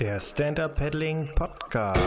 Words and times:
Der 0.00 0.18
Stand-Up 0.18 0.76
Paddling 0.76 1.28
Podcast. 1.34 2.00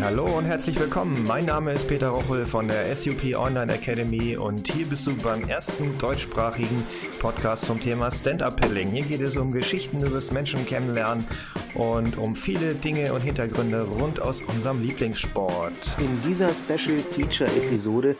Hallo 0.00 0.38
und 0.38 0.46
herzlich 0.46 0.80
willkommen. 0.80 1.24
Mein 1.24 1.44
Name 1.44 1.74
ist 1.74 1.86
Peter 1.86 2.08
Rochel 2.08 2.46
von 2.46 2.68
der 2.68 2.96
SUP 2.96 3.36
Online 3.36 3.74
Academy 3.74 4.38
und 4.38 4.66
hier 4.72 4.86
bist 4.86 5.06
du 5.06 5.14
beim 5.14 5.46
ersten 5.46 5.98
deutschsprachigen 5.98 6.86
Podcast 7.20 7.66
zum 7.66 7.78
Thema 7.78 8.10
Stand-Up 8.10 8.58
Paddling. 8.58 8.88
Hier 8.92 9.04
geht 9.04 9.20
es 9.20 9.36
um 9.36 9.52
Geschichten 9.52 9.98
über 9.98 10.14
das 10.14 10.30
Menschen 10.30 10.64
kennenlernen 10.64 11.26
und 11.74 12.16
um 12.16 12.34
viele 12.34 12.76
Dinge 12.76 13.12
und 13.12 13.20
Hintergründe 13.20 13.82
rund 13.82 14.18
aus 14.18 14.40
unserem 14.40 14.82
Lieblingssport. 14.82 15.74
In 15.98 16.22
dieser 16.26 16.54
Special 16.54 16.96
Feature 16.96 17.50
Episode 17.50 18.16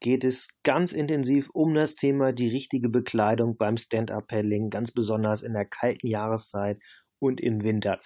geht 0.00 0.24
es 0.24 0.48
ganz 0.64 0.90
intensiv 0.92 1.48
um 1.50 1.74
das 1.74 1.94
Thema 1.94 2.32
die 2.32 2.48
richtige 2.48 2.88
Bekleidung 2.88 3.56
beim 3.56 3.76
Stand-Up-Paddling, 3.76 4.68
ganz 4.68 4.90
besonders 4.90 5.44
in 5.44 5.52
der 5.52 5.64
kalten 5.64 6.08
Jahreszeit 6.08 6.80
und 7.22 7.40
im 7.40 7.62
Winter. 7.62 8.00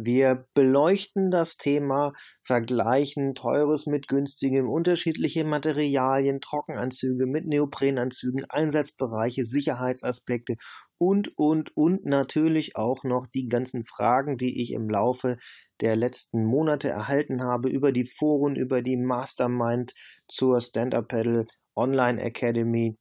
Wir 0.00 0.46
beleuchten 0.54 1.32
das 1.32 1.56
Thema, 1.56 2.12
vergleichen 2.44 3.34
teures 3.34 3.86
mit 3.86 4.06
günstigem, 4.06 4.70
unterschiedliche 4.70 5.42
Materialien, 5.42 6.40
Trockenanzüge 6.40 7.26
mit 7.26 7.48
Neoprenanzügen, 7.48 8.44
Einsatzbereiche, 8.48 9.44
Sicherheitsaspekte 9.44 10.54
und, 10.98 11.36
und, 11.36 11.76
und 11.76 12.06
natürlich 12.06 12.76
auch 12.76 13.02
noch 13.02 13.26
die 13.26 13.48
ganzen 13.48 13.84
Fragen, 13.84 14.38
die 14.38 14.62
ich 14.62 14.72
im 14.72 14.88
Laufe 14.88 15.36
der 15.80 15.96
letzten 15.96 16.44
Monate 16.44 16.88
erhalten 16.88 17.42
habe 17.42 17.68
über 17.68 17.90
die 17.90 18.04
Foren, 18.04 18.54
über 18.54 18.82
die 18.82 18.96
Mastermind 18.96 19.94
zur 20.28 20.60
Stand-Up 20.60 21.08
Paddle 21.08 21.46
Online 21.74 22.22
Academy. 22.22 22.96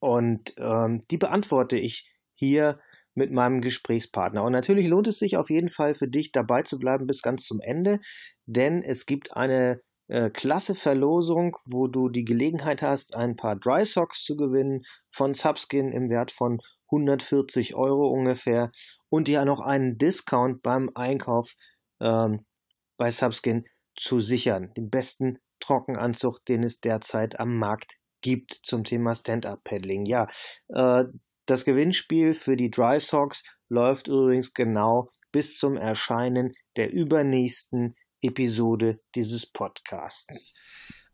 Und 0.00 0.52
ähm, 0.58 1.00
die 1.12 1.16
beantworte 1.16 1.76
ich 1.76 2.10
hier 2.34 2.80
mit 3.18 3.32
meinem 3.32 3.60
Gesprächspartner. 3.60 4.42
Und 4.42 4.52
natürlich 4.52 4.88
lohnt 4.88 5.08
es 5.08 5.18
sich 5.18 5.36
auf 5.36 5.50
jeden 5.50 5.68
Fall 5.68 5.94
für 5.94 6.08
dich 6.08 6.32
dabei 6.32 6.62
zu 6.62 6.78
bleiben 6.78 7.06
bis 7.06 7.20
ganz 7.20 7.44
zum 7.44 7.60
Ende, 7.60 8.00
denn 8.46 8.82
es 8.82 9.04
gibt 9.04 9.36
eine 9.36 9.82
äh, 10.06 10.30
klasse 10.30 10.74
Verlosung, 10.74 11.56
wo 11.66 11.86
du 11.86 12.08
die 12.08 12.24
Gelegenheit 12.24 12.80
hast, 12.80 13.14
ein 13.14 13.36
paar 13.36 13.56
Dry 13.56 13.84
Socks 13.84 14.24
zu 14.24 14.36
gewinnen 14.36 14.84
von 15.10 15.34
Subskin 15.34 15.92
im 15.92 16.08
Wert 16.08 16.30
von 16.30 16.60
140 16.90 17.74
Euro 17.74 18.08
ungefähr 18.08 18.72
und 19.10 19.28
dir 19.28 19.44
noch 19.44 19.60
einen 19.60 19.98
Discount 19.98 20.62
beim 20.62 20.90
Einkauf 20.94 21.54
ähm, 22.00 22.46
bei 22.96 23.10
Subskin 23.10 23.66
zu 23.96 24.20
sichern. 24.20 24.72
Den 24.76 24.88
besten 24.88 25.38
Trockenanzug, 25.60 26.44
den 26.46 26.62
es 26.62 26.80
derzeit 26.80 27.38
am 27.38 27.58
Markt 27.58 27.98
gibt 28.22 28.60
zum 28.62 28.84
Thema 28.84 29.14
Stand-Up-Paddling. 29.14 30.06
Ja, 30.06 30.28
äh, 30.68 31.04
das 31.48 31.64
Gewinnspiel 31.64 32.34
für 32.34 32.56
die 32.56 32.70
Dry 32.70 33.00
Socks 33.00 33.42
läuft 33.70 34.06
übrigens 34.06 34.52
genau 34.52 35.08
bis 35.32 35.56
zum 35.56 35.76
Erscheinen 35.76 36.52
der 36.76 36.92
übernächsten 36.92 37.94
Episode 38.20 38.98
dieses 39.14 39.50
Podcasts. 39.50 40.54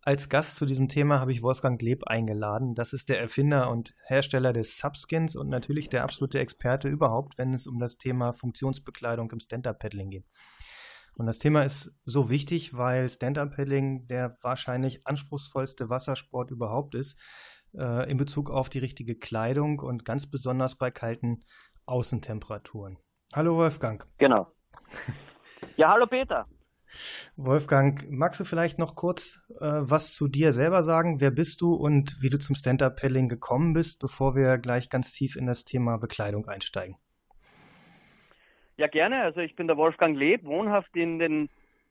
Als 0.01 0.29
Gast 0.29 0.57
zu 0.57 0.67
diesem 0.67 0.89
Thema 0.89 1.21
habe 1.21 1.31
ich 1.31 1.43
Wolfgang 1.43 1.79
Gleb 1.79 2.09
eingeladen. 2.09 2.75
Das 2.75 2.93
ist 2.93 3.09
der 3.09 3.21
Erfinder 3.21 3.71
und 3.71 3.95
Hersteller 4.07 4.53
des 4.53 4.77
Subskins 4.77 5.37
und 5.37 5.49
natürlich 5.49 5.89
der 5.89 6.03
absolute 6.03 6.41
Experte 6.41 6.89
überhaupt, 6.89 7.39
wenn 7.39 7.55
es 7.55 7.69
um 7.69 7.79
das 7.79 7.97
Thema 7.97 8.33
Funktionsbekleidung 8.33 9.31
im 9.31 9.41
Stand-Up-Paddling 9.41 10.11
geht. 10.11 10.27
Und 11.17 11.27
das 11.27 11.39
Thema 11.39 11.63
ist 11.63 11.93
so 12.05 12.29
wichtig, 12.29 12.77
weil 12.77 13.09
Stand-Up-Paddling 13.09 14.09
der 14.09 14.37
wahrscheinlich 14.43 15.07
anspruchsvollste 15.07 15.89
Wassersport 15.89 16.51
überhaupt 16.51 16.97
ist 16.97 17.17
äh, 17.77 18.11
in 18.11 18.17
Bezug 18.17 18.51
auf 18.51 18.69
die 18.69 18.79
richtige 18.79 19.17
Kleidung 19.17 19.79
und 19.81 20.05
ganz 20.05 20.31
besonders 20.31 20.77
bei 20.77 20.91
kalten 20.91 21.41
Außentemperaturen. 21.87 22.99
Hallo 23.35 23.57
Wolfgang. 23.57 24.07
Genau. 24.19 24.47
Ja, 25.77 25.91
hallo 25.91 26.07
Peter. 26.07 26.47
Wolfgang, 27.37 28.09
magst 28.11 28.39
du 28.39 28.45
vielleicht 28.45 28.79
noch 28.79 28.95
kurz 28.95 29.41
äh, 29.61 29.67
was 29.67 30.15
zu 30.15 30.29
dir 30.29 30.53
selber 30.53 30.83
sagen? 30.83 31.21
Wer 31.21 31.31
bist 31.31 31.61
du 31.61 31.75
und 31.75 32.17
wie 32.21 32.31
du 32.31 32.39
zum 32.39 32.55
Stand-Up-Paddling 32.55 33.29
gekommen 33.29 33.73
bist, 33.73 34.01
bevor 34.01 34.37
wir 34.37 34.59
gleich 34.59 34.89
ganz 34.91 35.13
tief 35.13 35.35
in 35.37 35.47
das 35.47 35.65
Thema 35.65 35.97
Bekleidung 35.97 36.47
einsteigen? 36.47 36.97
Ja, 38.77 38.87
gerne. 38.87 39.23
Also 39.23 39.41
ich 39.41 39.57
bin 39.57 39.67
der 39.67 39.77
Wolfgang 39.77 40.17
Leb, 40.17 40.45
wohnhaft 40.45 40.95
in 40.97 41.19
den 41.19 41.49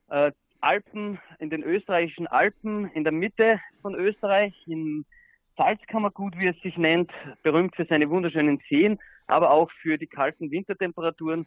äh, 0.10 0.32
Alpen, 0.62 1.20
in 1.40 1.50
den 1.50 1.64
österreichischen 1.64 2.28
Alpen, 2.28 2.90
in 2.92 3.04
der 3.04 3.14
Mitte 3.14 3.60
von 3.82 3.96
Österreich, 3.96 4.54
in 4.68 5.06
Salzkammergut, 5.56 6.38
wie 6.38 6.47
es 6.47 6.59
sich 6.62 6.78
nennt, 6.78 7.12
berühmt 7.44 7.75
für 7.75 7.86
seine 7.86 8.09
wunderschönen 8.09 8.59
Seen, 8.69 9.00
aber 9.28 9.52
auch 9.52 9.72
für 9.81 9.97
die 9.97 10.08
kalten 10.08 10.52
Wintertemperaturen. 10.52 11.46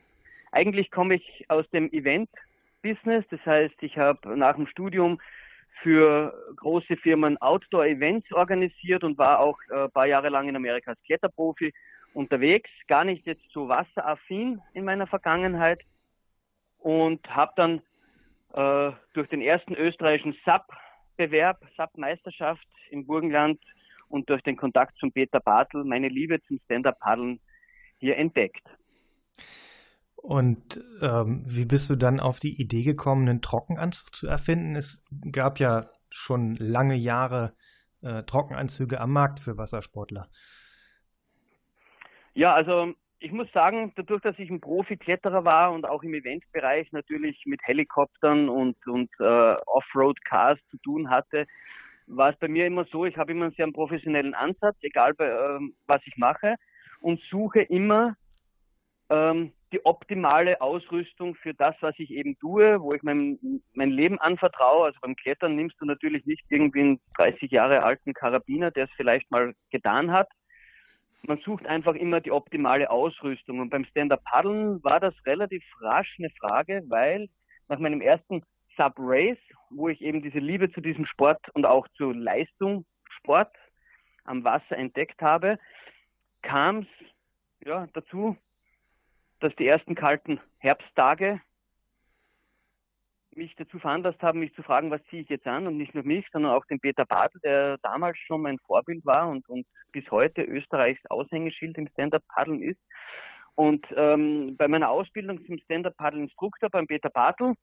Eigentlich 0.52 0.90
komme 0.90 1.16
ich 1.16 1.44
aus 1.48 1.68
dem 1.70 1.92
Event-Business, 1.92 3.24
das 3.30 3.44
heißt, 3.44 3.74
ich 3.82 3.98
habe 3.98 4.36
nach 4.36 4.56
dem 4.56 4.66
Studium 4.66 5.20
für 5.82 6.32
große 6.56 6.96
Firmen 6.96 7.36
Outdoor-Events 7.38 8.32
organisiert 8.32 9.04
und 9.04 9.18
war 9.18 9.40
auch 9.40 9.58
äh, 9.70 9.84
ein 9.84 9.90
paar 9.90 10.06
Jahre 10.06 10.30
lang 10.30 10.48
in 10.48 10.56
Amerika 10.56 10.92
als 10.92 11.02
Kletterprofi 11.02 11.72
unterwegs, 12.14 12.70
gar 12.88 13.04
nicht 13.04 13.26
jetzt 13.26 13.44
so 13.52 13.68
wasseraffin 13.68 14.60
in 14.72 14.84
meiner 14.84 15.06
Vergangenheit 15.06 15.82
und 16.78 17.28
habe 17.28 17.52
dann 17.56 17.82
äh, 18.54 18.96
durch 19.12 19.28
den 19.28 19.42
ersten 19.42 19.74
österreichischen 19.74 20.34
SAP-Bewerb, 20.44 21.60
SAP-Meisterschaft 21.76 22.66
im 22.90 23.06
Burgenland 23.06 23.60
und 24.08 24.28
durch 24.30 24.42
den 24.42 24.56
Kontakt 24.56 24.98
zum 24.98 25.12
Peter 25.12 25.40
Bartel 25.40 25.84
meine 25.84 26.08
Liebe 26.08 26.42
zum 26.42 26.58
Stand-Up-Paddeln 26.64 27.40
hier 27.98 28.16
entdeckt. 28.16 28.66
Und 30.14 30.82
ähm, 31.02 31.44
wie 31.46 31.66
bist 31.66 31.88
du 31.88 31.96
dann 31.96 32.18
auf 32.18 32.40
die 32.40 32.60
Idee 32.60 32.82
gekommen, 32.82 33.28
einen 33.28 33.42
Trockenanzug 33.42 34.12
zu 34.14 34.26
erfinden? 34.26 34.74
Es 34.74 35.04
gab 35.30 35.60
ja 35.60 35.88
schon 36.10 36.56
lange 36.56 36.96
Jahre 36.96 37.54
äh, 38.02 38.22
Trockenanzüge 38.24 39.00
am 39.00 39.12
Markt 39.12 39.38
für 39.38 39.56
Wassersportler. 39.56 40.28
Ja, 42.34 42.54
also 42.54 42.92
ich 43.18 43.32
muss 43.32 43.50
sagen, 43.52 43.92
dadurch, 43.96 44.20
dass 44.22 44.38
ich 44.38 44.50
ein 44.50 44.60
Profi-Kletterer 44.60 45.44
war 45.44 45.72
und 45.72 45.86
auch 45.86 46.02
im 46.02 46.14
Eventbereich 46.14 46.92
natürlich 46.92 47.42
mit 47.46 47.60
Helikoptern 47.62 48.48
und, 48.48 48.76
und 48.86 49.10
äh, 49.20 49.56
Offroad-Cars 49.66 50.58
zu 50.70 50.76
tun 50.78 51.08
hatte, 51.08 51.46
war 52.06 52.30
es 52.30 52.38
bei 52.38 52.48
mir 52.48 52.66
immer 52.66 52.84
so, 52.86 53.04
ich 53.04 53.16
habe 53.16 53.32
immer 53.32 53.46
einen 53.46 53.54
sehr 53.54 53.70
professionellen 53.70 54.34
Ansatz, 54.34 54.76
egal 54.82 55.14
bei, 55.14 55.28
ähm, 55.28 55.74
was 55.86 56.00
ich 56.06 56.16
mache, 56.16 56.56
und 57.00 57.20
suche 57.30 57.60
immer 57.62 58.16
ähm, 59.10 59.52
die 59.72 59.84
optimale 59.84 60.60
Ausrüstung 60.60 61.34
für 61.34 61.52
das, 61.52 61.74
was 61.80 61.94
ich 61.98 62.10
eben 62.10 62.38
tue, 62.38 62.80
wo 62.80 62.92
ich 62.94 63.02
mein, 63.02 63.38
mein 63.74 63.90
Leben 63.90 64.18
anvertraue. 64.18 64.86
Also 64.86 64.98
beim 65.00 65.16
Klettern 65.16 65.56
nimmst 65.56 65.80
du 65.80 65.84
natürlich 65.84 66.24
nicht 66.24 66.44
irgendwie 66.48 66.80
einen 66.80 67.00
30 67.16 67.50
Jahre 67.50 67.82
alten 67.82 68.14
Karabiner, 68.14 68.70
der 68.70 68.84
es 68.84 68.90
vielleicht 68.96 69.30
mal 69.30 69.54
getan 69.70 70.12
hat. 70.12 70.28
Man 71.22 71.38
sucht 71.38 71.66
einfach 71.66 71.94
immer 71.94 72.20
die 72.20 72.30
optimale 72.30 72.88
Ausrüstung. 72.90 73.58
Und 73.58 73.70
beim 73.70 73.84
Stand-Up-Paddeln 73.84 74.82
war 74.84 75.00
das 75.00 75.14
relativ 75.26 75.64
rasch 75.80 76.14
eine 76.18 76.30
Frage, 76.38 76.82
weil 76.88 77.28
nach 77.68 77.80
meinem 77.80 78.00
ersten 78.00 78.42
Sub-Race, 78.76 79.38
wo 79.70 79.88
ich 79.88 80.00
eben 80.00 80.22
diese 80.22 80.38
Liebe 80.38 80.70
zu 80.72 80.80
diesem 80.80 81.06
Sport 81.06 81.40
und 81.54 81.66
auch 81.66 81.86
zu 81.96 82.12
Leistung, 82.12 82.84
Sport 83.10 83.54
am 84.24 84.44
Wasser 84.44 84.76
entdeckt 84.76 85.20
habe, 85.22 85.58
kam 86.42 86.80
es 86.80 87.66
ja, 87.66 87.86
dazu, 87.92 88.36
dass 89.40 89.54
die 89.56 89.66
ersten 89.66 89.94
kalten 89.94 90.40
Herbsttage 90.58 91.40
mich 93.36 93.54
dazu 93.56 93.78
veranlasst 93.78 94.22
haben, 94.22 94.40
mich 94.40 94.54
zu 94.54 94.62
fragen, 94.62 94.90
was 94.90 95.04
ziehe 95.10 95.22
ich 95.22 95.28
jetzt 95.28 95.46
an 95.46 95.66
und 95.66 95.76
nicht 95.76 95.94
nur 95.94 96.04
mich, 96.04 96.26
sondern 96.32 96.52
auch 96.52 96.64
den 96.66 96.80
Peter 96.80 97.04
Bartel, 97.04 97.40
der 97.42 97.78
damals 97.78 98.16
schon 98.18 98.42
mein 98.42 98.58
Vorbild 98.60 99.04
war 99.04 99.28
und, 99.28 99.46
und 99.48 99.66
bis 99.92 100.10
heute 100.10 100.42
Österreichs 100.42 101.04
Aushängeschild 101.10 101.76
im 101.76 101.88
Stand-Up-Paddeln 101.88 102.62
ist. 102.62 102.80
Und 103.54 103.86
ähm, 103.94 104.56
bei 104.56 104.68
meiner 104.68 104.90
Ausbildung 104.90 105.44
zum 105.44 105.58
Stand-Up-Paddle-Instruktor 105.58 106.70
beim 106.70 106.86
Peter 106.86 107.10
Bartel 107.10 107.54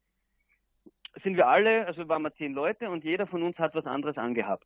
sind 1.22 1.38
wir 1.38 1.48
alle, 1.48 1.86
also 1.86 2.08
waren 2.08 2.24
wir 2.24 2.34
zehn 2.36 2.54
Leute 2.54 2.90
und 2.90 3.04
jeder 3.04 3.28
von 3.28 3.44
uns 3.44 3.58
hat 3.58 3.76
was 3.76 3.86
anderes 3.86 4.18
angehabt. 4.18 4.66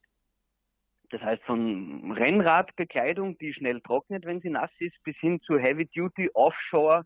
Das 1.10 1.22
heißt 1.22 1.44
von 1.44 2.12
Rennradbekleidung, 2.12 3.38
die 3.38 3.54
schnell 3.54 3.82
trocknet, 3.82 4.26
wenn 4.26 4.42
sie 4.42 4.50
nass 4.50 4.72
ist, 4.80 5.02
bis 5.04 5.16
hin 5.18 5.42
zu 5.42 5.58
Heavy 5.58 5.86
Duty 5.86 6.32
Offshore 6.34 7.06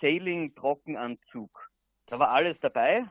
Sailing 0.00 0.54
Trockenanzug. 0.54 1.50
Da 2.06 2.18
war 2.18 2.30
alles 2.30 2.58
dabei. 2.60 3.06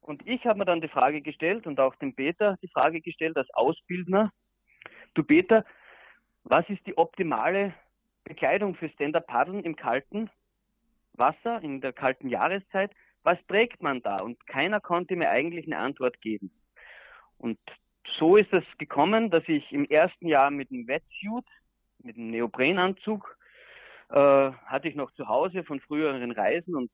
Und 0.00 0.26
ich 0.26 0.46
habe 0.46 0.60
mir 0.60 0.64
dann 0.64 0.80
die 0.80 0.88
Frage 0.88 1.20
gestellt 1.20 1.66
und 1.66 1.80
auch 1.80 1.96
dem 1.96 2.14
Peter 2.14 2.56
die 2.62 2.68
Frage 2.68 3.00
gestellt 3.00 3.36
als 3.36 3.52
Ausbildner. 3.52 4.32
Du 5.14 5.24
Peter, 5.24 5.64
was 6.44 6.68
ist 6.70 6.86
die 6.86 6.96
optimale 6.96 7.74
Bekleidung 8.24 8.74
für 8.76 8.88
Stand-Up-Paddeln 8.88 9.64
im 9.64 9.76
kalten 9.76 10.30
Wasser, 11.14 11.60
in 11.62 11.80
der 11.80 11.92
kalten 11.92 12.28
Jahreszeit? 12.28 12.92
Was 13.26 13.44
trägt 13.48 13.82
man 13.82 14.00
da? 14.02 14.20
Und 14.20 14.46
keiner 14.46 14.80
konnte 14.80 15.16
mir 15.16 15.28
eigentlich 15.28 15.66
eine 15.66 15.78
Antwort 15.78 16.20
geben. 16.20 16.52
Und 17.38 17.58
so 18.18 18.36
ist 18.36 18.52
es 18.52 18.62
gekommen, 18.78 19.30
dass 19.30 19.42
ich 19.48 19.72
im 19.72 19.84
ersten 19.84 20.28
Jahr 20.28 20.52
mit 20.52 20.70
einem 20.70 20.86
Wetsuit, 20.86 21.44
mit 22.04 22.16
einem 22.16 22.30
Neoprenanzug, 22.30 23.36
äh, 24.10 24.14
hatte 24.14 24.88
ich 24.88 24.94
noch 24.94 25.10
zu 25.14 25.26
Hause 25.26 25.64
von 25.64 25.80
früheren 25.80 26.30
Reisen 26.30 26.76
und, 26.76 26.90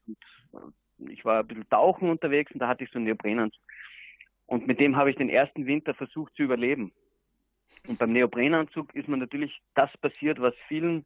und 0.53 0.75
ich 1.11 1.23
war 1.27 1.41
ein 1.41 1.47
bisschen 1.47 1.69
tauchen 1.69 2.09
unterwegs 2.09 2.51
und 2.53 2.61
da 2.61 2.69
hatte 2.69 2.85
ich 2.85 2.91
so 2.91 2.99
einen 2.99 3.05
Neoprenanzug. 3.05 3.63
Und 4.47 4.67
mit 4.67 4.81
dem 4.81 4.97
habe 4.97 5.11
ich 5.11 5.17
den 5.17 5.29
ersten 5.29 5.67
Winter 5.67 5.93
versucht 5.93 6.35
zu 6.35 6.45
überleben. 6.45 6.93
Und 7.89 7.99
beim 7.99 8.13
Neoprenanzug 8.13 8.95
ist 8.95 9.07
mir 9.07 9.19
natürlich 9.19 9.61
das 9.75 9.95
passiert, 9.99 10.41
was 10.41 10.55
vielen 10.67 11.05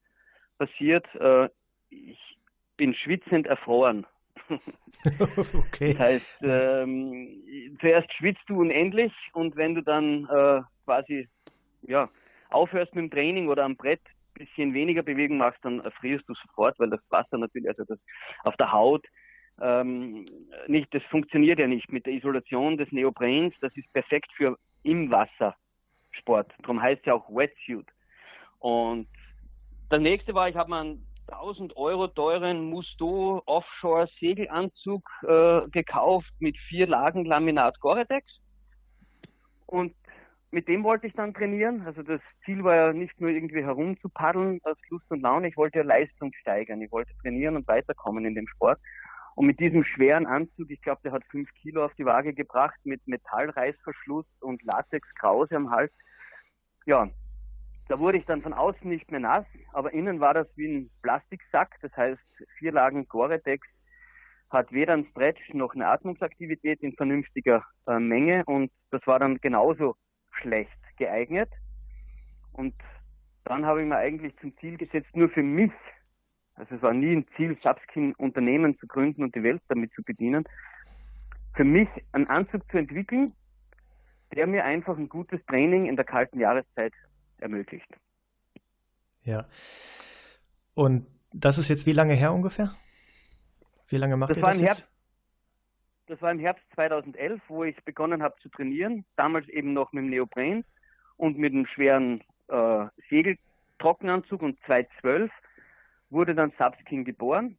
passiert. 0.56 1.04
Äh, 1.16 1.48
ich 1.90 2.38
bin 2.76 2.94
schwitzend 2.94 3.48
erfroren. 3.48 4.06
okay. 5.54 5.94
Das 5.94 5.98
heißt, 5.98 6.38
ähm, 6.42 7.42
zuerst 7.80 8.12
schwitzt 8.14 8.42
du 8.48 8.60
unendlich 8.60 9.12
und 9.32 9.56
wenn 9.56 9.74
du 9.74 9.82
dann 9.82 10.24
äh, 10.24 10.62
quasi 10.84 11.28
ja, 11.82 12.08
aufhörst 12.50 12.94
mit 12.94 13.02
dem 13.02 13.10
Training 13.10 13.48
oder 13.48 13.64
am 13.64 13.76
Brett 13.76 14.00
ein 14.04 14.46
bisschen 14.46 14.74
weniger 14.74 15.02
Bewegung 15.02 15.38
machst, 15.38 15.64
dann 15.64 15.80
erfrierst 15.80 16.28
du 16.28 16.34
sofort, 16.34 16.78
weil 16.78 16.90
das 16.90 17.00
Wasser 17.10 17.38
natürlich, 17.38 17.68
also 17.68 17.84
das 17.84 17.98
auf 18.44 18.56
der 18.56 18.72
Haut, 18.72 19.06
ähm, 19.60 20.26
nicht, 20.66 20.92
das 20.92 21.02
funktioniert 21.04 21.58
ja 21.58 21.66
nicht 21.66 21.90
mit 21.90 22.04
der 22.06 22.12
Isolation 22.12 22.76
des 22.76 22.90
Neoprens. 22.92 23.54
Das 23.60 23.74
ist 23.76 23.90
perfekt 23.92 24.30
für 24.36 24.58
im 24.82 25.10
Wasser 25.10 25.56
Sport. 26.12 26.52
Darum 26.60 26.80
heißt 26.80 27.06
ja 27.06 27.14
auch 27.14 27.28
Wetsuit. 27.28 27.86
Und 28.58 29.08
das 29.88 30.00
nächste 30.00 30.34
war, 30.34 30.48
ich 30.48 30.56
habe 30.56 30.70
mir 30.70 30.80
einen 30.80 31.05
1000 31.28 31.76
Euro 31.76 32.08
teuren 32.08 32.70
Musto 32.70 33.42
Offshore 33.46 34.08
Segelanzug 34.20 35.08
äh, 35.22 35.68
gekauft 35.70 36.30
mit 36.38 36.56
vier 36.68 36.86
Lagen 36.86 37.24
Laminat 37.24 37.78
Gore-Tex. 37.80 38.26
Und 39.66 39.94
mit 40.50 40.68
dem 40.68 40.84
wollte 40.84 41.06
ich 41.06 41.12
dann 41.14 41.34
trainieren. 41.34 41.82
Also 41.82 42.02
das 42.02 42.20
Ziel 42.44 42.62
war 42.62 42.76
ja 42.76 42.92
nicht 42.92 43.20
nur 43.20 43.30
irgendwie 43.30 43.62
herumzupaddeln 43.62 44.60
aus 44.62 44.76
Lust 44.90 45.10
und 45.10 45.20
Laune. 45.20 45.48
Ich 45.48 45.56
wollte 45.56 45.78
ja 45.78 45.84
Leistung 45.84 46.32
steigern. 46.40 46.80
Ich 46.80 46.92
wollte 46.92 47.12
trainieren 47.22 47.56
und 47.56 47.66
weiterkommen 47.66 48.24
in 48.24 48.34
dem 48.34 48.46
Sport. 48.48 48.78
Und 49.34 49.46
mit 49.46 49.60
diesem 49.60 49.84
schweren 49.84 50.26
Anzug, 50.26 50.70
ich 50.70 50.80
glaube, 50.80 51.02
der 51.04 51.12
hat 51.12 51.24
fünf 51.30 51.52
Kilo 51.60 51.84
auf 51.84 51.94
die 51.94 52.06
Waage 52.06 52.32
gebracht, 52.32 52.78
mit 52.84 53.06
Metallreißverschluss 53.06 54.24
und 54.40 54.62
Latex-Krause 54.62 55.56
am 55.56 55.70
Hals. 55.70 55.92
Ja, 56.86 57.10
da 57.88 57.98
wurde 57.98 58.18
ich 58.18 58.24
dann 58.26 58.42
von 58.42 58.52
außen 58.52 58.88
nicht 58.88 59.10
mehr 59.10 59.20
nass, 59.20 59.46
aber 59.72 59.92
innen 59.92 60.20
war 60.20 60.34
das 60.34 60.48
wie 60.56 60.66
ein 60.66 60.90
Plastiksack, 61.02 61.76
das 61.82 61.96
heißt 61.96 62.20
vier 62.58 62.72
Lagen 62.72 63.06
Gore-Tex, 63.08 63.66
hat 64.50 64.72
weder 64.72 64.94
ein 64.94 65.06
Stretch 65.10 65.54
noch 65.54 65.74
eine 65.74 65.88
Atmungsaktivität 65.88 66.80
in 66.82 66.94
vernünftiger 66.94 67.64
äh, 67.86 67.98
Menge 67.98 68.44
und 68.46 68.70
das 68.90 69.06
war 69.06 69.18
dann 69.18 69.38
genauso 69.38 69.96
schlecht 70.40 70.70
geeignet. 70.96 71.50
Und 72.52 72.74
dann 73.44 73.66
habe 73.66 73.82
ich 73.82 73.88
mir 73.88 73.96
eigentlich 73.96 74.36
zum 74.38 74.56
Ziel 74.58 74.76
gesetzt, 74.76 75.14
nur 75.14 75.28
für 75.28 75.42
mich 75.42 75.72
also 76.56 76.74
es 76.74 76.82
war 76.82 76.94
nie 76.94 77.14
ein 77.14 77.26
Ziel, 77.36 77.56
Subskin 77.62 78.14
Unternehmen 78.14 78.78
zu 78.78 78.86
gründen 78.86 79.22
und 79.22 79.34
die 79.34 79.42
Welt 79.42 79.62
damit 79.68 79.92
zu 79.92 80.02
bedienen. 80.02 80.44
Für 81.54 81.64
mich 81.64 81.88
einen 82.12 82.26
Anzug 82.28 82.62
zu 82.70 82.78
entwickeln, 82.78 83.32
der 84.34 84.46
mir 84.46 84.64
einfach 84.64 84.96
ein 84.96 85.08
gutes 85.08 85.44
Training 85.46 85.86
in 85.86 85.96
der 85.96 86.06
kalten 86.06 86.40
Jahreszeit 86.40 86.94
ermöglicht. 87.40 87.88
Ja. 89.24 89.46
Und 90.74 91.06
das 91.32 91.58
ist 91.58 91.68
jetzt 91.68 91.86
wie 91.86 91.92
lange 91.92 92.14
her 92.14 92.32
ungefähr? 92.32 92.70
Wie 93.88 93.96
lange 93.96 94.16
macht 94.16 94.30
das 94.30 94.38
ihr 94.38 94.42
das 94.42 94.60
jetzt? 94.60 94.66
Herbst, 94.66 94.88
das 96.06 96.22
war 96.22 96.30
im 96.30 96.38
Herbst 96.38 96.64
2011, 96.74 97.40
wo 97.48 97.64
ich 97.64 97.76
begonnen 97.84 98.22
habe 98.22 98.36
zu 98.40 98.48
trainieren. 98.48 99.04
Damals 99.16 99.48
eben 99.48 99.72
noch 99.72 99.92
mit 99.92 100.04
dem 100.04 100.10
Neopren 100.10 100.64
und 101.16 101.38
mit 101.38 101.52
einem 101.52 101.66
schweren 101.66 102.22
äh, 102.48 102.86
Segeltrockenanzug 103.10 104.42
und 104.42 104.58
212 104.66 105.30
wurde 106.10 106.34
dann 106.34 106.52
Subskin 106.58 107.04
geboren. 107.04 107.58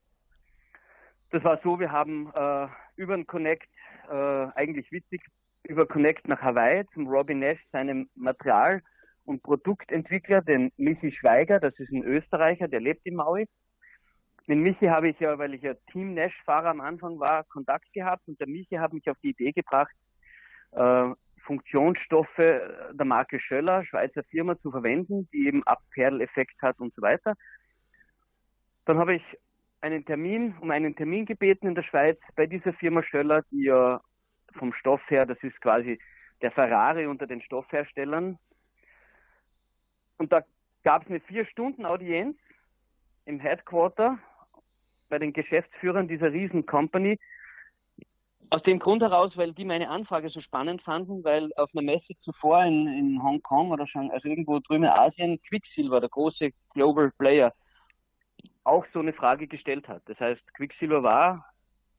Das 1.31 1.43
war 1.43 1.59
so, 1.61 1.79
wir 1.79 1.91
haben 1.91 2.31
äh, 2.33 2.67
über 2.95 3.15
den 3.15 3.27
Connect, 3.27 3.69
äh, 4.09 4.13
eigentlich 4.13 4.89
witzig, 4.91 5.21
über 5.63 5.85
Connect 5.85 6.27
nach 6.29 6.41
Hawaii 6.41 6.85
zum 6.93 7.07
Robin 7.07 7.39
Nash, 7.39 7.59
seinem 7.71 8.09
Material- 8.15 8.81
und 9.27 9.43
Produktentwickler, 9.43 10.41
den 10.41 10.71
Michi 10.77 11.11
Schweiger, 11.11 11.59
das 11.59 11.77
ist 11.79 11.91
ein 11.91 12.03
Österreicher, 12.03 12.67
der 12.67 12.79
lebt 12.79 13.05
in 13.05 13.15
Maui. 13.15 13.45
Mit 14.47 14.59
Michi 14.59 14.85
habe 14.85 15.09
ich 15.09 15.19
ja, 15.19 15.37
weil 15.37 15.53
ich 15.53 15.61
ja 15.61 15.73
Team 15.91 16.13
Nash-Fahrer 16.13 16.69
am 16.69 16.79
Anfang 16.79 17.19
war, 17.19 17.43
Kontakt 17.43 17.91
gehabt 17.93 18.27
und 18.27 18.39
der 18.39 18.47
Michi 18.47 18.75
hat 18.75 18.93
mich 18.93 19.09
auf 19.09 19.17
die 19.21 19.31
Idee 19.31 19.51
gebracht, 19.51 19.93
äh, 20.71 21.09
Funktionsstoffe 21.45 22.37
der 22.37 23.05
Marke 23.05 23.39
Schöller, 23.39 23.85
Schweizer 23.85 24.23
Firma, 24.23 24.57
zu 24.59 24.71
verwenden, 24.71 25.29
die 25.33 25.47
eben 25.47 25.63
Abperleffekt 25.65 26.61
hat 26.61 26.79
und 26.79 26.93
so 26.93 27.01
weiter. 27.01 27.35
Dann 28.85 28.97
habe 28.97 29.15
ich 29.15 29.23
einen 29.81 30.05
Termin, 30.05 30.55
um 30.61 30.71
einen 30.71 30.95
Termin 30.95 31.25
gebeten 31.25 31.67
in 31.67 31.75
der 31.75 31.83
Schweiz 31.83 32.17
bei 32.35 32.47
dieser 32.47 32.73
Firma 32.73 33.03
Schöller, 33.03 33.43
die 33.51 33.65
ja 33.65 34.01
vom 34.57 34.73
Stoff 34.73 35.01
her, 35.09 35.25
das 35.25 35.37
ist 35.43 35.59
quasi 35.61 35.99
der 36.41 36.51
Ferrari 36.51 37.07
unter 37.07 37.27
den 37.27 37.41
Stoffherstellern. 37.41 38.37
Und 40.17 40.31
da 40.31 40.43
gab 40.83 41.03
es 41.03 41.09
eine 41.09 41.19
vier 41.21 41.45
Stunden 41.45 41.85
Audienz 41.85 42.37
im 43.25 43.39
Headquarter 43.39 44.17
bei 45.09 45.19
den 45.19 45.33
Geschäftsführern 45.33 46.07
dieser 46.07 46.31
riesen 46.31 46.65
Company. 46.65 47.19
Aus 48.49 48.63
dem 48.63 48.79
Grund 48.79 49.01
heraus, 49.01 49.35
weil 49.35 49.53
die 49.53 49.65
meine 49.65 49.89
Anfrage 49.89 50.29
so 50.29 50.39
spannend 50.39 50.81
fanden, 50.81 51.23
weil 51.23 51.51
auf 51.57 51.69
einer 51.73 51.81
Messe 51.81 52.13
zuvor 52.21 52.63
in, 52.63 52.87
in 52.87 53.21
Hongkong 53.21 53.71
oder 53.71 53.85
schon, 53.87 54.09
also 54.11 54.29
irgendwo 54.29 54.59
drüben 54.59 54.85
in 54.85 54.89
Asien, 54.89 55.41
Quicksilver, 55.43 55.99
der 55.99 56.09
große 56.09 56.51
Global 56.73 57.11
Player, 57.17 57.53
auch 58.63 58.85
so 58.93 58.99
eine 58.99 59.13
Frage 59.13 59.47
gestellt 59.47 59.87
hat. 59.89 60.01
Das 60.05 60.19
heißt, 60.19 60.41
Quicksilver 60.53 61.03
war 61.03 61.45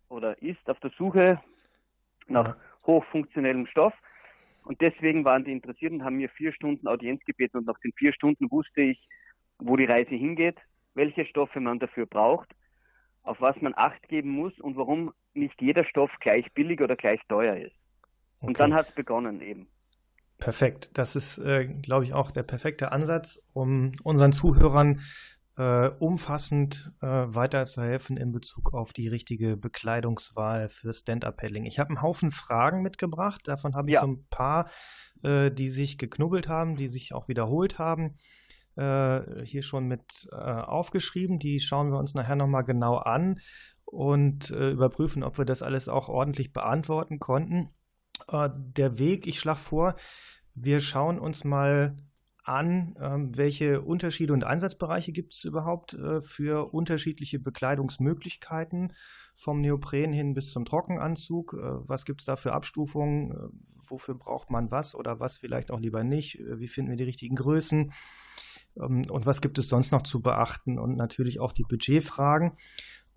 oder 0.08 0.40
ist 0.42 0.68
auf 0.70 0.80
der 0.80 0.90
Suche 0.96 1.40
nach 2.28 2.56
hochfunktionellem 2.86 3.66
Stoff 3.66 3.92
und 4.68 4.82
deswegen 4.82 5.24
waren 5.24 5.44
die 5.44 5.52
interessiert 5.52 5.92
und 5.92 6.04
haben 6.04 6.16
mir 6.16 6.28
vier 6.28 6.52
Stunden 6.52 6.88
Audienz 6.88 7.24
gebeten 7.24 7.56
und 7.56 7.66
nach 7.66 7.78
den 7.82 7.92
vier 7.94 8.12
Stunden 8.12 8.50
wusste 8.50 8.82
ich, 8.82 9.08
wo 9.58 9.76
die 9.76 9.86
Reise 9.86 10.14
hingeht, 10.14 10.58
welche 10.92 11.24
Stoffe 11.24 11.58
man 11.58 11.78
dafür 11.78 12.04
braucht, 12.04 12.50
auf 13.22 13.40
was 13.40 13.58
man 13.62 13.72
Acht 13.74 14.06
geben 14.08 14.28
muss 14.28 14.52
und 14.60 14.76
warum 14.76 15.14
nicht 15.32 15.58
jeder 15.62 15.86
Stoff 15.86 16.10
gleich 16.20 16.52
billig 16.52 16.82
oder 16.82 16.96
gleich 16.96 17.18
teuer 17.30 17.56
ist. 17.56 17.74
Und 18.40 18.50
okay. 18.50 18.58
dann 18.58 18.74
hat 18.74 18.90
es 18.90 18.94
begonnen 18.94 19.40
eben. 19.40 19.68
Perfekt. 20.36 20.90
Das 20.98 21.16
ist, 21.16 21.38
äh, 21.38 21.64
glaube 21.64 22.04
ich, 22.04 22.12
auch 22.12 22.30
der 22.30 22.42
perfekte 22.42 22.92
Ansatz, 22.92 23.42
um 23.54 23.92
unseren 24.04 24.32
Zuhörern 24.32 25.00
äh, 25.58 25.88
umfassend 25.98 26.92
äh, 27.00 27.06
weiterzuhelfen 27.06 28.16
in 28.16 28.30
Bezug 28.30 28.74
auf 28.74 28.92
die 28.92 29.08
richtige 29.08 29.56
Bekleidungswahl 29.56 30.68
für 30.68 30.92
Stand-Up-Paddling. 30.92 31.64
Ich 31.64 31.80
habe 31.80 31.90
einen 31.90 32.00
Haufen 32.00 32.30
Fragen 32.30 32.80
mitgebracht, 32.80 33.40
davon 33.44 33.74
habe 33.74 33.90
ich 33.90 33.94
ja. 33.94 34.02
so 34.02 34.06
ein 34.06 34.24
paar, 34.30 34.70
äh, 35.24 35.50
die 35.50 35.68
sich 35.68 35.98
geknubbelt 35.98 36.48
haben, 36.48 36.76
die 36.76 36.86
sich 36.86 37.12
auch 37.12 37.26
wiederholt 37.26 37.76
haben, 37.80 38.14
äh, 38.76 39.44
hier 39.44 39.62
schon 39.62 39.88
mit 39.88 40.28
äh, 40.30 40.36
aufgeschrieben. 40.36 41.40
Die 41.40 41.58
schauen 41.58 41.90
wir 41.90 41.98
uns 41.98 42.14
nachher 42.14 42.36
nochmal 42.36 42.62
genau 42.62 42.96
an 42.96 43.40
und 43.84 44.52
äh, 44.52 44.70
überprüfen, 44.70 45.24
ob 45.24 45.38
wir 45.38 45.44
das 45.44 45.62
alles 45.62 45.88
auch 45.88 46.08
ordentlich 46.08 46.52
beantworten 46.52 47.18
konnten. 47.18 47.70
der 48.30 48.98
Weg, 48.98 49.26
ich 49.26 49.38
schlage 49.38 49.60
vor, 49.60 49.94
wir 50.54 50.80
schauen 50.80 51.18
uns 51.18 51.44
mal 51.44 51.96
an, 52.48 52.96
ähm, 53.00 53.36
welche 53.36 53.82
Unterschiede 53.82 54.32
und 54.32 54.44
Einsatzbereiche 54.44 55.12
gibt 55.12 55.34
es 55.34 55.44
überhaupt 55.44 55.94
äh, 55.94 56.20
für 56.20 56.72
unterschiedliche 56.72 57.38
Bekleidungsmöglichkeiten 57.38 58.92
vom 59.36 59.60
Neopren 59.60 60.12
hin 60.12 60.34
bis 60.34 60.50
zum 60.50 60.64
Trockenanzug? 60.64 61.54
Äh, 61.54 61.88
was 61.88 62.04
gibt 62.04 62.20
es 62.20 62.26
da 62.26 62.36
für 62.36 62.52
Abstufungen? 62.52 63.32
Äh, 63.32 63.36
wofür 63.88 64.14
braucht 64.14 64.50
man 64.50 64.70
was 64.70 64.94
oder 64.94 65.20
was 65.20 65.38
vielleicht 65.38 65.70
auch 65.70 65.80
lieber 65.80 66.02
nicht? 66.04 66.38
Wie 66.42 66.68
finden 66.68 66.90
wir 66.90 66.96
die 66.96 67.04
richtigen 67.04 67.36
Größen? 67.36 67.92
Ähm, 68.80 69.04
und 69.10 69.26
was 69.26 69.40
gibt 69.40 69.58
es 69.58 69.68
sonst 69.68 69.92
noch 69.92 70.02
zu 70.02 70.20
beachten? 70.20 70.78
Und 70.78 70.96
natürlich 70.96 71.40
auch 71.40 71.52
die 71.52 71.64
Budgetfragen. 71.64 72.52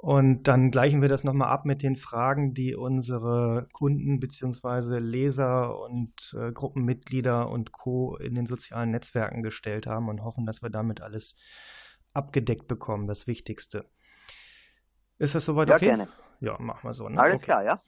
Und 0.01 0.48
dann 0.48 0.72
gleichen 0.72 1.03
wir 1.03 1.10
das 1.10 1.24
nochmal 1.24 1.50
ab 1.50 1.63
mit 1.63 1.84
den 1.84 1.96
Fragen, 1.96 2.55
die 2.55 2.74
unsere 2.74 3.67
Kunden 3.72 4.20
bzw. 4.20 4.98
Leser 4.98 5.79
und 5.79 6.36
äh, 6.36 6.51
Gruppenmitglieder 6.51 7.48
und 7.48 7.72
Co. 7.72 8.17
in 8.17 8.34
den 8.34 8.48
sozialen 8.48 8.89
Netzwerken 8.89 9.43
gestellt 9.43 9.86
haben 9.86 10.10
und 10.10 10.24
hoffen, 10.24 10.48
dass 10.48 10.63
wir 10.63 10.72
damit 10.72 11.01
alles 11.01 11.36
abgedeckt 12.15 12.67
bekommen, 12.67 13.05
das 13.05 13.27
Wichtigste. 13.27 13.86
Ist 15.20 15.36
das 15.36 15.46
soweit 15.46 15.70
ja, 15.70 15.75
okay? 15.75 15.86
Gerne. 15.86 16.08
Ja, 16.39 16.58
machen 16.58 16.89
wir 16.89 16.96
so. 16.96 17.08
Ne? 17.08 17.22
Alles 17.22 17.36
okay. 17.36 17.46
klar, 17.46 17.63
ja. 17.63 17.79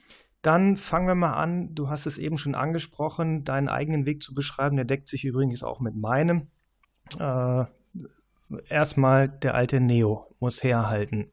Dann 0.44 0.78
fangen 0.78 1.08
wir 1.08 1.16
mal 1.16 1.34
an. 1.34 1.74
Du 1.74 1.90
hast 1.90 2.06
es 2.06 2.20
eben 2.20 2.38
schon 2.38 2.54
angesprochen, 2.54 3.44
deinen 3.44 3.70
eigenen 3.70 4.06
Weg 4.06 4.22
zu 4.22 4.36
beschreiben. 4.36 4.76
Der 4.76 4.86
deckt 4.86 5.08
sich 5.08 5.26
übrigens 5.26 5.64
auch 5.64 5.80
mit 5.80 5.96
meinem. 5.96 6.52
Äh, 7.18 7.66
erstmal 8.70 9.30
der 9.30 9.56
alte 9.56 9.80
Neo 9.80 10.28
muss 10.40 10.62
herhalten. 10.62 11.33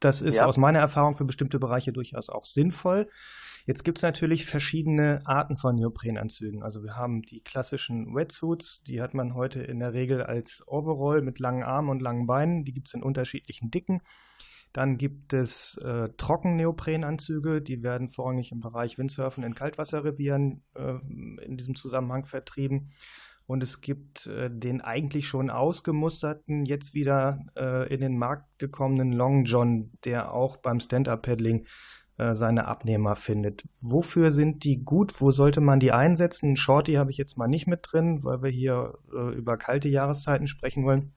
Das 0.00 0.22
ist 0.22 0.36
ja. 0.36 0.46
aus 0.46 0.58
meiner 0.58 0.80
Erfahrung 0.80 1.16
für 1.16 1.24
bestimmte 1.24 1.58
Bereiche 1.58 1.92
durchaus 1.92 2.28
auch 2.28 2.44
sinnvoll. 2.44 3.08
Jetzt 3.66 3.82
gibt 3.82 3.98
es 3.98 4.02
natürlich 4.02 4.46
verschiedene 4.46 5.22
Arten 5.24 5.56
von 5.56 5.74
Neoprenanzügen. 5.74 6.62
Also 6.62 6.84
wir 6.84 6.94
haben 6.94 7.22
die 7.22 7.40
klassischen 7.40 8.14
Wetsuits, 8.14 8.84
die 8.84 9.02
hat 9.02 9.12
man 9.12 9.34
heute 9.34 9.60
in 9.60 9.80
der 9.80 9.92
Regel 9.92 10.22
als 10.22 10.62
Overall 10.66 11.20
mit 11.20 11.40
langen 11.40 11.64
Armen 11.64 11.88
und 11.88 12.00
langen 12.00 12.26
Beinen. 12.26 12.64
Die 12.64 12.72
gibt 12.72 12.86
es 12.86 12.94
in 12.94 13.02
unterschiedlichen 13.02 13.72
Dicken. 13.72 14.02
Dann 14.72 14.98
gibt 14.98 15.32
es 15.32 15.78
äh, 15.78 16.10
Trocken-Neoprenanzüge, 16.16 17.62
die 17.62 17.82
werden 17.82 18.08
vorrangig 18.08 18.52
im 18.52 18.60
Bereich 18.60 18.98
Windsurfen 18.98 19.42
in 19.42 19.54
Kaltwasserrevieren 19.54 20.62
äh, 20.74 20.98
in 21.42 21.56
diesem 21.56 21.74
Zusammenhang 21.74 22.26
vertrieben. 22.26 22.90
Und 23.46 23.62
es 23.62 23.80
gibt 23.80 24.26
äh, 24.26 24.50
den 24.50 24.80
eigentlich 24.80 25.28
schon 25.28 25.50
ausgemusterten, 25.50 26.64
jetzt 26.64 26.94
wieder 26.94 27.38
äh, 27.56 27.92
in 27.92 28.00
den 28.00 28.18
Markt 28.18 28.58
gekommenen 28.58 29.12
Long 29.12 29.44
John, 29.44 29.92
der 30.04 30.32
auch 30.32 30.56
beim 30.56 30.80
Stand-Up-Paddling 30.80 31.66
äh, 32.18 32.34
seine 32.34 32.66
Abnehmer 32.66 33.14
findet. 33.14 33.62
Wofür 33.80 34.30
sind 34.30 34.64
die 34.64 34.82
gut? 34.84 35.20
Wo 35.20 35.30
sollte 35.30 35.60
man 35.60 35.78
die 35.78 35.92
einsetzen? 35.92 36.56
Shorty 36.56 36.94
habe 36.94 37.10
ich 37.10 37.18
jetzt 37.18 37.38
mal 37.38 37.46
nicht 37.48 37.66
mit 37.66 37.80
drin, 37.82 38.24
weil 38.24 38.42
wir 38.42 38.50
hier 38.50 38.94
äh, 39.12 39.34
über 39.34 39.56
kalte 39.56 39.88
Jahreszeiten 39.88 40.48
sprechen 40.48 40.84
wollen 40.84 41.12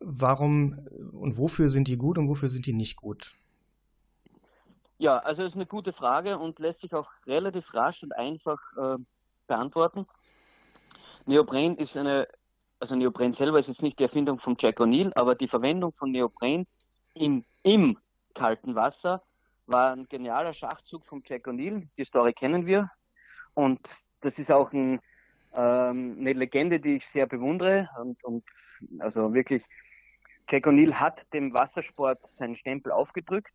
warum 0.00 0.78
und 1.12 1.38
wofür 1.38 1.68
sind 1.68 1.86
die 1.88 1.96
gut 1.96 2.18
und 2.18 2.28
wofür 2.28 2.48
sind 2.48 2.66
die 2.66 2.72
nicht 2.72 2.96
gut? 2.96 3.32
Ja, 4.98 5.18
also 5.18 5.42
ist 5.42 5.54
eine 5.54 5.66
gute 5.66 5.92
Frage 5.92 6.38
und 6.38 6.58
lässt 6.58 6.80
sich 6.80 6.92
auch 6.92 7.08
relativ 7.26 7.64
rasch 7.72 8.02
und 8.02 8.12
einfach 8.12 8.58
äh, 8.76 8.96
beantworten. 9.46 10.06
Neopren 11.26 11.76
ist 11.76 11.96
eine, 11.96 12.28
also 12.78 12.94
Neopren 12.94 13.34
selber 13.34 13.60
ist 13.60 13.68
jetzt 13.68 13.82
nicht 13.82 13.98
die 13.98 14.04
Erfindung 14.04 14.38
von 14.40 14.56
Jack 14.58 14.80
O'Neill, 14.80 15.12
aber 15.14 15.34
die 15.34 15.48
Verwendung 15.48 15.92
von 15.92 16.12
Neopren 16.12 16.66
im, 17.14 17.44
im 17.62 17.98
kalten 18.34 18.74
Wasser 18.74 19.22
war 19.66 19.92
ein 19.92 20.08
genialer 20.08 20.54
Schachzug 20.54 21.04
von 21.06 21.22
Jack 21.26 21.46
O'Neill. 21.46 21.86
Die 21.96 22.04
Story 22.04 22.32
kennen 22.32 22.66
wir 22.66 22.90
und 23.54 23.80
das 24.22 24.36
ist 24.36 24.50
auch 24.50 24.72
ein, 24.72 25.00
ähm, 25.54 26.16
eine 26.20 26.32
Legende, 26.32 26.80
die 26.80 26.96
ich 26.96 27.04
sehr 27.12 27.26
bewundere 27.26 27.88
und, 28.00 28.22
und 28.24 28.44
also 28.98 29.32
wirklich 29.34 29.62
Jack 30.50 30.66
O'Neill 30.66 30.94
hat 30.94 31.20
dem 31.32 31.52
Wassersport 31.52 32.18
seinen 32.38 32.56
Stempel 32.56 32.92
aufgedrückt 32.92 33.52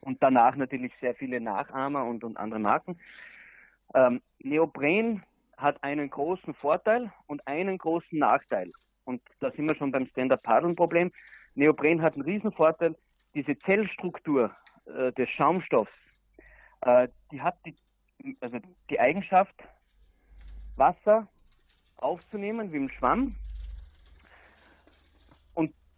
und 0.00 0.22
danach 0.22 0.56
natürlich 0.56 0.92
sehr 1.00 1.14
viele 1.14 1.40
Nachahmer 1.40 2.04
und, 2.04 2.24
und 2.24 2.36
andere 2.36 2.60
Marken. 2.60 2.98
Ähm, 3.94 4.20
Neopren 4.40 5.22
hat 5.56 5.82
einen 5.82 6.10
großen 6.10 6.54
Vorteil 6.54 7.12
und 7.26 7.46
einen 7.46 7.78
großen 7.78 8.18
Nachteil. 8.18 8.72
Und 9.04 9.22
da 9.40 9.50
sind 9.50 9.66
wir 9.66 9.74
schon 9.74 9.92
beim 9.92 10.06
Stand-Up-Paddeln-Problem. 10.06 11.12
Neopren 11.54 12.02
hat 12.02 12.14
einen 12.14 12.22
riesen 12.22 12.52
Vorteil. 12.52 12.96
Diese 13.34 13.58
Zellstruktur 13.58 14.54
äh, 14.86 15.12
des 15.12 15.28
Schaumstoffs, 15.30 15.92
äh, 16.82 17.08
die 17.30 17.40
hat 17.40 17.56
die, 17.66 17.76
also 18.40 18.58
die 18.90 19.00
Eigenschaft, 19.00 19.54
Wasser 20.76 21.28
aufzunehmen 21.96 22.72
wie 22.72 22.78
im 22.78 22.88
Schwamm 22.90 23.36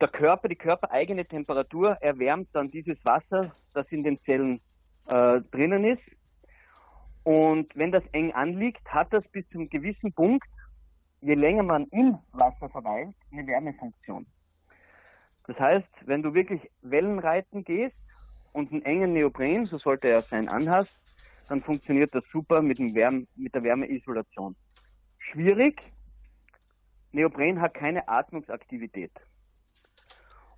der 0.00 0.08
Körper, 0.08 0.48
die 0.48 0.56
körpereigene 0.56 1.24
Temperatur 1.24 1.96
erwärmt 2.00 2.48
dann 2.52 2.70
dieses 2.70 3.02
Wasser, 3.04 3.54
das 3.72 3.86
in 3.90 4.02
den 4.02 4.20
Zellen 4.24 4.60
äh, 5.06 5.40
drinnen 5.50 5.84
ist. 5.84 6.02
Und 7.26 7.74
wenn 7.74 7.90
das 7.90 8.04
eng 8.12 8.30
anliegt, 8.34 8.86
hat 8.86 9.12
das 9.12 9.26
bis 9.32 9.44
zu 9.48 9.58
einem 9.58 9.68
gewissen 9.68 10.12
Punkt, 10.12 10.46
je 11.20 11.34
länger 11.34 11.64
man 11.64 11.88
im 11.88 12.18
Wasser 12.30 12.68
verweilt, 12.68 13.16
eine 13.32 13.44
Wärmefunktion. 13.44 14.24
Das 15.48 15.58
heißt, 15.58 15.88
wenn 16.02 16.22
du 16.22 16.34
wirklich 16.34 16.60
Wellenreiten 16.82 17.64
gehst 17.64 17.96
und 18.52 18.70
einen 18.70 18.84
engen 18.84 19.12
Neopren, 19.12 19.66
so 19.66 19.76
sollte 19.76 20.06
er 20.06 20.22
sein, 20.22 20.48
anhast, 20.48 20.92
dann 21.48 21.62
funktioniert 21.62 22.14
das 22.14 22.22
super 22.30 22.62
mit, 22.62 22.78
dem 22.78 22.94
Wärme, 22.94 23.26
mit 23.34 23.52
der 23.56 23.64
Wärmeisolation. 23.64 24.54
Schwierig, 25.18 25.82
Neopren 27.10 27.60
hat 27.60 27.74
keine 27.74 28.06
Atmungsaktivität. 28.06 29.10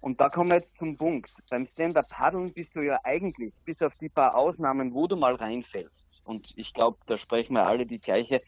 Und 0.03 0.21
da 0.21 0.29
kommen 0.29 0.51
wir 0.51 0.57
jetzt 0.57 0.77
zum 0.77 0.99
Punkt. 0.99 1.33
Beim 1.49 1.67
Stand-Up-Paddeln 1.69 2.53
bist 2.53 2.77
du 2.77 2.83
ja 2.83 3.01
eigentlich, 3.05 3.55
bis 3.65 3.81
auf 3.81 3.95
die 4.03 4.11
paar 4.11 4.35
Ausnahmen, 4.37 4.93
wo 4.93 5.07
du 5.07 5.17
mal 5.17 5.35
reinfällst. 5.35 5.98
Und 6.29 6.47
ich 6.57 6.75
glaube, 6.75 6.99
da 7.07 7.17
sprechen 7.19 7.55
wir 7.55 7.67
alle 7.67 7.87
die 7.87 7.99
gleiche 7.99 8.43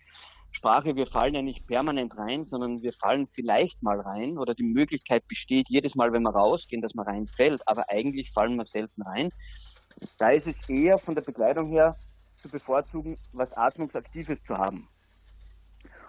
Sprache. 0.53 0.97
Wir 0.97 1.07
fallen 1.07 1.35
ja 1.35 1.41
nicht 1.41 1.67
permanent 1.67 2.17
rein, 2.19 2.45
sondern 2.51 2.83
wir 2.83 2.93
fallen 2.93 3.27
vielleicht 3.35 3.83
mal 3.83 3.99
rein 3.99 4.37
oder 4.37 4.55
die 4.55 4.63
Möglichkeit 4.63 5.27
besteht 5.29 5.67
jedes 5.71 5.95
Mal, 5.95 6.13
wenn 6.13 6.23
wir 6.23 6.35
rausgehen, 6.35 6.83
dass 6.83 6.95
man 6.95 7.07
reinfällt. 7.07 7.67
Aber 7.67 7.89
eigentlich 7.89 8.31
fallen 8.33 8.57
wir 8.57 8.67
selten 8.67 9.01
rein. 9.01 9.31
Da 10.19 10.31
ist 10.31 10.47
es 10.47 10.69
eher 10.69 10.99
von 10.99 11.15
der 11.15 11.23
Bekleidung 11.23 11.71
her 11.71 11.97
zu 12.43 12.51
bevorzugen, 12.51 13.17
was 13.33 13.51
Atmungsaktives 13.57 14.43
zu 14.45 14.59
haben. 14.59 14.87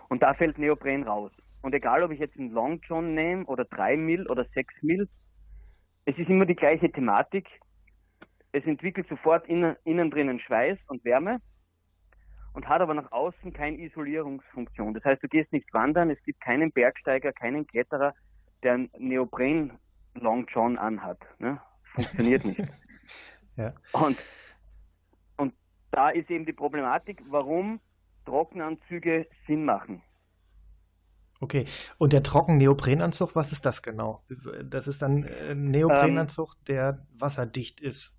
Und 0.09 0.21
da 0.21 0.33
fällt 0.33 0.57
Neopren 0.57 1.03
raus. 1.03 1.31
Und 1.61 1.73
egal, 1.73 2.03
ob 2.03 2.11
ich 2.11 2.19
jetzt 2.19 2.37
einen 2.37 2.51
Long 2.51 2.81
John 2.85 3.13
nehme 3.13 3.45
oder 3.45 3.63
3 3.63 3.95
Mill 3.95 4.27
oder 4.27 4.43
6 4.53 4.73
Mill, 4.81 5.07
es 6.03 6.17
ist 6.17 6.29
immer 6.29 6.45
die 6.45 6.55
gleiche 6.55 6.91
Thematik. 6.91 7.47
Es 8.51 8.65
entwickelt 8.65 9.07
sofort 9.07 9.47
innen, 9.47 9.77
innen 9.85 10.11
drinnen 10.11 10.41
Schweiß 10.41 10.77
und 10.87 11.05
Wärme 11.05 11.39
und 12.53 12.67
hat 12.67 12.81
aber 12.81 12.93
nach 12.93 13.11
außen 13.11 13.53
keine 13.53 13.77
Isolierungsfunktion. 13.77 14.93
Das 14.93 15.03
heißt, 15.03 15.23
du 15.23 15.27
gehst 15.27 15.51
nicht 15.53 15.73
wandern, 15.73 16.09
es 16.09 16.21
gibt 16.23 16.41
keinen 16.41 16.71
Bergsteiger, 16.71 17.31
keinen 17.31 17.65
Kletterer, 17.67 18.13
der 18.63 18.73
einen 18.73 18.89
Neopren 18.97 19.71
Long 20.15 20.45
John 20.53 20.77
anhat. 20.77 21.19
Ne? 21.39 21.61
Funktioniert 21.93 22.45
nicht. 22.45 22.59
ja. 23.55 23.73
Und, 23.93 24.17
und 25.37 25.53
da 25.91 26.09
ist 26.09 26.29
eben 26.29 26.45
die 26.45 26.53
Problematik, 26.53 27.23
warum 27.29 27.79
Trockenanzüge 28.25 29.27
Sinn 29.47 29.65
machen. 29.65 30.01
Okay, 31.39 31.65
und 31.97 32.13
der 32.13 32.21
Trocken-Neoprenanzug, 32.21 33.35
was 33.35 33.51
ist 33.51 33.65
das 33.65 33.81
genau? 33.81 34.23
Das 34.63 34.87
ist 34.87 35.01
dann 35.01 35.25
ein 35.25 35.71
Neoprenanzug, 35.71 36.49
ähm, 36.49 36.65
der 36.67 37.07
wasserdicht 37.17 37.81
ist. 37.81 38.15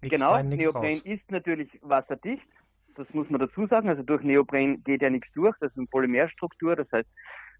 Nichts 0.00 0.18
genau, 0.18 0.32
rein, 0.32 0.48
Neopren 0.48 0.82
raus. 0.82 1.00
ist 1.02 1.30
natürlich 1.30 1.78
wasserdicht, 1.80 2.48
das 2.96 3.12
muss 3.14 3.28
man 3.30 3.40
dazu 3.40 3.66
sagen. 3.66 3.88
Also 3.88 4.02
durch 4.02 4.22
Neopren 4.22 4.82
geht 4.84 5.02
ja 5.02 5.10
nichts 5.10 5.32
durch, 5.34 5.56
das 5.60 5.70
ist 5.72 5.78
eine 5.78 5.86
Polymerstruktur, 5.86 6.76
das 6.76 6.90
heißt, 6.92 7.08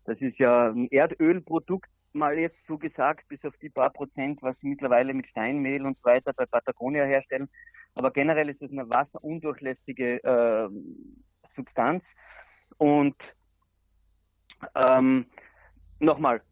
das 0.04 0.20
ist 0.20 0.38
ja 0.38 0.70
ein 0.70 0.88
Erdölprodukt, 0.88 1.88
mal 2.12 2.38
jetzt 2.38 2.58
so 2.66 2.76
gesagt, 2.76 3.28
bis 3.28 3.44
auf 3.44 3.56
die 3.58 3.70
paar 3.70 3.90
Prozent, 3.90 4.42
was 4.42 4.58
sie 4.60 4.68
mittlerweile 4.68 5.14
mit 5.14 5.26
Steinmehl 5.28 5.86
und 5.86 5.96
so 5.98 6.04
weiter 6.04 6.32
bei 6.34 6.44
Patagonia 6.46 7.04
herstellen. 7.04 7.48
Aber 7.94 8.10
generell 8.10 8.48
ist 8.48 8.60
es 8.60 8.70
eine 8.70 8.88
wasserundurchlässige 8.88 10.22
äh, 10.24 10.68
Substanz 11.54 12.02
und 12.78 13.16
ähm, 14.74 15.26
Nochmal, 16.02 16.42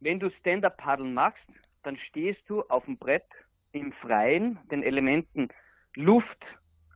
wenn 0.00 0.20
du 0.20 0.28
Stand-Up-Paddeln 0.28 1.14
machst, 1.14 1.48
dann 1.84 1.96
stehst 1.96 2.42
du 2.48 2.60
auf 2.64 2.84
dem 2.84 2.98
Brett 2.98 3.24
im 3.72 3.92
Freien 3.94 4.58
den 4.70 4.82
Elementen 4.82 5.48
Luft 5.94 6.44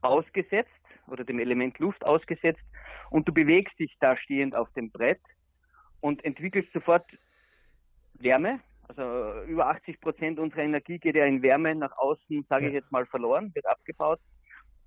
ausgesetzt 0.01 0.69
oder 1.07 1.23
dem 1.23 1.39
Element 1.39 1.79
Luft 1.79 2.03
ausgesetzt 2.05 2.63
und 3.09 3.27
du 3.27 3.33
bewegst 3.33 3.77
dich 3.79 3.95
da 3.99 4.17
stehend 4.17 4.55
auf 4.55 4.71
dem 4.73 4.91
Brett 4.91 5.21
und 5.99 6.23
entwickelst 6.25 6.71
sofort 6.73 7.05
Wärme. 8.15 8.59
Also 8.87 9.43
über 9.43 9.67
80 9.67 10.01
Prozent 10.01 10.39
unserer 10.39 10.63
Energie 10.63 10.99
geht 10.99 11.15
ja 11.15 11.25
in 11.25 11.41
Wärme 11.41 11.75
nach 11.75 11.97
außen, 11.97 12.45
sage 12.49 12.67
ich 12.67 12.73
jetzt 12.73 12.91
mal, 12.91 13.05
verloren, 13.05 13.53
wird 13.53 13.65
abgebaut. 13.65 14.19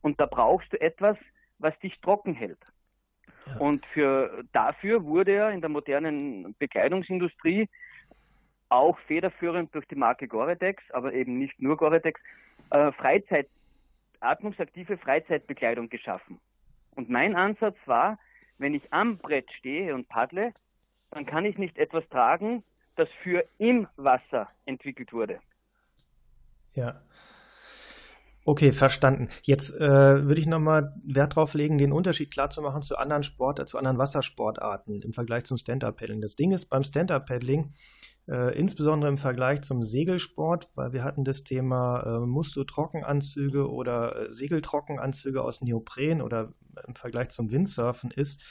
Und 0.03 0.21
da 0.21 0.27
brauchst 0.27 0.73
du 0.73 0.81
etwas, 0.81 1.17
was 1.59 1.79
dich 1.79 1.99
trocken 2.01 2.35
hält. 2.35 2.59
Und 3.59 3.85
für, 3.87 4.45
dafür 4.53 5.05
wurde 5.05 5.33
er 5.33 5.51
in 5.51 5.61
der 5.61 5.71
modernen 5.71 6.55
Bekleidungsindustrie 6.59 7.69
auch 8.69 8.99
federführend 9.01 9.75
durch 9.75 9.87
die 9.87 9.95
Marke 9.95 10.27
Gore-Tex, 10.27 10.83
aber 10.91 11.13
eben 11.13 11.39
nicht 11.39 11.61
nur 11.61 11.77
Gore-Tex, 11.77 12.21
äh, 12.71 12.93
Freizeit, 12.93 13.49
atmungsaktive 14.21 14.99
Freizeitbekleidung 14.99 15.89
geschaffen. 15.89 16.41
Und 16.95 17.11
mein 17.11 17.35
Ansatz 17.37 17.77
war, 17.87 18.19
wenn 18.59 18.75
ich 18.75 18.93
am 18.93 19.19
Brett 19.19 19.51
stehe 19.53 19.95
und 19.95 20.09
paddle, 20.09 20.53
dann 21.11 21.27
kann 21.27 21.45
ich 21.45 21.59
nicht 21.59 21.79
etwas 21.79 22.09
tragen, 22.09 22.65
das 22.97 23.09
für 23.23 23.45
im 23.59 23.89
Wasser 23.97 24.49
entwickelt 24.67 25.13
wurde. 25.13 25.41
Ja. 26.75 27.01
Okay, 28.47 28.73
verstanden. 28.73 29.29
Jetzt 29.43 29.73
äh, 29.73 29.81
würde 30.27 30.39
ich 30.39 30.47
nochmal 30.47 30.95
Wert 31.03 31.35
darauf 31.35 31.55
legen, 31.55 31.79
den 31.79 31.93
Unterschied 31.93 32.31
klarzumachen 32.31 32.83
zu 32.83 32.99
anderen 32.99 33.23
Sport, 33.23 33.67
zu 33.67 33.79
anderen 33.79 33.97
Wassersportarten 33.97 35.01
im 35.01 35.15
Vergleich 35.15 35.45
zum 35.45 35.57
Stand-Up-Paddling. 35.57 36.21
Das 36.21 36.37
Ding 36.37 36.53
ist 36.53 36.67
beim 36.67 36.85
Stand-Up-Paddling, 36.85 37.73
äh, 38.29 38.55
insbesondere 38.59 39.11
im 39.11 39.17
Vergleich 39.17 39.63
zum 39.63 39.83
Segelsport, 39.83 40.69
weil 40.75 40.93
wir 40.93 41.05
hatten 41.05 41.25
das 41.25 41.43
Thema 41.43 42.03
äh, 42.03 42.27
Musto-Trockenanzüge 42.27 43.71
oder 43.71 44.29
äh, 44.29 44.33
Segeltrockenanzüge 44.33 45.43
aus 45.43 45.63
Neopren 45.63 46.21
oder 46.21 46.53
im 46.87 46.97
Vergleich 46.97 47.31
zum 47.31 47.51
Windsurfen 47.51 48.11
ist, 48.11 48.43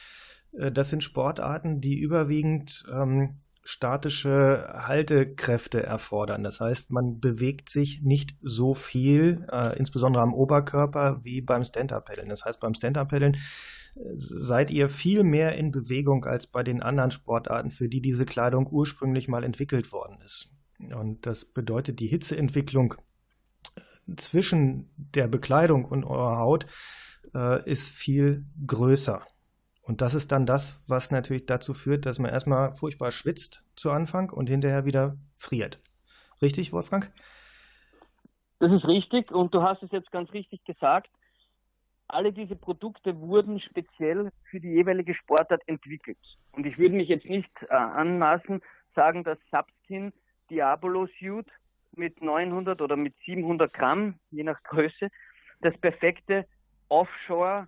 äh, 0.54 0.72
das 0.72 0.90
sind 0.90 1.04
Sportarten, 1.04 1.82
die 1.82 2.00
überwiegend 2.00 2.84
ähm, 2.92 3.43
statische 3.64 4.70
Haltekräfte 4.74 5.84
erfordern. 5.84 6.44
Das 6.44 6.60
heißt, 6.60 6.92
man 6.92 7.20
bewegt 7.20 7.70
sich 7.70 8.02
nicht 8.02 8.36
so 8.42 8.74
viel, 8.74 9.48
äh, 9.52 9.78
insbesondere 9.78 10.22
am 10.22 10.34
Oberkörper, 10.34 11.22
wie 11.24 11.42
beim 11.42 11.64
Stand-Up-Paddeln. 11.64 12.30
Das 12.30 12.44
heißt, 12.44 12.60
beim 12.60 12.74
Stand-Up-Paddeln 12.74 13.36
äh, 13.36 14.00
seid 14.16 14.70
ihr 14.70 14.90
viel 14.90 15.24
mehr 15.24 15.56
in 15.56 15.72
Bewegung 15.72 16.26
als 16.26 16.48
bei 16.48 16.64
den 16.64 16.84
anderen 16.84 17.12
Sportarten, 17.12 17.72
für 17.72 17.88
die 17.88 18.02
diese 18.02 18.26
Kleidung 18.26 18.68
ursprünglich 18.68 19.30
mal 19.30 19.46
entwickelt 19.46 19.94
worden 19.94 20.20
ist. 20.26 20.50
Und 20.94 21.26
das 21.26 21.46
bedeutet, 21.46 22.02
die 22.02 22.08
Hitzeentwicklung 22.08 22.96
äh, 23.76 24.16
zwischen 24.18 24.92
der 24.98 25.30
Bekleidung 25.30 25.86
und 25.86 26.04
eurer 26.04 26.38
Haut 26.38 26.66
äh, 27.34 27.70
ist 27.70 27.90
viel 27.90 28.46
größer. 28.68 29.26
Und 29.84 30.02
das 30.02 30.14
ist 30.14 30.32
dann 30.32 30.46
das, 30.46 30.82
was 30.88 31.12
natürlich 31.12 31.46
dazu 31.46 31.74
führt, 31.74 32.06
dass 32.06 32.18
man 32.18 32.32
erstmal 32.32 32.74
furchtbar 32.74 33.12
schwitzt 33.12 33.66
zu 33.76 33.92
Anfang 33.92 34.30
und 34.30 34.50
hinterher 34.50 34.86
wieder 34.86 35.18
friert. 35.36 35.82
Richtig, 36.42 36.72
Wolfgang? 36.72 37.12
Das 38.60 38.72
ist 38.72 38.86
richtig 38.88 39.30
und 39.32 39.54
du 39.54 39.62
hast 39.62 39.84
es 39.84 39.92
jetzt 39.92 40.10
ganz 40.12 40.32
richtig 40.32 40.64
gesagt. 40.64 41.10
Alle 42.08 42.32
diese 42.32 42.56
Produkte 42.56 43.20
wurden 43.20 43.60
speziell 43.60 44.32
für 44.50 44.62
die 44.62 44.70
jeweilige 44.70 45.16
Sportart 45.16 45.62
entwickelt. 45.68 46.20
Und 46.54 46.66
ich 46.66 46.78
würde 46.78 46.96
mich 46.96 47.10
jetzt 47.10 47.26
nicht 47.26 47.50
äh, 47.64 47.74
anmaßen, 47.74 48.62
sagen, 48.96 49.24
dass 49.24 49.38
Subskin 49.52 50.14
Diabolo 50.50 51.08
Suit 51.20 51.48
mit 51.96 52.24
900 52.24 52.82
oder 52.82 52.96
mit 52.96 53.16
700 53.26 53.74
Gramm, 53.74 54.20
je 54.32 54.44
nach 54.44 54.62
Größe, 54.64 55.10
das 55.62 55.78
perfekte 55.78 56.46
Offshore 56.90 57.68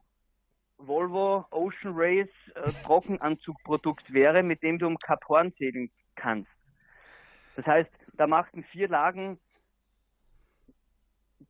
Volvo 0.87 1.45
Ocean 1.51 1.93
Race 1.95 2.29
äh, 2.55 2.71
Trockenanzugprodukt 2.83 4.11
wäre, 4.13 4.43
mit 4.43 4.63
dem 4.63 4.79
du 4.79 4.87
um 4.87 4.97
Kap 4.97 5.27
Horn 5.27 5.51
segeln 5.57 5.89
kannst. 6.15 6.51
Das 7.55 7.65
heißt, 7.65 7.91
da 8.13 8.27
machten 8.27 8.63
vier 8.65 8.87
Lagen 8.89 9.39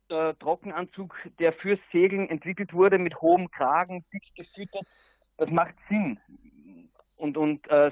äh, 0.08 0.34
Trockenanzug, 0.34 1.16
der 1.38 1.52
fürs 1.52 1.80
Segeln 1.92 2.28
entwickelt 2.28 2.72
wurde, 2.72 2.98
mit 2.98 3.20
hohem 3.20 3.50
Kragen, 3.50 4.04
dick 4.12 4.22
gefüttert. 4.34 4.86
Das 5.36 5.50
macht 5.50 5.74
Sinn. 5.88 6.18
Und, 7.16 7.36
und 7.36 7.68
äh, 7.68 7.88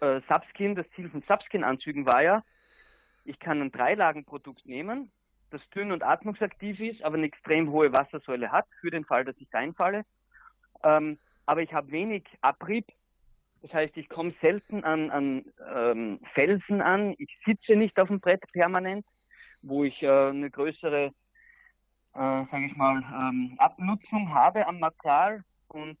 äh, 0.00 0.20
Subskin, 0.28 0.74
das 0.74 0.88
Ziel 0.90 1.08
von 1.08 1.22
Subskin-Anzügen 1.22 2.06
war 2.06 2.22
ja, 2.22 2.44
ich 3.24 3.38
kann 3.38 3.60
ein 3.60 3.72
Dreilagenprodukt 3.72 4.66
nehmen, 4.66 5.10
das 5.50 5.60
dünn 5.70 5.92
und 5.92 6.02
atmungsaktiv 6.02 6.80
ist, 6.80 7.02
aber 7.02 7.16
eine 7.16 7.26
extrem 7.26 7.70
hohe 7.70 7.92
Wassersäule 7.92 8.50
hat, 8.52 8.66
für 8.80 8.90
den 8.90 9.04
Fall, 9.04 9.24
dass 9.24 9.36
ich 9.38 9.52
reinfalle 9.52 10.04
ähm, 10.84 11.18
aber 11.46 11.62
ich 11.62 11.72
habe 11.72 11.90
wenig 11.90 12.24
Abrieb. 12.40 12.86
Das 13.62 13.72
heißt, 13.72 13.96
ich 13.96 14.08
komme 14.08 14.32
selten 14.40 14.84
an, 14.84 15.10
an 15.10 15.44
ähm, 15.74 16.20
Felsen 16.32 16.80
an. 16.80 17.14
Ich 17.18 17.36
sitze 17.44 17.76
nicht 17.76 17.98
auf 17.98 18.08
dem 18.08 18.20
Brett 18.20 18.42
permanent, 18.52 19.04
wo 19.62 19.84
ich 19.84 20.02
äh, 20.02 20.08
eine 20.08 20.50
größere, 20.50 21.06
äh, 21.06 21.12
sage 22.14 22.66
ich 22.66 22.76
mal, 22.76 23.02
ähm, 23.12 23.54
Abnutzung 23.58 24.32
habe 24.32 24.66
am 24.66 24.78
Material. 24.78 25.44
Und 25.68 25.98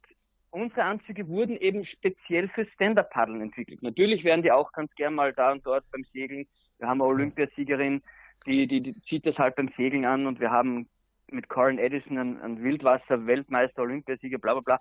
unsere 0.50 0.84
Anzüge 0.84 1.28
wurden 1.28 1.56
eben 1.58 1.84
speziell 1.84 2.48
für 2.48 2.66
Stand-Up-Paddeln 2.66 3.42
entwickelt. 3.42 3.82
Natürlich 3.82 4.24
werden 4.24 4.42
die 4.42 4.52
auch 4.52 4.72
ganz 4.72 4.94
gern 4.94 5.14
mal 5.14 5.32
da 5.32 5.52
und 5.52 5.66
dort 5.66 5.84
beim 5.90 6.04
Segeln. 6.12 6.46
Wir 6.78 6.88
haben 6.88 7.02
eine 7.02 7.10
Olympiasiegerin, 7.10 8.02
die, 8.46 8.66
die, 8.66 8.80
die 8.80 9.00
zieht 9.02 9.26
das 9.26 9.36
halt 9.36 9.56
beim 9.56 9.70
Segeln 9.76 10.06
an 10.06 10.26
und 10.26 10.40
wir 10.40 10.50
haben 10.50 10.88
mit 11.32 11.48
Corin 11.48 11.78
Edison 11.78 12.18
ein, 12.18 12.40
ein 12.40 12.62
Wildwasser-Weltmeister, 12.62 13.82
Olympiasieger, 13.82 14.38
bla 14.38 14.54
bla 14.54 14.60
bla. 14.62 14.80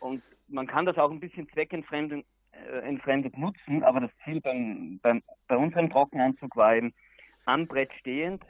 Und 0.00 0.22
man 0.48 0.66
kann 0.66 0.86
das 0.86 0.98
auch 0.98 1.10
ein 1.10 1.20
bisschen 1.20 1.48
zweckentfremdet 1.50 2.24
äh, 2.52 3.38
nutzen, 3.38 3.82
aber 3.82 4.00
das 4.00 4.10
Ziel 4.24 4.40
beim, 4.40 4.98
beim, 5.02 5.22
bei 5.48 5.56
unserem 5.56 5.90
Trockenanzug 5.90 6.56
war 6.56 6.76
eben 6.76 6.92
am 7.44 7.66
Brett 7.66 7.92
stehend, 8.00 8.42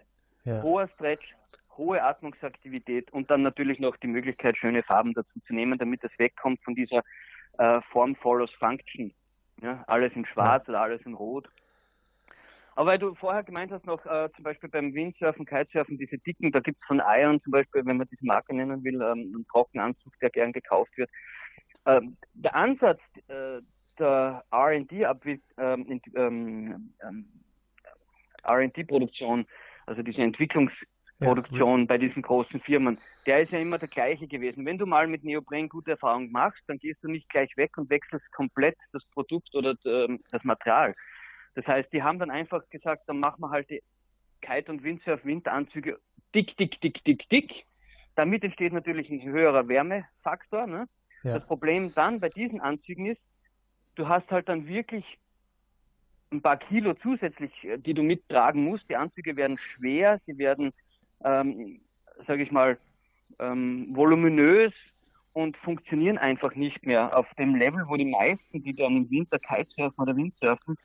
ja. 0.44 0.62
hoher 0.62 0.88
Stretch, 0.88 1.34
hohe 1.76 2.02
Atmungsaktivität 2.02 3.12
und 3.12 3.30
dann 3.30 3.42
natürlich 3.42 3.78
noch 3.78 3.96
die 3.96 4.06
Möglichkeit, 4.06 4.56
schöne 4.56 4.82
Farben 4.82 5.12
dazu 5.14 5.40
zu 5.46 5.54
nehmen, 5.54 5.78
damit 5.78 6.02
das 6.02 6.10
wegkommt 6.18 6.62
von 6.64 6.74
dieser 6.74 7.02
äh, 7.58 7.80
Form 7.92 8.16
follows 8.16 8.52
Function. 8.58 9.12
Ja, 9.62 9.84
alles 9.86 10.12
in 10.14 10.26
Schwarz 10.26 10.66
ja. 10.66 10.72
oder 10.72 10.82
alles 10.82 11.02
in 11.06 11.14
Rot. 11.14 11.48
Aber 12.76 12.90
weil 12.90 12.98
du 12.98 13.14
vorher 13.14 13.42
gemeint 13.42 13.72
hast, 13.72 13.86
noch 13.86 14.04
äh, 14.04 14.28
zum 14.36 14.44
Beispiel 14.44 14.68
beim 14.68 14.92
Windsurfen, 14.92 15.46
Kitesurfen, 15.46 15.96
diese 15.96 16.18
dicken, 16.18 16.52
da 16.52 16.60
gibt 16.60 16.78
es 16.78 16.86
von 16.86 17.00
Iron 17.04 17.40
zum 17.40 17.50
Beispiel, 17.50 17.84
wenn 17.86 17.96
man 17.96 18.06
diese 18.12 18.24
Marke 18.26 18.54
nennen 18.54 18.84
will, 18.84 18.96
ähm, 18.96 19.32
einen 19.34 19.46
Trockenanzug, 19.50 20.12
der 20.20 20.28
gern 20.28 20.52
gekauft 20.52 20.94
wird. 20.98 21.10
Ähm, 21.86 22.18
der 22.34 22.54
Ansatz 22.54 23.00
äh, 23.28 23.62
der 23.98 24.44
R&D 24.50 25.04
ähm, 25.58 26.00
ähm, 26.14 26.94
ähm 27.02 27.26
R&D-Produktion, 28.44 29.46
also 29.86 30.02
diese 30.02 30.20
Entwicklungsproduktion 30.20 31.80
ja. 31.80 31.86
bei 31.86 31.98
diesen 31.98 32.22
großen 32.22 32.60
Firmen, 32.60 32.98
der 33.24 33.42
ist 33.42 33.52
ja 33.52 33.58
immer 33.58 33.78
der 33.78 33.88
gleiche 33.88 34.28
gewesen. 34.28 34.66
Wenn 34.66 34.78
du 34.78 34.86
mal 34.86 35.08
mit 35.08 35.24
Neopren 35.24 35.68
gute 35.70 35.92
Erfahrungen 35.92 36.30
machst, 36.30 36.62
dann 36.68 36.78
gehst 36.78 37.02
du 37.02 37.08
nicht 37.08 37.28
gleich 37.30 37.56
weg 37.56 37.76
und 37.78 37.88
wechselst 37.88 38.30
komplett 38.32 38.76
das 38.92 39.04
Produkt 39.14 39.52
oder 39.54 39.74
ähm, 39.86 40.20
das 40.30 40.44
Material 40.44 40.94
das 41.56 41.66
heißt, 41.66 41.90
die 41.92 42.02
haben 42.02 42.18
dann 42.18 42.30
einfach 42.30 42.68
gesagt, 42.68 43.08
dann 43.08 43.18
machen 43.18 43.40
wir 43.40 43.50
halt 43.50 43.70
die 43.70 43.82
Kite- 44.42 44.70
und 44.70 44.84
Windsurf-Winteranzüge 44.84 45.98
dick, 46.34 46.54
dick, 46.58 46.78
dick, 46.82 47.02
dick, 47.04 47.28
dick. 47.30 47.64
Damit 48.14 48.44
entsteht 48.44 48.74
natürlich 48.74 49.10
ein 49.10 49.22
höherer 49.22 49.66
Wärmefaktor. 49.66 50.66
Ne? 50.66 50.86
Ja. 51.22 51.38
Das 51.38 51.46
Problem 51.46 51.94
dann 51.94 52.20
bei 52.20 52.28
diesen 52.28 52.60
Anzügen 52.60 53.06
ist, 53.06 53.20
du 53.94 54.06
hast 54.06 54.30
halt 54.30 54.50
dann 54.50 54.68
wirklich 54.68 55.04
ein 56.30 56.42
paar 56.42 56.58
Kilo 56.58 56.92
zusätzlich, 57.02 57.52
die 57.78 57.94
du 57.94 58.02
mittragen 58.02 58.62
musst. 58.62 58.88
Die 58.90 58.96
Anzüge 58.96 59.34
werden 59.36 59.58
schwer, 59.58 60.20
sie 60.26 60.36
werden, 60.36 60.74
ähm, 61.24 61.80
sage 62.26 62.42
ich 62.42 62.50
mal, 62.50 62.76
ähm, 63.38 63.88
voluminös 63.96 64.74
und 65.32 65.56
funktionieren 65.58 66.18
einfach 66.18 66.54
nicht 66.54 66.84
mehr 66.84 67.16
auf 67.16 67.26
dem 67.38 67.54
Level, 67.54 67.84
wo 67.88 67.96
die 67.96 68.04
meisten, 68.04 68.62
die 68.62 68.74
dann 68.74 68.96
im 68.96 69.10
Winter 69.10 69.38
Kitesurfen 69.38 70.02
oder 70.02 70.16
Windsurfen, 70.16 70.76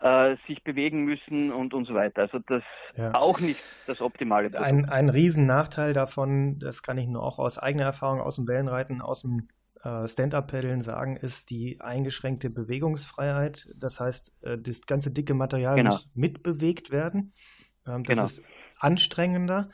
äh, 0.00 0.36
sich 0.46 0.62
bewegen 0.62 1.04
müssen 1.04 1.52
und, 1.52 1.74
und 1.74 1.86
so 1.86 1.94
weiter. 1.94 2.22
Also 2.22 2.38
das 2.38 2.62
ja. 2.96 3.14
auch 3.14 3.40
nicht 3.40 3.60
das 3.86 4.00
optimale 4.00 4.50
Produkt. 4.50 4.68
Ein, 4.68 4.88
ein 4.88 5.08
Riesennachteil 5.08 5.92
davon, 5.92 6.58
das 6.58 6.82
kann 6.82 6.98
ich 6.98 7.06
nur 7.06 7.22
auch 7.22 7.38
aus 7.38 7.58
eigener 7.58 7.84
Erfahrung 7.84 8.20
aus 8.20 8.36
dem 8.36 8.46
Wellenreiten, 8.46 9.00
aus 9.00 9.22
dem 9.22 9.48
äh, 9.82 10.06
Stand-Up-Paddeln 10.06 10.80
sagen, 10.80 11.16
ist 11.16 11.50
die 11.50 11.80
eingeschränkte 11.80 12.50
Bewegungsfreiheit. 12.50 13.68
Das 13.78 14.00
heißt, 14.00 14.32
äh, 14.42 14.58
das 14.58 14.82
ganze 14.82 15.10
dicke 15.10 15.34
Material 15.34 15.76
genau. 15.76 15.90
muss 15.90 16.10
mitbewegt 16.14 16.90
werden. 16.90 17.32
Ähm, 17.86 18.04
das 18.04 18.16
genau. 18.16 18.24
ist 18.24 18.42
anstrengender 18.78 19.70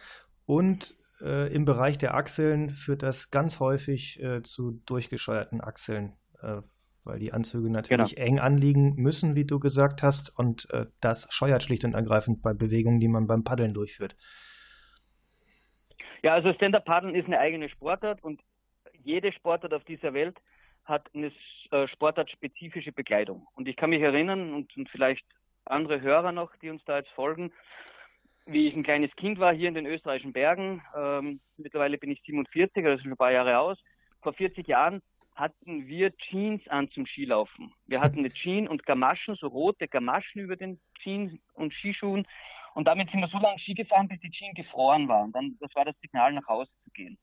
und 0.47 0.95
äh, 1.21 1.53
im 1.55 1.65
Bereich 1.65 1.99
der 1.99 2.15
Achseln 2.15 2.71
führt 2.71 3.03
das 3.03 3.31
ganz 3.31 3.61
häufig 3.61 4.23
äh, 4.23 4.43
zu 4.43 4.83
durchgescheuerten 4.87 5.61
Achseln 5.61 6.15
äh, 6.43 6.61
weil 7.05 7.19
die 7.19 7.33
Anzüge 7.33 7.71
natürlich 7.71 8.17
genau. 8.17 8.27
eng 8.27 8.39
anliegen 8.39 8.95
müssen, 8.97 9.35
wie 9.35 9.45
du 9.45 9.59
gesagt 9.61 10.03
hast, 10.03 10.37
und 10.39 10.69
äh, 10.71 10.87
das 11.01 11.27
scheuert 11.31 11.63
schlicht 11.63 11.85
und 11.85 11.95
ergreifend 11.95 12.43
bei 12.43 12.55
Bewegungen, 12.55 13.01
die 13.01 13.09
man 13.09 13.27
beim 13.27 13.45
Paddeln 13.45 13.75
durchführt. 13.75 14.17
Ja, 16.23 16.33
also 16.33 16.53
Stand-Up-Paddeln 16.55 17.15
ist 17.15 17.27
eine 17.27 17.39
eigene 17.39 17.69
Sportart 17.69 18.23
und 18.23 18.41
jede 19.03 19.33
Sportart 19.33 19.75
auf 19.75 19.85
dieser 19.85 20.15
Welt 20.15 20.39
hat 20.85 21.09
eine 21.15 21.31
äh, 21.71 21.89
sportartspezifische 21.89 22.93
Bekleidung. 22.93 23.47
Und 23.55 23.69
ich 23.69 23.77
kann 23.77 23.91
mich 23.91 24.03
erinnern, 24.03 24.55
und, 24.55 24.77
und 24.77 24.89
vielleicht 24.89 25.25
andere 25.65 26.01
Hörer 26.01 26.33
noch, 26.33 26.55
die 26.57 26.71
uns 26.71 26.83
da 26.85 26.99
jetzt 26.99 27.11
folgen, 27.11 27.53
wie 28.47 28.69
ich 28.69 28.75
ein 28.75 28.83
kleines 28.83 29.15
Kind 29.17 29.39
war 29.39 29.55
hier 29.55 29.69
in 29.69 29.75
den 29.75 29.87
österreichischen 29.87 30.33
Bergen. 30.33 30.83
Ähm, 30.97 31.41
mittlerweile 31.57 31.99
bin 31.99 32.11
ich 32.11 32.23
47, 32.23 32.85
also 32.85 33.03
schon 33.03 33.13
ein 33.13 33.17
paar 33.17 33.33
Jahre 33.33 33.59
aus. 33.59 33.79
Vor 34.23 34.35
40 34.35 34.67
Jahren 34.67 35.03
hatten 35.35 35.87
wir 35.89 36.17
Jeans 36.17 36.67
an 36.69 36.91
zum 36.91 37.07
Skilaufen. 37.07 37.73
Wir 37.87 38.01
hatten 38.01 38.21
eine 38.21 38.31
Jeans 38.31 38.69
und 38.69 38.87
Gamaschen, 38.87 39.35
so 39.35 39.49
rote 39.49 39.89
Gamaschen 39.89 40.41
über 40.41 40.57
den 40.57 40.81
Jeans 41.03 41.33
und 41.55 41.73
Skischuhen. 41.75 42.27
Und 42.75 42.87
damit 42.87 43.11
sind 43.11 43.21
wir 43.21 43.29
so 43.29 43.39
lange 43.39 43.59
Ski 43.59 43.75
gefahren, 43.75 44.09
bis 44.09 44.21
die 44.21 44.31
Jeans 44.31 44.55
gefroren 44.55 45.09
waren. 45.09 45.33
Dann, 45.33 45.57
das 45.61 45.75
war 45.75 45.85
das 45.85 45.99
Signal, 46.01 46.33
nach 46.33 46.47
Hause 46.47 46.71
zu 46.85 46.91
gehen. 46.91 47.19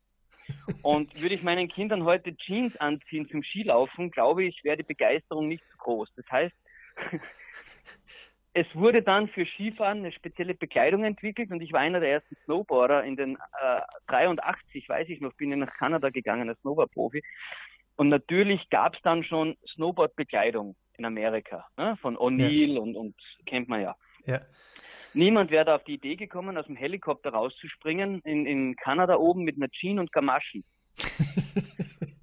Und 0.81 1.21
würde 1.21 1.35
ich 1.35 1.43
meinen 1.43 1.69
Kindern 1.69 2.03
heute 2.03 2.35
Jeans 2.35 2.75
anziehen 2.77 3.27
zum 3.29 3.43
Skilaufen, 3.43 4.11
glaube 4.11 4.43
ich, 4.43 4.63
wäre 4.63 4.77
die 4.77 4.83
Begeisterung 4.83 5.47
nicht 5.47 5.63
so 5.71 5.77
groß. 5.77 6.13
Das 6.15 6.25
heißt, 6.29 6.55
es 8.53 8.67
wurde 8.75 9.01
dann 9.01 9.29
für 9.29 9.45
Skifahren 9.45 9.99
eine 9.99 10.11
spezielle 10.11 10.53
Bekleidung 10.53 11.05
entwickelt 11.05 11.51
und 11.51 11.61
ich 11.61 11.71
war 11.71 11.79
einer 11.79 12.01
der 12.01 12.11
ersten 12.11 12.35
Snowboarder 12.43 13.03
in 13.05 13.15
den 13.15 13.35
äh, 13.35 13.81
83, 14.07 14.89
weiß 14.89 15.07
ich 15.09 15.21
noch, 15.21 15.33
bin 15.33 15.51
ich 15.51 15.57
nach 15.57 15.73
Kanada 15.73 16.09
gegangen 16.09 16.49
als 16.49 16.59
Snowboard-Profi 16.59 17.23
und 18.01 18.09
natürlich 18.09 18.67
gab 18.71 18.95
es 18.95 19.01
dann 19.03 19.23
schon 19.23 19.55
Snowboard-Bekleidung 19.75 20.75
in 20.97 21.05
Amerika, 21.05 21.67
ne? 21.77 21.95
von 22.01 22.17
O'Neill 22.17 22.73
ja. 22.73 22.81
und, 22.81 22.95
und 22.95 23.15
kennt 23.45 23.69
man 23.69 23.79
ja. 23.79 23.95
ja. 24.25 24.41
Niemand 25.13 25.51
wäre 25.51 25.65
da 25.65 25.75
auf 25.75 25.83
die 25.83 25.93
Idee 25.93 26.15
gekommen, 26.15 26.57
aus 26.57 26.65
dem 26.65 26.75
Helikopter 26.75 27.29
rauszuspringen 27.29 28.21
in, 28.21 28.47
in 28.47 28.75
Kanada 28.75 29.17
oben 29.17 29.43
mit 29.43 29.57
einer 29.57 29.69
Jeans 29.69 29.99
und 29.99 30.11
Gamaschen. 30.11 30.63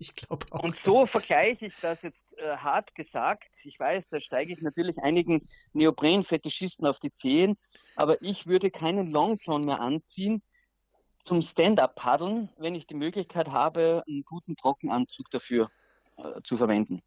ich 0.01 0.13
glaube 0.17 0.47
auch. 0.51 0.65
Und 0.65 0.75
so 0.85 1.07
vergleiche 1.07 1.67
ich 1.67 1.75
das 1.81 2.03
jetzt 2.03 2.19
äh, 2.39 2.57
hart 2.57 2.93
gesagt. 2.97 3.49
Ich 3.63 3.79
weiß, 3.79 4.03
da 4.11 4.21
steige 4.21 4.53
ich 4.55 4.61
natürlich 4.61 4.99
einigen 4.99 5.49
Neopren-Fetischisten 5.75 6.89
auf 6.89 6.99
die 6.99 7.13
Zehen, 7.23 7.57
aber 7.95 8.21
ich 8.21 8.49
würde 8.49 8.73
keinen 8.73 9.13
Long 9.13 9.39
John 9.45 9.65
mehr 9.65 9.79
anziehen 9.79 10.43
zum 11.29 11.43
Stand-up-Paddeln, 11.43 12.49
wenn 12.59 12.75
ich 12.75 12.87
die 12.87 12.95
Möglichkeit 12.95 13.49
habe, 13.49 14.03
einen 14.09 14.25
guten 14.25 14.57
Trockenanzug 14.57 15.31
dafür 15.31 15.71
äh, 16.17 16.41
zu 16.45 16.57
verwenden. 16.57 17.03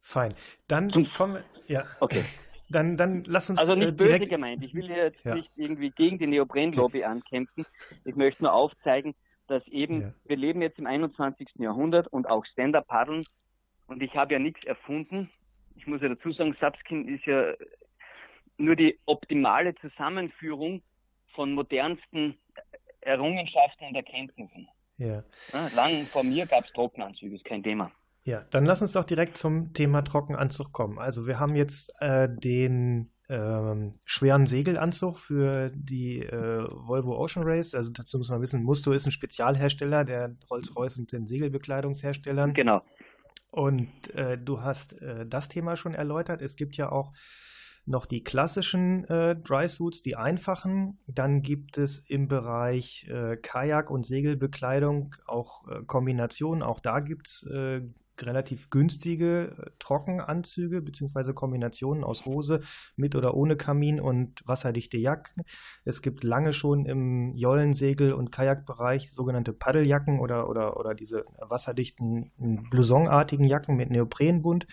Fein. 0.00 0.34
Dann 0.68 0.90
zum, 0.90 1.10
kommen 1.12 1.34
wir. 1.34 1.44
Ja. 1.66 1.84
Okay. 2.00 2.22
Dann, 2.70 2.96
dann 2.96 3.24
lass 3.24 3.50
uns. 3.50 3.58
Also 3.58 3.74
nicht 3.74 3.88
äh, 3.88 3.92
böse 3.92 4.20
gemeint. 4.20 4.64
Ich 4.64 4.74
will 4.74 4.88
jetzt 4.88 5.22
ja. 5.22 5.34
nicht 5.34 5.50
irgendwie 5.54 5.90
gegen 5.90 6.18
die 6.18 6.26
Neopren-Lobby 6.26 7.00
okay. 7.00 7.04
ankämpfen. 7.04 7.66
Ich 8.06 8.16
möchte 8.16 8.42
nur 8.42 8.54
aufzeigen, 8.54 9.14
dass 9.46 9.64
eben, 9.68 10.00
ja. 10.00 10.14
wir 10.24 10.36
leben 10.36 10.62
jetzt 10.62 10.78
im 10.78 10.86
21. 10.86 11.50
Jahrhundert 11.56 12.08
und 12.08 12.26
auch 12.26 12.44
Stand-Up-Paddeln. 12.46 13.26
Und 13.86 14.02
ich 14.02 14.16
habe 14.16 14.32
ja 14.32 14.38
nichts 14.38 14.64
erfunden. 14.64 15.30
Ich 15.76 15.86
muss 15.86 16.00
ja 16.00 16.08
dazu 16.08 16.32
sagen, 16.32 16.56
Subskin 16.58 17.06
ist 17.06 17.26
ja 17.26 17.52
nur 18.56 18.76
die 18.76 18.98
optimale 19.04 19.74
Zusammenführung 19.76 20.82
von 21.34 21.52
modernsten 21.52 22.38
Errungenschaften 23.00 23.88
und 23.88 23.94
Erkenntnissen. 23.94 24.68
Ja. 24.96 25.24
lang 25.74 26.06
vor 26.06 26.22
mir 26.22 26.46
gab 26.46 26.64
es 26.64 26.72
Trockenanzüge, 26.72 27.34
ist 27.36 27.44
kein 27.44 27.62
Thema. 27.62 27.90
Ja, 28.22 28.42
dann 28.50 28.64
lass 28.64 28.80
uns 28.80 28.92
doch 28.92 29.04
direkt 29.04 29.36
zum 29.36 29.74
Thema 29.74 30.02
Trockenanzug 30.02 30.72
kommen. 30.72 30.98
Also 30.98 31.26
wir 31.26 31.38
haben 31.38 31.56
jetzt 31.56 31.92
äh, 32.00 32.28
den 32.30 33.12
ähm, 33.28 33.98
schweren 34.04 34.46
Segelanzug 34.46 35.18
für 35.18 35.70
die 35.74 36.20
äh, 36.20 36.66
Volvo 36.70 37.18
Ocean 37.18 37.46
Race. 37.46 37.74
Also 37.74 37.92
dazu 37.92 38.18
muss 38.18 38.30
man 38.30 38.40
wissen, 38.40 38.62
Musto 38.62 38.92
ist 38.92 39.06
ein 39.06 39.12
Spezialhersteller 39.12 40.04
der 40.04 40.36
Rolls-Royce 40.50 40.98
und 40.98 41.12
den 41.12 41.26
Segelbekleidungsherstellern. 41.26 42.54
Genau. 42.54 42.82
Und 43.50 44.10
äh, 44.14 44.38
du 44.38 44.62
hast 44.62 45.00
äh, 45.00 45.26
das 45.26 45.48
Thema 45.48 45.76
schon 45.76 45.94
erläutert. 45.94 46.42
Es 46.42 46.56
gibt 46.56 46.76
ja 46.76 46.90
auch 46.90 47.12
noch 47.86 48.06
die 48.06 48.24
klassischen 48.24 49.04
äh, 49.04 49.36
Dry 49.36 49.68
Suits, 49.68 50.02
die 50.02 50.16
einfachen. 50.16 50.98
Dann 51.06 51.42
gibt 51.42 51.78
es 51.78 51.98
im 52.08 52.28
Bereich 52.28 53.06
äh, 53.10 53.36
Kajak- 53.36 53.90
und 53.90 54.06
Segelbekleidung 54.06 55.14
auch 55.26 55.68
äh, 55.68 55.82
Kombinationen. 55.86 56.62
Auch 56.62 56.80
da 56.80 57.00
gibt 57.00 57.28
es 57.28 57.46
äh, 57.46 57.82
relativ 58.20 58.70
günstige 58.70 59.56
äh, 59.58 59.70
Trockenanzüge 59.78 60.80
beziehungsweise 60.80 61.34
Kombinationen 61.34 62.04
aus 62.04 62.24
Hose 62.24 62.60
mit 62.96 63.16
oder 63.16 63.34
ohne 63.34 63.56
Kamin 63.56 64.00
und 64.00 64.46
wasserdichte 64.46 64.96
Jacken. 64.96 65.44
Es 65.84 66.00
gibt 66.00 66.24
lange 66.24 66.52
schon 66.52 66.86
im 66.86 67.34
Jollensegel- 67.34 68.12
und 68.12 68.30
Kajakbereich 68.30 69.12
sogenannte 69.12 69.52
Paddeljacken 69.52 70.20
oder, 70.20 70.48
oder, 70.48 70.78
oder 70.78 70.94
diese 70.94 71.24
wasserdichten 71.38 72.32
blousonartigen 72.70 73.46
Jacken 73.46 73.76
mit 73.76 73.90
Neoprenbund. 73.90 74.66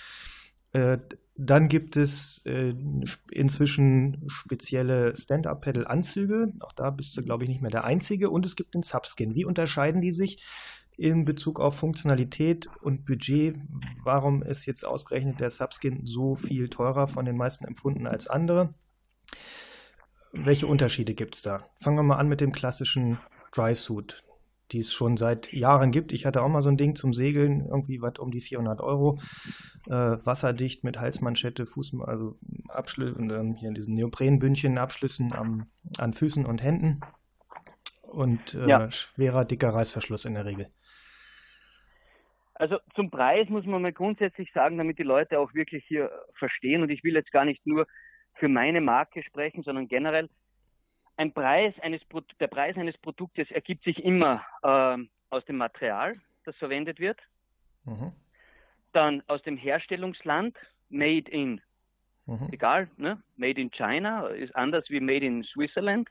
Dann 1.44 1.70
gibt 1.70 1.98
es 1.98 2.44
äh, 2.46 2.76
inzwischen 3.32 4.24
spezielle 4.28 5.16
Stand-Up-Pedal-Anzüge. 5.16 6.54
Auch 6.60 6.72
da 6.72 6.92
bist 6.92 7.18
du, 7.18 7.24
glaube 7.24 7.44
ich, 7.44 7.50
nicht 7.50 7.64
mehr 7.64 7.72
der 7.72 7.84
Einzige. 7.84 8.30
Und 8.30 8.46
es 8.46 8.56
gibt 8.56 8.76
den 8.76 8.84
Subskin. 8.84 9.34
Wie 9.34 9.44
unterscheiden 9.44 10.02
die 10.02 10.12
sich 10.12 10.44
in 10.98 11.26
Bezug 11.26 11.60
auf 11.60 11.76
Funktionalität 11.76 12.70
und 12.84 13.06
Budget? 13.06 13.58
Warum 14.04 14.44
ist 14.44 14.68
jetzt 14.68 14.84
ausgerechnet 14.84 15.40
der 15.40 15.50
Subskin 15.50 16.06
so 16.06 16.36
viel 16.36 16.70
teurer 16.70 17.08
von 17.08 17.26
den 17.26 17.38
meisten 17.38 17.66
empfunden 17.66 18.06
als 18.06 18.28
andere? 18.28 18.76
Welche 20.34 20.68
Unterschiede 20.68 21.16
gibt 21.16 21.34
es 21.34 21.42
da? 21.42 21.64
Fangen 21.76 21.98
wir 21.98 22.04
mal 22.04 22.18
an 22.18 22.30
mit 22.30 22.40
dem 22.40 22.52
klassischen 22.52 23.18
Dry 23.52 23.74
Suit 23.74 24.24
die 24.72 24.80
es 24.80 24.94
schon 24.94 25.18
seit 25.18 25.52
Jahren 25.54 25.92
gibt. 25.92 26.14
Ich 26.14 26.26
hatte 26.26 26.42
auch 26.42 26.50
mal 26.50 26.62
so 26.62 26.70
ein 26.70 26.78
Ding 26.78 26.96
zum 26.96 27.14
Segeln, 27.14 27.66
irgendwie 27.66 28.02
was 28.02 28.20
um 28.20 28.32
die 28.32 28.42
400 28.42 28.82
Euro. 28.82 29.20
Äh, 29.88 29.94
wasserdicht 29.94 30.84
mit 30.84 31.00
Halsmanschette, 31.00 31.66
Fuß, 31.66 31.96
also 32.02 32.38
Abschlüsse 32.70 33.18
und 33.18 33.30
dann 33.30 33.56
hier 33.56 33.70
in 33.70 33.76
diesen 33.76 33.96
Neoprenbündchen 33.96 34.78
Abschlüssen 34.78 35.34
am, 35.34 35.68
an 35.98 36.14
Füßen 36.14 36.46
und 36.46 36.64
Händen. 36.64 37.02
Und 38.04 38.56
äh, 38.56 38.68
ja. 38.68 38.92
schwerer, 38.92 39.46
dicker 39.46 39.70
Reißverschluss 39.70 40.26
in 40.26 40.34
der 40.34 40.46
Regel. 40.46 40.68
Also 42.54 42.78
zum 42.94 43.10
Preis 43.10 43.50
muss 43.50 43.66
man 43.66 43.82
mal 43.82 43.94
grundsätzlich 43.94 44.52
sagen, 44.54 44.78
damit 44.78 45.00
die 45.00 45.04
Leute 45.04 45.40
auch 45.40 45.54
wirklich 45.54 45.84
hier 45.88 46.12
verstehen. 46.38 46.84
Und 46.84 46.92
ich 46.92 47.04
will 47.04 47.16
jetzt 47.16 47.32
gar 47.32 47.46
nicht 47.46 47.66
nur 47.66 47.88
für 48.36 48.50
meine 48.50 48.82
Marke 48.82 49.24
sprechen, 49.24 49.64
sondern 49.64 49.88
generell 49.88 50.30
ein 51.22 51.32
Preis 51.34 51.74
eines, 51.82 52.02
der 52.40 52.48
Preis 52.48 52.76
eines 52.78 52.98
Produktes 52.98 53.50
ergibt 53.52 53.84
sich 53.84 54.04
immer 54.04 54.44
äh, 54.64 54.98
aus 55.30 55.46
dem 55.46 55.58
Material, 55.58 56.20
das 56.46 56.56
verwendet 56.56 57.00
wird, 57.00 57.20
mhm. 57.86 58.12
dann 58.92 59.22
aus 59.28 59.42
dem 59.44 59.56
Herstellungsland, 59.56 60.58
made 60.90 61.30
in, 61.30 61.62
mhm. 62.26 62.50
egal, 62.52 62.90
ne? 62.98 63.22
made 63.38 63.62
in 63.62 63.70
China 63.70 64.28
ist 64.30 64.56
anders 64.56 64.90
wie 64.90 65.00
made 65.00 65.24
in 65.24 65.44
Switzerland, 65.44 66.10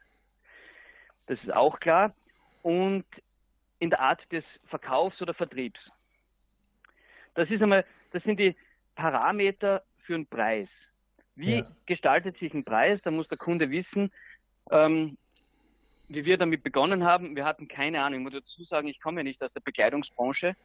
das 1.27 1.43
ist 1.43 1.53
auch 1.53 1.81
klar, 1.81 2.15
und 2.63 3.05
in 3.81 3.91
der 3.91 4.01
Art 4.01 4.21
des 4.31 4.45
Verkaufs 4.67 5.21
oder 5.21 5.35
Vertriebs. 5.35 5.81
Das 7.35 7.51
ist 7.51 7.61
einmal, 7.63 7.85
das 8.13 8.23
sind 8.23 8.39
die 8.39 8.55
Parameter 8.95 9.83
für 10.05 10.15
einen 10.15 10.27
Preis. 10.27 10.69
Wie 11.35 11.57
ja. 11.57 11.67
gestaltet 11.87 12.39
sich 12.39 12.55
ein 12.55 12.65
Preis? 12.65 13.01
Da 13.03 13.11
muss 13.11 13.27
der 13.29 13.39
Kunde 13.39 13.71
wissen, 13.71 14.13
ähm, 14.71 15.17
wie 16.11 16.25
wir 16.25 16.39
damit 16.39 16.65
begonnen 16.65 17.05
haben, 17.05 17.37
wir 17.37 17.45
hatten 17.45 17.69
keine 17.69 18.03
Ahnung. 18.03 18.21
Ich 18.21 18.25
muss 18.25 18.43
dazu 18.43 18.65
sagen, 18.65 18.89
ich 18.89 19.01
komme 19.01 19.21
ja 19.21 19.25
nicht 19.25 19.43
aus 19.43 19.53
der 19.53 19.61
Bekleidungsbranche. 19.61 20.57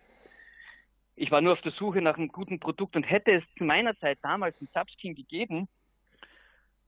Ich 1.16 1.32
war 1.32 1.42
nur 1.42 1.54
auf 1.54 1.62
der 1.62 1.72
Suche 1.72 2.02
nach 2.02 2.18
einem 2.18 2.30
guten 2.30 2.60
Produkt 2.60 2.96
und 2.96 3.04
hätte 3.04 3.32
es 3.32 3.44
zu 3.58 3.64
meiner 3.64 3.98
Zeit 4.00 4.18
damals 4.22 4.60
ein 4.60 4.68
Subskin 4.74 5.16
gegeben, 5.16 5.68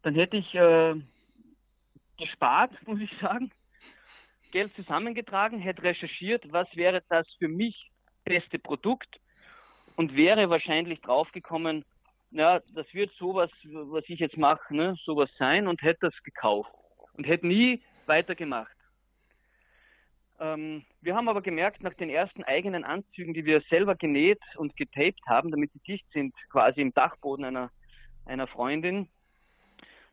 dann 0.01 0.15
hätte 0.15 0.37
ich 0.37 0.53
äh, 0.55 0.95
gespart, 2.17 2.71
muss 2.87 2.99
ich 2.99 3.11
sagen, 3.21 3.51
Geld 4.51 4.73
zusammengetragen, 4.75 5.59
hätte 5.59 5.83
recherchiert, 5.83 6.51
was 6.51 6.67
wäre 6.75 7.03
das 7.09 7.27
für 7.37 7.47
mich 7.47 7.91
beste 8.23 8.59
Produkt 8.59 9.19
und 9.95 10.15
wäre 10.15 10.49
wahrscheinlich 10.49 10.99
draufgekommen, 11.01 11.85
ja, 12.31 12.59
das 12.73 12.93
wird 12.93 13.11
sowas, 13.11 13.49
was 13.63 14.03
ich 14.07 14.19
jetzt 14.19 14.37
mache, 14.37 14.75
ne, 14.75 14.95
sowas 15.05 15.29
sein 15.37 15.67
und 15.67 15.81
hätte 15.81 16.07
das 16.07 16.23
gekauft 16.23 16.71
und 17.17 17.27
hätte 17.27 17.47
nie 17.47 17.81
weitergemacht. 18.05 18.75
Ähm, 20.39 20.83
wir 21.01 21.15
haben 21.15 21.29
aber 21.29 21.41
gemerkt, 21.41 21.81
nach 21.81 21.95
den 21.95 22.09
ersten 22.09 22.43
eigenen 22.43 22.83
Anzügen, 22.83 23.33
die 23.33 23.45
wir 23.45 23.61
selber 23.69 23.95
genäht 23.95 24.41
und 24.55 24.77
getaped 24.77 25.21
haben, 25.27 25.51
damit 25.51 25.71
sie 25.73 25.79
dicht 25.79 26.05
sind, 26.13 26.33
quasi 26.49 26.81
im 26.81 26.93
Dachboden 26.93 27.43
einer, 27.43 27.71
einer 28.25 28.47
Freundin, 28.47 29.09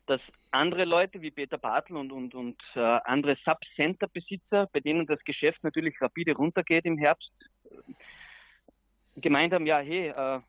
dass 0.07 0.21
andere 0.51 0.85
Leute 0.85 1.21
wie 1.21 1.31
Peter 1.31 1.57
Bartel 1.57 1.97
und, 1.97 2.11
und, 2.11 2.33
und 2.33 2.61
äh, 2.75 2.79
andere 2.79 3.37
Sub-Center-Besitzer, 3.43 4.67
bei 4.71 4.79
denen 4.79 5.05
das 5.05 5.23
Geschäft 5.23 5.63
natürlich 5.63 5.99
rapide 6.01 6.35
runtergeht 6.35 6.85
im 6.85 6.97
Herbst, 6.97 7.31
äh, 7.65 9.21
gemeint 9.21 9.53
haben, 9.53 9.67
ja, 9.67 9.79
hey, 9.79 10.07
äh, 10.09 10.39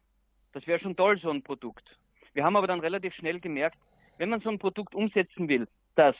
das 0.52 0.66
wäre 0.66 0.80
schon 0.80 0.96
toll, 0.96 1.18
so 1.18 1.30
ein 1.30 1.42
Produkt. 1.42 1.84
Wir 2.32 2.44
haben 2.44 2.56
aber 2.56 2.66
dann 2.66 2.80
relativ 2.80 3.14
schnell 3.14 3.40
gemerkt, 3.40 3.78
wenn 4.18 4.30
man 4.30 4.40
so 4.40 4.48
ein 4.48 4.58
Produkt 4.58 4.94
umsetzen 4.94 5.48
will, 5.48 5.68
das 5.96 6.16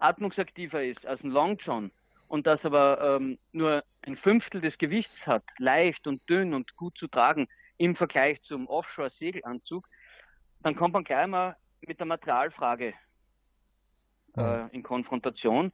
atmungsaktiver 0.00 0.80
ist 0.80 1.06
als 1.06 1.22
ein 1.22 1.30
Long 1.30 1.58
John 1.64 1.90
und 2.28 2.46
das 2.46 2.64
aber 2.64 3.16
ähm, 3.16 3.38
nur 3.52 3.84
ein 4.02 4.16
Fünftel 4.16 4.60
des 4.60 4.76
Gewichts 4.78 5.14
hat, 5.26 5.44
leicht 5.58 6.06
und 6.06 6.22
dünn 6.28 6.54
und 6.54 6.76
gut 6.76 6.96
zu 6.98 7.08
tragen 7.08 7.48
im 7.76 7.96
Vergleich 7.96 8.40
zum 8.42 8.66
Offshore-Segelanzug, 8.66 9.88
dann 10.62 10.76
kommt 10.76 10.94
man 10.94 11.04
gleich 11.04 11.26
mal 11.26 11.56
mit 11.80 11.98
der 11.98 12.06
Materialfrage 12.06 12.94
äh, 14.36 14.68
in 14.72 14.82
Konfrontation. 14.82 15.72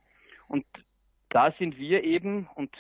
Und 0.49 0.65
da 1.31 1.53
sind 1.59 1.77
wir 1.77 2.05
eben, 2.05 2.49
und 2.55 2.75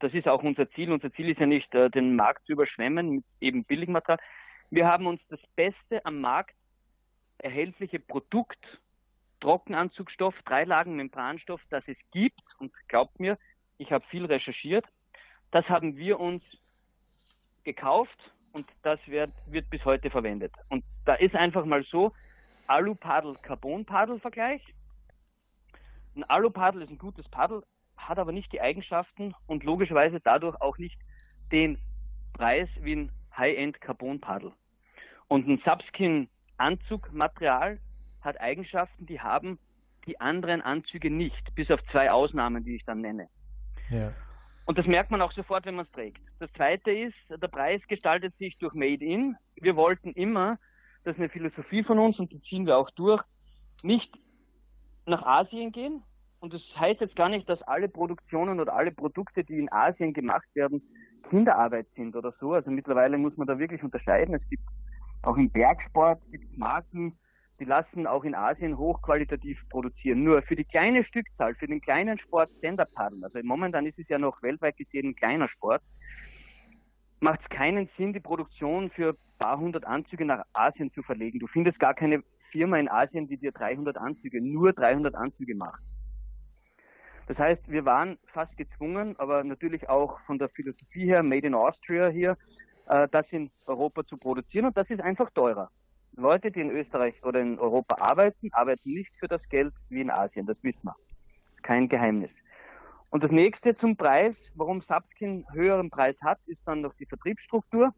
das 0.00 0.12
ist 0.12 0.28
auch 0.28 0.42
unser 0.42 0.68
Ziel, 0.72 0.92
unser 0.92 1.12
Ziel 1.12 1.30
ist 1.30 1.40
ja 1.40 1.46
nicht, 1.46 1.72
äh, 1.74 1.90
den 1.90 2.16
Markt 2.16 2.44
zu 2.46 2.52
überschwemmen 2.52 3.10
mit 3.10 3.24
eben 3.40 3.64
Billigmaterial. 3.64 4.18
Wir 4.70 4.86
haben 4.86 5.06
uns 5.06 5.20
das 5.28 5.40
Beste 5.54 6.04
am 6.04 6.20
Markt 6.20 6.54
erhältliche 7.38 8.00
Produkt 8.00 8.58
Trockenanzugstoff, 9.46 10.34
Dreilagen 10.44 10.96
Membranstoff, 10.96 11.62
das 11.70 11.84
es 11.86 11.96
gibt. 12.10 12.42
Und 12.58 12.72
glaubt 12.88 13.20
mir, 13.20 13.38
ich 13.78 13.92
habe 13.92 14.04
viel 14.08 14.24
recherchiert. 14.24 14.84
Das 15.52 15.68
haben 15.68 15.96
wir 15.96 16.18
uns 16.18 16.42
gekauft 17.62 18.18
und 18.50 18.66
das 18.82 18.98
wird, 19.06 19.30
wird 19.46 19.70
bis 19.70 19.84
heute 19.84 20.10
verwendet. 20.10 20.52
Und 20.68 20.82
da 21.04 21.14
ist 21.14 21.36
einfach 21.36 21.64
mal 21.64 21.84
so, 21.84 22.12
Alu-Paddel-Carbon-Paddel-Vergleich. 22.66 24.62
Ein 26.16 26.24
Alu-Paddel 26.24 26.82
ist 26.82 26.90
ein 26.90 26.98
gutes 26.98 27.28
Paddel, 27.28 27.62
hat 27.96 28.18
aber 28.18 28.32
nicht 28.32 28.52
die 28.52 28.60
Eigenschaften 28.60 29.32
und 29.46 29.62
logischerweise 29.62 30.18
dadurch 30.18 30.60
auch 30.60 30.78
nicht 30.78 30.98
den 31.52 31.78
Preis 32.32 32.68
wie 32.80 32.96
ein 32.96 33.12
High-End-Carbon-Paddel. 33.36 34.50
Und 35.28 35.46
ein 35.46 35.62
Subskin-Anzugmaterial 35.64 37.78
hat 38.26 38.40
Eigenschaften, 38.40 39.06
die 39.06 39.20
haben 39.20 39.58
die 40.06 40.20
anderen 40.20 40.60
Anzüge 40.62 41.10
nicht, 41.10 41.54
bis 41.54 41.70
auf 41.70 41.80
zwei 41.90 42.10
Ausnahmen, 42.10 42.64
die 42.64 42.76
ich 42.76 42.84
dann 42.84 43.00
nenne. 43.00 43.28
Ja. 43.90 44.12
Und 44.66 44.78
das 44.78 44.86
merkt 44.86 45.10
man 45.10 45.22
auch 45.22 45.32
sofort, 45.32 45.64
wenn 45.64 45.76
man 45.76 45.86
es 45.86 45.92
trägt. 45.92 46.20
Das 46.40 46.52
zweite 46.54 46.90
ist, 46.90 47.14
der 47.30 47.48
Preis 47.48 47.80
gestaltet 47.88 48.36
sich 48.36 48.58
durch 48.58 48.74
Made 48.74 49.04
in. 49.04 49.36
Wir 49.54 49.76
wollten 49.76 50.12
immer, 50.12 50.58
das 51.04 51.14
ist 51.14 51.20
eine 51.20 51.28
Philosophie 51.28 51.84
von 51.84 51.98
uns 51.98 52.18
und 52.18 52.32
die 52.32 52.42
ziehen 52.42 52.66
wir 52.66 52.76
auch 52.76 52.90
durch, 52.90 53.22
nicht 53.82 54.12
nach 55.06 55.22
Asien 55.22 55.72
gehen. 55.72 56.02
Und 56.40 56.52
das 56.52 56.62
heißt 56.78 57.00
jetzt 57.00 57.16
gar 57.16 57.28
nicht, 57.28 57.48
dass 57.48 57.62
alle 57.62 57.88
Produktionen 57.88 58.60
oder 58.60 58.74
alle 58.74 58.90
Produkte, 58.90 59.44
die 59.44 59.58
in 59.58 59.72
Asien 59.72 60.12
gemacht 60.12 60.48
werden, 60.54 60.82
Kinderarbeit 61.30 61.86
sind 61.94 62.14
oder 62.14 62.32
so. 62.40 62.52
Also 62.52 62.70
mittlerweile 62.70 63.18
muss 63.18 63.36
man 63.36 63.46
da 63.46 63.58
wirklich 63.58 63.82
unterscheiden. 63.82 64.34
Es 64.34 64.48
gibt 64.48 64.62
auch 65.22 65.36
im 65.36 65.50
Bergsport 65.50 66.20
gibt 66.30 66.56
Marken, 66.56 67.18
die 67.58 67.64
lassen 67.64 68.06
auch 68.06 68.24
in 68.24 68.34
Asien 68.34 68.76
hochqualitativ 68.76 69.58
produzieren. 69.70 70.24
Nur 70.24 70.42
für 70.42 70.56
die 70.56 70.64
kleine 70.64 71.04
Stückzahl, 71.04 71.54
für 71.54 71.66
den 71.66 71.80
kleinen 71.80 72.18
Sport 72.18 72.50
Stand-Up-Paddeln, 72.58 73.24
also 73.24 73.38
momentan 73.42 73.86
ist 73.86 73.98
es 73.98 74.08
ja 74.08 74.18
noch 74.18 74.42
weltweit 74.42 74.76
gesehen 74.76 75.08
ein 75.08 75.16
kleiner 75.16 75.48
Sport, 75.48 75.82
macht 77.20 77.40
es 77.42 77.48
keinen 77.48 77.88
Sinn, 77.96 78.12
die 78.12 78.20
Produktion 78.20 78.90
für 78.90 79.10
ein 79.10 79.38
paar 79.38 79.58
hundert 79.58 79.84
Anzüge 79.84 80.24
nach 80.24 80.44
Asien 80.52 80.92
zu 80.92 81.02
verlegen. 81.02 81.38
Du 81.38 81.46
findest 81.46 81.78
gar 81.78 81.94
keine 81.94 82.22
Firma 82.50 82.78
in 82.78 82.88
Asien, 82.88 83.28
die 83.28 83.38
dir 83.38 83.52
300 83.52 83.96
Anzüge, 83.96 84.40
nur 84.40 84.72
300 84.72 85.14
Anzüge 85.14 85.54
macht. 85.54 85.82
Das 87.26 87.38
heißt, 87.38 87.68
wir 87.68 87.84
waren 87.84 88.18
fast 88.32 88.56
gezwungen, 88.56 89.18
aber 89.18 89.42
natürlich 89.42 89.88
auch 89.88 90.20
von 90.26 90.38
der 90.38 90.48
Philosophie 90.50 91.06
her, 91.06 91.22
Made 91.22 91.46
in 91.46 91.54
Austria 91.54 92.08
hier, 92.08 92.36
äh, 92.88 93.08
das 93.10 93.26
in 93.30 93.50
Europa 93.66 94.04
zu 94.04 94.16
produzieren 94.16 94.66
und 94.66 94.76
das 94.76 94.88
ist 94.90 95.00
einfach 95.00 95.30
teurer. 95.30 95.70
Leute, 96.16 96.50
die 96.50 96.60
in 96.60 96.70
Österreich 96.70 97.22
oder 97.22 97.40
in 97.40 97.58
Europa 97.58 97.96
arbeiten, 98.00 98.50
arbeiten 98.52 98.92
nicht 98.92 99.12
für 99.18 99.28
das 99.28 99.42
Geld 99.50 99.74
wie 99.90 100.00
in 100.00 100.10
Asien, 100.10 100.46
das 100.46 100.56
wissen 100.62 100.82
wir. 100.82 100.96
Kein 101.62 101.88
Geheimnis. 101.88 102.30
Und 103.10 103.22
das 103.22 103.30
nächste 103.30 103.76
zum 103.78 103.96
Preis, 103.96 104.34
warum 104.54 104.82
Subskin 104.82 105.44
höheren 105.52 105.90
Preis 105.90 106.16
hat, 106.22 106.38
ist 106.46 106.60
dann 106.64 106.80
noch 106.80 106.94
die 106.94 107.06
Vertriebsstruktur. 107.06 107.92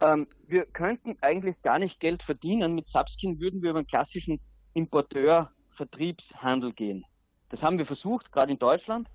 Ähm, 0.00 0.26
wir 0.46 0.66
könnten 0.66 1.16
eigentlich 1.20 1.60
gar 1.62 1.78
nicht 1.78 1.98
Geld 2.00 2.22
verdienen. 2.22 2.74
Mit 2.74 2.86
Subskin 2.88 3.40
würden 3.40 3.62
wir 3.62 3.70
über 3.70 3.80
einen 3.80 3.88
klassischen 3.88 4.40
Importeur-Vertriebshandel 4.74 6.72
gehen. 6.72 7.04
Das 7.50 7.60
haben 7.62 7.78
wir 7.78 7.86
versucht, 7.86 8.30
gerade 8.32 8.52
in 8.52 8.58
Deutschland. 8.58 9.08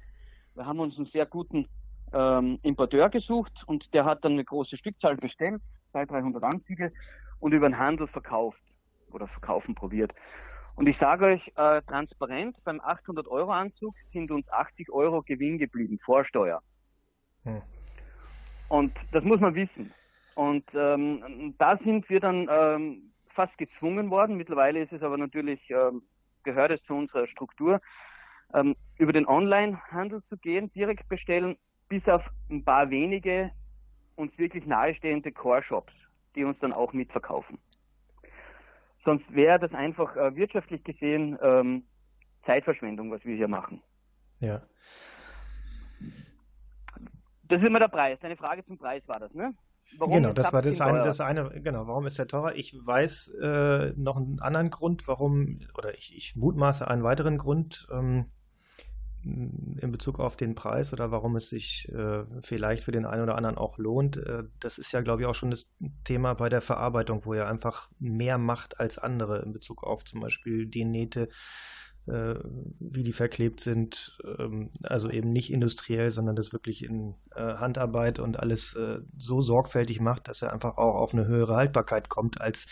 Wir 0.55 0.65
haben 0.65 0.79
uns 0.79 0.97
einen 0.97 1.07
sehr 1.07 1.25
guten 1.25 1.67
ähm, 2.13 2.59
Importeur 2.63 3.09
gesucht 3.09 3.53
und 3.65 3.85
der 3.93 4.05
hat 4.05 4.23
dann 4.23 4.33
eine 4.33 4.45
große 4.45 4.77
Stückzahl 4.77 5.17
bestellt, 5.17 5.61
200, 5.95 6.11
300 6.11 6.43
Anzüge 6.43 6.91
und 7.39 7.53
über 7.53 7.69
den 7.69 7.79
Handel 7.79 8.07
verkauft 8.07 8.61
oder 9.11 9.27
verkaufen 9.27 9.75
probiert. 9.75 10.13
Und 10.75 10.87
ich 10.87 10.97
sage 10.97 11.25
euch 11.25 11.47
äh, 11.55 11.81
transparent, 11.83 12.57
beim 12.65 12.81
800 12.81 13.27
Euro 13.27 13.51
Anzug 13.51 13.95
sind 14.11 14.29
uns 14.29 14.47
80 14.51 14.91
Euro 14.91 15.21
Gewinn 15.21 15.57
geblieben, 15.57 15.99
vor 16.03 16.25
Steuer. 16.25 16.61
Hm. 17.43 17.61
Und 18.67 18.93
das 19.13 19.23
muss 19.23 19.39
man 19.39 19.55
wissen. 19.55 19.93
Und 20.35 20.65
ähm, 20.73 21.55
da 21.57 21.77
sind 21.77 22.09
wir 22.09 22.19
dann 22.19 22.49
ähm, 22.51 23.13
fast 23.29 23.57
gezwungen 23.57 24.09
worden. 24.09 24.35
Mittlerweile 24.35 24.81
ist 24.81 24.91
es 24.91 25.01
aber 25.01 25.17
natürlich, 25.17 25.61
ähm, 25.69 26.01
gehört 26.43 26.71
es 26.71 26.83
zu 26.83 26.93
unserer 26.93 27.27
Struktur, 27.27 27.79
ähm, 28.53 28.75
über 28.97 29.13
den 29.13 29.27
Online-Handel 29.27 30.23
zu 30.27 30.35
gehen, 30.37 30.71
direkt 30.73 31.07
bestellen, 31.07 31.55
bis 31.87 32.05
auf 32.09 32.23
ein 32.49 32.65
paar 32.65 32.89
wenige 32.89 33.51
uns 34.15 34.37
wirklich 34.37 34.65
nahestehende 34.65 35.31
Core-Shops 35.31 35.93
die 36.35 36.43
uns 36.43 36.59
dann 36.59 36.73
auch 36.73 36.93
mitverkaufen. 36.93 37.57
Sonst 39.03 39.23
wäre 39.33 39.59
das 39.59 39.73
einfach 39.73 40.15
äh, 40.15 40.35
wirtschaftlich 40.35 40.83
gesehen 40.83 41.37
ähm, 41.41 41.83
Zeitverschwendung, 42.45 43.11
was 43.11 43.23
wir 43.23 43.35
hier 43.35 43.47
machen. 43.47 43.81
Ja. 44.39 44.61
Das 47.43 47.61
ist 47.61 47.67
immer 47.67 47.79
der 47.79 47.87
Preis. 47.87 48.19
Deine 48.21 48.35
Frage 48.35 48.65
zum 48.65 48.77
Preis 48.77 49.07
war 49.07 49.19
das, 49.19 49.33
ne? 49.33 49.53
Warum 49.97 50.13
genau, 50.13 50.33
das 50.33 50.51
war 50.51 50.63
das 50.63 50.81
eine, 50.81 51.03
das 51.03 51.21
eine, 51.21 51.61
genau, 51.61 51.87
warum 51.87 52.07
ist 52.07 52.17
der 52.17 52.27
teurer? 52.27 52.55
Ich 52.55 52.73
weiß 52.73 53.29
äh, 53.41 53.93
noch 53.95 54.17
einen 54.17 54.39
anderen 54.39 54.71
Grund, 54.71 55.07
warum, 55.07 55.59
oder 55.77 55.93
ich, 55.93 56.13
ich 56.17 56.35
mutmaße 56.35 56.87
einen 56.87 57.03
weiteren 57.03 57.37
Grund, 57.37 57.87
ähm, 57.91 58.25
in 59.25 59.91
Bezug 59.91 60.19
auf 60.19 60.35
den 60.35 60.55
Preis 60.55 60.93
oder 60.93 61.11
warum 61.11 61.35
es 61.35 61.49
sich 61.49 61.89
äh, 61.89 62.23
vielleicht 62.41 62.83
für 62.83 62.91
den 62.91 63.05
einen 63.05 63.23
oder 63.23 63.35
anderen 63.35 63.57
auch 63.57 63.77
lohnt. 63.77 64.17
Äh, 64.17 64.43
das 64.59 64.77
ist 64.77 64.91
ja, 64.91 65.01
glaube 65.01 65.21
ich, 65.21 65.27
auch 65.27 65.33
schon 65.33 65.49
das 65.49 65.71
Thema 66.03 66.33
bei 66.35 66.49
der 66.49 66.61
Verarbeitung, 66.61 67.25
wo 67.25 67.33
er 67.33 67.47
einfach 67.47 67.89
mehr 67.99 68.37
macht 68.37 68.79
als 68.79 68.97
andere 68.97 69.41
in 69.41 69.51
Bezug 69.51 69.83
auf 69.83 70.05
zum 70.05 70.21
Beispiel 70.21 70.67
die 70.67 70.85
Nähte, 70.85 71.29
äh, 72.05 72.35
wie 72.79 73.01
die 73.01 73.13
verklebt 73.13 73.61
sind. 73.61 74.17
Ähm, 74.37 74.69
also 74.83 75.09
eben 75.09 75.31
nicht 75.31 75.51
industriell, 75.51 76.11
sondern 76.11 76.35
das 76.35 76.53
wirklich 76.53 76.83
in 76.83 77.15
äh, 77.35 77.41
Handarbeit 77.41 78.19
und 78.19 78.39
alles 78.39 78.75
äh, 78.75 78.99
so 79.17 79.41
sorgfältig 79.41 79.99
macht, 80.01 80.27
dass 80.27 80.43
er 80.43 80.53
einfach 80.53 80.77
auch 80.77 80.95
auf 80.95 81.13
eine 81.13 81.25
höhere 81.25 81.55
Haltbarkeit 81.55 82.09
kommt 82.09 82.39
als 82.39 82.67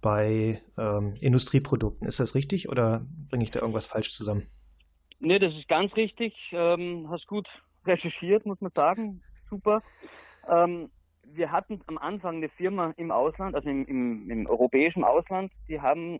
bei 0.00 0.60
ähm, 0.76 1.14
Industrieprodukten. 1.20 2.06
Ist 2.06 2.20
das 2.20 2.34
richtig 2.34 2.68
oder 2.68 3.06
bringe 3.30 3.44
ich 3.44 3.50
da 3.50 3.60
irgendwas 3.60 3.86
falsch 3.86 4.12
zusammen? 4.12 4.46
Nee, 5.24 5.38
das 5.38 5.54
ist 5.54 5.68
ganz 5.68 5.94
richtig. 5.94 6.34
Ähm, 6.50 7.08
hast 7.08 7.28
gut 7.28 7.46
recherchiert, 7.86 8.44
muss 8.44 8.60
man 8.60 8.72
sagen. 8.74 9.22
Super. 9.48 9.80
Ähm, 10.48 10.90
wir 11.22 11.52
hatten 11.52 11.80
am 11.86 11.96
Anfang 11.96 12.38
eine 12.38 12.48
Firma 12.48 12.92
im 12.96 13.12
Ausland, 13.12 13.54
also 13.54 13.70
im, 13.70 13.86
im, 13.86 14.28
im, 14.28 14.46
europäischen 14.48 15.04
Ausland, 15.04 15.52
die 15.68 15.80
haben 15.80 16.18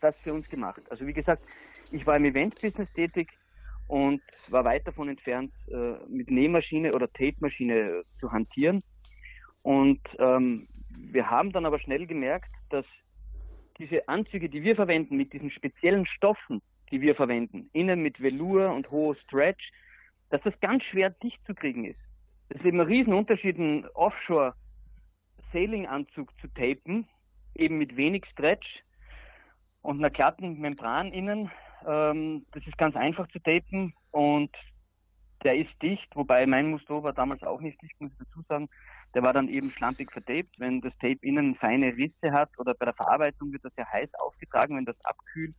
das 0.00 0.14
für 0.22 0.32
uns 0.32 0.48
gemacht. 0.48 0.80
Also 0.88 1.04
wie 1.04 1.12
gesagt, 1.12 1.42
ich 1.90 2.06
war 2.06 2.16
im 2.16 2.26
Event-Business 2.26 2.88
tätig 2.94 3.28
und 3.88 4.22
war 4.46 4.64
weit 4.64 4.86
davon 4.86 5.08
entfernt, 5.08 5.52
äh, 5.66 5.96
mit 6.06 6.30
Nähmaschine 6.30 6.94
oder 6.94 7.12
Tape-Maschine 7.12 8.04
zu 8.20 8.30
hantieren. 8.30 8.84
Und 9.62 10.00
ähm, 10.20 10.68
wir 10.90 11.28
haben 11.28 11.50
dann 11.50 11.66
aber 11.66 11.80
schnell 11.80 12.06
gemerkt, 12.06 12.54
dass 12.70 12.86
diese 13.78 14.06
Anzüge, 14.06 14.48
die 14.48 14.62
wir 14.62 14.76
verwenden, 14.76 15.16
mit 15.16 15.32
diesen 15.32 15.50
speziellen 15.50 16.06
Stoffen, 16.06 16.62
die 16.94 17.00
wir 17.00 17.16
verwenden, 17.16 17.68
innen 17.72 18.02
mit 18.02 18.22
Velour 18.22 18.72
und 18.72 18.92
hoher 18.92 19.16
Stretch, 19.16 19.72
dass 20.30 20.40
das 20.42 20.54
ganz 20.60 20.84
schwer 20.84 21.10
dicht 21.10 21.44
zu 21.44 21.52
kriegen 21.52 21.86
ist. 21.86 21.98
Es 22.50 22.58
ist 22.58 22.66
eben 22.66 22.80
ein 22.80 22.86
Riesenunterschied, 22.86 23.58
einen 23.58 23.84
Offshore-Sailing-Anzug 23.94 26.30
zu 26.40 26.46
tapen, 26.54 27.08
eben 27.56 27.78
mit 27.78 27.96
wenig 27.96 28.24
Stretch 28.26 28.84
und 29.82 29.98
einer 29.98 30.10
glatten 30.10 30.60
Membran 30.60 31.12
innen. 31.12 31.50
Ähm, 31.84 32.46
das 32.52 32.64
ist 32.64 32.78
ganz 32.78 32.94
einfach 32.94 33.26
zu 33.32 33.40
tapen 33.40 33.92
und 34.12 34.54
der 35.42 35.56
ist 35.56 35.72
dicht, 35.82 36.14
wobei 36.14 36.46
mein 36.46 36.70
Muster 36.70 37.02
war 37.02 37.12
damals 37.12 37.42
auch 37.42 37.60
nicht 37.60 37.82
dicht, 37.82 38.00
muss 38.00 38.12
ich 38.12 38.18
dazu 38.18 38.42
sagen. 38.48 38.68
Der 39.14 39.24
war 39.24 39.32
dann 39.32 39.48
eben 39.48 39.70
schlampig 39.70 40.12
vertaped. 40.12 40.54
Wenn 40.58 40.80
das 40.80 40.96
Tape 41.00 41.18
innen 41.22 41.56
feine 41.56 41.96
Risse 41.96 42.30
hat 42.30 42.56
oder 42.56 42.72
bei 42.74 42.84
der 42.84 42.94
Verarbeitung 42.94 43.50
wird 43.52 43.64
das 43.64 43.74
ja 43.76 43.84
heiß 43.84 44.14
aufgetragen, 44.14 44.76
wenn 44.76 44.84
das 44.84 45.04
abkühlt, 45.04 45.56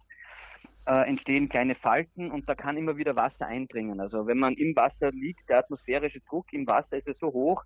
äh, 0.86 1.08
entstehen 1.08 1.50
kleine 1.50 1.76
Falten 1.76 2.32
und 2.32 2.48
da 2.48 2.56
kann 2.56 2.78
immer 2.78 2.98
wieder 2.98 3.16
Wasser 3.16 3.46
eindringen. 3.46 4.00
Also 4.00 4.28
wenn 4.28 4.38
man 4.38 4.54
im 4.54 4.76
Wasser 4.76 5.12
liegt, 5.12 5.50
der 5.50 5.60
atmosphärische 5.60 6.22
Druck 6.22 6.52
im 6.54 6.68
Wasser 6.68 6.98
ist 6.98 7.08
ja 7.08 7.14
so 7.20 7.28
hoch. 7.28 7.64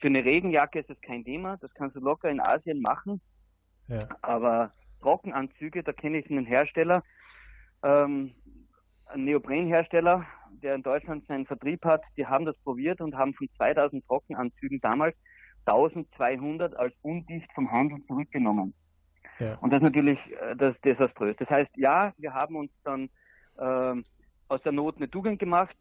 Für 0.00 0.08
eine 0.08 0.24
Regenjacke 0.24 0.80
ist 0.80 0.90
das 0.90 1.00
kein 1.00 1.24
Thema, 1.24 1.56
das 1.58 1.72
kannst 1.74 1.96
du 1.96 2.00
locker 2.00 2.30
in 2.30 2.40
Asien 2.40 2.80
machen. 2.80 3.20
Ja. 3.88 4.08
Aber 4.22 4.72
Trockenanzüge, 5.00 5.82
da 5.82 5.92
kenne 5.92 6.18
ich 6.18 6.30
einen 6.30 6.46
Hersteller, 6.46 7.02
ähm, 7.82 8.32
einen 9.06 9.24
Neoprenhersteller, 9.24 10.26
der 10.62 10.74
in 10.74 10.82
Deutschland 10.82 11.26
seinen 11.26 11.46
Vertrieb 11.46 11.84
hat, 11.84 12.02
die 12.16 12.26
haben 12.26 12.46
das 12.46 12.56
probiert 12.58 13.00
und 13.00 13.14
haben 13.14 13.34
von 13.34 13.48
2000 13.56 14.04
Trockenanzügen 14.06 14.80
damals 14.80 15.16
1200 15.66 16.74
als 16.76 16.94
undicht 17.02 17.50
vom 17.54 17.70
Handel 17.70 18.02
zurückgenommen. 18.06 18.74
Ja. 19.38 19.56
Und 19.56 19.70
das 19.70 19.78
ist 19.78 19.84
natürlich 19.84 20.18
äh, 20.40 20.56
das 20.56 20.78
desaströs. 20.82 21.36
Das 21.38 21.48
heißt, 21.48 21.70
ja, 21.76 22.12
wir 22.18 22.34
haben 22.34 22.56
uns 22.56 22.70
dann 22.84 23.10
äh, 23.56 24.02
aus 24.48 24.62
der 24.62 24.72
Not 24.72 24.96
eine 24.96 25.10
Tugend 25.10 25.38
gemacht 25.38 25.76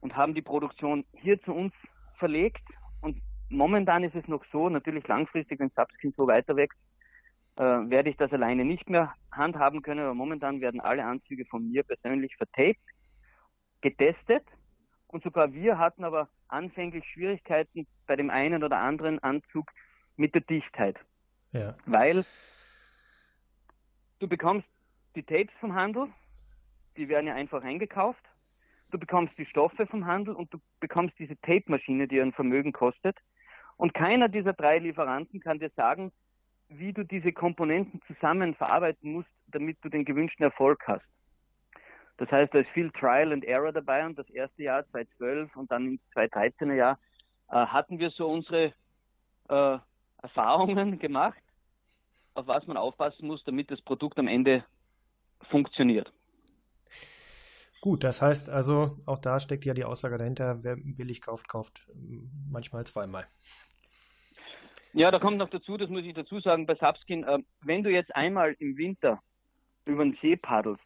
und 0.00 0.16
haben 0.16 0.34
die 0.34 0.42
Produktion 0.42 1.04
hier 1.12 1.40
zu 1.42 1.52
uns 1.54 1.72
verlegt. 2.18 2.62
Und 3.00 3.20
momentan 3.48 4.04
ist 4.04 4.14
es 4.14 4.26
noch 4.28 4.44
so, 4.52 4.68
natürlich 4.68 5.06
langfristig, 5.08 5.58
wenn 5.60 5.70
Subskin 5.70 6.12
so 6.16 6.26
weiter 6.26 6.56
wächst, 6.56 6.78
äh, 7.56 7.62
werde 7.62 8.10
ich 8.10 8.16
das 8.16 8.32
alleine 8.32 8.64
nicht 8.64 8.90
mehr 8.90 9.14
handhaben 9.32 9.82
können. 9.82 10.00
Aber 10.00 10.14
momentan 10.14 10.60
werden 10.60 10.80
alle 10.80 11.04
Anzüge 11.04 11.46
von 11.46 11.68
mir 11.70 11.82
persönlich 11.82 12.36
vertaped, 12.36 12.80
getestet. 13.80 14.44
Und 15.08 15.22
sogar 15.22 15.52
wir 15.52 15.78
hatten 15.78 16.04
aber 16.04 16.28
anfänglich 16.48 17.04
Schwierigkeiten 17.06 17.86
bei 18.06 18.16
dem 18.16 18.30
einen 18.30 18.62
oder 18.62 18.78
anderen 18.78 19.18
Anzug 19.20 19.70
mit 20.16 20.34
der 20.34 20.42
Dichtheit. 20.42 20.96
Ja. 21.52 21.74
Weil 21.86 22.24
Du 24.18 24.28
bekommst 24.28 24.66
die 25.14 25.22
Tapes 25.22 25.54
vom 25.60 25.74
Handel, 25.74 26.08
die 26.96 27.08
werden 27.08 27.26
ja 27.26 27.34
einfach 27.34 27.62
eingekauft. 27.62 28.22
Du 28.90 28.98
bekommst 28.98 29.36
die 29.36 29.46
Stoffe 29.46 29.86
vom 29.86 30.06
Handel 30.06 30.34
und 30.34 30.52
du 30.54 30.58
bekommst 30.80 31.18
diese 31.18 31.38
Tape-Maschine, 31.40 32.08
die 32.08 32.20
ein 32.20 32.32
Vermögen 32.32 32.72
kostet. 32.72 33.16
Und 33.76 33.92
keiner 33.92 34.28
dieser 34.28 34.54
drei 34.54 34.78
Lieferanten 34.78 35.40
kann 35.40 35.58
dir 35.58 35.70
sagen, 35.70 36.12
wie 36.68 36.92
du 36.92 37.04
diese 37.04 37.32
Komponenten 37.32 38.00
zusammen 38.06 38.54
verarbeiten 38.54 39.12
musst, 39.12 39.28
damit 39.48 39.78
du 39.82 39.88
den 39.88 40.04
gewünschten 40.04 40.44
Erfolg 40.44 40.82
hast. 40.86 41.04
Das 42.16 42.30
heißt, 42.30 42.54
da 42.54 42.60
ist 42.60 42.70
viel 42.70 42.90
Trial 42.92 43.32
and 43.32 43.44
Error 43.44 43.72
dabei 43.72 44.06
und 44.06 44.18
das 44.18 44.28
erste 44.30 44.62
Jahr, 44.62 44.86
2012 44.88 45.54
und 45.56 45.70
dann 45.70 45.86
im 45.86 46.00
2013er 46.14 46.72
Jahr, 46.72 46.98
äh, 47.50 47.54
hatten 47.66 47.98
wir 47.98 48.10
so 48.10 48.28
unsere 48.28 48.72
äh, 49.48 49.78
Erfahrungen 50.22 50.98
gemacht, 50.98 51.38
auf 52.36 52.46
was 52.46 52.66
man 52.66 52.76
aufpassen 52.76 53.26
muss, 53.26 53.42
damit 53.44 53.70
das 53.70 53.80
Produkt 53.82 54.18
am 54.18 54.28
Ende 54.28 54.64
funktioniert. 55.50 56.12
Gut, 57.80 58.04
das 58.04 58.20
heißt 58.20 58.50
also, 58.50 58.98
auch 59.06 59.18
da 59.18 59.38
steckt 59.38 59.64
ja 59.64 59.74
die 59.74 59.84
Aussage 59.84 60.18
dahinter, 60.18 60.64
wer 60.64 60.76
billig 60.76 61.20
kauft, 61.20 61.48
kauft 61.48 61.86
manchmal 62.50 62.84
zweimal. 62.84 63.26
Ja, 64.92 65.10
da 65.10 65.18
kommt 65.18 65.36
noch 65.36 65.50
dazu, 65.50 65.76
das 65.76 65.90
muss 65.90 66.04
ich 66.04 66.14
dazu 66.14 66.40
sagen, 66.40 66.66
bei 66.66 66.74
Subskin, 66.74 67.22
äh, 67.24 67.38
wenn 67.62 67.82
du 67.82 67.90
jetzt 67.90 68.16
einmal 68.16 68.56
im 68.58 68.76
Winter 68.78 69.20
über 69.84 70.04
den 70.04 70.16
See 70.22 70.36
paddelst, 70.36 70.82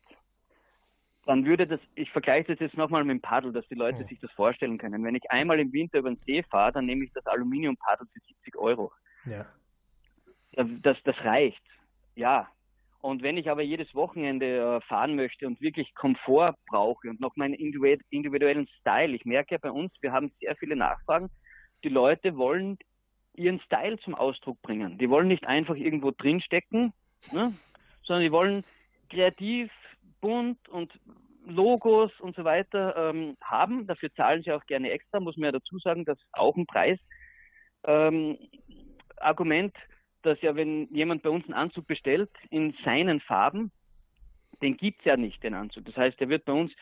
dann 1.27 1.45
würde 1.45 1.67
das, 1.67 1.81
ich 1.95 2.11
vergleiche 2.11 2.53
das 2.53 2.61
jetzt 2.61 2.77
nochmal 2.77 3.05
mit 3.05 3.15
dem 3.15 3.21
Paddel, 3.21 3.53
dass 3.53 3.67
die 3.69 3.77
Leute 3.77 4.01
ja. 4.03 4.09
sich 4.09 4.19
das 4.19 4.33
vorstellen 4.33 4.79
können. 4.79 5.05
Wenn 5.05 5.15
ich 5.15 5.31
einmal 5.31 5.61
im 5.61 5.73
Winter 5.73 5.99
über 6.01 6.11
den 6.11 6.21
See 6.27 6.43
fahre, 6.43 6.73
dann 6.73 6.87
nehme 6.87 7.05
ich 7.05 7.13
das 7.13 7.25
Aluminium-Paddel 7.27 8.09
für 8.13 8.21
70 8.21 8.57
Euro. 8.57 8.93
Ja. 9.27 9.47
Das, 10.53 10.97
das 11.05 11.17
reicht. 11.25 11.63
Ja, 12.17 12.49
und 13.01 13.23
wenn 13.23 13.39
ich 13.39 13.49
aber 13.49 13.63
jedes 13.63 13.95
Wochenende 13.95 14.77
äh, 14.77 14.81
fahren 14.87 15.17
möchte 15.17 15.47
und 15.47 15.61
wirklich 15.61 15.95
Komfort 15.95 16.55
brauche 16.69 17.09
und 17.09 17.21
noch 17.21 17.35
meinen 17.37 17.55
individuellen 17.55 18.69
Style, 18.81 19.15
ich 19.15 19.25
merke 19.25 19.55
ja 19.55 19.59
bei 19.59 19.71
uns, 19.71 19.93
wir 20.01 20.13
haben 20.13 20.33
sehr 20.41 20.55
viele 20.57 20.77
Nachfragen, 20.77 21.31
die 21.83 21.89
Leute 21.89 22.37
wollen 22.37 22.79
ihren 23.35 23.61
Style 23.61 23.99
zum 24.01 24.15
Ausdruck 24.15 24.61
bringen. 24.61 24.99
Die 24.99 25.09
wollen 25.09 25.29
nicht 25.29 25.47
einfach 25.47 25.77
irgendwo 25.77 26.11
drinstecken, 26.11 26.93
ne, 27.33 27.55
sondern 28.03 28.23
die 28.23 28.33
wollen 28.33 28.65
kreativ, 29.09 29.71
bunt 30.21 30.69
und 30.69 30.93
Logos 31.47 32.13
und 32.21 32.37
so 32.37 32.45
weiter 32.45 32.95
ähm, 32.97 33.37
haben. 33.41 33.87
Dafür 33.87 34.13
zahlen 34.13 34.43
sie 34.43 34.53
auch 34.53 34.67
gerne 34.67 34.91
extra, 34.91 35.21
muss 35.21 35.39
man 35.39 35.47
ja 35.47 35.53
dazu 35.53 35.79
sagen, 35.79 36.05
das 36.05 36.19
ist 36.19 36.29
auch 36.33 36.57
ein 36.57 36.67
Preis. 36.67 36.99
Ähm, 37.85 38.37
Argument, 39.17 39.75
dass 40.23 40.41
ja, 40.43 40.55
wenn 40.57 40.87
jemand 40.93 41.23
bei 41.23 41.31
uns 41.31 41.45
einen 41.45 41.55
Anzug 41.55 41.87
bestellt 41.87 42.31
in 42.51 42.75
seinen 42.85 43.21
Farben, 43.21 43.71
den 44.63 44.77
gibt 44.77 45.01
es 45.01 45.05
ja 45.07 45.17
nicht, 45.17 45.43
den 45.43 45.55
Anzug. 45.55 45.85
Das 45.87 45.97
heißt, 45.97 46.21
der 46.21 46.29
wird 46.29 46.45
bei 46.45 46.53
uns, 46.53 46.73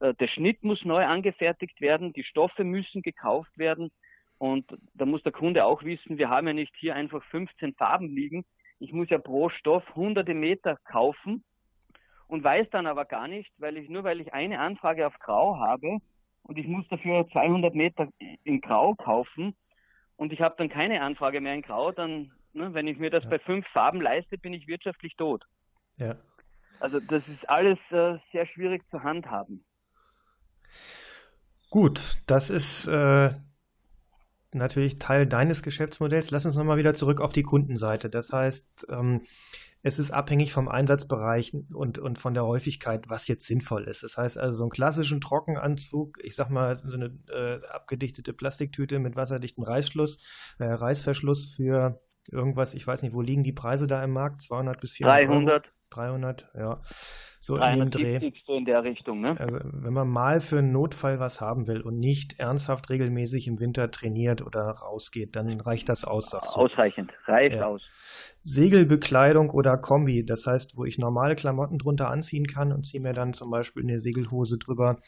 äh, 0.00 0.14
der 0.14 0.28
Schnitt 0.28 0.62
muss 0.64 0.84
neu 0.84 1.04
angefertigt 1.04 1.80
werden, 1.80 2.12
die 2.12 2.24
Stoffe 2.24 2.64
müssen 2.64 3.02
gekauft 3.02 3.56
werden 3.58 3.90
und 4.38 4.66
da 4.94 5.06
muss 5.06 5.22
der 5.22 5.32
Kunde 5.32 5.64
auch 5.64 5.82
wissen, 5.82 6.18
wir 6.18 6.28
haben 6.28 6.46
ja 6.46 6.52
nicht 6.52 6.74
hier 6.76 6.94
einfach 6.94 7.22
15 7.24 7.74
Farben 7.74 8.08
liegen. 8.08 8.44
Ich 8.78 8.92
muss 8.92 9.08
ja 9.08 9.18
pro 9.18 9.48
Stoff 9.48 9.84
hunderte 9.94 10.34
Meter 10.34 10.76
kaufen 10.84 11.42
und 12.28 12.44
weiß 12.44 12.68
dann 12.70 12.86
aber 12.86 13.06
gar 13.06 13.28
nicht, 13.28 13.50
weil 13.58 13.76
ich 13.76 13.88
nur 13.88 14.04
weil 14.04 14.20
ich 14.20 14.34
eine 14.34 14.58
Anfrage 14.60 15.06
auf 15.06 15.18
Grau 15.18 15.58
habe 15.58 15.98
und 16.42 16.58
ich 16.58 16.66
muss 16.66 16.86
dafür 16.88 17.26
200 17.32 17.74
Meter 17.74 18.08
in 18.44 18.60
Grau 18.60 18.94
kaufen 18.94 19.56
und 20.16 20.32
ich 20.32 20.40
habe 20.40 20.54
dann 20.58 20.68
keine 20.68 21.00
Anfrage 21.00 21.40
mehr 21.40 21.54
in 21.54 21.62
Grau, 21.62 21.92
dann 21.92 22.32
Ne? 22.56 22.74
Wenn 22.74 22.86
ich 22.86 22.98
mir 22.98 23.10
das 23.10 23.24
ja. 23.24 23.30
bei 23.30 23.38
fünf 23.38 23.66
Farben 23.68 24.00
leiste, 24.00 24.38
bin 24.38 24.52
ich 24.52 24.66
wirtschaftlich 24.66 25.14
tot. 25.16 25.44
Ja. 25.98 26.16
Also 26.80 27.00
das 27.00 27.26
ist 27.28 27.48
alles 27.48 27.78
äh, 27.90 28.18
sehr 28.32 28.46
schwierig 28.46 28.82
zu 28.90 29.02
handhaben. 29.02 29.64
Gut, 31.70 32.18
das 32.26 32.50
ist 32.50 32.86
äh, 32.86 33.30
natürlich 34.52 34.98
Teil 34.98 35.26
deines 35.26 35.62
Geschäftsmodells. 35.62 36.30
Lass 36.30 36.44
uns 36.44 36.56
nochmal 36.56 36.78
wieder 36.78 36.94
zurück 36.94 37.20
auf 37.20 37.32
die 37.32 37.42
Kundenseite. 37.42 38.08
Das 38.08 38.32
heißt, 38.32 38.86
ähm, 38.90 39.22
es 39.82 39.98
ist 39.98 40.10
abhängig 40.10 40.52
vom 40.52 40.68
Einsatzbereich 40.68 41.54
und, 41.72 41.98
und 41.98 42.18
von 42.18 42.34
der 42.34 42.44
Häufigkeit, 42.44 43.08
was 43.08 43.28
jetzt 43.28 43.46
sinnvoll 43.46 43.84
ist. 43.84 44.02
Das 44.02 44.16
heißt 44.16 44.38
also, 44.38 44.56
so 44.56 44.64
einen 44.64 44.70
klassischen 44.70 45.20
Trockenanzug, 45.20 46.18
ich 46.24 46.34
sag 46.34 46.50
mal, 46.50 46.80
so 46.82 46.94
eine 46.94 47.16
äh, 47.30 47.64
abgedichtete 47.68 48.32
Plastiktüte 48.32 48.98
mit 48.98 49.14
wasserdichtem 49.14 49.62
Reißschluss, 49.62 50.18
äh, 50.58 50.64
Reißverschluss 50.64 51.54
für 51.54 52.00
irgendwas, 52.30 52.74
ich 52.74 52.86
weiß 52.86 53.02
nicht, 53.02 53.14
wo 53.14 53.20
liegen 53.20 53.42
die 53.42 53.52
Preise 53.52 53.86
da 53.86 54.02
im 54.02 54.12
Markt? 54.12 54.42
200 54.42 54.80
bis 54.80 54.94
400 54.94 55.26
300. 55.28 55.64
Euro? 55.64 55.72
300, 55.90 56.48
ja. 56.54 56.80
So 57.38 57.56
in 57.56 57.78
dem 57.78 57.90
Dreh. 57.90 58.32
So 58.44 58.56
in 58.56 58.64
der 58.64 58.82
Richtung, 58.82 59.20
ne? 59.20 59.36
Also, 59.38 59.58
wenn 59.62 59.92
man 59.92 60.08
mal 60.08 60.40
für 60.40 60.58
einen 60.58 60.72
Notfall 60.72 61.20
was 61.20 61.40
haben 61.40 61.68
will 61.68 61.80
und 61.80 61.98
nicht 61.98 62.40
ernsthaft 62.40 62.90
regelmäßig 62.90 63.46
im 63.46 63.60
Winter 63.60 63.90
trainiert 63.90 64.42
oder 64.42 64.62
rausgeht, 64.62 65.36
dann 65.36 65.60
reicht 65.60 65.88
das 65.88 66.04
aus. 66.04 66.30
So. 66.30 66.38
Ausreichend, 66.38 67.12
reicht 67.26 67.56
ja. 67.56 67.66
aus. 67.66 67.82
Segelbekleidung 68.40 69.50
oder 69.50 69.76
Kombi, 69.76 70.24
das 70.24 70.46
heißt, 70.46 70.76
wo 70.76 70.84
ich 70.84 70.98
normale 70.98 71.36
Klamotten 71.36 71.78
drunter 71.78 72.10
anziehen 72.10 72.46
kann 72.46 72.72
und 72.72 72.84
ziehe 72.84 73.02
mir 73.02 73.12
dann 73.12 73.32
zum 73.32 73.50
Beispiel 73.50 73.82
eine 73.82 74.00
Segelhose 74.00 74.58
drüber 74.58 74.98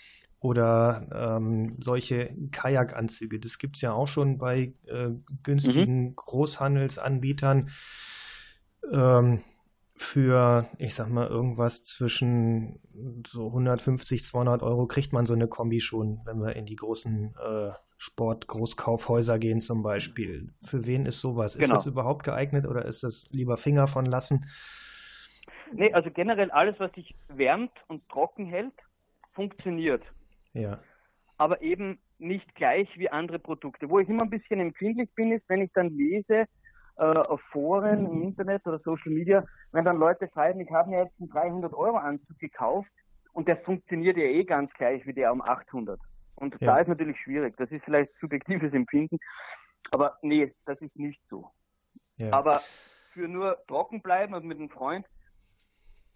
oder 0.40 1.36
ähm, 1.38 1.76
solche 1.80 2.34
Kajakanzüge. 2.52 3.40
Das 3.40 3.58
gibt 3.58 3.76
es 3.76 3.82
ja 3.82 3.92
auch 3.92 4.06
schon 4.06 4.38
bei 4.38 4.74
äh, 4.86 5.10
günstigen 5.42 6.08
mhm. 6.08 6.16
Großhandelsanbietern. 6.16 7.70
Ähm, 8.92 9.42
für, 9.96 10.68
ich 10.78 10.94
sag 10.94 11.08
mal, 11.08 11.26
irgendwas 11.26 11.82
zwischen 11.82 12.78
so 13.26 13.48
150, 13.48 14.22
200 14.22 14.62
Euro 14.62 14.86
kriegt 14.86 15.12
man 15.12 15.26
so 15.26 15.34
eine 15.34 15.48
Kombi 15.48 15.80
schon, 15.80 16.20
wenn 16.24 16.38
wir 16.38 16.54
in 16.54 16.66
die 16.66 16.76
großen 16.76 17.34
äh, 17.34 17.72
Sport-Großkaufhäuser 17.96 19.40
gehen 19.40 19.60
zum 19.60 19.82
Beispiel. 19.82 20.52
Für 20.64 20.86
wen 20.86 21.04
ist 21.04 21.18
sowas? 21.18 21.54
Genau. 21.54 21.64
Ist 21.64 21.72
das 21.72 21.86
überhaupt 21.86 22.24
geeignet 22.24 22.64
oder 22.64 22.84
ist 22.84 23.02
das 23.02 23.26
lieber 23.32 23.56
Finger 23.56 23.88
von 23.88 24.06
lassen? 24.06 24.46
Nee, 25.72 25.92
also 25.92 26.10
generell 26.10 26.52
alles, 26.52 26.78
was 26.78 26.92
sich 26.92 27.16
wärmt 27.26 27.72
und 27.88 28.08
trocken 28.08 28.46
hält, 28.46 28.74
funktioniert. 29.32 30.02
Ja. 30.60 30.78
Aber 31.36 31.62
eben 31.62 31.98
nicht 32.18 32.54
gleich 32.54 32.88
wie 32.98 33.10
andere 33.10 33.38
Produkte. 33.38 33.88
Wo 33.88 33.98
ich 33.98 34.08
immer 34.08 34.24
ein 34.24 34.30
bisschen 34.30 34.60
empfindlich 34.60 35.08
bin, 35.14 35.32
ist, 35.32 35.48
wenn 35.48 35.62
ich 35.62 35.70
dann 35.72 35.90
lese 35.90 36.46
äh, 36.96 37.02
auf 37.02 37.40
Foren 37.52 38.06
im 38.06 38.22
Internet 38.22 38.66
oder 38.66 38.80
Social 38.80 39.12
Media, 39.12 39.44
wenn 39.72 39.84
dann 39.84 39.98
Leute 39.98 40.28
schreiben, 40.32 40.60
ich 40.60 40.70
habe 40.70 40.90
mir 40.90 41.04
jetzt 41.04 41.14
einen 41.20 41.30
300 41.30 41.72
Euro 41.72 41.96
Anzug 41.96 42.38
gekauft 42.38 42.90
und 43.32 43.46
der 43.46 43.58
funktioniert 43.58 44.16
ja 44.16 44.24
eh 44.24 44.44
ganz 44.44 44.72
gleich 44.74 45.06
wie 45.06 45.12
der 45.12 45.32
um 45.32 45.40
800. 45.40 46.00
Und 46.34 46.60
ja. 46.60 46.66
da 46.66 46.78
ist 46.78 46.88
natürlich 46.88 47.20
schwierig. 47.20 47.56
Das 47.56 47.70
ist 47.70 47.84
vielleicht 47.84 48.10
subjektives 48.20 48.72
Empfinden. 48.72 49.18
Aber 49.90 50.18
nee, 50.22 50.52
das 50.66 50.80
ist 50.80 50.96
nicht 50.96 51.20
so. 51.30 51.50
Ja. 52.16 52.32
Aber 52.32 52.60
für 53.12 53.28
nur 53.28 53.58
trocken 53.68 54.02
bleiben 54.02 54.34
und 54.34 54.44
mit 54.44 54.58
einem 54.58 54.70
Freund 54.70 55.06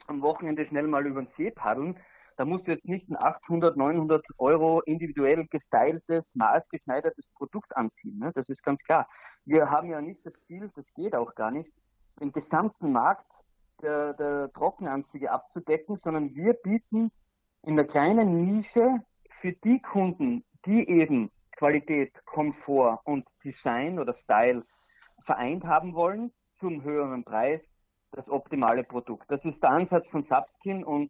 am 0.06 0.20
Wochenende 0.22 0.66
schnell 0.66 0.88
mal 0.88 1.06
über 1.06 1.22
den 1.22 1.28
See 1.36 1.50
paddeln, 1.50 1.96
da 2.42 2.46
musst 2.46 2.66
du 2.66 2.72
jetzt 2.72 2.88
nicht 2.88 3.08
ein 3.08 3.16
800, 3.16 3.76
900 3.76 4.26
Euro 4.38 4.80
individuell 4.80 5.46
gestyltes, 5.46 6.24
maßgeschneidertes 6.34 7.24
Produkt 7.36 7.76
anziehen. 7.76 8.18
Ne? 8.18 8.32
Das 8.34 8.48
ist 8.48 8.60
ganz 8.64 8.82
klar. 8.82 9.06
Wir 9.44 9.70
haben 9.70 9.88
ja 9.88 10.00
nicht 10.00 10.26
das 10.26 10.32
Ziel, 10.48 10.68
das 10.74 10.84
geht 10.96 11.14
auch 11.14 11.36
gar 11.36 11.52
nicht, 11.52 11.70
den 12.18 12.32
gesamten 12.32 12.90
Markt 12.90 13.30
der, 13.80 14.14
der 14.14 14.50
Trockenanzüge 14.54 15.30
abzudecken, 15.30 16.00
sondern 16.02 16.34
wir 16.34 16.54
bieten 16.54 17.12
in 17.62 17.76
der 17.76 17.86
kleinen 17.86 18.44
Nische 18.44 18.98
für 19.40 19.52
die 19.52 19.80
Kunden, 19.80 20.42
die 20.66 20.88
eben 20.88 21.30
Qualität, 21.56 22.12
Komfort 22.24 23.02
und 23.04 23.24
Design 23.44 24.00
oder 24.00 24.16
Style 24.24 24.64
vereint 25.26 25.62
haben 25.62 25.94
wollen, 25.94 26.32
zum 26.58 26.82
höheren 26.82 27.22
Preis 27.22 27.60
das 28.10 28.28
optimale 28.28 28.82
Produkt. 28.82 29.30
Das 29.30 29.44
ist 29.44 29.62
der 29.62 29.70
Ansatz 29.70 30.08
von 30.08 30.24
Subskin 30.24 30.82
und 30.82 31.08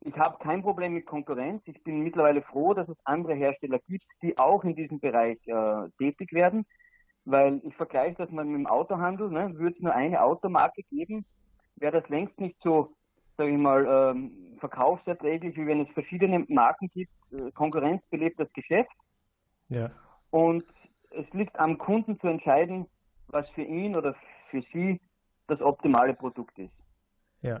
ich 0.00 0.16
habe 0.16 0.38
kein 0.38 0.62
Problem 0.62 0.94
mit 0.94 1.06
Konkurrenz. 1.06 1.62
Ich 1.66 1.82
bin 1.82 2.00
mittlerweile 2.00 2.42
froh, 2.42 2.74
dass 2.74 2.88
es 2.88 2.96
andere 3.04 3.34
Hersteller 3.34 3.80
gibt, 3.88 4.04
die 4.22 4.38
auch 4.38 4.62
in 4.64 4.76
diesem 4.76 5.00
Bereich 5.00 5.38
äh, 5.46 5.88
tätig 5.98 6.32
werden, 6.32 6.66
weil 7.24 7.60
ich 7.64 7.74
vergleiche 7.74 8.16
das 8.16 8.30
mal 8.30 8.44
mit 8.44 8.54
dem 8.54 8.66
Autohandel. 8.66 9.28
Ne? 9.30 9.52
Würde 9.54 9.76
es 9.76 9.82
nur 9.82 9.94
eine 9.94 10.22
Automarke 10.22 10.82
geben, 10.84 11.24
wäre 11.76 12.00
das 12.00 12.08
längst 12.08 12.38
nicht 12.38 12.56
so, 12.62 12.94
sage 13.36 13.50
ich 13.50 13.58
mal, 13.58 13.86
ähm, 13.86 14.56
verkaufserträglich, 14.60 15.56
wie 15.56 15.66
wenn 15.66 15.80
es 15.80 15.90
verschiedene 15.90 16.44
Marken 16.48 16.88
gibt. 16.88 17.12
Äh, 17.32 17.50
Konkurrenz 17.52 18.02
belebt 18.10 18.38
das 18.38 18.52
Geschäft. 18.52 18.90
Ja. 19.68 19.90
Und 20.30 20.64
es 21.10 21.26
liegt 21.32 21.58
am 21.58 21.78
Kunden 21.78 22.20
zu 22.20 22.28
entscheiden, 22.28 22.86
was 23.28 23.48
für 23.50 23.62
ihn 23.62 23.96
oder 23.96 24.14
für 24.50 24.62
sie 24.72 25.00
das 25.48 25.60
optimale 25.60 26.14
Produkt 26.14 26.58
ist. 26.58 26.72
Ja. 27.40 27.60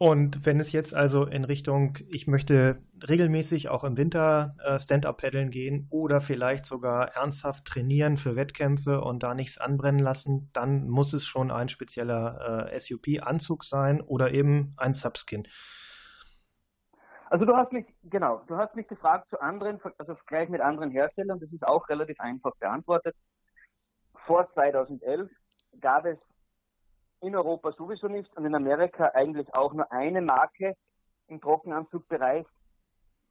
Und 0.00 0.46
wenn 0.46 0.60
es 0.60 0.70
jetzt 0.70 0.94
also 0.94 1.24
in 1.24 1.42
Richtung, 1.42 1.98
ich 2.08 2.28
möchte 2.28 2.80
regelmäßig 3.08 3.68
auch 3.68 3.82
im 3.82 3.96
Winter 3.96 4.54
äh, 4.64 4.78
Stand-up-Paddeln 4.78 5.50
gehen 5.50 5.88
oder 5.90 6.20
vielleicht 6.20 6.66
sogar 6.66 7.16
ernsthaft 7.16 7.64
trainieren 7.64 8.16
für 8.16 8.36
Wettkämpfe 8.36 9.00
und 9.00 9.24
da 9.24 9.34
nichts 9.34 9.58
anbrennen 9.58 9.98
lassen, 9.98 10.50
dann 10.52 10.88
muss 10.88 11.12
es 11.14 11.26
schon 11.26 11.50
ein 11.50 11.68
spezieller 11.68 12.68
äh, 12.70 12.78
SUP-Anzug 12.78 13.64
sein 13.64 14.00
oder 14.00 14.30
eben 14.30 14.72
ein 14.76 14.94
Subskin. 14.94 15.48
Also 17.28 17.44
du 17.44 17.56
hast 17.56 17.72
mich, 17.72 17.86
genau, 18.04 18.42
du 18.46 18.56
hast 18.56 18.76
mich 18.76 18.86
gefragt 18.86 19.28
zu 19.30 19.40
anderen, 19.40 19.80
also 19.98 20.14
gleich 20.26 20.48
mit 20.48 20.60
anderen 20.60 20.92
Herstellern, 20.92 21.40
das 21.40 21.52
ist 21.52 21.66
auch 21.66 21.88
relativ 21.88 22.20
einfach 22.20 22.54
beantwortet. 22.60 23.16
Vor 24.26 24.48
2011 24.54 25.28
gab 25.80 26.06
es 26.06 26.18
in 27.20 27.34
Europa 27.34 27.72
sowieso 27.72 28.08
nicht 28.08 28.34
und 28.36 28.44
in 28.44 28.54
Amerika 28.54 29.06
eigentlich 29.14 29.52
auch 29.54 29.72
nur 29.72 29.90
eine 29.92 30.20
Marke 30.20 30.74
im 31.28 31.40
Trockenanzugbereich. 31.40 32.46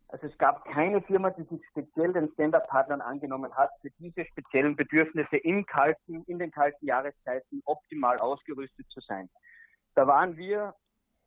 Also 0.09 0.27
es 0.27 0.38
gab 0.38 0.63
keine 0.65 1.01
Firma, 1.01 1.31
die 1.31 1.43
sich 1.43 1.61
speziell 1.69 2.13
den 2.13 2.31
Stand-Up-Partnern 2.33 3.01
angenommen 3.01 3.53
hat, 3.55 3.71
für 3.81 3.89
diese 3.99 4.25
speziellen 4.25 4.75
Bedürfnisse 4.75 5.38
im 5.38 5.65
kalten, 5.65 6.23
in 6.23 6.39
den 6.39 6.51
kalten 6.51 6.85
Jahreszeiten 6.85 7.61
optimal 7.65 8.17
ausgerüstet 8.19 8.89
zu 8.89 9.01
sein. 9.01 9.29
Da 9.95 10.07
waren 10.07 10.38
wir, 10.38 10.73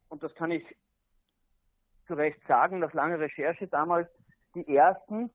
und 0.08 0.22
das 0.22 0.34
kann 0.34 0.50
ich 0.50 0.64
zu 2.06 2.14
Recht 2.14 2.40
sagen, 2.46 2.78
nach 2.78 2.94
langer 2.94 3.20
Recherche 3.20 3.68
damals, 3.68 4.08
die 4.54 4.66
ersten, 4.74 5.30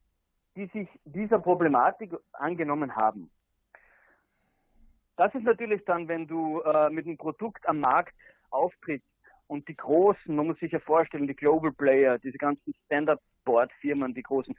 die 0.56 0.66
sich 0.68 0.90
dieser 1.06 1.40
Problematik 1.40 2.14
angenommen 2.34 2.96
haben. 2.96 3.30
Das 5.18 5.34
ist 5.34 5.44
natürlich 5.44 5.84
dann, 5.86 6.08
wenn 6.08 6.28
du 6.28 6.62
äh, 6.62 6.90
mit 6.90 7.06
einem 7.06 7.18
Produkt 7.18 7.68
am 7.68 7.80
Markt 7.80 8.14
auftrittst 8.50 9.08
und 9.48 9.68
die 9.68 9.76
großen, 9.76 10.36
man 10.36 10.48
muss 10.48 10.60
sich 10.60 10.72
ja 10.72 10.80
vorstellen, 10.80 11.28
die 11.28 11.36
Global 11.36 11.72
Player, 11.72 12.18
diese 12.20 12.38
ganzen 12.38 12.74
Stand-Up-Board-Firmen, 12.86 14.14
die 14.14 14.24
großen, 14.24 14.56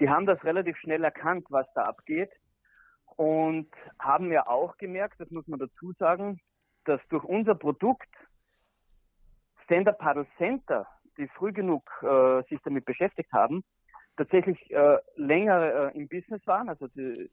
die 0.00 0.08
haben 0.08 0.26
das 0.26 0.42
relativ 0.44 0.76
schnell 0.78 1.04
erkannt, 1.04 1.46
was 1.50 1.66
da 1.74 1.84
abgeht 1.84 2.30
und 3.16 3.68
haben 3.98 4.32
ja 4.32 4.46
auch 4.46 4.76
gemerkt, 4.78 5.20
das 5.20 5.30
muss 5.30 5.46
man 5.46 5.58
dazu 5.58 5.92
sagen, 5.98 6.40
dass 6.84 7.00
durch 7.08 7.24
unser 7.24 7.54
Produkt 7.54 8.08
Stand-Up 9.64 9.98
Paddle 9.98 10.26
Center, 10.38 10.86
die 11.18 11.28
früh 11.28 11.52
genug 11.52 11.84
äh, 12.02 12.42
sich 12.48 12.60
damit 12.62 12.84
beschäftigt 12.86 13.32
haben, 13.32 13.62
tatsächlich 14.16 14.70
äh, 14.70 14.98
länger 15.16 15.92
äh, 15.94 15.98
im 15.98 16.08
Business 16.08 16.46
waren, 16.46 16.68
also 16.68 16.88
die 16.88 17.30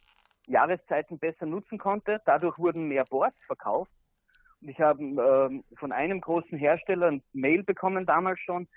Jahreszeiten 0.50 1.20
besser 1.20 1.46
nutzen 1.46 1.78
konnte. 1.78 2.22
Dadurch 2.26 2.58
wurden 2.58 2.88
mehr 2.88 3.06
Boards 3.06 3.38
verkauft. 3.46 3.92
Und 4.62 4.70
ich 4.70 4.80
habe 4.80 5.02
ähm, 5.02 5.64
von 5.78 5.92
einem 5.92 6.20
großen 6.20 6.58
Hersteller 6.58 7.08
ein 7.08 7.24
Mail 7.34 7.64
bekommen 7.64 8.06
damals 8.06 8.40
schon, 8.42 8.68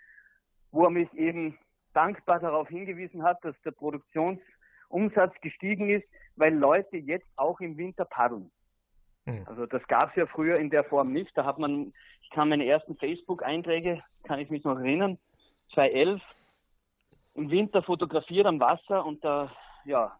wo 0.70 0.84
er 0.84 0.90
mich 0.90 1.12
eben 1.14 1.58
dankbar 1.92 2.40
darauf 2.40 2.68
hingewiesen 2.68 3.22
hat, 3.22 3.38
dass 3.42 3.54
der 3.62 3.72
Produktionsumsatz 3.72 5.34
gestiegen 5.40 5.90
ist, 5.90 6.06
weil 6.36 6.54
Leute 6.54 6.96
jetzt 6.96 7.28
auch 7.36 7.60
im 7.60 7.76
Winter 7.76 8.04
paddeln. 8.04 8.50
Mhm. 9.24 9.44
Also 9.46 9.66
das 9.66 9.86
gab 9.88 10.10
es 10.10 10.16
ja 10.16 10.26
früher 10.26 10.58
in 10.58 10.70
der 10.70 10.84
Form 10.84 11.12
nicht. 11.12 11.36
Da 11.36 11.44
hat 11.44 11.58
man, 11.58 11.92
ich 12.22 12.30
kann 12.30 12.48
meine 12.48 12.66
ersten 12.66 12.96
Facebook-Einträge, 12.96 14.02
kann 14.24 14.40
ich 14.40 14.50
mich 14.50 14.64
noch 14.64 14.78
erinnern, 14.78 15.18
2011 15.74 16.22
im 17.34 17.50
Winter 17.50 17.82
fotografiert 17.82 18.46
am 18.46 18.60
Wasser 18.60 19.04
und 19.04 19.24
da, 19.24 19.50
ja, 19.84 20.18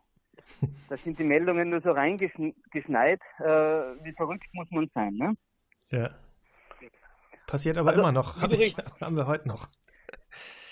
da 0.88 0.96
sind 0.96 1.18
die 1.18 1.24
Meldungen 1.24 1.70
nur 1.70 1.80
so 1.80 1.92
reingeschneit. 1.92 3.20
Äh, 3.38 3.44
wie 3.44 4.12
verrückt 4.16 4.48
muss 4.52 4.70
man 4.70 4.88
sein, 4.94 5.14
ne? 5.14 5.34
Ja. 5.90 6.10
Passiert 7.46 7.76
aber 7.76 7.90
also, 7.90 8.00
immer 8.00 8.12
noch. 8.12 8.40
Hab 8.40 8.52
ich, 8.52 8.76
haben 9.00 9.16
wir 9.16 9.26
heute 9.26 9.48
noch. 9.48 9.68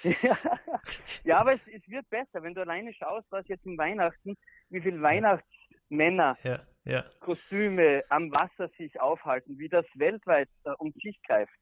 ja, 1.25 1.39
aber 1.39 1.55
es, 1.55 1.61
es, 1.67 1.87
wird 1.89 2.09
besser, 2.09 2.43
wenn 2.43 2.55
du 2.55 2.63
alleine 2.63 2.95
schaust, 2.95 3.27
was 3.31 3.47
jetzt 3.49 3.67
im 3.67 3.77
Weihnachten, 3.77 4.35
wie 4.71 4.81
viele 4.81 5.03
Weihnachtsmänner, 5.03 6.39
ja, 6.43 6.61
ja. 6.85 7.05
Kostüme 7.21 8.03
am 8.09 8.33
Wasser 8.33 8.71
sich 8.79 8.99
aufhalten, 8.99 9.59
wie 9.59 9.69
das 9.69 9.85
weltweit 9.95 10.49
äh, 10.65 10.71
um 10.79 10.93
sich 11.03 11.21
greift. 11.27 11.53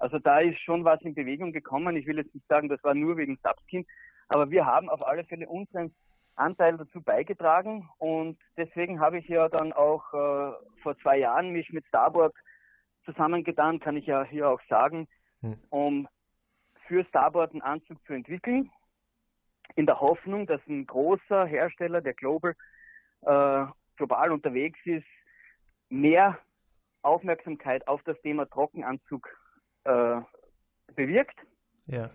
Also 0.00 0.18
da 0.18 0.40
ist 0.40 0.58
schon 0.58 0.84
was 0.84 1.00
in 1.02 1.14
Bewegung 1.14 1.52
gekommen. 1.52 1.96
Ich 1.96 2.06
will 2.06 2.16
jetzt 2.16 2.34
nicht 2.34 2.48
sagen, 2.48 2.68
das 2.68 2.82
war 2.82 2.94
nur 2.94 3.16
wegen 3.16 3.38
Subskin, 3.44 3.86
aber 4.28 4.50
wir 4.50 4.66
haben 4.66 4.88
auf 4.88 5.06
alle 5.06 5.24
Fälle 5.24 5.48
unseren 5.48 5.94
Anteil 6.36 6.76
dazu 6.76 7.00
beigetragen 7.00 7.88
und 7.98 8.38
deswegen 8.56 9.00
habe 9.00 9.18
ich 9.18 9.28
ja 9.28 9.48
dann 9.48 9.72
auch 9.72 10.12
äh, 10.12 10.52
vor 10.82 10.98
zwei 11.02 11.18
Jahren 11.18 11.50
mich 11.50 11.70
mit 11.72 11.86
Starboard 11.86 12.34
zusammengetan, 13.04 13.80
kann 13.80 13.96
ich 13.96 14.06
ja 14.06 14.24
hier 14.24 14.48
auch 14.48 14.60
sagen, 14.68 15.06
hm. 15.40 15.58
um 15.70 16.08
für 16.86 17.04
Starboard 17.04 17.52
einen 17.52 17.62
Anzug 17.62 18.04
zu 18.06 18.12
entwickeln, 18.12 18.70
in 19.76 19.86
der 19.86 20.00
Hoffnung, 20.00 20.46
dass 20.46 20.60
ein 20.68 20.86
großer 20.86 21.46
Hersteller, 21.46 22.00
der 22.00 22.14
Global, 22.14 22.54
äh, 23.22 23.66
global 23.96 24.32
unterwegs 24.32 24.78
ist, 24.84 25.06
mehr 25.88 26.38
Aufmerksamkeit 27.02 27.86
auf 27.88 28.02
das 28.04 28.20
Thema 28.22 28.48
Trockenanzug 28.48 29.28
äh, 29.84 30.20
bewirkt. 30.94 31.38
Ja. 31.86 32.10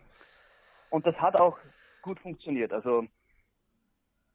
Und 0.89 1.05
das 1.05 1.15
hat 1.15 1.35
auch 1.35 1.57
gut 2.01 2.19
funktioniert. 2.19 2.73
Also 2.73 3.05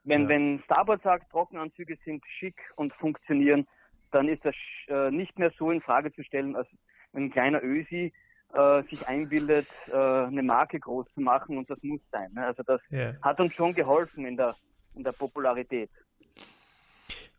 wenn, 0.05 0.23
ja. 0.23 0.29
wenn 0.29 0.63
Starboard 0.65 1.03
sagt, 1.03 1.31
Trockenanzüge 1.31 1.97
sind 2.05 2.23
schick 2.39 2.57
und 2.77 2.93
funktionieren, 2.95 3.67
dann 4.13 4.29
ist 4.29 4.45
das 4.45 4.55
äh, 4.89 5.11
nicht 5.11 5.39
mehr 5.39 5.51
so 5.51 5.71
in 5.71 5.81
Frage 5.81 6.13
zu 6.13 6.23
stellen, 6.23 6.55
als 6.55 6.69
wenn 7.13 7.25
ein 7.25 7.31
kleiner 7.31 7.63
Ösi 7.63 8.13
äh, 8.53 8.83
sich 8.85 9.09
einbildet, 9.09 9.67
äh, 9.89 9.97
eine 9.97 10.43
Marke 10.43 10.79
groß 10.79 11.07
zu 11.15 11.21
machen 11.21 11.59
und 11.59 11.69
das 11.69 11.83
muss 11.83 12.01
sein. 12.13 12.31
Ne? 12.35 12.47
Also 12.47 12.63
das 12.63 12.81
ja. 12.91 13.15
hat 13.23 13.41
uns 13.41 13.55
schon 13.55 13.75
geholfen 13.75 14.27
in 14.27 14.37
der, 14.37 14.55
in 14.95 15.03
der 15.03 15.13
Popularität. 15.13 15.91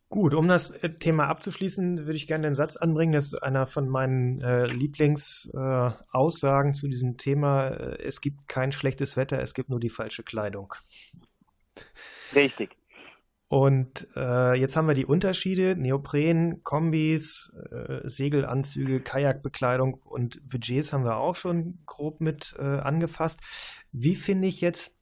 Gut, 0.10 0.34
um 0.34 0.48
das 0.48 0.72
äh, 0.72 0.90
Thema 0.92 1.28
abzuschließen, 1.28 2.06
würde 2.06 2.16
ich 2.16 2.28
gerne 2.28 2.48
den 2.48 2.54
Satz 2.54 2.78
anbringen, 2.78 3.14
das 3.14 3.34
ist 3.34 3.42
einer 3.42 3.66
von 3.66 3.90
meinen 3.90 4.40
äh, 4.42 4.68
Lieblingsaussagen 4.68 6.72
äh, 6.72 6.74
zu 6.74 6.88
diesem 6.88 7.18
Thema. 7.18 7.70
Äh, 7.70 8.04
es 8.04 8.22
gibt 8.22 8.48
kein 8.48 8.72
schlechtes 8.72 9.18
Wetter, 9.18 9.42
es 9.42 9.54
gibt 9.54 9.70
nur 9.70 9.80
die 9.80 9.90
falsche 9.90 10.24
Kleidung. 10.24 10.74
Richtig. 12.36 12.76
Und 13.48 14.08
äh, 14.16 14.54
jetzt 14.56 14.76
haben 14.76 14.88
wir 14.88 14.96
die 14.96 15.06
Unterschiede, 15.06 15.76
Neopren, 15.76 16.64
Kombis, 16.64 17.54
äh, 17.72 18.02
Segelanzüge, 18.04 19.02
Kajakbekleidung 19.02 19.94
und 19.94 20.42
Budgets 20.50 20.92
haben 20.92 21.06
wir 21.06 21.18
auch 21.18 21.36
schon 21.36 21.80
grob 21.86 22.22
mit 22.22 22.56
angefasst. 22.58 23.40
Wie 23.92 24.16
finde 24.16 24.48
ich 24.48 24.62
jetzt 24.62 24.96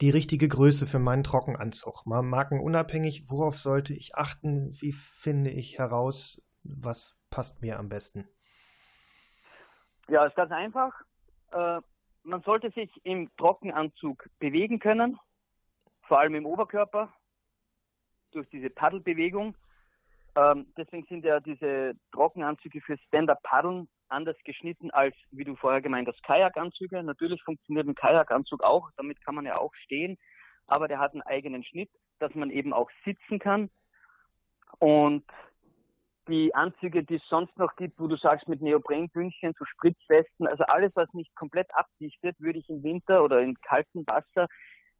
die 0.00 0.10
richtige 0.10 0.48
Größe 0.48 0.86
für 0.86 0.98
meinen 0.98 1.22
Trockenanzug? 1.22 2.06
Mal 2.06 2.22
markenunabhängig, 2.22 3.30
worauf 3.30 3.58
sollte 3.58 3.94
ich 3.94 4.16
achten? 4.16 4.70
Wie 4.80 4.92
finde 4.92 5.50
ich 5.50 5.78
heraus, 5.78 6.42
was 6.64 7.16
passt 7.30 7.62
mir 7.62 7.78
am 7.78 7.88
besten? 7.88 8.28
Ja, 10.08 10.26
ist 10.26 10.36
ganz 10.36 10.50
einfach. 10.50 10.92
Äh, 11.52 11.80
man 12.24 12.42
sollte 12.42 12.70
sich 12.70 12.90
im 13.04 13.30
Trockenanzug 13.36 14.28
bewegen 14.38 14.78
können, 14.78 15.18
vor 16.12 16.20
allem 16.20 16.34
im 16.34 16.44
Oberkörper, 16.44 17.10
durch 18.32 18.46
diese 18.50 18.68
Paddelbewegung. 18.68 19.56
Ähm, 20.36 20.66
deswegen 20.76 21.06
sind 21.06 21.24
ja 21.24 21.40
diese 21.40 21.94
Trockenanzüge 22.12 22.82
für 22.82 22.98
Stand-Up-Paddeln 22.98 23.88
anders 24.10 24.36
geschnitten 24.44 24.90
als, 24.90 25.16
wie 25.30 25.44
du 25.44 25.56
vorher 25.56 25.80
gemeint 25.80 26.08
hast, 26.08 26.22
Kajakanzüge. 26.22 27.02
Natürlich 27.02 27.42
funktioniert 27.42 27.88
ein 27.88 27.94
Kajakanzug 27.94 28.62
auch, 28.62 28.90
damit 28.98 29.24
kann 29.24 29.34
man 29.34 29.46
ja 29.46 29.56
auch 29.56 29.72
stehen, 29.86 30.18
aber 30.66 30.86
der 30.86 30.98
hat 30.98 31.12
einen 31.12 31.22
eigenen 31.22 31.64
Schnitt, 31.64 31.88
dass 32.18 32.34
man 32.34 32.50
eben 32.50 32.74
auch 32.74 32.90
sitzen 33.06 33.38
kann. 33.38 33.70
Und 34.80 35.24
die 36.28 36.54
Anzüge, 36.54 37.04
die 37.04 37.16
es 37.16 37.28
sonst 37.30 37.56
noch 37.56 37.74
gibt, 37.76 37.98
wo 37.98 38.06
du 38.06 38.18
sagst 38.18 38.48
mit 38.48 38.60
Neoprenbündchen, 38.60 39.54
so 39.58 39.64
Spritzwesten, 39.64 40.46
also 40.46 40.64
alles, 40.64 40.92
was 40.94 41.10
nicht 41.14 41.34
komplett 41.36 41.74
abdichtet, 41.74 42.38
würde 42.38 42.58
ich 42.58 42.68
im 42.68 42.82
Winter 42.82 43.24
oder 43.24 43.40
in 43.40 43.54
kaltem 43.62 44.06
Wasser, 44.06 44.46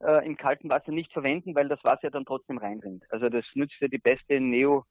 äh, 0.02 0.26
im 0.26 0.36
kalten 0.36 0.68
Wasser 0.68 0.92
nicht 0.92 1.12
verwenden, 1.12 1.54
weil 1.54 1.68
das 1.68 1.82
Wasser 1.84 2.10
dann 2.10 2.24
trotzdem 2.24 2.58
reinrinnt. 2.58 3.04
Also 3.10 3.28
das 3.28 3.44
nützt 3.54 3.80
ja 3.80 3.88
die 3.88 3.98
beste 3.98 4.40
Neo 4.40 4.84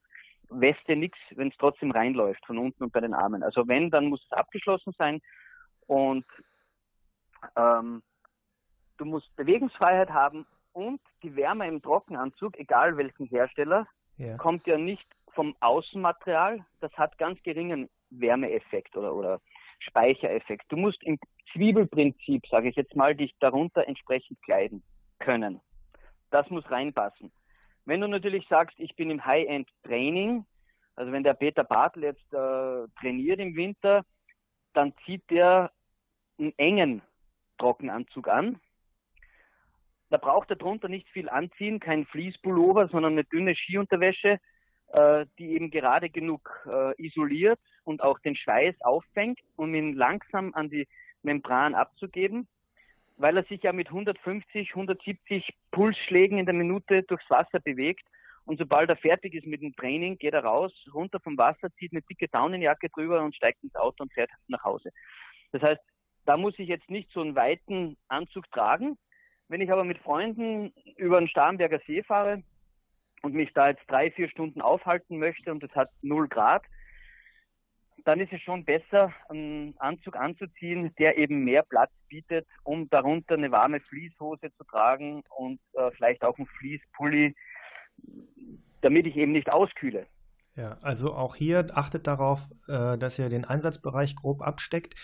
Weste 0.52 0.96
nichts, 0.96 1.18
wenn 1.36 1.48
es 1.48 1.58
trotzdem 1.58 1.92
reinläuft 1.92 2.46
von 2.46 2.58
unten 2.58 2.84
und 2.84 2.92
bei 2.92 3.00
den 3.00 3.14
Armen. 3.14 3.42
Also 3.42 3.68
wenn, 3.68 3.90
dann 3.90 4.08
muss 4.08 4.24
es 4.24 4.32
abgeschlossen 4.34 4.94
sein 4.98 5.22
und 5.88 6.26
ähm, 7.56 8.04
du 8.98 9.06
musst 9.06 9.34
Bewegungsfreiheit 9.36 10.10
haben 10.10 10.46
und 10.74 11.00
die 11.24 11.36
Wärme 11.36 11.68
im 11.68 11.82
Trockenanzug, 11.82 12.58
egal 12.60 12.98
welchen 12.98 13.28
Hersteller, 13.28 13.88
ja. 14.18 14.36
kommt 14.38 14.68
ja 14.68 14.78
nicht 14.78 15.06
vom 15.34 15.56
Außenmaterial. 15.62 16.66
Das 16.82 16.92
hat 16.94 17.18
ganz 17.18 17.42
geringen 17.44 17.90
Wärmeeffekt 18.10 18.98
oder, 18.98 19.16
oder 19.16 19.40
Speichereffekt. 19.80 20.66
Du 20.70 20.76
musst 20.76 21.02
im 21.04 21.18
Zwiebelprinzip, 21.54 22.46
sage 22.48 22.70
ich 22.70 22.76
jetzt 22.76 22.96
mal, 22.96 23.16
dich 23.16 23.34
darunter 23.40 23.88
entsprechend 23.88 24.42
kleiden 24.44 24.84
können. 25.22 25.62
Das 26.32 26.50
muss 26.50 26.70
reinpassen. 26.70 27.32
Wenn 27.86 28.02
du 28.02 28.08
natürlich 28.08 28.48
sagst, 28.48 28.80
ich 28.80 28.96
bin 28.96 29.10
im 29.10 29.26
High-End-Training, 29.26 30.46
also 30.96 31.12
wenn 31.12 31.24
der 31.24 31.34
Peter 31.34 31.64
Bartel 31.64 32.04
jetzt 32.04 32.34
äh, 32.34 32.88
trainiert 33.00 33.40
im 33.40 33.56
Winter, 33.56 34.06
dann 34.74 34.94
zieht 35.06 35.30
der 35.30 35.72
einen 36.40 36.54
engen 36.58 37.02
Trockenanzug 37.58 38.28
an. 38.28 38.60
Da 40.10 40.18
braucht 40.18 40.50
er 40.50 40.58
drunter 40.58 40.90
nicht 40.90 41.08
viel 41.10 41.30
anziehen, 41.30 41.80
kein 41.80 42.06
Fließpullover, 42.06 42.90
sondern 42.90 43.14
eine 43.14 43.24
dünne 43.24 43.56
Skiunterwäsche, 43.56 44.40
äh, 44.88 45.26
die 45.40 45.54
eben 45.54 45.72
gerade 45.72 46.10
genug 46.10 46.68
äh, 46.70 47.02
isoliert 47.02 47.60
und 47.84 48.04
auch 48.04 48.20
den 48.20 48.36
Schweiß 48.36 48.76
auffängt, 48.82 49.40
um 49.56 49.74
ihn 49.74 49.94
langsam 49.94 50.54
an 50.54 50.70
die 50.70 50.88
Membran 51.24 51.76
abzugeben 51.76 52.48
weil 53.22 53.38
er 53.38 53.44
sich 53.44 53.62
ja 53.62 53.72
mit 53.72 53.88
150, 53.88 54.70
170 54.72 55.54
Pulsschlägen 55.72 56.40
in 56.40 56.46
der 56.46 56.56
Minute 56.56 57.04
durchs 57.04 57.30
Wasser 57.30 57.60
bewegt 57.60 58.04
Und 58.46 58.58
sobald 58.58 58.90
er 58.90 58.96
fertig 58.96 59.36
ist 59.36 59.46
mit 59.46 59.62
dem 59.62 59.76
Training, 59.76 60.18
geht 60.18 60.34
er 60.34 60.44
raus, 60.44 60.74
runter 60.92 61.20
vom 61.20 61.38
Wasser, 61.38 61.70
zieht 61.78 61.92
eine 61.94 62.02
dicke 62.02 62.28
Daunenjacke 62.28 62.90
drüber 62.90 63.24
und 63.24 63.36
steigt 63.36 63.64
ins 63.64 63.76
Auto 63.76 64.04
und 64.04 64.12
fährt 64.12 64.32
nach 64.48 64.64
Hause. 64.64 64.90
Das 65.52 65.62
heißt, 65.62 65.82
da 66.26 66.36
muss 66.36 66.58
ich 66.58 66.68
jetzt 66.68 66.90
nicht 66.90 67.12
so 67.12 67.22
einen 67.22 67.36
weiten 67.36 67.96
Anzug 68.08 68.50
tragen. 68.52 68.98
Wenn 69.48 69.62
ich 69.62 69.72
aber 69.72 69.84
mit 69.84 70.00
Freunden 70.00 70.74
über 70.98 71.20
den 71.20 71.28
Starnberger 71.28 71.80
See 71.86 72.02
fahre 72.02 72.42
und 73.22 73.36
mich 73.36 73.54
da 73.54 73.70
jetzt 73.70 73.84
drei, 73.88 74.10
vier 74.10 74.30
Stunden 74.30 74.62
aufhalten 74.62 75.20
möchte 75.20 75.52
und 75.52 75.64
es 75.64 75.76
hat 75.76 75.90
null 76.02 76.28
Grad, 76.28 76.64
dann 78.06 78.20
ist 78.20 78.34
es 78.34 78.42
schon 78.42 78.66
besser, 78.66 79.14
einen 79.30 79.76
Anzug 79.78 80.16
anzuziehen, 80.16 80.94
der 80.98 81.18
eben 81.18 81.44
mehr 81.44 81.64
Platz 81.64 81.92
bietet, 82.10 82.48
um 82.64 82.90
darunter 82.90 83.36
eine 83.36 83.52
warme 83.52 83.80
Fließhose 83.80 84.52
zu 84.58 84.64
tragen 84.66 85.24
und 85.38 85.60
äh, 85.74 85.92
vielleicht 85.92 86.24
auch 86.24 86.38
einen 86.38 86.48
Fließpulli, 86.48 87.36
damit 88.82 89.08
ich 89.08 89.16
eben 89.16 89.32
nicht 89.32 89.52
auskühle. 89.52 90.08
Ja, 90.56 90.78
also 90.82 91.14
auch 91.14 91.36
hier 91.36 91.68
achtet 91.74 92.08
darauf, 92.08 92.50
äh, 92.68 92.98
dass 92.98 93.18
ihr 93.18 93.30
den 93.30 93.46
Einsatzbereich 93.46 94.16
grob 94.16 94.42
absteckt. 94.42 94.96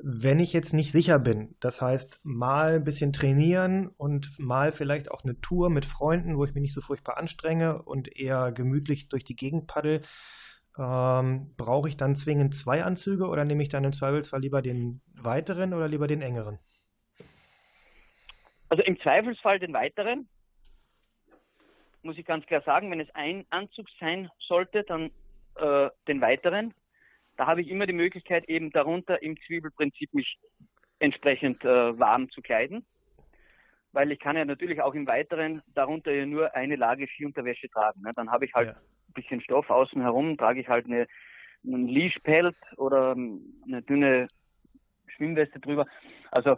Wenn 0.00 0.38
ich 0.38 0.52
jetzt 0.52 0.72
nicht 0.72 0.92
sicher 0.92 1.18
bin, 1.18 1.56
das 1.60 1.82
heißt 1.82 2.20
mal 2.22 2.76
ein 2.76 2.84
bisschen 2.84 3.12
trainieren 3.12 3.88
und 3.88 4.38
mal 4.38 4.70
vielleicht 4.70 5.10
auch 5.10 5.24
eine 5.24 5.40
Tour 5.40 5.70
mit 5.70 5.84
Freunden, 5.84 6.36
wo 6.36 6.44
ich 6.44 6.54
mich 6.54 6.62
nicht 6.62 6.74
so 6.74 6.80
furchtbar 6.80 7.18
anstrenge 7.18 7.82
und 7.82 8.16
eher 8.16 8.52
gemütlich 8.52 9.08
durch 9.08 9.24
die 9.24 9.34
Gegend 9.34 9.66
paddel, 9.66 10.02
ähm, 10.78 11.54
brauche 11.56 11.88
ich 11.88 11.96
dann 11.96 12.14
zwingend 12.14 12.54
zwei 12.54 12.84
Anzüge 12.84 13.26
oder 13.26 13.44
nehme 13.44 13.62
ich 13.62 13.68
dann 13.68 13.84
im 13.84 13.92
Zweifelsfall 13.92 14.40
lieber 14.40 14.62
den 14.62 15.00
weiteren 15.14 15.74
oder 15.74 15.88
lieber 15.88 16.06
den 16.06 16.22
engeren? 16.22 16.58
Also 18.68 18.84
im 18.84 19.00
Zweifelsfall 19.00 19.58
den 19.58 19.72
weiteren, 19.72 20.28
muss 22.02 22.18
ich 22.18 22.24
ganz 22.24 22.46
klar 22.46 22.62
sagen, 22.62 22.90
wenn 22.90 23.00
es 23.00 23.12
ein 23.14 23.44
Anzug 23.50 23.86
sein 23.98 24.30
sollte, 24.38 24.84
dann 24.84 25.10
äh, 25.56 25.90
den 26.06 26.20
weiteren. 26.20 26.72
Da 27.36 27.46
habe 27.46 27.60
ich 27.60 27.68
immer 27.68 27.86
die 27.86 27.92
Möglichkeit, 27.92 28.48
eben 28.48 28.70
darunter 28.70 29.20
im 29.22 29.36
Zwiebelprinzip 29.46 30.12
mich 30.14 30.38
entsprechend 31.00 31.64
äh, 31.64 31.98
warm 31.98 32.30
zu 32.30 32.40
kleiden. 32.40 32.86
Weil 33.92 34.12
ich 34.12 34.18
kann 34.20 34.36
ja 34.36 34.44
natürlich 34.44 34.80
auch 34.80 34.94
im 34.94 35.06
Weiteren 35.06 35.62
darunter 35.74 36.12
ja 36.12 36.26
nur 36.26 36.54
eine 36.54 36.76
Lage 36.76 37.08
Skiunterwäsche 37.08 37.68
tragen. 37.70 38.02
Ne? 38.02 38.12
Dann 38.14 38.30
habe 38.30 38.44
ich 38.44 38.54
halt 38.54 38.68
ja 38.68 38.80
bisschen 39.14 39.40
Stoff 39.40 39.70
außen 39.70 40.00
herum, 40.00 40.36
trage 40.36 40.60
ich 40.60 40.68
halt 40.68 40.86
eine, 40.86 41.06
einen 41.64 41.88
Leashpelt 41.88 42.56
oder 42.76 43.12
eine 43.12 43.82
dünne 43.82 44.28
Schwimmweste 45.08 45.60
drüber. 45.60 45.86
Also 46.30 46.56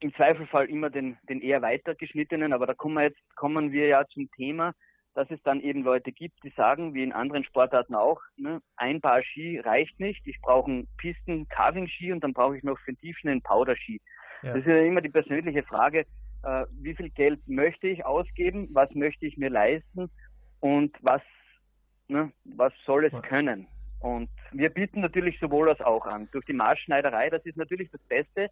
im 0.00 0.14
Zweifelfall 0.14 0.68
immer 0.68 0.90
den, 0.90 1.16
den 1.28 1.40
eher 1.40 1.62
weiter 1.62 1.94
geschnittenen, 1.94 2.52
aber 2.52 2.66
da 2.66 2.74
kommen 2.74 2.96
wir 2.96 3.04
jetzt, 3.04 3.36
kommen 3.36 3.70
wir 3.72 3.86
ja 3.86 4.04
zum 4.08 4.30
Thema, 4.32 4.72
dass 5.14 5.30
es 5.30 5.42
dann 5.42 5.60
eben 5.60 5.82
Leute 5.82 6.10
gibt, 6.10 6.42
die 6.42 6.52
sagen, 6.56 6.94
wie 6.94 7.02
in 7.02 7.12
anderen 7.12 7.44
Sportarten 7.44 7.94
auch, 7.94 8.20
ne, 8.36 8.60
ein 8.76 9.00
Paar 9.00 9.22
Ski 9.22 9.60
reicht 9.60 10.00
nicht, 10.00 10.26
ich 10.26 10.40
brauche 10.40 10.70
einen 10.70 10.88
Pisten-Carving-Ski 10.96 12.12
und 12.12 12.24
dann 12.24 12.32
brauche 12.32 12.56
ich 12.56 12.64
noch 12.64 12.78
für 12.80 12.92
den 12.92 12.98
Tiefen 12.98 13.28
einen 13.28 13.42
Powder-Ski. 13.42 14.00
Ja. 14.42 14.54
Das 14.54 14.60
ist 14.60 14.66
ja 14.66 14.78
immer 14.78 15.02
die 15.02 15.10
persönliche 15.10 15.62
Frage, 15.62 16.06
äh, 16.42 16.64
wie 16.72 16.94
viel 16.94 17.10
Geld 17.10 17.40
möchte 17.46 17.88
ich 17.88 18.04
ausgeben, 18.04 18.68
was 18.72 18.90
möchte 18.94 19.26
ich 19.26 19.36
mir 19.36 19.50
leisten 19.50 20.10
und 20.62 20.96
was 21.02 21.20
Ne? 22.12 22.30
Was 22.44 22.72
soll 22.84 23.06
es 23.06 23.22
können? 23.22 23.66
Und 24.00 24.28
wir 24.52 24.68
bieten 24.68 25.00
natürlich 25.00 25.38
sowohl 25.40 25.70
als 25.70 25.80
auch 25.80 26.04
an. 26.06 26.28
Durch 26.32 26.44
die 26.44 26.52
Maßschneiderei, 26.52 27.30
das 27.30 27.44
ist 27.46 27.56
natürlich 27.56 27.90
das 27.90 28.00
Beste. 28.02 28.50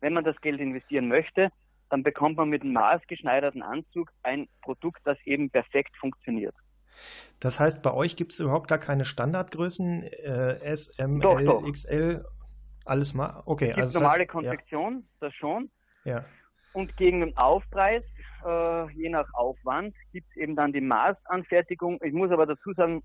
Wenn 0.00 0.14
man 0.14 0.24
das 0.24 0.40
Geld 0.40 0.60
investieren 0.60 1.08
möchte, 1.08 1.50
dann 1.90 2.02
bekommt 2.02 2.36
man 2.36 2.48
mit 2.48 2.62
einem 2.62 2.72
maßgeschneiderten 2.72 3.62
Anzug 3.62 4.10
ein 4.22 4.48
Produkt, 4.62 5.00
das 5.04 5.18
eben 5.24 5.50
perfekt 5.50 5.96
funktioniert. 5.98 6.54
Das 7.40 7.60
heißt, 7.60 7.82
bei 7.82 7.92
euch 7.92 8.16
gibt 8.16 8.32
es 8.32 8.40
überhaupt 8.40 8.68
gar 8.68 8.78
keine 8.78 9.04
Standardgrößen, 9.04 10.04
äh, 10.04 10.60
S, 10.60 10.88
M, 10.96 11.20
doch, 11.20 11.38
L, 11.38 11.44
doch. 11.44 11.70
XL, 11.70 12.24
alles 12.84 13.14
mal? 13.14 13.42
Okay. 13.44 13.66
Es 13.66 13.74
gibt 13.74 13.80
also 13.80 14.00
normale 14.00 14.20
heißt, 14.20 14.30
Konfektion, 14.30 14.94
ja. 14.94 15.02
das 15.20 15.34
schon. 15.34 15.70
Ja. 16.04 16.24
Und 16.72 16.96
gegen 16.96 17.20
den 17.20 17.36
Aufpreis 17.36 18.04
äh, 18.44 18.90
je 18.92 19.08
nach 19.08 19.32
Aufwand 19.34 19.94
gibt 20.12 20.28
es 20.30 20.36
eben 20.36 20.56
dann 20.56 20.72
die 20.72 20.80
Maßanfertigung. 20.80 22.00
Ich 22.02 22.12
muss 22.12 22.30
aber 22.30 22.46
dazu 22.46 22.72
sagen, 22.74 23.02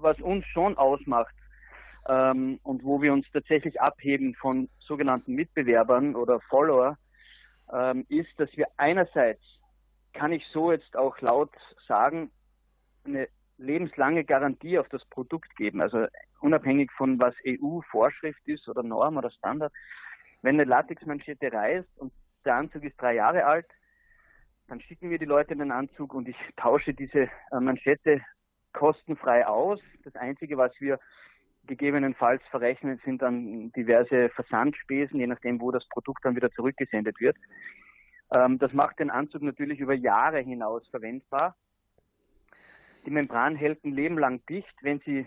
was 0.00 0.20
uns 0.20 0.46
schon 0.46 0.76
ausmacht 0.76 1.34
ähm, 2.08 2.58
und 2.62 2.84
wo 2.84 3.02
wir 3.02 3.12
uns 3.12 3.26
tatsächlich 3.32 3.80
abheben 3.80 4.34
von 4.34 4.68
sogenannten 4.80 5.34
Mitbewerbern 5.34 6.14
oder 6.14 6.40
Follower, 6.48 6.96
ähm, 7.72 8.06
ist, 8.08 8.30
dass 8.38 8.50
wir 8.56 8.66
einerseits, 8.76 9.42
kann 10.12 10.32
ich 10.32 10.44
so 10.52 10.72
jetzt 10.72 10.96
auch 10.96 11.20
laut 11.20 11.50
sagen, 11.86 12.30
eine 13.04 13.28
lebenslange 13.58 14.24
Garantie 14.24 14.78
auf 14.78 14.88
das 14.88 15.04
Produkt 15.06 15.54
geben. 15.56 15.80
Also 15.80 16.06
unabhängig 16.40 16.90
von 16.92 17.18
was 17.18 17.34
EU-Vorschrift 17.46 18.46
ist 18.46 18.68
oder 18.68 18.82
Norm 18.82 19.16
oder 19.16 19.30
Standard. 19.30 19.72
Wenn 20.42 20.54
eine 20.54 20.64
Latexmanschette 20.64 21.52
reißt 21.52 21.98
und 21.98 22.12
der 22.44 22.54
Anzug 22.54 22.84
ist 22.84 23.00
drei 23.00 23.14
Jahre 23.14 23.44
alt, 23.44 23.66
dann 24.68 24.80
schicken 24.82 25.10
wir 25.10 25.18
die 25.18 25.24
Leute 25.24 25.52
in 25.52 25.58
den 25.58 25.72
Anzug 25.72 26.14
und 26.14 26.28
ich 26.28 26.36
tausche 26.56 26.94
diese 26.94 27.28
äh, 27.50 27.60
Manschette 27.60 28.20
kostenfrei 28.72 29.46
aus. 29.46 29.80
Das 30.04 30.14
Einzige, 30.14 30.56
was 30.56 30.72
wir 30.78 31.00
gegebenenfalls 31.66 32.42
verrechnen, 32.50 33.00
sind 33.04 33.20
dann 33.20 33.72
diverse 33.72 34.28
Versandspesen, 34.30 35.18
je 35.18 35.26
nachdem, 35.26 35.60
wo 35.60 35.70
das 35.70 35.86
Produkt 35.88 36.24
dann 36.24 36.36
wieder 36.36 36.50
zurückgesendet 36.52 37.20
wird. 37.20 37.36
Ähm, 38.30 38.58
das 38.58 38.72
macht 38.72 38.98
den 38.98 39.10
Anzug 39.10 39.42
natürlich 39.42 39.80
über 39.80 39.94
Jahre 39.94 40.40
hinaus 40.40 40.86
verwendbar. 40.88 41.56
Die 43.06 43.10
Membran 43.10 43.56
hält 43.56 43.84
ein 43.84 43.92
Leben 43.92 44.18
lang 44.18 44.44
dicht, 44.46 44.74
wenn 44.82 45.00
sie 45.00 45.26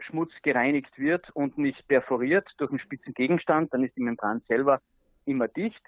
Schmutz 0.00 0.32
gereinigt 0.42 0.98
wird 0.98 1.30
und 1.30 1.56
nicht 1.56 1.86
perforiert 1.88 2.46
durch 2.58 2.70
einen 2.70 2.80
spitzen 2.80 3.14
Gegenstand, 3.14 3.72
dann 3.72 3.84
ist 3.84 3.96
die 3.96 4.02
Membran 4.02 4.42
selber 4.48 4.80
immer 5.24 5.48
dicht. 5.48 5.82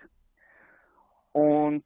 Und 1.33 1.85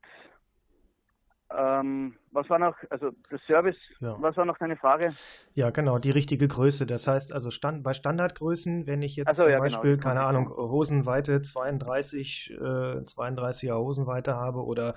ähm, 1.57 2.17
was 2.31 2.49
war 2.49 2.59
noch, 2.59 2.77
also 2.91 3.11
das 3.29 3.41
Service, 3.47 3.77
ja. 4.01 4.17
was 4.21 4.37
war 4.37 4.45
noch 4.45 4.59
deine 4.59 4.77
Frage? 4.77 5.11
Ja, 5.55 5.71
genau, 5.71 5.99
die 5.99 6.11
richtige 6.11 6.47
Größe. 6.47 6.87
Das 6.87 7.09
heißt 7.09 7.33
also 7.33 7.51
Stand, 7.51 7.83
bei 7.83 7.93
Standardgrößen, 7.93 8.87
wenn 8.87 9.03
ich 9.03 9.17
jetzt 9.17 9.35
so, 9.35 9.43
zum 9.43 9.51
ja, 9.51 9.59
genau, 9.59 9.65
Beispiel, 9.65 9.97
genau. 9.97 10.03
keine 10.03 10.21
Ahnung, 10.23 10.49
Hosenweite 10.49 11.43
32, 11.43 12.53
äh, 12.53 12.57
32er 12.57 13.75
Hosenweite 13.75 14.37
habe 14.37 14.65
oder 14.65 14.95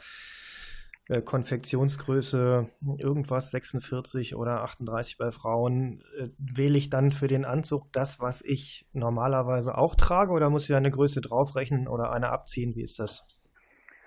äh, 1.10 1.22
Konfektionsgröße 1.22 2.70
irgendwas 2.97 3.49
46 3.49 4.36
oder 4.36 4.62
38 4.62 5.18
bei 5.18 5.32
Frauen, 5.32 6.04
äh, 6.20 6.30
wähle 6.38 6.78
ich 6.78 6.91
dann 6.91 7.12
für 7.12 7.28
den 7.28 7.45
Anzug 7.45 7.91
das, 7.93 8.20
was 8.20 8.41
ich 8.41 8.88
normalerweise 8.93 9.76
auch 9.76 9.95
trage 9.95 10.32
oder 10.32 10.51
muss 10.51 10.64
ich 10.64 10.70
da 10.70 10.78
eine 10.78 10.91
Größe 10.91 11.20
draufrechnen 11.20 11.88
oder 11.88 12.14
eine 12.14 12.30
abziehen? 12.30 12.76
Wie 12.76 12.84
ist 12.84 12.99
das? 12.99 13.28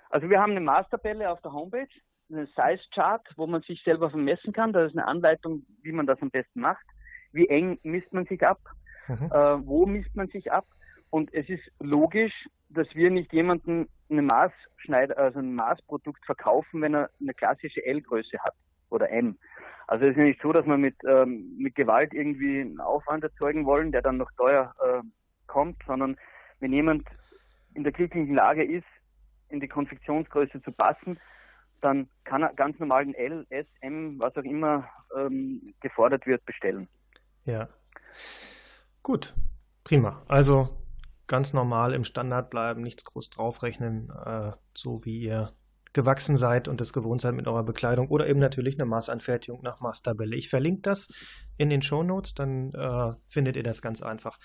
Also 0.09 0.29
wir 0.29 0.39
haben 0.39 0.51
eine 0.51 0.61
Maßtabelle 0.61 1.29
auf 1.29 1.41
der 1.41 1.51
Homepage 1.51 1.89
eine 2.29 2.45
Size 2.47 2.83
Chart, 2.93 3.25
wo 3.35 3.47
man 3.47 3.61
sich 3.61 3.81
selber 3.83 4.09
vermessen 4.09 4.53
kann. 4.53 4.73
Das 4.73 4.91
ist 4.91 4.97
eine 4.97 5.07
Anleitung, 5.07 5.65
wie 5.81 5.91
man 5.91 6.05
das 6.05 6.21
am 6.21 6.29
besten 6.29 6.61
macht. 6.61 6.85
Wie 7.31 7.47
eng 7.47 7.79
misst 7.83 8.11
man 8.13 8.25
sich 8.25 8.45
ab? 8.45 8.59
Mhm. 9.07 9.29
Äh, 9.31 9.65
wo 9.65 9.85
misst 9.85 10.15
man 10.15 10.27
sich 10.27 10.51
ab? 10.51 10.65
Und 11.09 11.33
es 11.33 11.47
ist 11.47 11.63
logisch, 11.79 12.33
dass 12.69 12.87
wir 12.93 13.09
nicht 13.09 13.31
jemanden 13.31 13.87
eine 14.09 14.21
Maßschneider, 14.21 15.17
also 15.17 15.39
ein 15.39 15.55
Maßprodukt 15.55 16.25
verkaufen, 16.25 16.81
wenn 16.81 16.93
er 16.93 17.09
eine 17.21 17.33
klassische 17.33 17.85
L-Größe 17.85 18.39
hat 18.39 18.53
oder 18.89 19.09
M. 19.09 19.37
Also 19.87 20.05
es 20.05 20.11
ist 20.11 20.17
ja 20.17 20.23
nicht 20.23 20.41
so, 20.41 20.51
dass 20.51 20.65
wir 20.65 20.77
mit, 20.77 20.95
ähm, 21.07 21.55
mit 21.57 21.75
Gewalt 21.75 22.13
irgendwie 22.13 22.61
einen 22.61 22.81
Aufwand 22.81 23.23
erzeugen 23.23 23.65
wollen, 23.65 23.91
der 23.91 24.01
dann 24.01 24.17
noch 24.17 24.31
teuer 24.33 24.73
äh, 24.83 25.01
kommt, 25.47 25.77
sondern 25.85 26.17
wenn 26.59 26.73
jemand 26.73 27.07
in 27.73 27.83
der 27.83 27.93
glücklichen 27.93 28.35
Lage 28.35 28.65
ist, 28.65 28.87
in 29.49 29.61
die 29.61 29.67
Konfektionsgröße 29.67 30.61
zu 30.61 30.71
passen, 30.73 31.19
dann 31.81 32.09
kann 32.23 32.43
er 32.43 32.53
ganz 32.53 32.79
normal 32.79 33.03
ein 33.03 33.13
L, 33.13 33.45
S, 33.49 33.65
M, 33.81 34.19
was 34.19 34.35
auch 34.35 34.43
immer 34.43 34.89
ähm, 35.17 35.73
gefordert 35.81 36.25
wird, 36.25 36.45
bestellen. 36.45 36.87
Ja. 37.45 37.69
Gut, 39.03 39.33
prima. 39.83 40.21
Also 40.27 40.69
ganz 41.27 41.53
normal 41.53 41.93
im 41.93 42.03
Standard 42.03 42.49
bleiben, 42.49 42.81
nichts 42.81 43.03
groß 43.03 43.29
draufrechnen, 43.29 44.11
äh, 44.25 44.51
so 44.73 45.05
wie 45.05 45.19
ihr 45.19 45.53
gewachsen 45.93 46.37
seid 46.37 46.67
und 46.67 46.79
es 46.81 46.93
gewohnt 46.93 47.21
seid 47.21 47.33
mit 47.33 47.47
eurer 47.47 47.63
Bekleidung 47.63 48.09
oder 48.09 48.27
eben 48.27 48.39
natürlich 48.39 48.75
eine 48.75 48.85
Maßanfertigung 48.85 49.61
nach 49.63 49.79
Maßtabelle. 49.79 50.35
Ich 50.35 50.49
verlinke 50.49 50.81
das 50.81 51.07
in 51.57 51.69
den 51.69 51.81
Show 51.81 52.03
Notes, 52.03 52.33
dann 52.33 52.73
äh, 52.73 53.13
findet 53.25 53.55
ihr 53.55 53.63
das 53.63 53.81
ganz 53.81 54.01
einfach. 54.01 54.37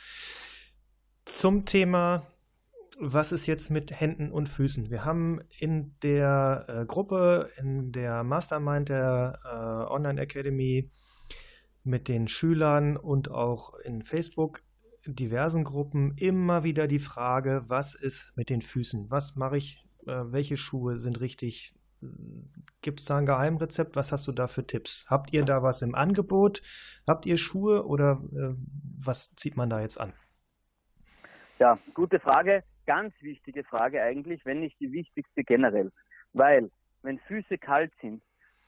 Zum 1.24 1.66
Thema 1.66 2.26
was 2.98 3.32
ist 3.32 3.46
jetzt 3.46 3.70
mit 3.70 3.98
Händen 3.98 4.30
und 4.30 4.48
Füßen? 4.48 4.90
Wir 4.90 5.04
haben 5.04 5.40
in 5.58 5.94
der 6.02 6.66
äh, 6.68 6.84
Gruppe, 6.86 7.50
in 7.56 7.92
der 7.92 8.22
Mastermind 8.22 8.88
der 8.88 9.40
äh, 9.44 9.92
Online 9.92 10.20
Academy 10.20 10.90
mit 11.84 12.08
den 12.08 12.28
Schülern 12.28 12.96
und 12.96 13.30
auch 13.30 13.74
in 13.80 14.02
Facebook 14.02 14.62
diversen 15.04 15.64
Gruppen 15.64 16.14
immer 16.16 16.64
wieder 16.64 16.86
die 16.86 17.00
Frage, 17.00 17.64
was 17.66 17.94
ist 17.94 18.32
mit 18.36 18.50
den 18.50 18.62
Füßen? 18.62 19.10
Was 19.10 19.34
mache 19.36 19.56
ich? 19.56 19.84
Äh, 20.06 20.24
welche 20.26 20.56
Schuhe 20.56 20.96
sind 20.96 21.20
richtig? 21.20 21.74
Gibt 22.82 23.00
es 23.00 23.06
da 23.06 23.16
ein 23.16 23.26
Geheimrezept? 23.26 23.96
Was 23.96 24.12
hast 24.12 24.26
du 24.26 24.32
da 24.32 24.48
für 24.48 24.66
Tipps? 24.66 25.06
Habt 25.08 25.32
ihr 25.32 25.44
da 25.44 25.62
was 25.62 25.82
im 25.82 25.94
Angebot? 25.94 26.62
Habt 27.06 27.26
ihr 27.26 27.36
Schuhe 27.36 27.86
oder 27.86 28.20
äh, 28.32 28.54
was 28.98 29.34
zieht 29.34 29.56
man 29.56 29.70
da 29.70 29.80
jetzt 29.80 30.00
an? 30.00 30.12
Ja, 31.58 31.78
gute 31.94 32.18
Frage. 32.18 32.64
Ganz 32.86 33.14
wichtige 33.20 33.64
Frage 33.64 34.02
eigentlich, 34.02 34.44
wenn 34.44 34.60
nicht 34.60 34.78
die 34.80 34.92
wichtigste 34.92 35.44
generell. 35.44 35.92
Weil, 36.32 36.70
wenn 37.02 37.18
Füße 37.20 37.58
kalt 37.58 37.92
sind, 38.00 38.22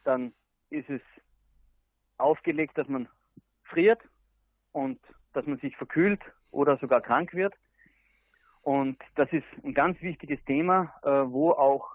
dann 0.05 0.33
ist 0.71 0.89
es 0.91 1.01
aufgelegt, 2.19 2.79
dass 2.79 2.89
man 2.89 3.09
friert 3.65 4.01
und 4.73 5.01
dass 5.33 5.47
man 5.47 5.59
sich 5.59 5.77
verkühlt 5.77 6.21
oder 6.51 6.77
sogar 6.79 7.01
krank 7.01 7.35
wird. 7.35 7.55
Und 8.63 8.99
das 9.17 9.31
ist 9.33 9.45
ein 9.63 9.75
ganz 9.75 10.01
wichtiges 10.01 10.43
Thema, 10.45 10.95
äh, 11.03 11.09
wo 11.09 11.51
auch, 11.51 11.91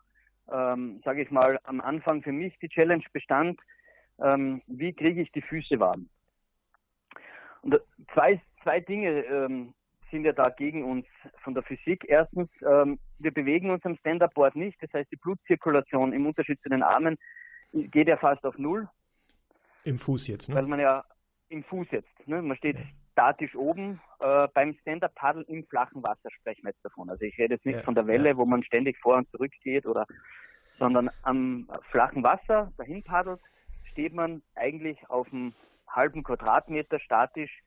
ähm, 0.51 1.01
sage 1.03 1.22
ich 1.22 1.32
mal, 1.32 1.59
am 1.63 1.82
Anfang 1.82 2.22
für 2.22 2.32
mich 2.32 2.57
die 2.59 2.70
Challenge 2.70 3.03
bestand, 3.11 3.59
ähm, 4.22 4.61
wie 4.67 4.93
kriege 4.93 5.22
ich 5.22 5.32
die 5.32 5.41
Füße 5.41 5.80
warm. 5.80 6.09
Und 7.61 7.80
zwei, 8.13 8.41
zwei 8.63 8.80
Dinge 8.80 9.22
ähm, 9.26 9.74
sind 10.12 10.26
ja 10.26 10.34
da 10.34 10.49
gegen 10.49 10.84
uns 10.84 11.05
von 11.43 11.53
der 11.53 11.64
Physik. 11.64 12.05
Erstens, 12.07 12.49
ähm, 12.62 12.99
wir 13.20 13.32
bewegen 13.32 13.70
uns 13.70 13.84
am 13.86 13.95
Stand-Up-Board 13.97 14.55
nicht, 14.55 14.82
das 14.82 14.91
heißt 14.93 15.12
die 15.12 15.18
Blutzirkulation 15.18 16.14
im 16.14 16.26
Unterschied 16.26 16.62
zu 16.62 16.70
den 16.70 16.84
Armen 16.84 17.18
geht 17.72 18.07
ja 18.07 18.18
fast 18.18 18.43
auf 18.45 18.57
Null. 18.57 18.88
Im 19.84 19.97
Fuß 19.97 20.28
jetzt, 20.28 20.49
ne? 20.49 20.55
Weil 20.55 20.66
man 20.66 20.80
ja 20.80 21.05
im 21.49 21.64
Fuß 21.64 21.88
jetzt, 21.91 22.28
ne? 22.28 22.41
man 22.41 22.57
steht 22.57 22.78
statisch 23.12 23.55
oben. 23.55 24.01
Äh, 24.20 24.47
beim 24.53 24.74
Stand-Up-Paddle 24.82 25.43
im 25.47 25.66
flachen 25.66 26.03
Wasser 26.03 26.30
sprechen 26.32 26.64
wir 26.64 26.72
jetzt 26.72 26.84
davon. 26.84 27.10
Also 27.10 27.26
ich 27.26 27.38
rede 27.38 27.55
jetzt 27.55 27.66
nicht 27.66 27.78
ja, 27.78 27.84
von 27.84 27.95
der 27.95 28.07
Welle, 28.07 28.30
ja. 28.30 28.38
wo 28.38 28.45
man 28.45 28.64
ständig 28.64 28.97
vor 28.99 29.18
und 29.18 29.30
zurück 29.32 29.51
geht, 29.64 29.86
oder, 29.86 30.05
sondern 30.78 31.10
am 31.24 31.70
flachen 31.91 32.24
Wasser 32.24 32.72
dahin 32.78 33.03
paddelt, 33.03 33.41
steht 33.91 34.14
man 34.14 34.41
eigentlich 34.55 34.97
auf 35.10 35.32
einem 35.32 35.53
halben 35.88 36.24
Quadratmeter 36.24 36.99
statisch 36.99 37.62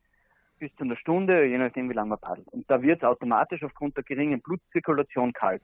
bis 0.62 0.72
zu 0.76 0.84
einer 0.84 0.96
Stunde, 0.96 1.44
je 1.44 1.58
nachdem 1.58 1.90
wie 1.90 1.94
lange 1.94 2.10
man 2.10 2.20
paddelt. 2.20 2.46
Und 2.52 2.70
da 2.70 2.80
wird 2.80 3.02
es 3.02 3.08
automatisch 3.08 3.64
aufgrund 3.64 3.96
der 3.96 4.04
geringen 4.04 4.40
Blutzirkulation 4.40 5.32
kalt. 5.32 5.62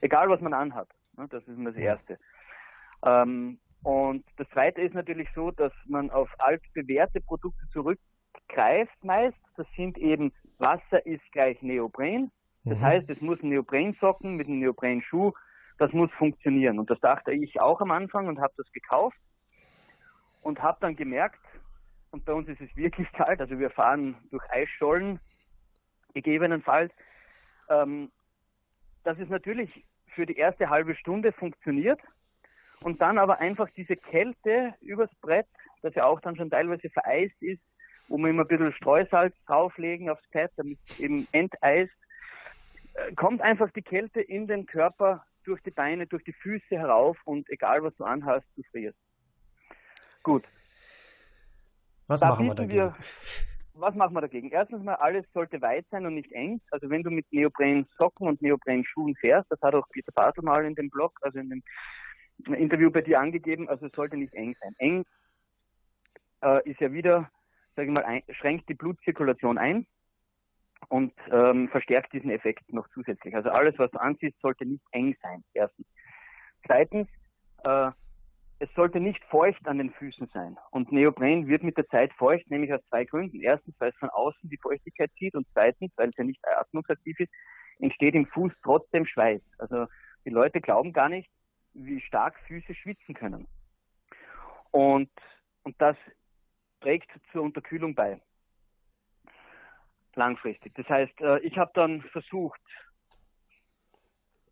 Egal 0.00 0.28
was 0.28 0.40
man 0.40 0.52
anhat. 0.52 0.88
Ne? 1.16 1.28
Das 1.30 1.44
ist 1.44 1.56
immer 1.56 1.70
das 1.70 1.78
Erste. 1.78 2.18
Ähm, 3.04 3.60
und 3.84 4.24
das 4.38 4.48
Zweite 4.48 4.80
ist 4.80 4.92
natürlich 4.94 5.28
so, 5.36 5.52
dass 5.52 5.72
man 5.86 6.10
auf 6.10 6.28
altbewährte 6.38 7.20
Produkte 7.20 7.64
zurückgreift 7.72 9.04
meist. 9.04 9.38
Das 9.56 9.68
sind 9.76 9.96
eben 9.98 10.32
Wasser 10.58 11.06
ist 11.06 11.22
gleich 11.30 11.62
Neopren. 11.62 12.32
Das 12.64 12.78
mhm. 12.78 12.82
heißt, 12.82 13.08
es 13.08 13.20
muss 13.20 13.40
ein 13.44 13.50
Neoprensocken 13.50 14.34
mit 14.34 14.48
einem 14.48 14.58
Neoprenschuh, 14.58 15.32
das 15.78 15.92
muss 15.92 16.10
funktionieren. 16.18 16.80
Und 16.80 16.90
das 16.90 16.98
dachte 16.98 17.30
ich 17.30 17.60
auch 17.60 17.80
am 17.80 17.92
Anfang 17.92 18.26
und 18.26 18.40
habe 18.40 18.52
das 18.56 18.70
gekauft 18.72 19.16
und 20.42 20.60
habe 20.60 20.78
dann 20.80 20.96
gemerkt, 20.96 21.38
und 22.10 22.24
bei 22.24 22.32
uns 22.32 22.48
ist 22.48 22.60
es 22.60 22.74
wirklich 22.76 23.10
kalt, 23.12 23.40
also 23.40 23.58
wir 23.58 23.70
fahren 23.70 24.16
durch 24.30 24.48
Eisschollen 24.50 25.20
gegebenenfalls, 26.14 26.92
ähm, 27.68 28.10
dass 29.04 29.18
es 29.18 29.28
natürlich 29.28 29.84
für 30.14 30.26
die 30.26 30.36
erste 30.36 30.68
halbe 30.68 30.94
Stunde 30.96 31.32
funktioniert, 31.32 32.00
und 32.82 33.00
dann 33.00 33.18
aber 33.18 33.38
einfach 33.40 33.68
diese 33.76 33.96
Kälte 33.96 34.74
übers 34.80 35.10
Brett, 35.20 35.46
das 35.82 35.94
ja 35.94 36.04
auch 36.04 36.20
dann 36.20 36.36
schon 36.36 36.50
teilweise 36.50 36.88
vereist 36.90 37.40
ist, 37.40 37.60
wo 38.08 38.18
wir 38.18 38.30
immer 38.30 38.42
ein 38.42 38.48
bisschen 38.48 38.72
Streusalz 38.72 39.34
drauflegen 39.46 40.10
aufs 40.10 40.26
Pad, 40.30 40.50
damit 40.56 40.78
es 40.86 41.00
eben 41.00 41.28
enteist, 41.32 41.92
äh, 42.94 43.12
kommt 43.14 43.40
einfach 43.40 43.70
die 43.70 43.82
Kälte 43.82 44.20
in 44.20 44.46
den 44.46 44.66
Körper 44.66 45.24
durch 45.44 45.62
die 45.62 45.70
Beine, 45.70 46.06
durch 46.06 46.24
die 46.24 46.32
Füße 46.32 46.76
herauf 46.76 47.18
und 47.24 47.48
egal 47.50 47.82
was 47.82 47.94
du 47.96 48.04
anhast, 48.04 48.46
du 48.56 48.62
frierst. 48.70 48.98
Gut. 50.22 50.44
Was 52.10 52.20
da 52.20 52.30
machen 52.30 52.46
wir 52.46 52.54
dagegen? 52.56 52.76
Wir, 52.76 52.94
was 53.74 53.94
machen 53.94 54.14
wir 54.14 54.20
dagegen? 54.20 54.50
Erstens 54.50 54.82
mal, 54.82 54.96
alles 54.96 55.24
sollte 55.32 55.62
weit 55.62 55.86
sein 55.92 56.06
und 56.06 56.16
nicht 56.16 56.32
eng. 56.32 56.60
Also 56.72 56.90
wenn 56.90 57.04
du 57.04 57.10
mit 57.10 57.32
Neopren-Socken 57.32 58.26
und 58.26 58.42
Neopren-Schuhen 58.42 59.14
fährst, 59.14 59.48
das 59.48 59.60
hat 59.62 59.76
auch 59.76 59.88
Peter 59.90 60.10
Bartel 60.10 60.42
mal 60.42 60.64
in 60.64 60.74
dem 60.74 60.90
Blog, 60.90 61.16
also 61.22 61.38
in 61.38 61.48
dem 61.50 61.62
Interview 62.54 62.90
bei 62.90 63.02
dir 63.02 63.20
angegeben, 63.20 63.68
also 63.68 63.86
es 63.86 63.92
sollte 63.92 64.16
nicht 64.16 64.34
eng 64.34 64.56
sein. 64.60 64.74
Eng 64.78 65.04
äh, 66.42 66.68
ist 66.68 66.80
ja 66.80 66.92
wieder, 66.92 67.30
sage 67.76 67.86
ich 67.86 67.94
mal, 67.94 68.04
ein, 68.04 68.22
schränkt 68.30 68.68
die 68.68 68.74
Blutzirkulation 68.74 69.56
ein 69.56 69.86
und 70.88 71.12
ähm, 71.30 71.68
verstärkt 71.68 72.12
diesen 72.12 72.30
Effekt 72.30 72.72
noch 72.72 72.88
zusätzlich. 72.88 73.36
Also 73.36 73.50
alles, 73.50 73.78
was 73.78 73.92
du 73.92 74.00
anziehst, 74.00 74.40
sollte 74.40 74.66
nicht 74.66 74.84
eng 74.90 75.14
sein, 75.22 75.44
erstens. 75.54 75.86
Zweitens, 76.66 77.08
äh, 77.62 77.92
es 78.60 78.68
sollte 78.74 79.00
nicht 79.00 79.24
feucht 79.24 79.66
an 79.66 79.78
den 79.78 79.90
Füßen 79.90 80.28
sein. 80.34 80.58
Und 80.70 80.92
Neopren 80.92 81.48
wird 81.48 81.62
mit 81.62 81.78
der 81.78 81.88
Zeit 81.88 82.12
feucht, 82.12 82.48
nämlich 82.50 82.72
aus 82.72 82.82
zwei 82.90 83.04
Gründen. 83.06 83.40
Erstens, 83.40 83.74
weil 83.78 83.88
es 83.88 83.96
von 83.96 84.10
außen 84.10 84.50
die 84.50 84.58
Feuchtigkeit 84.58 85.10
zieht 85.18 85.34
und 85.34 85.46
zweitens, 85.54 85.90
weil 85.96 86.10
es 86.10 86.16
ja 86.18 86.24
nicht 86.24 86.46
atmungsaktiv 86.46 87.18
ist, 87.20 87.32
entsteht 87.78 88.14
im 88.14 88.26
Fuß 88.26 88.52
trotzdem 88.62 89.06
Schweiß. 89.06 89.40
Also 89.58 89.86
die 90.26 90.30
Leute 90.30 90.60
glauben 90.60 90.92
gar 90.92 91.08
nicht, 91.08 91.30
wie 91.72 92.02
stark 92.02 92.38
Füße 92.46 92.74
schwitzen 92.74 93.14
können. 93.14 93.48
Und, 94.72 95.10
und 95.62 95.80
das 95.80 95.96
trägt 96.82 97.10
zur 97.32 97.42
Unterkühlung 97.42 97.94
bei. 97.94 98.20
Langfristig. 100.14 100.74
Das 100.74 100.86
heißt, 100.86 101.18
äh, 101.22 101.38
ich 101.38 101.56
habe 101.56 101.70
dann 101.72 102.02
versucht, 102.12 102.60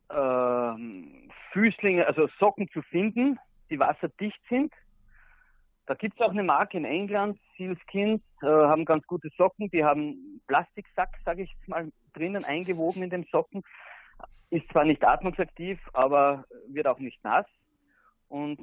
ähm, 0.08 1.30
Füßlinge, 1.52 2.06
also 2.06 2.26
Socken 2.38 2.70
zu 2.70 2.80
finden, 2.80 3.38
die 3.70 3.78
wasserdicht 3.78 4.40
sind. 4.48 4.72
Da 5.86 5.94
gibt 5.94 6.20
es 6.20 6.20
auch 6.20 6.30
eine 6.30 6.42
Marke 6.42 6.76
in 6.76 6.84
England, 6.84 7.38
Sealskins, 7.56 8.20
äh, 8.42 8.46
haben 8.46 8.84
ganz 8.84 9.06
gute 9.06 9.30
Socken, 9.36 9.70
die 9.70 9.84
haben 9.84 10.40
Plastiksack, 10.46 11.10
sage 11.24 11.42
ich 11.44 11.56
mal, 11.66 11.90
drinnen 12.12 12.44
eingewoben 12.44 13.02
in 13.02 13.10
den 13.10 13.24
Socken 13.24 13.62
ist 14.50 14.68
zwar 14.70 14.84
nicht 14.84 15.04
atmungsaktiv, 15.04 15.78
aber 15.92 16.44
wird 16.68 16.86
auch 16.86 16.98
nicht 16.98 17.22
nass 17.24 17.46
und 18.28 18.60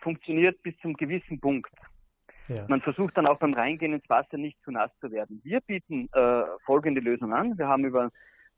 funktioniert 0.00 0.62
bis 0.62 0.76
zum 0.78 0.94
gewissen 0.94 1.40
Punkt. 1.40 1.70
Ja. 2.48 2.64
Man 2.68 2.80
versucht 2.80 3.16
dann 3.16 3.26
auch 3.26 3.38
beim 3.38 3.54
Reingehen 3.54 3.92
ins 3.92 4.08
Wasser 4.08 4.38
nicht 4.38 4.58
zu 4.64 4.70
nass 4.70 4.90
zu 5.00 5.10
werden. 5.10 5.40
Wir 5.44 5.60
bieten 5.60 6.08
äh, 6.12 6.44
folgende 6.64 7.00
Lösung 7.00 7.32
an. 7.32 7.58
Wir 7.58 7.68
haben 7.68 7.84
über 7.84 8.10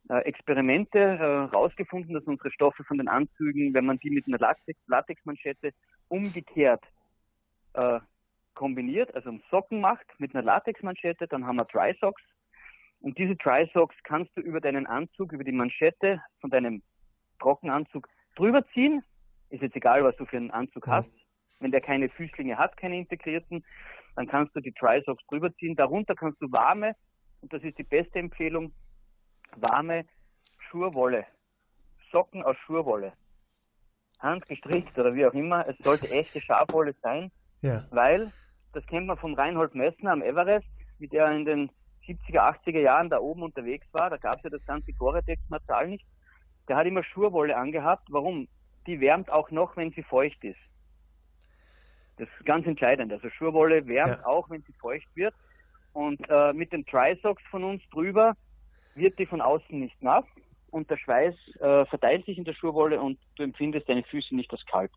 Experimente 0.08 1.18
herausgefunden, 1.18 2.10
äh, 2.10 2.18
dass 2.18 2.26
unsere 2.26 2.50
Stoffe 2.50 2.84
von 2.84 2.98
den 2.98 3.08
Anzügen, 3.08 3.74
wenn 3.74 3.86
man 3.86 3.98
die 3.98 4.10
mit 4.10 4.26
einer 4.26 4.38
Latex 4.38 4.80
Latexmanschette 4.86 5.72
umgekehrt 6.08 6.82
äh, 7.74 8.00
kombiniert, 8.54 9.14
also 9.14 9.38
Socken 9.50 9.80
macht 9.80 10.06
mit 10.18 10.34
einer 10.34 10.42
Latexmanschette, 10.42 11.28
dann 11.28 11.46
haben 11.46 11.56
wir 11.56 11.64
Dry 11.66 11.94
Socks, 12.00 12.22
und 13.00 13.16
diese 13.16 13.36
Dry 13.36 13.68
Socks 13.72 13.96
kannst 14.04 14.36
du 14.36 14.42
über 14.42 14.60
deinen 14.60 14.86
Anzug, 14.86 15.32
über 15.32 15.44
die 15.44 15.52
Manschette 15.52 16.22
von 16.40 16.50
deinem 16.50 16.82
Trockenanzug 17.38 18.06
drüber 18.36 18.66
ziehen. 18.74 19.02
Ist 19.48 19.62
jetzt 19.62 19.76
egal, 19.76 20.04
was 20.04 20.16
du 20.16 20.26
für 20.26 20.36
einen 20.36 20.50
Anzug 20.50 20.86
mhm. 20.86 20.92
hast. 20.92 21.10
Wenn 21.60 21.70
der 21.70 21.80
keine 21.80 22.08
Füßlinge 22.08 22.56
hat, 22.56 22.76
keine 22.76 22.96
integrierten, 22.98 23.64
dann 24.16 24.26
kannst 24.26 24.54
du 24.54 24.60
die 24.60 24.72
Dry 24.72 25.02
Socks 25.04 25.24
drüber 25.28 25.54
ziehen. 25.56 25.76
Darunter 25.76 26.14
kannst 26.14 26.40
du 26.42 26.50
warme, 26.52 26.94
und 27.40 27.52
das 27.52 27.62
ist 27.62 27.78
die 27.78 27.84
beste 27.84 28.18
Empfehlung, 28.18 28.72
warme 29.56 30.04
Schurwolle. 30.58 31.26
Socken 32.12 32.42
aus 32.42 32.56
Schurwolle. 32.58 33.12
Handgestrickt 34.18 34.98
oder 34.98 35.14
wie 35.14 35.26
auch 35.26 35.32
immer. 35.32 35.66
Es 35.66 35.76
sollte 35.78 36.10
echte 36.10 36.40
Schafwolle 36.40 36.94
sein, 37.02 37.30
ja. 37.62 37.86
weil, 37.90 38.32
das 38.72 38.84
kennt 38.86 39.06
man 39.06 39.16
von 39.16 39.34
Reinhold 39.34 39.74
Messner 39.74 40.12
am 40.12 40.22
Everest, 40.22 40.66
wie 40.98 41.08
der 41.08 41.30
in 41.32 41.44
den 41.44 41.70
70er, 42.06 42.64
80er 42.64 42.80
Jahren 42.80 43.10
da 43.10 43.18
oben 43.18 43.42
unterwegs 43.42 43.86
war, 43.92 44.10
da 44.10 44.16
gab 44.16 44.38
es 44.38 44.44
ja 44.44 44.50
das 44.50 44.64
ganze 44.66 44.92
Gore-Tex-Material 44.92 45.88
nicht, 45.88 46.04
der 46.68 46.76
hat 46.76 46.86
immer 46.86 47.02
Schurwolle 47.02 47.56
angehabt. 47.56 48.08
Warum? 48.10 48.48
Die 48.86 49.00
wärmt 49.00 49.30
auch 49.30 49.50
noch, 49.50 49.76
wenn 49.76 49.90
sie 49.90 50.02
feucht 50.02 50.42
ist. 50.44 50.58
Das 52.16 52.28
ist 52.28 52.46
ganz 52.46 52.66
entscheidend. 52.66 53.12
Also 53.12 53.28
Schurwolle 53.30 53.86
wärmt 53.86 54.18
ja. 54.18 54.26
auch, 54.26 54.50
wenn 54.50 54.62
sie 54.62 54.72
feucht 54.74 55.08
wird. 55.14 55.34
Und 55.92 56.20
äh, 56.28 56.52
mit 56.52 56.72
den 56.72 56.86
Tri-Socks 56.86 57.42
von 57.50 57.64
uns 57.64 57.82
drüber 57.90 58.36
wird 58.94 59.18
die 59.18 59.26
von 59.26 59.40
außen 59.40 59.78
nicht 59.78 60.02
nass 60.02 60.24
und 60.70 60.90
der 60.90 60.96
Schweiß 60.96 61.34
äh, 61.60 61.84
verteilt 61.86 62.26
sich 62.26 62.38
in 62.38 62.44
der 62.44 62.54
Schurwolle 62.54 63.00
und 63.00 63.18
du 63.36 63.42
empfindest 63.42 63.88
deine 63.88 64.02
Füße 64.04 64.34
nicht 64.34 64.50
als 64.52 64.64
kalt. 64.66 64.92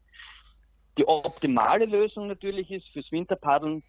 Die 0.97 1.07
optimale 1.07 1.85
Lösung 1.85 2.27
natürlich 2.27 2.69
ist 2.71 2.87
fürs 2.89 3.11
Winterpaddeln 3.11 3.83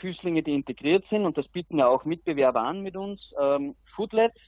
Füßlinge, 0.00 0.42
die 0.42 0.54
integriert 0.54 1.04
sind, 1.08 1.24
und 1.24 1.38
das 1.38 1.48
bieten 1.48 1.78
ja 1.78 1.86
auch 1.86 2.04
Mitbewerber 2.04 2.60
an 2.60 2.82
mit 2.82 2.96
uns, 2.96 3.20
ähm, 3.40 3.74
Footlets, 3.94 4.38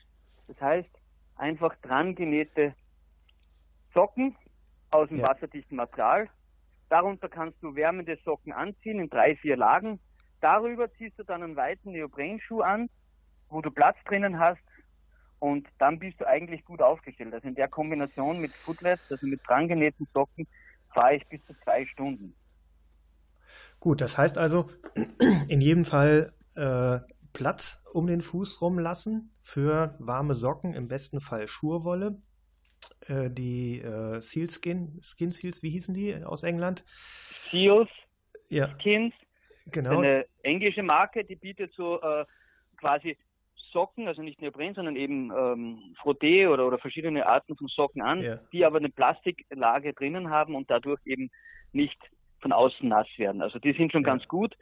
das 0.48 0.60
heißt 0.60 0.90
einfach 1.36 1.74
dran 1.82 2.14
genähte 2.14 2.74
Socken 3.94 4.36
aus 4.90 5.08
dem 5.08 5.18
ja. 5.18 5.28
wasserdichten 5.28 5.76
Material. 5.76 6.28
Darunter 6.88 7.28
kannst 7.28 7.62
du 7.62 7.74
wärmende 7.74 8.18
Socken 8.24 8.52
anziehen 8.52 9.00
in 9.00 9.10
drei, 9.10 9.36
vier 9.36 9.56
Lagen. 9.56 9.98
Darüber 10.40 10.92
ziehst 10.92 11.18
du 11.18 11.24
dann 11.24 11.42
einen 11.42 11.56
weiten 11.56 11.92
Neoprenschuh 11.92 12.60
an, 12.60 12.88
wo 13.48 13.60
du 13.60 13.70
Platz 13.70 13.96
drinnen 14.04 14.38
hast 14.38 14.60
und 15.38 15.68
dann 15.78 15.98
bist 15.98 16.20
du 16.20 16.26
eigentlich 16.26 16.64
gut 16.64 16.80
aufgestellt. 16.80 17.34
Also 17.34 17.48
in 17.48 17.54
der 17.54 17.68
Kombination 17.68 18.40
mit 18.40 18.52
Footlets, 18.52 19.02
also 19.10 19.26
mit 19.26 19.40
dran 19.46 19.68
genähten 19.68 20.06
Socken, 20.12 20.46
fahre 20.92 21.16
ich 21.16 21.26
bis 21.28 21.44
zu 21.46 21.54
zwei 21.62 21.86
Stunden. 21.86 22.34
Gut, 23.80 24.00
das 24.00 24.16
heißt 24.16 24.38
also, 24.38 24.70
in 25.48 25.60
jedem 25.60 25.84
Fall 25.84 26.32
äh, 26.54 26.98
Platz 27.32 27.82
um 27.92 28.06
den 28.06 28.20
Fuß 28.20 28.62
rumlassen 28.62 29.34
für 29.42 29.94
warme 29.98 30.34
Socken, 30.34 30.74
im 30.74 30.88
besten 30.88 31.20
Fall 31.20 31.48
Schurwolle. 31.48 32.22
Äh, 33.08 33.30
die 33.30 33.80
äh, 33.80 34.20
Sealskin, 34.20 35.00
Skin 35.02 35.30
Seals, 35.30 35.62
wie 35.62 35.70
hießen 35.70 35.94
die 35.94 36.24
aus 36.24 36.42
England? 36.42 36.84
Seals, 37.50 37.88
ja. 38.48 38.74
Skins, 38.80 39.12
genau. 39.66 39.98
eine 39.98 40.26
englische 40.42 40.82
Marke, 40.82 41.24
die 41.24 41.36
bietet 41.36 41.72
so 41.74 42.00
äh, 42.00 42.24
quasi 42.76 43.16
Socken, 43.76 44.08
also 44.08 44.22
nicht 44.22 44.40
Neopren, 44.40 44.72
sondern 44.74 44.96
eben 44.96 45.30
ähm, 45.36 45.94
Frotté 46.02 46.48
oder, 46.48 46.66
oder 46.66 46.78
verschiedene 46.78 47.26
Arten 47.26 47.56
von 47.56 47.68
Socken 47.68 48.00
an, 48.00 48.22
Ja. 48.22 48.38
die 48.52 48.64
aber 48.64 48.78
eine 48.78 48.88
Plastiklage 48.88 49.92
drinnen 49.92 50.30
haben 50.30 50.54
und 50.54 50.70
dadurch 50.70 51.00
eben 51.04 51.30
nicht 51.72 51.98
von 52.40 52.52
außen 52.52 52.88
nass 52.88 53.06
werden. 53.18 53.42
Also 53.42 53.58
die 53.58 53.72
sind 53.74 53.92
schon 53.92 54.02
Ja. 54.02 54.08
ganz 54.12 54.26
gut. 54.28 54.56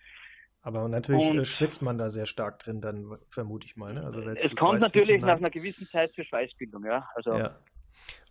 Aber 0.62 0.88
natürlich 0.88 1.28
Und- 1.28 1.38
äh, 1.38 1.44
schwitzt 1.44 1.80
man 1.82 1.96
da 1.96 2.08
sehr 2.10 2.26
stark 2.26 2.58
drin, 2.58 2.80
dann 2.80 3.18
vermute 3.28 3.66
ich 3.68 3.76
mal. 3.76 3.94
Ne? 3.94 4.02
Also 4.04 4.20
Es 4.22 4.52
kommt 4.56 4.80
natürlich 4.80 5.20
nach 5.22 5.36
einer 5.36 5.50
gewissen 5.50 5.86
Zeit 5.88 6.12
zur 6.14 6.24
Schweißbildung, 6.24 6.84
ja. 6.84 7.06
Also 7.14 7.34
Ja. 7.34 7.54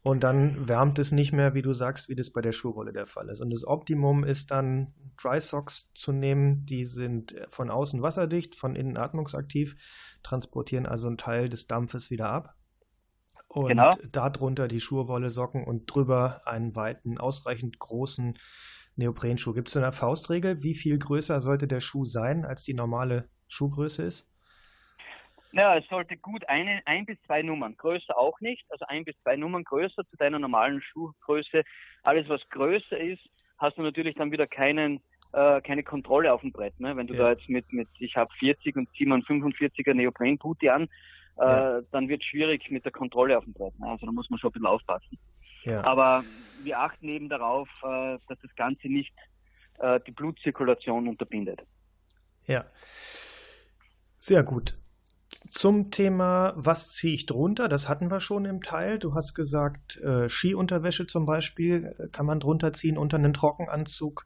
Und 0.01 0.23
dann 0.23 0.67
wärmt 0.67 0.99
es 0.99 1.13
nicht 1.13 1.31
mehr, 1.31 1.53
wie 1.53 1.61
du 1.61 1.71
sagst, 1.71 2.09
wie 2.09 2.15
das 2.15 2.31
bei 2.31 2.41
der 2.41 2.51
Schuhwolle 2.51 2.91
der 2.91 3.05
Fall 3.05 3.29
ist. 3.29 3.39
Und 3.39 3.51
das 3.51 3.65
Optimum 3.65 4.23
ist 4.25 4.51
dann, 4.51 4.93
Dry 5.21 5.39
Socks 5.39 5.91
zu 5.93 6.11
nehmen. 6.11 6.65
Die 6.65 6.83
sind 6.83 7.35
von 7.47 7.69
außen 7.69 8.01
wasserdicht, 8.01 8.55
von 8.55 8.75
innen 8.75 8.97
atmungsaktiv, 8.97 9.75
transportieren 10.21 10.85
also 10.85 11.07
einen 11.07 11.17
Teil 11.17 11.47
des 11.47 11.67
Dampfes 11.67 12.11
wieder 12.11 12.29
ab. 12.29 12.55
Und 13.47 13.67
Genau. 13.67 13.91
darunter 14.11 14.67
die 14.67 14.79
Schurwolle 14.81 15.29
Socken 15.29 15.63
und 15.63 15.85
drüber 15.85 16.41
einen 16.45 16.75
weiten, 16.75 17.17
ausreichend 17.17 17.79
großen 17.79 18.33
Neoprenschuh. 18.95 19.53
Gibt 19.53 19.69
es 19.69 19.77
eine 19.77 19.91
Faustregel? 19.91 20.63
Wie 20.63 20.73
viel 20.73 20.97
größer 20.97 21.39
sollte 21.39 21.67
der 21.67 21.79
Schuh 21.79 22.03
sein, 22.03 22.45
als 22.45 22.63
die 22.63 22.73
normale 22.73 23.29
Schuhgröße 23.47 24.03
ist? 24.03 24.27
Ja, 25.53 25.77
es 25.77 25.85
sollte 25.87 26.17
gut 26.17 26.47
eine, 26.49 26.81
ein 26.85 27.05
bis 27.05 27.21
zwei 27.27 27.43
Nummern, 27.43 27.77
größer 27.77 28.17
auch 28.17 28.39
nicht, 28.41 28.65
also 28.69 28.85
ein 28.87 29.05
bis 29.05 29.15
zwei 29.21 29.35
Nummern 29.35 29.63
größer 29.63 30.03
zu 30.09 30.17
deiner 30.17 30.39
normalen 30.39 30.81
Schuhgröße. 30.81 31.63
Alles, 32.01 32.27
was 32.27 32.41
größer 32.49 32.97
ist, 32.99 33.21
hast 33.59 33.77
du 33.77 33.83
natürlich 33.83 34.15
dann 34.15 34.31
wieder 34.31 34.47
keinen, 34.47 34.99
äh, 35.31 35.61
keine 35.61 35.83
Kontrolle 35.83 36.33
auf 36.33 36.41
dem 36.41 36.51
Brett. 36.51 36.79
Ne? 36.79 36.97
Wenn 36.97 37.05
du 37.05 37.13
Ja. 37.13 37.23
da 37.25 37.29
jetzt 37.33 37.47
mit, 37.49 37.71
mit 37.71 37.87
ich 37.99 38.15
habe 38.15 38.33
40 38.39 38.75
und 38.75 38.89
ziehe 38.97 39.07
mal 39.07 39.15
einen 39.15 39.23
45er 39.23 39.93
Neopren-Booty 39.93 40.69
an, 40.69 40.89
äh, 41.37 41.43
Ja. 41.45 41.81
dann 41.91 42.09
wird 42.09 42.21
es 42.23 42.27
schwierig 42.27 42.69
mit 42.71 42.83
der 42.83 42.91
Kontrolle 42.91 43.37
auf 43.37 43.43
dem 43.43 43.53
Brett. 43.53 43.77
Ne? 43.79 43.87
Also 43.87 44.07
da 44.07 44.11
muss 44.11 44.27
man 44.31 44.39
schon 44.39 44.49
ein 44.49 44.53
bisschen 44.53 44.65
aufpassen. 44.65 45.19
Ja. 45.65 45.83
Aber 45.83 46.25
wir 46.57 46.79
achten 46.79 47.07
eben 47.09 47.29
darauf, 47.29 47.69
äh, 47.83 48.17
dass 48.27 48.39
das 48.41 48.55
Ganze 48.55 48.87
nicht 48.87 49.13
äh, 49.77 49.99
die 50.07 50.11
Blutzirkulation 50.11 51.07
unterbindet. 51.07 51.61
Ja. 52.47 52.65
Sehr 54.17 54.41
gut. 54.41 54.73
Zum 55.49 55.91
Thema, 55.91 56.53
was 56.55 56.91
ziehe 56.91 57.13
ich 57.13 57.25
drunter? 57.25 57.67
Das 57.67 57.89
hatten 57.89 58.09
wir 58.09 58.19
schon 58.19 58.45
im 58.45 58.61
Teil. 58.61 58.99
Du 58.99 59.13
hast 59.15 59.33
gesagt, 59.33 59.97
äh, 59.97 60.29
Skiunterwäsche 60.29 61.07
zum 61.07 61.25
Beispiel 61.25 61.93
äh, 61.97 62.07
kann 62.09 62.25
man 62.25 62.39
drunter 62.39 62.73
ziehen 62.73 62.97
unter 62.97 63.17
einen 63.17 63.33
Trockenanzug. 63.33 64.25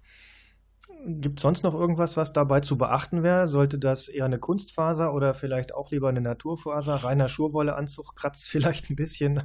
Gibt 1.05 1.39
es 1.39 1.43
sonst 1.43 1.64
noch 1.64 1.74
irgendwas, 1.74 2.18
was 2.18 2.34
dabei 2.34 2.62
zu 2.62 2.78
beachten 2.78 3.24
wäre? 3.24 3.47
Sollte 3.47 3.78
das 3.78 4.10
eher 4.10 4.26
eine 4.26 4.39
Kunstfaser 4.39 5.14
oder 5.14 5.34
vielleicht 5.34 5.74
auch 5.74 5.91
lieber 5.91 6.10
eine 6.10 6.22
Naturfaser? 6.22 6.95
Reiner 6.95 7.28
Schurwolleanzug 7.28 8.16
kratzt 8.16 8.49
vielleicht 8.49 8.89
ein 8.89 8.95
bisschen. 8.95 9.43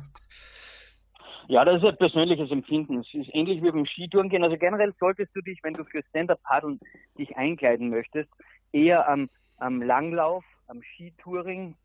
Ja, 1.49 1.65
das 1.65 1.83
ist 1.83 1.89
ein 1.89 1.97
persönliches 1.97 2.51
Empfinden. 2.51 3.01
Es 3.01 3.13
ist 3.13 3.29
ähnlich 3.35 3.63
wie 3.63 3.71
beim 3.71 3.87
Skitouren 3.87 4.29
gehen. 4.29 4.45
Also 4.45 4.57
generell 4.57 4.95
solltest 4.99 5.35
du 5.35 5.41
dich, 5.41 5.59
wenn 5.63 5.75
du 5.75 5.85
für 5.85 6.03
Stand-Up-Paddeln 6.09 6.81
dich 7.19 7.37
einkleiden 7.37 7.91
möchtest, 7.91 8.31
eher 8.73 9.09
am, 9.09 9.29
am 9.59 9.83
Langlauf, 9.83 10.45
am 10.67 10.83
Skitouring 10.83 11.77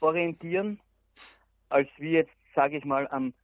orientieren, 0.00 0.80
als 1.68 1.88
wie 1.98 2.12
jetzt, 2.12 2.32
sage 2.54 2.76
ich 2.76 2.84
mal, 2.84 3.08
am 3.08 3.34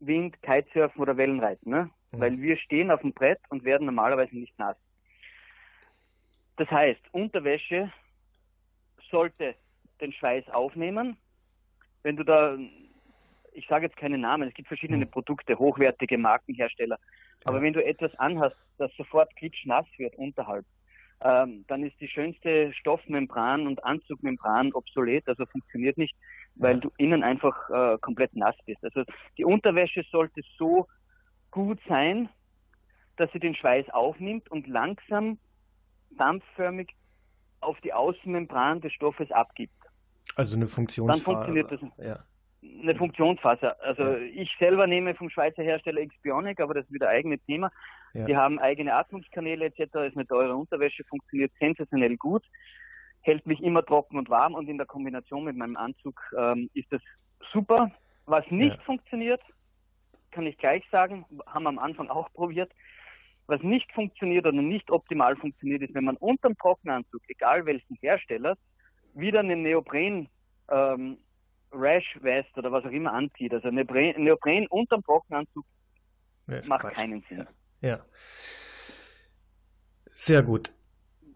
Wind, 0.00 0.40
Kitesurfen 0.42 1.00
oder 1.00 1.16
Wellenreiten. 1.16 1.70
Ne? 1.70 1.90
Mhm. 2.12 2.20
Weil 2.20 2.40
wir 2.40 2.56
stehen 2.56 2.90
auf 2.90 3.00
dem 3.00 3.12
Brett 3.12 3.40
und 3.48 3.64
werden 3.64 3.86
normalerweise 3.86 4.36
nicht 4.36 4.58
nass. 4.58 4.76
Das 6.56 6.70
heißt, 6.70 7.02
Unterwäsche 7.12 7.92
sollte 9.10 9.54
den 10.00 10.12
Schweiß 10.12 10.48
aufnehmen. 10.50 11.16
Wenn 12.02 12.16
du 12.16 12.24
da, 12.24 12.56
ich 13.52 13.66
sage 13.66 13.86
jetzt 13.86 13.96
keine 13.96 14.18
Namen, 14.18 14.48
es 14.48 14.54
gibt 14.54 14.68
verschiedene 14.68 15.04
Mhm. 15.06 15.10
Produkte, 15.10 15.58
hochwertige 15.58 16.18
Markenhersteller. 16.18 16.98
Aber 17.44 17.58
Ja. 17.58 17.62
wenn 17.62 17.72
du 17.72 17.84
etwas 17.84 18.14
anhast, 18.16 18.56
das 18.78 18.92
sofort 18.96 19.34
klitschnass 19.36 19.86
wird 19.96 20.14
unterhalb, 20.16 20.64
ähm, 21.24 21.64
dann 21.68 21.82
ist 21.82 21.98
die 22.00 22.08
schönste 22.08 22.72
Stoffmembran 22.74 23.66
und 23.66 23.82
Anzugmembran 23.82 24.72
obsolet, 24.74 25.26
also 25.26 25.46
funktioniert 25.46 25.96
nicht, 25.96 26.14
weil 26.54 26.78
du 26.78 26.92
innen 26.98 27.24
einfach 27.24 27.70
äh, 27.70 27.98
komplett 27.98 28.36
nass 28.36 28.54
bist. 28.66 28.84
Also 28.84 29.04
die 29.38 29.44
Unterwäsche 29.44 30.04
sollte 30.12 30.42
so 30.58 30.86
gut 31.50 31.80
sein, 31.88 32.28
dass 33.16 33.32
sie 33.32 33.40
den 33.40 33.54
Schweiß 33.54 33.88
aufnimmt 33.90 34.50
und 34.50 34.66
langsam 34.66 35.38
dampfförmig 36.10 36.90
auf 37.60 37.80
die 37.80 37.92
Außenmembran 37.92 38.82
des 38.82 38.92
Stoffes 38.92 39.30
abgibt. 39.30 39.72
Also 40.36 40.56
eine 40.56 40.66
Funktionsfaser. 40.66 41.24
funktioniert 41.24 41.72
das. 41.72 41.80
Ja. 41.96 42.24
Eine 42.62 42.94
Funktionsfaser. 42.96 43.80
Also 43.82 44.02
Ja. 44.02 44.18
ich 44.18 44.50
selber 44.58 44.86
nehme 44.86 45.14
vom 45.14 45.30
Schweizer 45.30 45.62
Hersteller 45.62 46.06
Xbionic, 46.06 46.60
aber 46.60 46.74
das 46.74 46.84
ist 46.84 46.92
wieder 46.92 47.08
ein 47.08 47.16
eigenes 47.16 47.44
Thema. 47.46 47.70
Ja. 48.14 48.26
Die 48.26 48.36
haben 48.36 48.58
eigene 48.60 48.94
Atmungskanäle 48.94 49.66
etc. 49.66 49.80
Ist 49.80 50.16
eine 50.16 50.26
teure 50.26 50.54
Unterwäsche, 50.56 51.04
funktioniert 51.04 51.52
sensationell 51.58 52.16
gut, 52.16 52.44
hält 53.22 53.44
mich 53.46 53.60
immer 53.60 53.84
trocken 53.84 54.16
und 54.18 54.30
warm 54.30 54.54
und 54.54 54.68
in 54.68 54.78
der 54.78 54.86
Kombination 54.86 55.44
mit 55.44 55.56
meinem 55.56 55.76
Anzug 55.76 56.20
ähm, 56.38 56.70
ist 56.74 56.90
das 56.92 57.02
super. 57.52 57.90
Was 58.26 58.48
nicht 58.50 58.76
Ja. 58.76 58.82
funktioniert, 58.82 59.42
kann 60.30 60.46
ich 60.46 60.56
gleich 60.56 60.84
sagen, 60.90 61.24
haben 61.46 61.64
wir 61.64 61.68
am 61.68 61.78
Anfang 61.78 62.08
auch 62.08 62.32
probiert. 62.32 62.72
Was 63.46 63.60
nicht 63.62 63.90
funktioniert 63.92 64.46
oder 64.46 64.62
nicht 64.62 64.90
optimal 64.90 65.36
funktioniert, 65.36 65.82
ist, 65.82 65.94
wenn 65.94 66.04
man 66.04 66.16
unterm 66.16 66.56
Trockenanzug, 66.56 67.20
egal 67.28 67.66
welchen 67.66 67.96
Hersteller, 68.00 68.56
wieder 69.12 69.40
einen 69.40 69.62
Neopren 69.62 70.28
ähm, 70.70 71.18
Rash 71.72 72.16
Vest 72.22 72.56
oder 72.56 72.72
was 72.72 72.84
auch 72.84 72.90
immer 72.90 73.12
anzieht. 73.12 73.52
Also 73.52 73.70
Neopren, 73.70 74.22
Neopren 74.22 74.66
unterm 74.68 75.02
Trockenanzug 75.02 75.64
macht 76.68 76.82
Quatsch. 76.82 76.94
keinen 76.94 77.22
Sinn. 77.28 77.46
Ja. 77.84 78.02
Sehr 80.14 80.42
gut. 80.42 80.72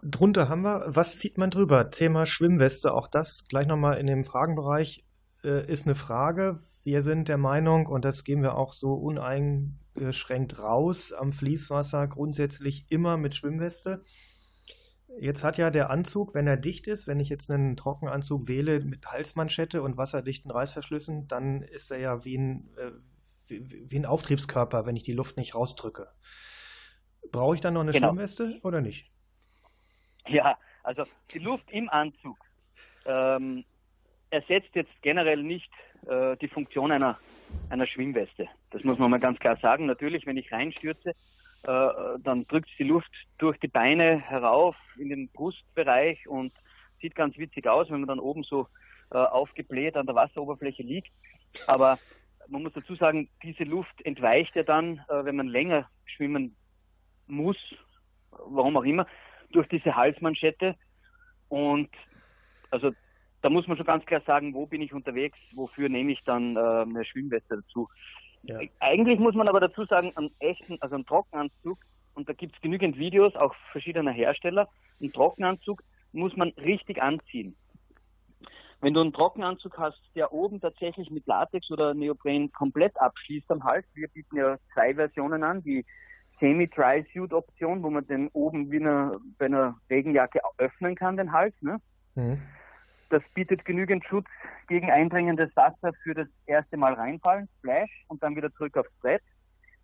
Drunter 0.02 0.48
haben 0.48 0.62
wir, 0.62 0.84
was 0.86 1.18
zieht 1.18 1.36
man 1.36 1.50
drüber? 1.50 1.90
Thema 1.90 2.24
Schwimmweste, 2.24 2.94
auch 2.94 3.06
das 3.06 3.44
gleich 3.48 3.66
nochmal 3.66 3.98
in 3.98 4.06
dem 4.06 4.24
Fragenbereich 4.24 5.04
äh, 5.44 5.70
ist 5.70 5.84
eine 5.84 5.94
Frage. 5.94 6.58
Wir 6.84 7.02
sind 7.02 7.28
der 7.28 7.36
Meinung, 7.36 7.86
und 7.86 8.06
das 8.06 8.24
geben 8.24 8.42
wir 8.42 8.54
auch 8.54 8.72
so 8.72 8.94
uneingeschränkt 8.94 10.58
raus, 10.58 11.12
am 11.12 11.32
Fließwasser 11.32 12.06
grundsätzlich 12.06 12.86
immer 12.88 13.18
mit 13.18 13.34
Schwimmweste. 13.34 14.02
Jetzt 15.20 15.44
hat 15.44 15.58
ja 15.58 15.70
der 15.70 15.90
Anzug, 15.90 16.34
wenn 16.34 16.46
er 16.46 16.56
dicht 16.56 16.86
ist, 16.86 17.06
wenn 17.06 17.20
ich 17.20 17.28
jetzt 17.28 17.50
einen 17.50 17.76
Trockenanzug 17.76 18.48
wähle 18.48 18.80
mit 18.80 19.04
Halsmanschette 19.04 19.82
und 19.82 19.98
wasserdichten 19.98 20.50
Reißverschlüssen, 20.50 21.28
dann 21.28 21.60
ist 21.60 21.90
er 21.90 21.98
ja 21.98 22.24
wie 22.24 22.38
ein, 22.38 22.70
äh, 22.78 22.92
wie, 23.48 23.90
wie 23.90 23.98
ein 23.98 24.06
Auftriebskörper, 24.06 24.86
wenn 24.86 24.96
ich 24.96 25.02
die 25.02 25.12
Luft 25.12 25.36
nicht 25.36 25.54
rausdrücke. 25.54 26.08
Brauche 27.32 27.54
ich 27.54 27.60
dann 27.60 27.74
noch 27.74 27.82
eine 27.82 27.92
Genau. 27.92 28.08
Schwimmweste 28.08 28.58
oder 28.62 28.80
nicht? 28.80 29.10
Ja, 30.26 30.58
also 30.82 31.04
die 31.32 31.38
Luft 31.38 31.70
im 31.70 31.88
Anzug 31.88 32.36
ähm, 33.06 33.64
ersetzt 34.30 34.74
jetzt 34.74 34.92
generell 35.02 35.42
nicht 35.42 35.70
äh, 36.06 36.36
die 36.36 36.48
Funktion 36.48 36.92
einer, 36.92 37.18
einer 37.70 37.86
Schwimmweste. 37.86 38.46
Das 38.70 38.84
muss 38.84 38.98
man 38.98 39.10
mal 39.10 39.20
ganz 39.20 39.38
klar 39.38 39.56
sagen. 39.56 39.86
Natürlich, 39.86 40.26
wenn 40.26 40.36
ich 40.36 40.52
reinstürze, 40.52 41.10
äh, 41.10 41.88
dann 42.22 42.46
drückt 42.46 42.70
die 42.78 42.84
Luft 42.84 43.10
durch 43.38 43.58
die 43.58 43.68
Beine 43.68 44.20
herauf 44.20 44.76
in 44.98 45.08
den 45.08 45.28
Brustbereich 45.28 46.28
und 46.28 46.52
sieht 47.00 47.14
ganz 47.14 47.36
witzig 47.38 47.66
aus, 47.66 47.90
wenn 47.90 48.00
man 48.00 48.08
dann 48.08 48.20
oben 48.20 48.42
so 48.42 48.68
äh, 49.10 49.16
aufgebläht 49.16 49.96
an 49.96 50.06
der 50.06 50.14
Wasseroberfläche 50.14 50.82
liegt. 50.82 51.10
Aber 51.66 51.98
man 52.48 52.62
muss 52.62 52.72
dazu 52.72 52.94
sagen, 52.94 53.28
diese 53.42 53.64
Luft 53.64 54.04
entweicht 54.04 54.54
ja 54.56 54.62
dann, 54.62 54.98
äh, 55.08 55.24
wenn 55.24 55.36
man 55.36 55.48
länger 55.48 55.88
schwimmen 56.06 56.56
muss, 57.26 57.56
warum 58.30 58.76
auch 58.76 58.84
immer, 58.84 59.06
durch 59.52 59.68
diese 59.68 59.96
Halsmanschette. 59.96 60.74
Und 61.48 61.90
also 62.70 62.92
da 63.42 63.50
muss 63.50 63.66
man 63.66 63.76
schon 63.76 63.86
ganz 63.86 64.04
klar 64.04 64.20
sagen, 64.26 64.54
wo 64.54 64.66
bin 64.66 64.82
ich 64.82 64.92
unterwegs, 64.92 65.38
wofür 65.54 65.88
nehme 65.88 66.12
ich 66.12 66.22
dann 66.24 66.56
äh, 66.56 66.60
eine 66.60 67.04
Schwimmweste 67.04 67.56
dazu. 67.56 67.88
Ja. 68.42 68.58
Eigentlich 68.80 69.18
muss 69.18 69.34
man 69.34 69.48
aber 69.48 69.60
dazu 69.60 69.84
sagen, 69.84 70.12
einen 70.16 70.30
echten, 70.38 70.78
also 70.80 70.94
einen 70.94 71.06
Trockenanzug, 71.06 71.78
und 72.14 72.28
da 72.28 72.32
gibt 72.32 72.56
es 72.56 72.60
genügend 72.60 72.98
Videos, 72.98 73.36
auch 73.36 73.54
verschiedener 73.70 74.10
Hersteller, 74.10 74.68
einen 75.00 75.12
Trockenanzug 75.12 75.82
muss 76.12 76.36
man 76.36 76.48
richtig 76.50 77.00
anziehen. 77.00 77.54
Wenn 78.80 78.94
du 78.94 79.00
einen 79.00 79.12
Trockenanzug 79.12 79.76
hast, 79.76 80.00
der 80.14 80.32
oben 80.32 80.60
tatsächlich 80.60 81.10
mit 81.10 81.26
Latex 81.26 81.70
oder 81.70 81.94
Neopren 81.94 82.52
komplett 82.52 82.98
abschließt 83.00 83.50
am 83.50 83.64
Hals, 83.64 83.84
wir 83.94 84.08
bieten 84.08 84.36
ja 84.36 84.56
zwei 84.72 84.94
Versionen 84.94 85.42
an, 85.42 85.62
die 85.62 85.84
Semi-Dry-Suit-Option, 86.38 87.82
wo 87.82 87.90
man 87.90 88.06
den 88.06 88.28
oben 88.28 88.70
wie 88.70 88.76
eine, 88.76 89.18
bei 89.38 89.46
einer 89.46 89.76
Regenjacke 89.90 90.40
öffnen 90.58 90.94
kann, 90.94 91.16
den 91.16 91.32
Hals. 91.32 91.54
Ne? 91.60 91.80
Mhm. 92.14 92.40
Das 93.10 93.22
bietet 93.34 93.64
genügend 93.64 94.04
Schutz 94.04 94.28
gegen 94.68 94.90
eindringendes 94.90 95.54
Wasser 95.56 95.92
für 96.04 96.14
das 96.14 96.28
erste 96.46 96.76
Mal 96.76 96.92
reinfallen, 96.94 97.48
Splash, 97.58 98.04
und 98.06 98.22
dann 98.22 98.36
wieder 98.36 98.52
zurück 98.52 98.76
aufs 98.76 98.92
Brett. 99.00 99.22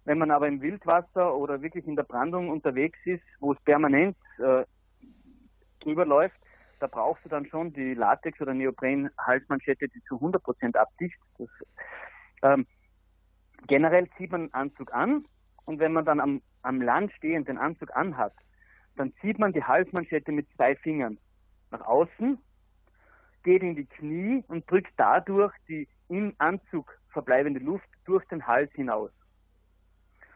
Wenn 0.05 0.19
man 0.19 0.31
aber 0.31 0.47
im 0.47 0.61
Wildwasser 0.61 1.35
oder 1.35 1.63
wirklich 1.63 1.87
in 1.87 1.97
der 1.97 2.03
Brandung 2.05 2.51
unterwegs 2.51 2.99
ist, 3.07 3.25
wo 3.41 3.55
es 3.55 3.61
permanent 3.63 4.17
äh, 4.39 4.65
drüber 5.81 6.05
läuft, 6.05 6.39
da 6.81 6.87
brauchst 6.87 7.25
du 7.25 7.29
dann 7.29 7.47
schon 7.47 7.73
die 7.73 7.95
Latex- 7.95 8.41
oder 8.41 8.55
Neopren-Halsmanschette, 8.55 9.89
die 9.89 10.03
zu 10.05 10.17
100% 10.17 10.77
abdicht. 10.77 11.19
Das, 11.39 11.49
ähm, 12.43 12.67
generell 13.67 14.09
zieht 14.17 14.33
man 14.33 14.43
einen 14.43 14.55
Anzug 14.55 14.93
an 14.93 15.25
und 15.67 15.79
wenn 15.79 15.93
man 15.93 16.05
dann 16.05 16.21
am, 16.21 16.43
am 16.63 16.81
Land 16.81 17.13
stehend 17.13 17.49
den 17.49 17.59
Anzug 17.59 17.95
anhat, 17.97 18.35
dann 18.97 19.13
zieht 19.21 19.39
man 19.39 19.53
die 19.53 19.65
Halsmanschette 19.65 20.33
mit 20.33 20.49
zwei 20.55 20.77
Fingern 20.77 21.19
nach 21.71 21.81
außen, 21.81 22.39
geht 23.43 23.63
in 23.63 23.77
die 23.77 23.87
Knie 23.87 24.45
und 24.49 24.71
drückt 24.71 24.93
dadurch 24.97 25.55
die 25.69 25.89
im 26.09 26.35
Anzug 26.39 26.99
verbleibende 27.09 27.61
Luft 27.61 27.89
durch 28.05 28.25
den 28.27 28.47
Hals 28.47 28.73
hinaus. 28.73 29.11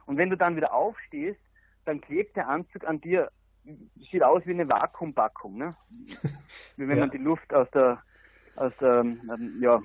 Und 0.06 0.16
wenn 0.16 0.30
du 0.30 0.36
dann 0.36 0.56
wieder 0.56 0.72
aufstehst, 0.72 1.40
dann 1.84 2.00
klebt 2.00 2.36
der 2.36 2.48
Anzug 2.48 2.84
an 2.84 3.00
dir, 3.00 3.30
sieht 4.10 4.22
aus 4.22 4.44
wie 4.46 4.52
eine 4.52 4.68
Vakuumpackung, 4.68 5.58
ne? 5.58 5.70
wie 6.76 6.88
wenn 6.88 6.98
ja. 6.98 7.06
man 7.06 7.10
die 7.10 7.18
Luft 7.18 7.52
aus 7.52 7.70
der, 7.70 8.02
aus 8.56 8.72
der 8.80 9.00
ähm, 9.00 9.58
ja, 9.60 9.80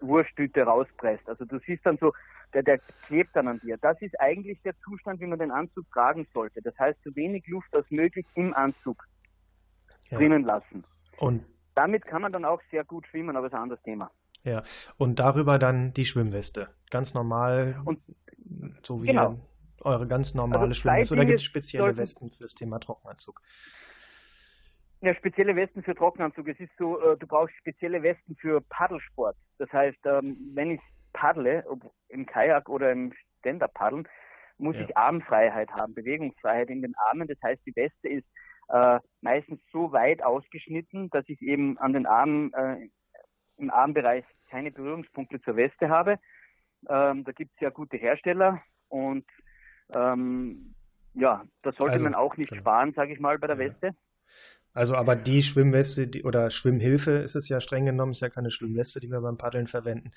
Wursttüte 0.00 0.62
rauspresst. 0.62 1.28
Also 1.28 1.44
du 1.44 1.58
siehst 1.60 1.84
dann 1.84 1.98
so, 1.98 2.12
der, 2.54 2.62
der 2.62 2.78
klebt 3.06 3.34
dann 3.34 3.48
an 3.48 3.60
dir. 3.60 3.76
Das 3.78 4.00
ist 4.00 4.18
eigentlich 4.20 4.60
der 4.62 4.74
Zustand, 4.80 5.20
wie 5.20 5.26
man 5.26 5.38
den 5.38 5.50
Anzug 5.50 5.90
tragen 5.92 6.26
sollte. 6.32 6.62
Das 6.62 6.78
heißt, 6.78 6.98
so 7.04 7.14
wenig 7.14 7.46
Luft 7.46 7.74
als 7.74 7.90
möglich 7.90 8.26
im 8.34 8.54
Anzug 8.54 9.04
ja. 10.10 10.18
drinnen 10.18 10.44
lassen. 10.44 10.84
Und 11.18 11.44
damit 11.74 12.06
kann 12.06 12.22
man 12.22 12.32
dann 12.32 12.44
auch 12.44 12.60
sehr 12.70 12.84
gut 12.84 13.06
schwimmen, 13.06 13.36
aber 13.36 13.46
ist 13.46 13.54
ein 13.54 13.62
anderes 13.62 13.82
Thema. 13.82 14.10
Ja, 14.44 14.62
und 14.96 15.18
darüber 15.18 15.58
dann 15.58 15.92
die 15.92 16.04
Schwimmweste. 16.04 16.68
Ganz 16.90 17.12
normal, 17.12 17.80
und, 17.84 18.00
so 18.82 19.02
wie 19.02 19.08
genau. 19.08 19.38
Eure 19.82 20.06
ganz 20.06 20.34
normale 20.34 20.62
also 20.62 20.74
Schwimmweste. 20.74 21.14
Oder 21.14 21.24
gibt 21.24 21.40
es 21.40 21.44
spezielle 21.44 21.96
Westen 21.96 22.30
für 22.30 22.44
das 22.44 22.54
Thema 22.54 22.78
Trockenanzug? 22.78 23.40
Ja, 25.00 25.14
spezielle 25.14 25.54
Westen 25.54 25.82
für 25.82 25.94
Trockenanzug. 25.94 26.48
Es 26.48 26.58
ist 26.58 26.72
so, 26.76 27.00
äh, 27.00 27.16
du 27.16 27.26
brauchst 27.26 27.54
spezielle 27.56 28.02
Westen 28.02 28.36
für 28.36 28.60
Paddelsport. 28.60 29.36
Das 29.58 29.72
heißt, 29.72 29.98
ähm, 30.06 30.36
wenn 30.54 30.72
ich 30.72 30.80
paddle, 31.12 31.64
ob 31.68 31.92
im 32.08 32.26
Kajak 32.26 32.68
oder 32.68 32.90
im 32.90 33.12
Stand-Up-Paddeln, 33.38 34.08
muss 34.58 34.74
ja. 34.74 34.82
ich 34.82 34.96
Armfreiheit 34.96 35.70
haben, 35.70 35.94
Bewegungsfreiheit 35.94 36.68
in 36.68 36.82
den 36.82 36.94
Armen. 37.08 37.28
Das 37.28 37.38
heißt, 37.44 37.62
die 37.64 37.76
Weste 37.76 38.08
ist 38.08 38.26
äh, 38.68 38.98
meistens 39.20 39.60
so 39.72 39.92
weit 39.92 40.22
ausgeschnitten, 40.22 41.10
dass 41.10 41.24
ich 41.28 41.40
eben 41.42 41.78
an 41.78 41.92
den 41.92 42.06
Armen, 42.06 42.52
äh, 42.52 42.88
im 43.56 43.70
Armbereich 43.70 44.24
keine 44.50 44.70
Berührungspunkte 44.70 45.40
zur 45.42 45.56
Weste 45.56 45.88
habe. 45.88 46.18
Ähm, 46.88 47.24
da 47.24 47.32
gibt 47.32 47.52
es 47.54 47.60
ja 47.60 47.70
gute 47.70 47.96
Hersteller 47.96 48.62
und 48.88 49.24
ähm, 49.92 50.74
ja, 51.14 51.44
da 51.62 51.72
sollte 51.72 51.92
also, 51.92 52.04
man 52.04 52.14
auch 52.14 52.36
nicht 52.36 52.50
genau. 52.50 52.60
sparen, 52.60 52.92
sage 52.92 53.12
ich 53.12 53.20
mal, 53.20 53.38
bei 53.38 53.46
der. 53.46 53.58
Weste. 53.58 53.94
Also 54.72 54.94
aber 54.94 55.16
die 55.16 55.42
Schwimmweste 55.42 56.06
die, 56.06 56.22
oder 56.22 56.50
Schwimmhilfe 56.50 57.12
ist 57.12 57.34
es 57.34 57.48
ja 57.48 57.60
streng 57.60 57.86
genommen, 57.86 58.12
ist 58.12 58.20
ja 58.20 58.28
keine 58.28 58.50
Schwimmweste, 58.50 59.00
die 59.00 59.10
wir 59.10 59.20
beim 59.20 59.36
Paddeln 59.36 59.66
verwenden, 59.66 60.10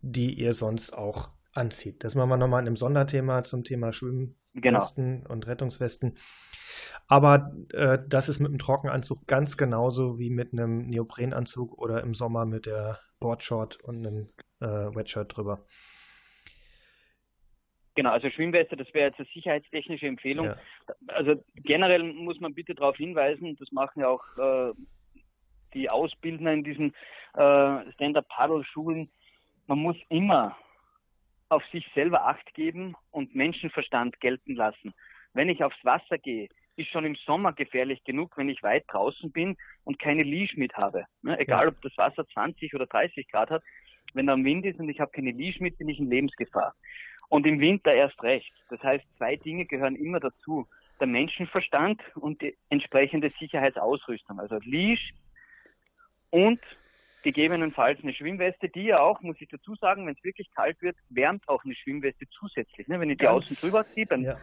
die 0.00 0.34
ihr 0.34 0.52
sonst 0.52 0.92
auch 0.92 1.30
anzieht. 1.52 2.02
Das 2.02 2.14
machen 2.14 2.30
wir 2.30 2.36
nochmal 2.36 2.62
in 2.62 2.66
einem 2.66 2.76
Sonderthema 2.76 3.44
zum 3.44 3.62
Thema 3.62 3.92
Schwimmwesten 3.92 5.20
genau. 5.20 5.30
und 5.32 5.46
Rettungswesten. 5.46 6.16
Aber 7.06 7.52
äh, 7.72 7.98
das 8.08 8.28
ist 8.28 8.40
mit 8.40 8.48
einem 8.48 8.58
Trockenanzug 8.58 9.26
ganz 9.26 9.56
genauso 9.56 10.18
wie 10.18 10.30
mit 10.30 10.52
einem 10.52 10.86
Neoprenanzug 10.86 11.78
oder 11.78 12.02
im 12.02 12.14
Sommer 12.14 12.46
mit 12.46 12.66
der 12.66 12.98
Boardshort 13.20 13.76
und 13.82 14.06
einem 14.06 14.28
äh, 14.60 14.94
Wetshirt 14.94 15.36
drüber. 15.36 15.64
Genau, 17.96 18.10
also 18.10 18.28
Schwimmweste, 18.30 18.76
das 18.76 18.92
wäre 18.92 19.08
jetzt 19.08 19.18
eine 19.18 19.28
sicherheitstechnische 19.32 20.06
Empfehlung. 20.06 20.46
Ja. 20.46 20.56
Also 21.08 21.42
generell 21.56 22.02
muss 22.02 22.38
man 22.40 22.54
bitte 22.54 22.74
darauf 22.74 22.96
hinweisen, 22.96 23.56
das 23.56 23.72
machen 23.72 24.00
ja 24.00 24.08
auch 24.08 24.24
äh, 24.36 24.72
die 25.72 25.88
Ausbildner 25.88 26.52
in 26.52 26.62
diesen 26.62 26.94
äh, 27.34 27.92
Stand-Up-Paddle-Schulen, 27.92 29.10
man 29.66 29.78
muss 29.78 29.96
immer 30.10 30.56
auf 31.48 31.64
sich 31.72 31.86
selber 31.94 32.26
Acht 32.26 32.54
geben 32.54 32.94
und 33.10 33.34
Menschenverstand 33.34 34.20
gelten 34.20 34.54
lassen. 34.54 34.92
Wenn 35.32 35.48
ich 35.48 35.64
aufs 35.64 35.82
Wasser 35.84 36.18
gehe, 36.18 36.48
ist 36.76 36.90
schon 36.90 37.06
im 37.06 37.14
Sommer 37.14 37.52
gefährlich 37.52 38.04
genug, 38.04 38.36
wenn 38.36 38.48
ich 38.48 38.62
weit 38.62 38.84
draußen 38.88 39.32
bin 39.32 39.56
und 39.84 39.98
keine 39.98 40.22
Leash 40.22 40.56
mit 40.56 40.74
habe. 40.76 41.06
Ne? 41.22 41.38
Egal, 41.38 41.64
ja. 41.64 41.68
ob 41.68 41.80
das 41.80 41.96
Wasser 41.96 42.26
20 42.28 42.74
oder 42.74 42.86
30 42.86 43.28
Grad 43.28 43.50
hat, 43.50 43.62
wenn 44.12 44.26
da 44.26 44.34
ein 44.34 44.44
Wind 44.44 44.66
ist 44.66 44.78
und 44.78 44.88
ich 44.88 45.00
habe 45.00 45.10
keine 45.10 45.30
Leash 45.30 45.60
mit, 45.60 45.78
bin 45.78 45.88
ich 45.88 45.98
in 45.98 46.10
Lebensgefahr. 46.10 46.74
Und 47.28 47.46
im 47.46 47.60
Winter 47.60 47.92
erst 47.92 48.22
recht. 48.22 48.52
Das 48.70 48.82
heißt, 48.82 49.04
zwei 49.16 49.36
Dinge 49.36 49.66
gehören 49.66 49.96
immer 49.96 50.20
dazu. 50.20 50.66
Der 51.00 51.06
Menschenverstand 51.06 52.00
und 52.16 52.40
die 52.40 52.56
entsprechende 52.70 53.30
Sicherheitsausrüstung. 53.30 54.40
Also 54.40 54.58
Leash 54.62 55.12
und 56.30 56.60
gegebenenfalls 57.22 58.00
eine 58.02 58.14
Schwimmweste, 58.14 58.68
die 58.68 58.84
ja 58.84 59.00
auch, 59.00 59.20
muss 59.20 59.36
ich 59.40 59.48
dazu 59.48 59.74
sagen, 59.74 60.06
wenn 60.06 60.14
es 60.14 60.24
wirklich 60.24 60.50
kalt 60.52 60.80
wird, 60.80 60.96
wärmt 61.10 61.48
auch 61.48 61.64
eine 61.64 61.74
Schwimmweste 61.74 62.26
zusätzlich. 62.30 62.86
Ne? 62.88 63.00
Wenn 63.00 63.10
ich 63.10 63.18
die 63.18 63.24
Ganz, 63.24 63.50
außen 63.50 63.56
drüber 63.56 63.84
ziehe, 63.86 64.06
beim, 64.06 64.22
ja. 64.22 64.38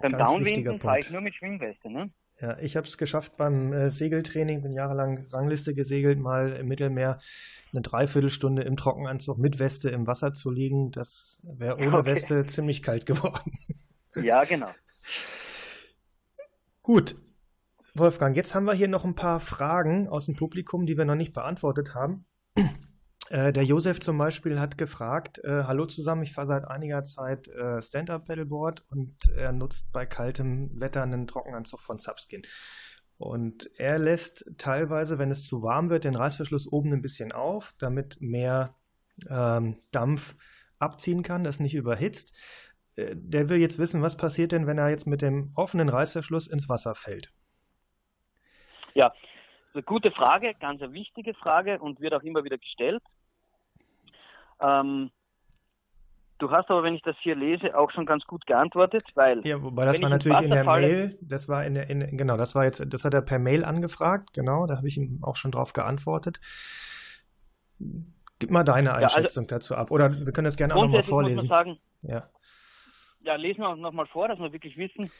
beim 0.00 0.12
Downwinden 0.12 0.80
fahre 0.80 1.00
ich 1.00 1.10
nur 1.10 1.20
mit 1.20 1.34
Schwimmweste. 1.34 1.90
Ne? 1.90 2.10
Ja, 2.40 2.56
ich 2.60 2.76
habe 2.76 2.86
es 2.86 2.96
geschafft 2.98 3.36
beim 3.36 3.72
äh, 3.72 3.90
Segeltraining, 3.90 4.62
bin 4.62 4.72
jahrelang 4.72 5.26
Rangliste 5.32 5.74
gesegelt, 5.74 6.20
mal 6.20 6.52
im 6.52 6.68
Mittelmeer 6.68 7.18
eine 7.72 7.82
Dreiviertelstunde 7.82 8.62
im 8.62 8.76
Trockenanzug 8.76 9.38
mit 9.38 9.58
Weste 9.58 9.90
im 9.90 10.06
Wasser 10.06 10.32
zu 10.32 10.50
liegen. 10.50 10.92
Das 10.92 11.40
wäre 11.42 11.76
ohne 11.78 11.98
okay. 11.98 12.10
Weste 12.10 12.46
ziemlich 12.46 12.82
kalt 12.82 13.06
geworden. 13.06 13.52
Ja, 14.16 14.42
genau. 14.42 14.70
Gut. 16.82 17.14
Wolfgang, 17.94 18.34
jetzt 18.36 18.52
haben 18.52 18.64
wir 18.64 18.72
hier 18.72 18.88
noch 18.88 19.04
ein 19.04 19.14
paar 19.14 19.38
Fragen 19.38 20.08
aus 20.08 20.26
dem 20.26 20.34
Publikum, 20.34 20.86
die 20.86 20.96
wir 20.96 21.04
noch 21.04 21.14
nicht 21.14 21.34
beantwortet 21.34 21.94
haben. 21.94 22.24
Äh, 23.30 23.52
der 23.52 23.64
Josef 23.64 24.00
zum 24.00 24.16
Beispiel 24.16 24.58
hat 24.58 24.78
gefragt, 24.78 25.38
äh, 25.44 25.64
hallo 25.64 25.86
zusammen, 25.86 26.22
ich 26.22 26.32
fahre 26.32 26.46
seit 26.46 26.64
einiger 26.66 27.02
Zeit 27.04 27.48
äh, 27.48 27.82
Stand-Up-Paddleboard 27.82 28.84
und 28.90 29.14
er 29.36 29.52
nutzt 29.52 29.92
bei 29.92 30.06
kaltem 30.06 30.80
Wetter 30.80 31.02
einen 31.02 31.26
Trockenanzug 31.26 31.80
von 31.80 31.98
Subskin. 31.98 32.42
Und 33.18 33.68
er 33.76 33.98
lässt 33.98 34.44
teilweise, 34.58 35.18
wenn 35.18 35.30
es 35.30 35.46
zu 35.46 35.62
warm 35.62 35.90
wird, 35.90 36.04
den 36.04 36.14
Reißverschluss 36.14 36.70
oben 36.70 36.92
ein 36.92 37.02
bisschen 37.02 37.32
auf, 37.32 37.74
damit 37.78 38.16
mehr 38.20 38.76
ähm, 39.28 39.78
Dampf 39.90 40.36
abziehen 40.78 41.22
kann, 41.22 41.44
das 41.44 41.60
nicht 41.60 41.74
überhitzt. 41.74 42.38
Äh, 42.96 43.14
der 43.14 43.50
will 43.50 43.58
jetzt 43.58 43.78
wissen, 43.78 44.00
was 44.02 44.16
passiert 44.16 44.52
denn, 44.52 44.66
wenn 44.66 44.78
er 44.78 44.88
jetzt 44.88 45.06
mit 45.06 45.20
dem 45.20 45.52
offenen 45.54 45.88
Reißverschluss 45.88 46.46
ins 46.46 46.68
Wasser 46.68 46.94
fällt? 46.94 47.32
Ja, 48.94 49.12
eine 49.74 49.82
gute 49.82 50.12
Frage, 50.12 50.54
ganz 50.58 50.80
eine 50.80 50.92
wichtige 50.92 51.34
Frage 51.34 51.78
und 51.78 52.00
wird 52.00 52.14
auch 52.14 52.22
immer 52.22 52.44
wieder 52.44 52.56
gestellt. 52.56 53.02
Ähm, 54.60 55.10
du 56.38 56.50
hast 56.50 56.70
aber, 56.70 56.82
wenn 56.82 56.94
ich 56.94 57.02
das 57.02 57.16
hier 57.20 57.34
lese, 57.34 57.76
auch 57.76 57.90
schon 57.90 58.06
ganz 58.06 58.24
gut 58.24 58.46
geantwortet, 58.46 59.04
weil. 59.14 59.46
Ja, 59.46 59.62
wobei 59.62 59.84
das 59.84 60.00
war 60.02 60.08
natürlich 60.08 60.40
in 60.40 60.50
der 60.50 60.64
falle, 60.64 60.86
Mail, 60.86 61.18
das 61.20 61.48
war 61.48 61.64
in 61.64 61.74
der, 61.74 61.90
in, 61.90 62.16
genau, 62.16 62.36
das 62.36 62.54
war 62.54 62.64
jetzt, 62.64 62.84
das 62.92 63.04
hat 63.04 63.14
er 63.14 63.22
per 63.22 63.38
Mail 63.38 63.64
angefragt, 63.64 64.32
genau, 64.34 64.66
da 64.66 64.76
habe 64.76 64.88
ich 64.88 64.96
ihm 64.96 65.18
auch 65.22 65.36
schon 65.36 65.50
drauf 65.50 65.72
geantwortet. 65.72 66.40
Gib 68.38 68.50
mal 68.50 68.64
deine 68.64 68.94
Einschätzung 68.94 69.44
ja, 69.44 69.56
also, 69.56 69.74
dazu 69.74 69.74
ab. 69.74 69.90
Oder 69.90 70.26
wir 70.26 70.32
können 70.32 70.44
das 70.44 70.56
gerne 70.56 70.74
auch 70.76 70.82
nochmal 70.82 71.02
vorlesen. 71.02 71.36
Muss 71.36 71.48
man 71.48 71.58
sagen, 71.58 71.78
ja. 72.02 72.28
ja, 73.20 73.34
lesen 73.34 73.60
wir 73.60 73.74
nochmal 73.76 74.06
vor, 74.06 74.28
dass 74.28 74.38
wir 74.38 74.52
wirklich 74.52 74.76
wissen. 74.76 75.10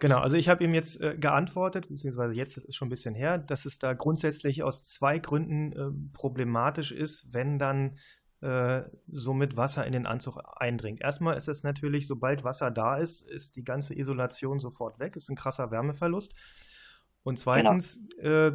Genau, 0.00 0.18
also 0.18 0.36
ich 0.36 0.48
habe 0.48 0.64
ihm 0.64 0.74
jetzt 0.74 1.02
äh, 1.02 1.16
geantwortet, 1.16 1.88
beziehungsweise 1.88 2.34
jetzt 2.34 2.56
ist 2.56 2.76
schon 2.76 2.88
ein 2.88 2.90
bisschen 2.90 3.14
her, 3.14 3.38
dass 3.38 3.64
es 3.64 3.78
da 3.78 3.92
grundsätzlich 3.92 4.62
aus 4.62 4.82
zwei 4.82 5.18
Gründen 5.18 5.72
äh, 5.72 6.12
problematisch 6.12 6.90
ist, 6.90 7.32
wenn 7.32 7.58
dann 7.58 7.98
äh, 8.44 8.84
somit 9.08 9.56
Wasser 9.56 9.86
in 9.86 9.92
den 9.92 10.06
Anzug 10.06 10.38
eindringt. 10.56 11.00
Erstmal 11.00 11.36
ist 11.36 11.48
es 11.48 11.62
natürlich, 11.62 12.06
sobald 12.06 12.44
Wasser 12.44 12.70
da 12.70 12.96
ist, 12.96 13.22
ist 13.22 13.56
die 13.56 13.64
ganze 13.64 13.98
Isolation 13.98 14.58
sofort 14.58 14.98
weg, 14.98 15.16
ist 15.16 15.30
ein 15.30 15.36
krasser 15.36 15.70
Wärmeverlust. 15.70 16.34
Und 17.22 17.38
zweitens 17.38 17.98
genau. 18.18 18.48
äh, 18.48 18.52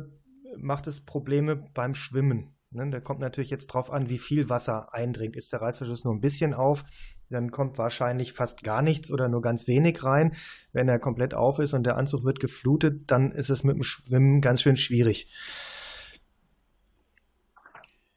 macht 0.57 0.85
es 0.85 1.03
Probleme 1.03 1.55
beim 1.73 1.95
Schwimmen. 1.95 2.53
Ne? 2.69 2.87
Da 2.91 2.99
kommt 2.99 3.19
natürlich 3.19 3.49
jetzt 3.49 3.65
drauf 3.67 3.91
an, 3.91 4.09
wie 4.09 4.19
viel 4.19 4.47
Wasser 4.47 4.93
eindringt. 4.93 5.35
Ist 5.35 5.51
der 5.51 5.61
Reißverschluss 5.61 6.03
nur 6.03 6.13
ein 6.13 6.21
bisschen 6.21 6.53
auf, 6.53 6.85
dann 7.31 7.49
kommt 7.49 7.79
wahrscheinlich 7.79 8.33
fast 8.33 8.63
gar 8.63 8.83
nichts 8.83 9.11
oder 9.11 9.27
nur 9.27 9.41
ganz 9.41 9.67
wenig 9.67 10.03
rein. 10.03 10.35
Wenn 10.71 10.87
er 10.87 10.99
komplett 10.99 11.33
auf 11.33 11.57
ist 11.57 11.73
und 11.73 11.83
der 11.83 11.97
Anzug 11.97 12.25
wird 12.25 12.39
geflutet, 12.39 13.09
dann 13.09 13.31
ist 13.31 13.49
es 13.49 13.63
mit 13.63 13.75
dem 13.75 13.83
Schwimmen 13.83 14.41
ganz 14.41 14.61
schön 14.61 14.75
schwierig. 14.75 15.31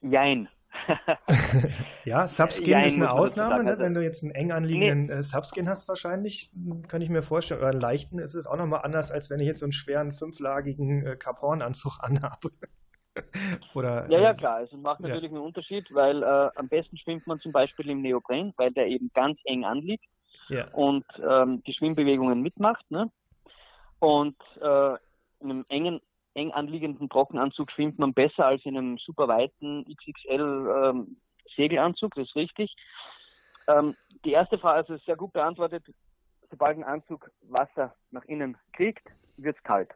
Jein. 0.03 0.49
ja, 2.05 2.27
Subskin 2.27 2.73
ja, 2.73 2.81
ist 2.81 2.97
eine 2.97 3.11
Ausnahme, 3.11 3.65
ne? 3.65 3.71
Also 3.71 3.83
wenn 3.83 3.95
du 3.95 4.03
jetzt 4.03 4.23
einen 4.23 4.33
eng 4.33 4.53
anliegenden 4.53 5.07
nee. 5.07 5.13
Äh, 5.13 5.23
Subskin 5.23 5.69
hast 5.69 5.89
wahrscheinlich, 5.89 6.51
kann 6.89 7.03
ich 7.03 7.09
mir 7.09 7.23
vorstellen, 7.23 7.61
oder 7.61 7.71
einen 7.71 7.81
leichten 7.81 8.19
ist 8.19 8.35
es 8.35 8.47
auch 8.47 8.57
nochmal 8.57 8.81
anders, 8.83 9.11
als 9.11 9.31
wenn 9.31 9.41
ich 9.41 9.47
jetzt 9.47 9.61
so 9.61 9.67
einen 9.67 9.73
schweren 9.73 10.13
fünflagigen 10.13 11.07
äh, 11.07 11.17
Cap-Horn-Anzug 11.17 11.99
anhabe. 12.01 12.51
oder, 13.75 14.11
ja, 14.11 14.21
ja, 14.21 14.31
äh, 14.31 14.35
klar, 14.35 14.63
es 14.63 14.73
macht 14.73 15.01
natürlich 15.01 15.25
ja. 15.25 15.37
einen 15.37 15.47
Unterschied, 15.47 15.87
weil 15.93 16.23
äh, 16.23 16.51
am 16.57 16.69
besten 16.69 16.97
schwimmt 16.97 17.27
man 17.27 17.41
zum 17.41 17.53
Beispiel 17.53 17.91
im 17.91 18.03
Neopren, 18.03 18.55
weil 18.57 18.73
der 18.73 18.87
eben 18.87 19.11
ganz 19.15 19.39
eng 19.45 19.65
anliegt 19.65 20.05
ja. 20.49 20.69
und 20.73 21.05
ähm, 21.23 21.63
die 21.65 21.75
Schwimmbewegungen 21.75 22.41
mitmacht. 22.41 22.91
Ne? 22.91 23.11
Und 23.99 24.37
äh, 24.61 24.95
in 25.41 25.51
einem 25.51 25.65
engen 25.69 26.01
eng 26.35 26.53
anliegenden 26.53 27.09
Trockenanzug 27.09 27.71
schwimmt 27.71 27.99
man 27.99 28.15
besser 28.15 28.47
als 28.47 28.65
in 28.65 28.77
einem 28.77 28.99
super 28.99 29.29
weiten 29.29 29.85
XXL 29.85 30.85
ähm, 30.85 31.17
Segelanzug, 31.57 32.15
das 32.15 32.29
ist 32.29 32.37
richtig. 32.37 32.75
Ähm, 33.69 33.97
die 34.25 34.33
erste 34.33 34.59
Frage 34.59 34.95
ist 34.95 35.05
sehr 35.05 35.17
gut 35.17 35.33
beantwortet. 35.33 35.85
Sobald 36.51 36.77
ein 36.77 36.85
Anzug 36.85 37.31
Wasser 37.43 37.95
nach 38.11 38.25
innen 38.25 38.57
kriegt, 38.73 39.07
wird 39.37 39.57
es 39.57 39.63
kalt. 39.63 39.91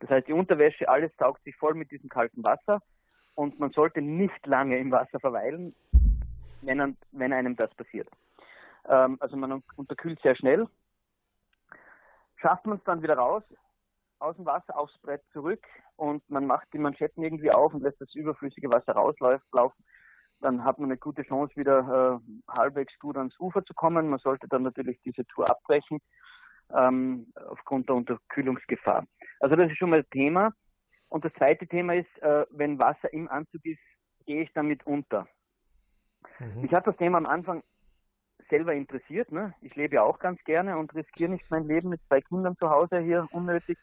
Das 0.00 0.10
heißt, 0.10 0.28
die 0.28 0.32
Unterwäsche, 0.32 0.88
alles 0.88 1.12
saugt 1.16 1.42
sich 1.44 1.56
voll 1.56 1.74
mit 1.74 1.90
diesem 1.90 2.08
kalten 2.08 2.44
Wasser 2.44 2.82
und 3.34 3.58
man 3.58 3.70
sollte 3.70 4.02
nicht 4.02 4.46
lange 4.46 4.78
im 4.78 4.90
Wasser 4.90 5.20
verweilen, 5.20 5.74
wenn, 6.62 6.96
wenn 7.12 7.32
einem 7.32 7.56
das 7.56 7.72
passiert. 7.74 8.08
Ähm, 8.88 9.16
also 9.20 9.36
man 9.36 9.62
unterkühlt 9.76 10.20
sehr 10.22 10.36
schnell. 10.36 10.66
Schafft 12.36 12.66
man 12.66 12.78
es 12.78 12.84
dann 12.84 13.02
wieder 13.02 13.16
raus, 13.16 13.42
aus 14.18 14.36
dem 14.36 14.46
Wasser 14.46 14.78
aufs 14.78 14.98
Brett 15.00 15.22
zurück 15.32 15.64
und 15.96 16.28
man 16.30 16.46
macht 16.46 16.68
die 16.72 16.78
Manschetten 16.78 17.22
irgendwie 17.22 17.50
auf 17.50 17.74
und 17.74 17.82
lässt 17.82 18.00
das 18.00 18.14
überflüssige 18.14 18.70
Wasser 18.70 18.92
rauslaufen, 18.92 19.84
dann 20.40 20.64
hat 20.64 20.78
man 20.78 20.90
eine 20.90 20.98
gute 20.98 21.22
Chance, 21.22 21.56
wieder 21.56 22.20
äh, 22.20 22.52
halbwegs 22.52 22.98
gut 22.98 23.16
ans 23.16 23.38
Ufer 23.40 23.64
zu 23.64 23.74
kommen. 23.74 24.08
Man 24.08 24.18
sollte 24.18 24.48
dann 24.48 24.62
natürlich 24.62 25.00
diese 25.02 25.24
Tour 25.26 25.48
abbrechen 25.48 26.00
ähm, 26.74 27.32
aufgrund 27.48 27.88
der 27.88 27.96
Unterkühlungsgefahr. 27.96 29.06
Also 29.40 29.56
das 29.56 29.70
ist 29.70 29.78
schon 29.78 29.90
mal 29.90 30.02
das 30.02 30.10
Thema. 30.10 30.52
Und 31.08 31.24
das 31.24 31.32
zweite 31.34 31.66
Thema 31.66 31.94
ist, 31.94 32.22
äh, 32.22 32.44
wenn 32.50 32.78
Wasser 32.78 33.12
im 33.12 33.28
Anzug 33.28 33.64
ist, 33.64 33.80
gehe 34.26 34.42
ich 34.42 34.52
damit 34.52 34.84
unter. 34.86 35.26
Mhm. 36.38 36.64
Ich 36.64 36.74
habe 36.74 36.90
das 36.90 36.96
Thema 36.96 37.18
am 37.18 37.26
Anfang 37.26 37.62
selber 38.50 38.74
interessiert. 38.74 39.32
Ne? 39.32 39.54
Ich 39.60 39.74
lebe 39.76 39.96
ja 39.96 40.02
auch 40.02 40.18
ganz 40.18 40.42
gerne 40.44 40.78
und 40.78 40.94
riskiere 40.94 41.30
nicht 41.30 41.50
mein 41.50 41.66
Leben 41.66 41.88
mit 41.88 42.02
zwei 42.08 42.20
Kindern 42.20 42.56
zu 42.56 42.70
Hause 42.70 42.98
hier 42.98 43.26
unnötig. 43.30 43.78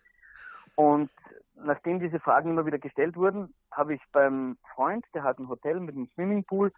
Und 0.76 1.12
nachdem 1.56 2.00
diese 2.00 2.20
Fragen 2.20 2.52
immer 2.52 2.66
wieder 2.66 2.80
gestellt 2.80 3.16
wurden, 3.16 3.54
habe 3.72 3.96
ich 3.96 4.02
beim 4.12 4.58
Freund, 4.74 5.06
der 5.14 5.24
hat 5.24 5.40
ein 5.40 5.50
Hotel 5.50 5.80
mit 5.80 5.96
einem 5.96 6.08
Swimmingpool, 6.14 6.72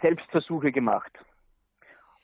Selbstversuche 0.00 0.72
gemacht. 0.72 1.12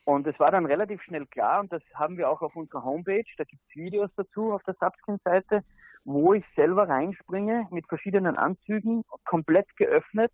Und 0.05 0.27
es 0.27 0.37
war 0.39 0.51
dann 0.51 0.65
relativ 0.65 1.01
schnell 1.03 1.25
klar, 1.25 1.61
und 1.61 1.71
das 1.71 1.81
haben 1.93 2.17
wir 2.17 2.29
auch 2.29 2.41
auf 2.41 2.55
unserer 2.55 2.83
Homepage, 2.83 3.23
da 3.37 3.45
gibt 3.45 3.61
es 3.69 3.75
Videos 3.75 4.11
dazu 4.15 4.51
auf 4.51 4.61
der 4.63 4.75
Subskin-Seite, 4.79 5.63
wo 6.03 6.33
ich 6.33 6.43
selber 6.55 6.89
reinspringe 6.89 7.67
mit 7.71 7.87
verschiedenen 7.87 8.35
Anzügen, 8.35 9.05
komplett 9.25 9.73
geöffnet 9.77 10.31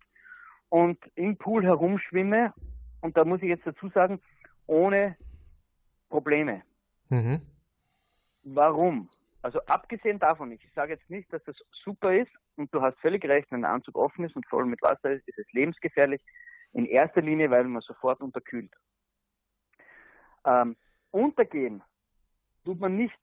und 0.68 0.98
im 1.14 1.36
Pool 1.36 1.64
herumschwimme. 1.64 2.52
Und 3.00 3.16
da 3.16 3.24
muss 3.24 3.42
ich 3.42 3.48
jetzt 3.48 3.66
dazu 3.66 3.88
sagen, 3.90 4.20
ohne 4.66 5.16
Probleme. 6.08 6.62
Mhm. 7.08 7.40
Warum? 8.42 9.08
Also 9.42 9.60
abgesehen 9.66 10.18
davon, 10.18 10.52
ich 10.52 10.66
sage 10.74 10.92
jetzt 10.92 11.08
nicht, 11.08 11.32
dass 11.32 11.42
das 11.44 11.56
super 11.84 12.14
ist 12.14 12.30
und 12.56 12.72
du 12.74 12.82
hast 12.82 12.98
völlig 13.00 13.24
recht, 13.24 13.50
wenn 13.50 13.62
der 13.62 13.70
Anzug 13.70 13.96
offen 13.96 14.24
ist 14.24 14.36
und 14.36 14.46
voll 14.46 14.66
mit 14.66 14.82
Wasser 14.82 15.12
ist, 15.12 15.26
ist 15.26 15.38
es 15.38 15.52
lebensgefährlich. 15.52 16.22
In 16.72 16.86
erster 16.86 17.22
Linie, 17.22 17.50
weil 17.50 17.64
man 17.64 17.80
sofort 17.80 18.20
unterkühlt. 18.20 18.72
Ähm, 20.44 20.76
untergehen 21.10 21.82
tut 22.64 22.78
man 22.78 22.96
nicht 22.96 23.18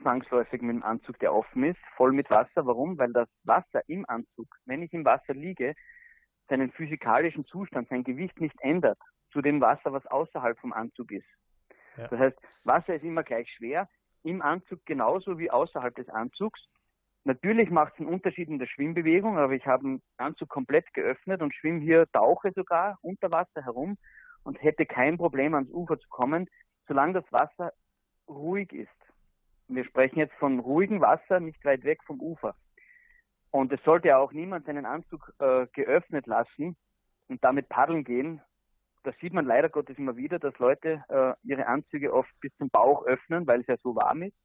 zwangsläufig 0.00 0.60
mit 0.62 0.76
dem 0.76 0.82
Anzug, 0.82 1.18
der 1.18 1.32
offen 1.34 1.64
ist, 1.64 1.80
voll 1.96 2.12
mit 2.12 2.30
Wasser. 2.30 2.66
Warum? 2.66 2.98
Weil 2.98 3.12
das 3.12 3.28
Wasser 3.44 3.82
im 3.88 4.04
Anzug, 4.08 4.46
wenn 4.66 4.82
ich 4.82 4.92
im 4.92 5.04
Wasser 5.04 5.34
liege, 5.34 5.74
seinen 6.48 6.70
physikalischen 6.72 7.46
Zustand, 7.46 7.88
sein 7.88 8.04
Gewicht 8.04 8.40
nicht 8.40 8.60
ändert 8.60 8.98
zu 9.32 9.40
dem 9.40 9.60
Wasser, 9.60 9.92
was 9.92 10.06
außerhalb 10.06 10.58
vom 10.58 10.72
Anzug 10.72 11.10
ist. 11.10 11.26
Ja. 11.96 12.08
Das 12.08 12.18
heißt, 12.18 12.38
Wasser 12.64 12.94
ist 12.94 13.04
immer 13.04 13.22
gleich 13.22 13.50
schwer, 13.52 13.88
im 14.24 14.42
Anzug 14.42 14.84
genauso 14.84 15.38
wie 15.38 15.50
außerhalb 15.50 15.94
des 15.94 16.08
Anzugs. 16.08 16.60
Natürlich 17.24 17.70
macht 17.70 17.94
es 17.94 18.00
einen 18.00 18.12
Unterschied 18.12 18.48
in 18.48 18.58
der 18.58 18.66
Schwimmbewegung, 18.66 19.38
aber 19.38 19.52
ich 19.52 19.66
habe 19.66 19.84
den 19.84 20.02
Anzug 20.18 20.48
komplett 20.48 20.92
geöffnet 20.92 21.40
und 21.40 21.54
schwimme 21.54 21.80
hier, 21.80 22.10
tauche 22.12 22.52
sogar 22.52 22.98
unter 23.02 23.30
Wasser 23.30 23.64
herum 23.64 23.96
und 24.42 24.62
hätte 24.62 24.84
kein 24.84 25.16
Problem 25.16 25.54
ans 25.54 25.70
Ufer 25.70 25.98
zu 25.98 26.08
kommen, 26.08 26.48
solange 26.86 27.14
das 27.14 27.32
Wasser 27.32 27.72
ruhig 28.28 28.72
ist. 28.72 28.90
Wir 29.68 29.84
sprechen 29.84 30.18
jetzt 30.18 30.34
von 30.34 30.58
ruhigem 30.58 31.00
Wasser, 31.00 31.40
nicht 31.40 31.64
weit 31.64 31.84
weg 31.84 32.02
vom 32.04 32.20
Ufer. 32.20 32.54
Und 33.50 33.72
es 33.72 33.82
sollte 33.84 34.08
ja 34.08 34.18
auch 34.18 34.32
niemand 34.32 34.66
seinen 34.66 34.84
Anzug 34.84 35.32
äh, 35.38 35.66
geöffnet 35.72 36.26
lassen 36.26 36.76
und 37.28 37.42
damit 37.42 37.68
paddeln 37.68 38.04
gehen, 38.04 38.42
das 39.04 39.14
sieht 39.20 39.32
man 39.32 39.44
leider 39.44 39.68
Gottes 39.68 39.98
immer 39.98 40.16
wieder, 40.16 40.38
dass 40.38 40.58
Leute 40.58 41.04
äh, 41.08 41.34
ihre 41.46 41.66
Anzüge 41.66 42.12
oft 42.12 42.30
bis 42.40 42.54
zum 42.56 42.70
Bauch 42.70 43.04
öffnen, 43.04 43.46
weil 43.46 43.60
es 43.60 43.66
ja 43.66 43.76
so 43.76 43.94
warm 43.94 44.22
ist 44.22 44.36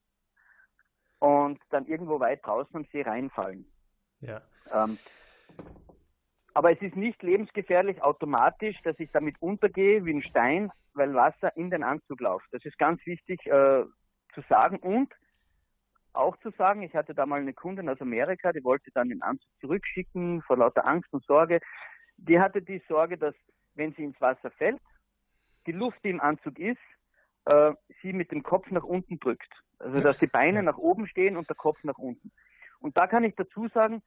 und 1.19 1.59
dann 1.69 1.85
irgendwo 1.85 2.19
weit 2.19 2.45
draußen 2.45 2.75
am 2.75 2.85
See 2.91 3.01
reinfallen. 3.01 3.65
Ja. 4.21 4.41
Ähm, 4.73 4.97
aber 6.53 6.71
es 6.71 6.81
ist 6.81 6.95
nicht 6.95 7.21
lebensgefährlich 7.23 8.01
automatisch, 8.01 8.81
dass 8.83 8.99
ich 8.99 9.09
damit 9.11 9.41
untergehe 9.41 10.05
wie 10.05 10.13
ein 10.13 10.23
Stein, 10.23 10.71
weil 10.93 11.13
Wasser 11.13 11.55
in 11.55 11.69
den 11.69 11.83
Anzug 11.83 12.19
läuft. 12.19 12.47
Das 12.51 12.65
ist 12.65 12.77
ganz 12.77 13.05
wichtig 13.05 13.45
äh, 13.45 13.85
zu 14.33 14.41
sagen 14.49 14.77
und 14.79 15.13
auch 16.11 16.35
zu 16.37 16.49
sagen, 16.51 16.81
ich 16.81 16.95
hatte 16.95 17.13
da 17.13 17.25
mal 17.25 17.39
eine 17.39 17.53
Kundin 17.53 17.87
aus 17.87 18.01
Amerika, 18.01 18.51
die 18.51 18.63
wollte 18.63 18.91
dann 18.93 19.09
den 19.09 19.21
Anzug 19.21 19.49
zurückschicken 19.61 20.41
vor 20.41 20.57
lauter 20.57 20.85
Angst 20.85 21.13
und 21.13 21.23
Sorge. 21.23 21.59
Die 22.17 22.39
hatte 22.39 22.61
die 22.61 22.81
Sorge, 22.87 23.17
dass 23.17 23.35
wenn 23.79 23.93
sie 23.93 24.03
ins 24.03 24.21
Wasser 24.21 24.51
fällt, 24.51 24.81
die 25.65 25.71
Luft, 25.71 25.97
die 26.03 26.09
im 26.09 26.21
Anzug 26.21 26.59
ist, 26.59 26.77
äh, 27.45 27.73
sie 28.01 28.13
mit 28.13 28.31
dem 28.31 28.43
Kopf 28.43 28.69
nach 28.69 28.83
unten 28.83 29.19
drückt. 29.19 29.51
Also 29.79 30.01
dass 30.01 30.19
die 30.19 30.27
Beine 30.27 30.61
nach 30.61 30.77
oben 30.77 31.07
stehen 31.07 31.37
und 31.37 31.49
der 31.49 31.55
Kopf 31.55 31.83
nach 31.83 31.97
unten. 31.97 32.31
Und 32.79 32.97
da 32.97 33.07
kann 33.07 33.23
ich 33.23 33.35
dazu 33.35 33.67
sagen, 33.69 34.03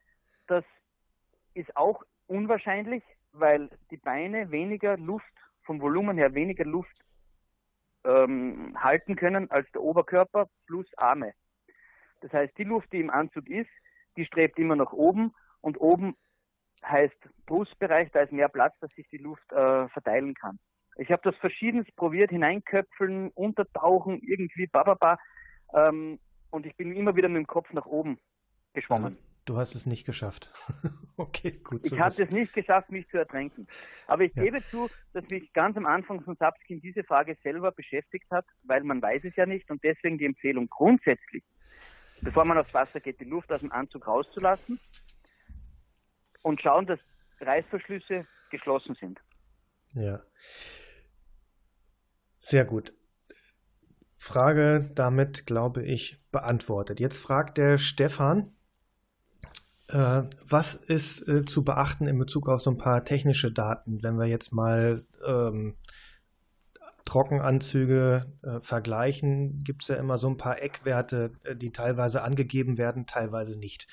das 0.47 0.65
ist 1.55 1.77
auch 1.77 2.05
unwahrscheinlich, 2.27 3.03
weil 3.33 3.71
die 3.91 3.97
Beine 3.97 4.51
weniger 4.51 4.97
Luft, 4.97 5.33
vom 5.63 5.81
Volumen 5.81 6.19
her 6.19 6.35
weniger 6.35 6.65
Luft 6.65 6.97
ähm, 8.05 8.77
halten 8.83 9.17
können 9.17 9.51
als 9.51 9.71
der 9.73 9.83
Oberkörper 9.83 10.49
plus 10.67 10.87
Arme. 10.97 11.33
Das 12.21 12.33
heißt, 12.33 12.57
die 12.59 12.65
Luft, 12.65 12.93
die 12.93 13.01
im 13.01 13.11
Anzug 13.11 13.49
ist, 13.49 13.71
die 14.17 14.25
strebt 14.25 14.59
immer 14.59 14.77
nach 14.77 14.93
oben 14.93 15.35
und 15.61 15.81
oben 15.81 16.17
heißt 16.85 17.17
Brustbereich, 17.47 18.11
da 18.13 18.21
ist 18.21 18.33
mehr 18.33 18.49
Platz, 18.49 18.75
dass 18.81 18.91
sich 18.95 19.09
die 19.09 19.19
Luft 19.19 19.51
äh, 19.53 19.89
verteilen 19.89 20.35
kann. 20.35 20.59
Ich 20.97 21.11
habe 21.11 21.23
das 21.25 21.37
verschiedenst 21.37 21.95
probiert, 21.97 22.31
hineinköpfeln, 22.31 23.31
untertauchen, 23.31 24.21
irgendwie 24.21 24.67
bababa. 24.67 25.19
Ähm, 25.75 26.19
und 26.51 26.67
ich 26.67 26.77
bin 26.77 26.95
immer 26.95 27.17
wieder 27.17 27.29
mit 27.29 27.39
dem 27.39 27.47
Kopf 27.47 27.73
nach 27.73 27.87
oben 27.87 28.19
geschwommen. 28.75 29.07
Also, 29.07 29.19
du 29.47 29.57
hast 29.57 29.75
es 29.75 29.87
nicht 29.87 30.05
geschafft. 30.05 30.53
okay, 31.17 31.53
gut. 31.65 31.87
Ich 31.87 31.99
habe 31.99 32.11
es 32.11 32.31
nicht 32.31 32.53
geschafft, 32.53 32.91
mich 32.91 33.07
zu 33.07 33.17
ertränken. 33.17 33.67
Aber 34.07 34.25
ich 34.25 34.35
ja. 34.35 34.43
gebe 34.43 34.63
zu, 34.65 34.91
dass 35.15 35.27
mich 35.31 35.53
ganz 35.55 35.77
am 35.79 35.87
Anfang 35.87 36.21
von 36.23 36.37
Sapskin 36.37 36.81
diese 36.83 37.05
Frage 37.05 37.37
selber 37.43 37.73
beschäftigt 37.73 38.31
hat, 38.31 38.45
weil 38.65 38.83
man 38.85 39.01
weiß 39.01 39.25
es 39.25 39.37
ja 39.37 39.47
nicht 39.47 39.71
und 39.71 39.83
deswegen 39.83 40.19
die 40.19 40.27
Empfehlung 40.27 40.69
grundsätzlich, 40.69 41.43
bevor 42.21 42.45
man 42.45 42.59
aufs 42.59 42.75
Wasser 42.75 43.01
geht, 43.01 43.21
die 43.21 43.25
Luft 43.25 43.51
aus 43.51 43.61
dem 43.61 43.73
Anzug 43.73 44.07
rauszulassen 44.07 44.79
und 46.43 46.61
schauen, 46.61 46.87
dass 46.87 46.99
Reißverschlüsse 47.41 48.27
geschlossen 48.51 48.95
sind. 49.01 49.21
Ja. 49.95 50.21
Sehr 52.41 52.65
gut. 52.65 52.93
Frage 54.17 54.91
damit, 54.95 55.47
glaube 55.47 55.83
ich, 55.83 56.17
beantwortet. 56.31 57.01
Jetzt 57.01 57.19
fragt 57.19 57.59
der 57.59 57.79
Stefan, 57.79 58.55
äh, 59.89 60.23
was 60.45 60.75
ist 60.75 61.27
äh, 61.29 61.45
zu 61.45 61.65
beachten 61.65 62.07
in 62.07 62.19
Bezug 62.19 62.49
auf 62.49 62.61
so 62.61 62.71
ein 62.71 62.79
paar 62.79 63.05
technische 63.05 63.53
Daten, 63.53 64.03
wenn 64.03 64.17
wir 64.17 64.27
jetzt 64.27 64.53
mal 64.53 65.05
ähm, 65.27 65.77
Trockenanzüge 67.05 68.33
äh, 68.43 68.61
vergleichen, 68.61 69.59
gibt 69.65 69.83
es 69.83 69.89
ja 69.89 69.97
immer 69.97 70.19
so 70.19 70.29
ein 70.29 70.37
paar 70.37 70.63
Eckwerte, 70.63 71.33
äh, 71.45 71.57
die 71.57 71.71
teilweise 71.71 72.23
angegeben 72.23 72.79
werden, 72.79 73.07
teilweise 73.07 73.59
nicht. 73.59 73.89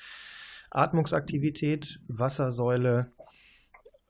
Atmungsaktivität, 0.70 2.00
Wassersäule, 2.08 3.12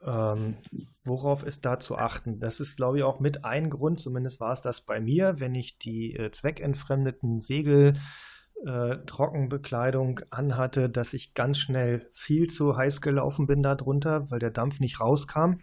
ähm, 0.05 0.57
worauf 1.05 1.43
ist 1.43 1.65
da 1.65 1.79
zu 1.79 1.97
achten? 1.97 2.41
Das 2.41 2.61
ist, 2.61 2.77
glaube 2.77 2.99
ich, 2.99 3.05
auch 3.05 3.21
mit 3.21 3.45
ein 3.45 3.71
Grund, 3.71 4.01
zumindest 4.01 4.41
war 4.41 4.53
es 4.53 4.63
das 4.63 4.81
bei 4.81 5.01
mir, 5.01 5.41
wenn 5.41 5.55
ich 5.55 5.79
die 5.79 6.15
äh, 6.17 6.31
zweckentfremdeten 6.31 7.39
Segel 7.39 7.95
äh, 8.65 8.97
Trockenbekleidung 9.07 10.21
anhatte, 10.31 10.89
dass 10.89 11.13
ich 11.15 11.35
ganz 11.35 11.59
schnell 11.59 12.09
viel 12.13 12.49
zu 12.49 12.77
heiß 12.77 13.01
gelaufen 13.01 13.47
bin 13.47 13.63
darunter, 13.63 14.31
weil 14.31 14.39
der 14.39 14.51
Dampf 14.51 14.81
nicht 14.81 15.01
rauskam. 15.01 15.61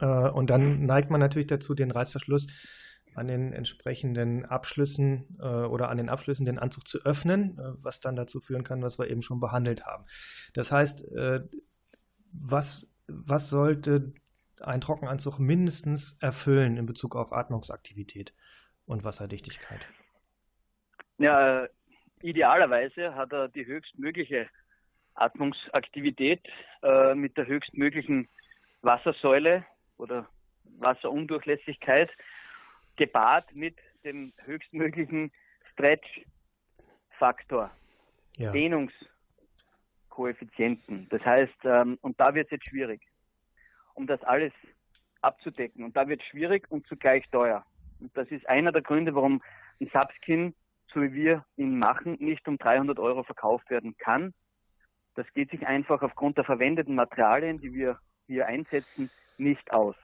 Äh, 0.00 0.06
und 0.06 0.50
dann 0.50 0.78
neigt 0.78 1.10
man 1.10 1.20
natürlich 1.20 1.48
dazu, 1.48 1.74
den 1.74 1.90
Reißverschluss 1.90 2.46
an 3.18 3.28
den 3.28 3.52
entsprechenden 3.52 4.44
Abschlüssen 4.44 5.38
äh, 5.40 5.44
oder 5.44 5.90
an 5.90 5.98
den 5.98 6.08
Abschlüssen 6.08 6.46
den 6.46 6.58
Anzug 6.58 6.86
zu 6.86 7.04
öffnen, 7.04 7.58
äh, 7.58 7.84
was 7.84 8.00
dann 8.00 8.16
dazu 8.16 8.40
führen 8.40 8.64
kann, 8.64 8.82
was 8.82 8.98
wir 8.98 9.10
eben 9.10 9.22
schon 9.22 9.40
behandelt 9.40 9.84
haben. 9.84 10.04
Das 10.54 10.72
heißt, 10.72 11.04
äh, 11.12 11.40
was, 12.32 12.90
was 13.06 13.50
sollte 13.50 14.14
ein 14.60 14.80
Trockenanzug 14.80 15.38
mindestens 15.38 16.16
erfüllen 16.20 16.76
in 16.76 16.86
Bezug 16.86 17.14
auf 17.16 17.32
Atmungsaktivität 17.32 18.34
und 18.86 19.04
Wasserdichtigkeit? 19.04 19.86
Ja, 21.18 21.66
idealerweise 22.22 23.14
hat 23.14 23.32
er 23.32 23.48
die 23.48 23.66
höchstmögliche 23.66 24.48
Atmungsaktivität 25.14 26.46
äh, 26.82 27.14
mit 27.14 27.36
der 27.36 27.46
höchstmöglichen 27.46 28.28
Wassersäule 28.82 29.64
oder 29.96 30.28
Wasserundurchlässigkeit 30.78 32.10
gepaart 32.98 33.54
mit 33.54 33.76
dem 34.04 34.30
höchstmöglichen 34.44 35.32
Stretch-Faktor, 35.72 37.70
ja. 38.36 38.52
Dehnungskoeffizienten. 38.52 41.08
Das 41.08 41.24
heißt, 41.24 41.64
ähm, 41.64 41.96
und 42.02 42.20
da 42.20 42.34
wird 42.34 42.48
es 42.48 42.50
jetzt 42.52 42.68
schwierig, 42.68 43.00
um 43.94 44.06
das 44.06 44.22
alles 44.24 44.52
abzudecken. 45.22 45.84
Und 45.84 45.96
da 45.96 46.06
wird 46.08 46.20
es 46.20 46.26
schwierig 46.26 46.70
und 46.70 46.86
zugleich 46.86 47.24
teuer. 47.30 47.64
Und 48.00 48.14
das 48.16 48.28
ist 48.28 48.48
einer 48.48 48.72
der 48.72 48.82
Gründe, 48.82 49.14
warum 49.14 49.42
ein 49.80 49.90
Subskin, 49.92 50.54
so 50.92 51.02
wie 51.02 51.12
wir 51.12 51.44
ihn 51.56 51.78
machen, 51.78 52.16
nicht 52.20 52.46
um 52.48 52.58
300 52.58 52.98
Euro 52.98 53.22
verkauft 53.22 53.70
werden 53.70 53.96
kann. 53.96 54.34
Das 55.14 55.26
geht 55.34 55.50
sich 55.50 55.66
einfach 55.66 56.02
aufgrund 56.02 56.36
der 56.36 56.44
verwendeten 56.44 56.94
Materialien, 56.94 57.60
die 57.60 57.72
wir 57.72 57.98
hier 58.26 58.46
einsetzen, 58.46 59.10
nicht 59.36 59.72
aus. 59.72 59.96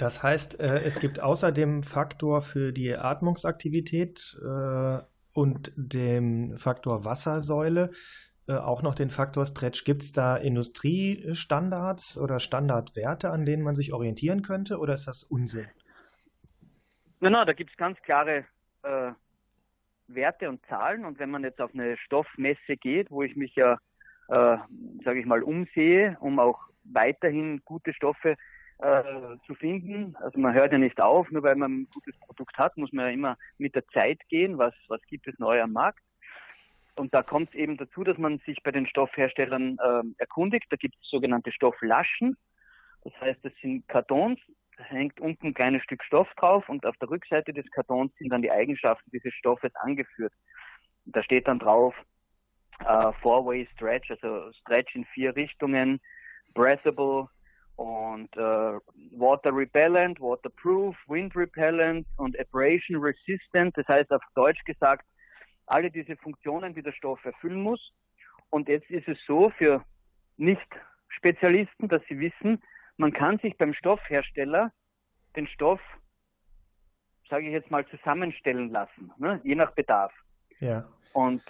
Das 0.00 0.22
heißt, 0.22 0.58
äh, 0.60 0.80
es 0.82 0.98
gibt 0.98 1.20
außer 1.20 1.52
dem 1.52 1.82
Faktor 1.82 2.40
für 2.40 2.72
die 2.72 2.96
Atmungsaktivität 2.96 4.34
äh, 4.42 4.98
und 5.34 5.72
dem 5.76 6.56
Faktor 6.56 7.04
Wassersäule 7.04 7.90
äh, 8.48 8.54
auch 8.54 8.82
noch 8.82 8.94
den 8.94 9.10
Faktor 9.10 9.44
Stretch. 9.44 9.84
Gibt 9.84 10.02
es 10.02 10.12
da 10.12 10.38
Industriestandards 10.38 12.16
oder 12.16 12.40
Standardwerte, 12.40 13.30
an 13.30 13.44
denen 13.44 13.62
man 13.62 13.74
sich 13.74 13.92
orientieren 13.92 14.40
könnte, 14.40 14.78
oder 14.78 14.94
ist 14.94 15.06
das 15.06 15.22
Unsinn? 15.22 15.68
Nein, 17.20 17.32
nein, 17.32 17.46
da 17.46 17.52
gibt 17.52 17.70
es 17.70 17.76
ganz 17.76 18.00
klare 18.00 18.46
äh, 18.82 19.12
Werte 20.08 20.48
und 20.48 20.64
Zahlen. 20.64 21.04
Und 21.04 21.18
wenn 21.18 21.30
man 21.30 21.44
jetzt 21.44 21.60
auf 21.60 21.74
eine 21.74 21.98
Stoffmesse 21.98 22.78
geht, 22.78 23.10
wo 23.10 23.22
ich 23.22 23.36
mich 23.36 23.54
ja, 23.54 23.74
äh, 24.28 24.56
sage 25.04 25.20
ich 25.20 25.26
mal, 25.26 25.42
umsehe, 25.42 26.16
um 26.20 26.38
auch 26.38 26.58
weiterhin 26.84 27.60
gute 27.66 27.92
Stoffe 27.92 28.30
äh, 28.30 28.36
zu 29.46 29.54
finden. 29.54 30.16
Also 30.16 30.38
man 30.38 30.54
hört 30.54 30.72
ja 30.72 30.78
nicht 30.78 31.00
auf, 31.00 31.30
nur 31.30 31.42
weil 31.42 31.56
man 31.56 31.82
ein 31.82 31.88
gutes 31.92 32.18
Produkt 32.20 32.56
hat, 32.56 32.76
muss 32.76 32.92
man 32.92 33.06
ja 33.06 33.10
immer 33.12 33.36
mit 33.58 33.74
der 33.74 33.86
Zeit 33.88 34.20
gehen, 34.28 34.58
was, 34.58 34.74
was 34.88 35.00
gibt 35.06 35.26
es 35.28 35.38
neu 35.38 35.60
am 35.60 35.72
Markt. 35.72 36.00
Und 36.96 37.14
da 37.14 37.22
kommt 37.22 37.54
eben 37.54 37.76
dazu, 37.76 38.04
dass 38.04 38.18
man 38.18 38.38
sich 38.40 38.62
bei 38.62 38.72
den 38.72 38.86
Stoffherstellern 38.86 39.78
äh, 39.78 40.02
erkundigt. 40.18 40.66
Da 40.70 40.76
gibt 40.76 40.94
es 41.00 41.08
sogenannte 41.08 41.52
Stofflaschen. 41.52 42.36
Das 43.04 43.12
heißt, 43.20 43.44
das 43.44 43.52
sind 43.62 43.86
Kartons, 43.88 44.38
da 44.76 44.84
hängt 44.84 45.20
unten 45.20 45.48
ein 45.48 45.54
kleines 45.54 45.82
Stück 45.82 46.02
Stoff 46.04 46.28
drauf 46.36 46.68
und 46.68 46.84
auf 46.86 46.96
der 46.98 47.10
Rückseite 47.10 47.52
des 47.52 47.70
Kartons 47.70 48.14
sind 48.16 48.30
dann 48.30 48.42
die 48.42 48.50
Eigenschaften 48.50 49.10
dieses 49.10 49.32
Stoffes 49.34 49.74
angeführt. 49.76 50.32
Da 51.06 51.22
steht 51.22 51.48
dann 51.48 51.58
drauf 51.58 51.94
äh, 52.80 53.12
Four-Way 53.22 53.68
Stretch, 53.74 54.10
also 54.10 54.52
Stretch 54.52 54.94
in 54.94 55.04
vier 55.06 55.34
Richtungen, 55.34 56.00
breathable 56.54 57.28
und 57.80 58.36
äh, 58.36 58.78
water 59.16 59.56
repellent, 59.56 60.20
waterproof, 60.20 60.94
wind 61.06 61.34
repellent 61.34 62.06
und 62.18 62.38
abrasion 62.38 63.02
resistant. 63.02 63.74
Das 63.74 63.88
heißt 63.88 64.12
auf 64.12 64.22
Deutsch 64.34 64.62
gesagt, 64.66 65.06
alle 65.64 65.90
diese 65.90 66.14
Funktionen, 66.16 66.74
die 66.74 66.82
der 66.82 66.92
Stoff 66.92 67.24
erfüllen 67.24 67.62
muss. 67.62 67.80
Und 68.50 68.68
jetzt 68.68 68.90
ist 68.90 69.08
es 69.08 69.16
so 69.26 69.48
für 69.56 69.82
Nicht-Spezialisten, 70.36 71.88
dass 71.88 72.02
sie 72.06 72.20
wissen, 72.20 72.62
man 72.98 73.14
kann 73.14 73.38
sich 73.38 73.56
beim 73.56 73.72
Stoffhersteller 73.72 74.72
den 75.34 75.46
Stoff, 75.46 75.80
sage 77.30 77.46
ich 77.46 77.52
jetzt 77.52 77.70
mal, 77.70 77.86
zusammenstellen 77.86 78.68
lassen, 78.68 79.10
ne? 79.16 79.40
je 79.42 79.54
nach 79.54 79.70
Bedarf. 79.70 80.12
Ja. 80.58 80.86
Und 81.14 81.42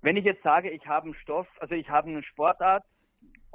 wenn 0.00 0.16
ich 0.16 0.24
jetzt 0.24 0.42
sage, 0.42 0.70
ich 0.70 0.86
habe 0.86 1.04
einen 1.04 1.14
Stoff, 1.16 1.46
also 1.60 1.74
ich 1.74 1.90
habe 1.90 2.08
eine 2.08 2.22
Sportart, 2.22 2.84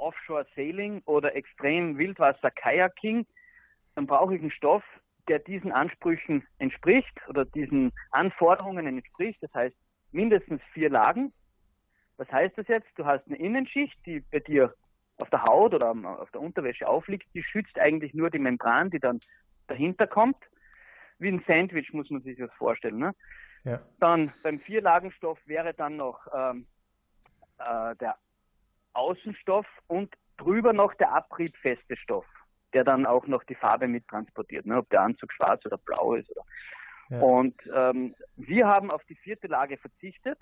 Offshore 0.02 0.46
Sailing 0.54 1.02
oder 1.06 1.34
extrem 1.34 1.96
Wildwasser 1.96 2.50
Kayaking, 2.50 3.26
dann 3.94 4.06
brauche 4.06 4.34
ich 4.34 4.40
einen 4.40 4.50
Stoff, 4.50 4.84
der 5.28 5.38
diesen 5.38 5.72
Ansprüchen 5.72 6.46
entspricht 6.58 7.16
oder 7.28 7.44
diesen 7.44 7.92
Anforderungen 8.10 8.86
entspricht. 8.86 9.42
Das 9.42 9.52
heißt 9.54 9.76
mindestens 10.10 10.60
vier 10.72 10.90
Lagen. 10.90 11.32
Was 12.16 12.30
heißt 12.30 12.58
das 12.58 12.68
jetzt? 12.68 12.88
Du 12.96 13.04
hast 13.04 13.26
eine 13.26 13.36
Innenschicht, 13.36 13.98
die 14.06 14.20
bei 14.20 14.40
dir 14.40 14.74
auf 15.18 15.30
der 15.30 15.44
Haut 15.44 15.74
oder 15.74 15.90
auf 16.20 16.30
der 16.32 16.40
Unterwäsche 16.40 16.88
aufliegt. 16.88 17.26
Die 17.34 17.42
schützt 17.42 17.78
eigentlich 17.78 18.14
nur 18.14 18.30
die 18.30 18.38
Membran, 18.38 18.90
die 18.90 18.98
dann 18.98 19.20
dahinter 19.68 20.06
kommt. 20.06 20.36
Wie 21.18 21.28
ein 21.28 21.44
Sandwich 21.46 21.92
muss 21.92 22.10
man 22.10 22.22
sich 22.22 22.36
das 22.38 22.52
vorstellen. 22.54 22.98
Ne? 22.98 23.14
Ja. 23.64 23.80
Dann 24.00 24.32
beim 24.42 24.58
Vierlagenstoff 24.60 25.38
wäre 25.46 25.72
dann 25.72 25.96
noch 25.96 26.26
ähm, 26.34 26.66
äh, 27.58 27.94
der 27.96 28.16
Außenstoff 28.94 29.66
und 29.86 30.14
drüber 30.36 30.72
noch 30.72 30.94
der 30.94 31.12
abriebfeste 31.12 31.96
Stoff, 31.96 32.26
der 32.72 32.84
dann 32.84 33.06
auch 33.06 33.26
noch 33.26 33.44
die 33.44 33.54
Farbe 33.54 33.88
mit 33.88 34.06
transportiert, 34.08 34.66
ne, 34.66 34.78
ob 34.78 34.88
der 34.90 35.02
Anzug 35.02 35.32
schwarz 35.32 35.64
oder 35.66 35.78
blau 35.78 36.14
ist. 36.14 36.30
Oder. 36.30 36.44
Ja. 37.10 37.20
Und 37.20 37.54
ähm, 37.74 38.14
wir 38.36 38.66
haben 38.66 38.90
auf 38.90 39.04
die 39.04 39.14
vierte 39.14 39.46
Lage 39.46 39.76
verzichtet. 39.76 40.38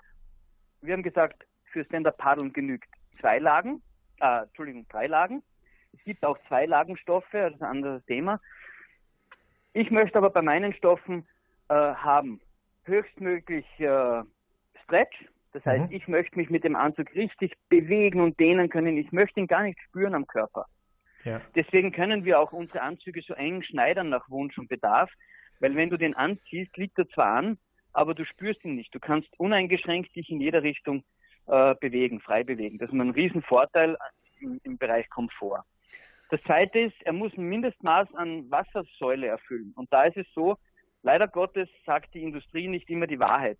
Wir 0.81 0.93
haben 0.93 1.03
gesagt, 1.03 1.45
für 1.65 1.85
Stand-Up-Paddeln 1.85 2.53
genügt 2.53 2.89
zwei 3.19 3.39
Lagen, 3.39 3.81
äh, 4.19 4.43
Entschuldigung, 4.43 4.87
drei 4.89 5.07
Lagen. 5.07 5.43
Es 5.93 6.03
gibt 6.03 6.23
auch 6.23 6.37
zwei 6.47 6.65
Lagenstoffe, 6.65 7.31
das 7.31 7.53
ist 7.53 7.61
ein 7.61 7.69
anderes 7.69 8.05
Thema. 8.05 8.39
Ich 9.73 9.91
möchte 9.91 10.17
aber 10.17 10.29
bei 10.29 10.41
meinen 10.41 10.73
Stoffen 10.73 11.25
äh, 11.69 11.73
haben 11.73 12.41
höchstmöglich 12.83 13.65
äh, 13.79 14.23
Stretch, 14.83 15.25
das 15.53 15.65
heißt, 15.65 15.89
mhm. 15.89 15.95
ich 15.95 16.07
möchte 16.07 16.37
mich 16.37 16.49
mit 16.49 16.63
dem 16.63 16.75
Anzug 16.75 17.13
richtig 17.13 17.53
bewegen 17.69 18.21
und 18.21 18.39
dehnen 18.39 18.69
können. 18.69 18.97
Ich 18.97 19.11
möchte 19.11 19.39
ihn 19.39 19.47
gar 19.47 19.63
nicht 19.63 19.79
spüren 19.81 20.15
am 20.15 20.27
Körper. 20.27 20.65
Ja. 21.23 21.41
Deswegen 21.55 21.91
können 21.91 22.25
wir 22.25 22.39
auch 22.39 22.51
unsere 22.51 22.81
Anzüge 22.81 23.21
so 23.21 23.33
eng 23.33 23.61
schneidern 23.61 24.09
nach 24.09 24.29
Wunsch 24.29 24.57
und 24.57 24.69
Bedarf, 24.69 25.11
weil 25.59 25.75
wenn 25.75 25.89
du 25.89 25.97
den 25.97 26.15
anziehst, 26.15 26.75
liegt 26.77 26.97
er 26.97 27.07
zwar 27.09 27.35
an, 27.35 27.57
aber 27.93 28.15
du 28.15 28.25
spürst 28.25 28.63
ihn 28.65 28.75
nicht. 28.75 28.95
Du 28.95 28.99
kannst 28.99 29.29
uneingeschränkt 29.39 30.15
dich 30.15 30.29
in 30.29 30.41
jeder 30.41 30.63
Richtung 30.63 31.03
äh, 31.47 31.75
bewegen, 31.79 32.21
frei 32.21 32.43
bewegen. 32.43 32.77
Das 32.77 32.89
ist 32.89 32.95
ein 32.95 33.11
Riesenvorteil 33.11 33.97
im, 34.39 34.59
im 34.63 34.77
Bereich 34.77 35.09
Komfort. 35.09 35.63
Das 36.29 36.41
zweite 36.43 36.79
ist, 36.79 36.95
er 37.03 37.13
muss 37.13 37.37
ein 37.37 37.49
Mindestmaß 37.49 38.15
an 38.15 38.49
Wassersäule 38.49 39.27
erfüllen. 39.27 39.73
Und 39.75 39.91
da 39.91 40.03
ist 40.03 40.17
es 40.17 40.27
so, 40.33 40.57
leider 41.03 41.27
Gottes 41.27 41.67
sagt 41.85 42.13
die 42.13 42.23
Industrie 42.23 42.69
nicht 42.69 42.89
immer 42.89 43.05
die 43.05 43.19
Wahrheit 43.19 43.57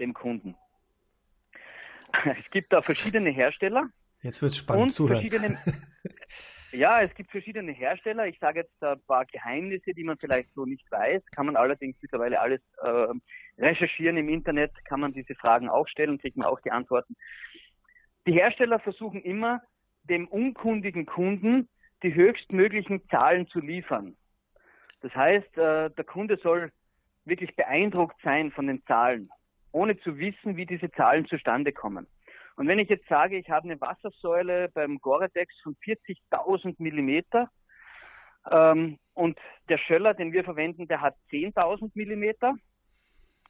dem 0.00 0.12
Kunden. 0.12 0.56
Es 2.24 2.50
gibt 2.50 2.72
da 2.72 2.82
verschiedene 2.82 3.30
Hersteller. 3.30 3.90
Jetzt 4.22 4.42
wird 4.42 4.52
es 4.52 4.58
spannend 4.58 4.92
zuhören. 4.92 5.58
ja, 6.72 7.02
es 7.02 7.14
gibt 7.14 7.30
verschiedene 7.30 7.72
Hersteller. 7.72 8.26
Ich 8.26 8.38
sage 8.38 8.60
jetzt 8.60 8.82
ein 8.82 9.00
paar 9.06 9.24
Geheimnisse, 9.26 9.94
die 9.94 10.04
man 10.04 10.18
vielleicht 10.18 10.52
so 10.54 10.64
nicht 10.64 10.90
weiß. 10.90 11.22
Kann 11.34 11.46
man 11.46 11.56
allerdings 11.56 11.96
mittlerweile 12.00 12.40
alles 12.40 12.60
äh, 12.82 13.62
recherchieren 13.62 14.16
im 14.16 14.28
Internet, 14.28 14.72
kann 14.84 15.00
man 15.00 15.12
diese 15.12 15.34
Fragen 15.34 15.68
auch 15.68 15.86
stellen, 15.88 16.18
kriegt 16.18 16.36
man 16.36 16.46
auch 16.46 16.60
die 16.60 16.70
Antworten. 16.70 17.16
Die 18.26 18.32
Hersteller 18.32 18.78
versuchen 18.78 19.22
immer, 19.22 19.62
dem 20.02 20.26
unkundigen 20.28 21.06
Kunden 21.06 21.68
die 22.02 22.14
höchstmöglichen 22.14 23.08
Zahlen 23.08 23.48
zu 23.48 23.60
liefern. 23.60 24.16
Das 25.00 25.14
heißt, 25.14 25.58
äh, 25.58 25.90
der 25.90 26.04
Kunde 26.04 26.38
soll 26.42 26.72
wirklich 27.24 27.54
beeindruckt 27.56 28.16
sein 28.22 28.50
von 28.52 28.66
den 28.66 28.84
Zahlen 28.86 29.30
ohne 29.72 29.98
zu 30.00 30.18
wissen, 30.18 30.56
wie 30.56 30.66
diese 30.66 30.90
Zahlen 30.92 31.26
zustande 31.26 31.72
kommen. 31.72 32.06
Und 32.56 32.66
wenn 32.66 32.78
ich 32.78 32.88
jetzt 32.88 33.08
sage, 33.08 33.36
ich 33.36 33.48
habe 33.50 33.68
eine 33.68 33.80
Wassersäule 33.80 34.68
beim 34.70 34.98
Gore-Tex 34.98 35.54
von 35.62 35.76
40.000 35.76 36.74
Millimeter 36.78 37.48
ähm, 38.50 38.98
und 39.14 39.38
der 39.68 39.78
Schöller, 39.78 40.14
den 40.14 40.32
wir 40.32 40.42
verwenden, 40.42 40.88
der 40.88 41.00
hat 41.00 41.14
10.000 41.30 41.92
Millimeter, 41.94 42.54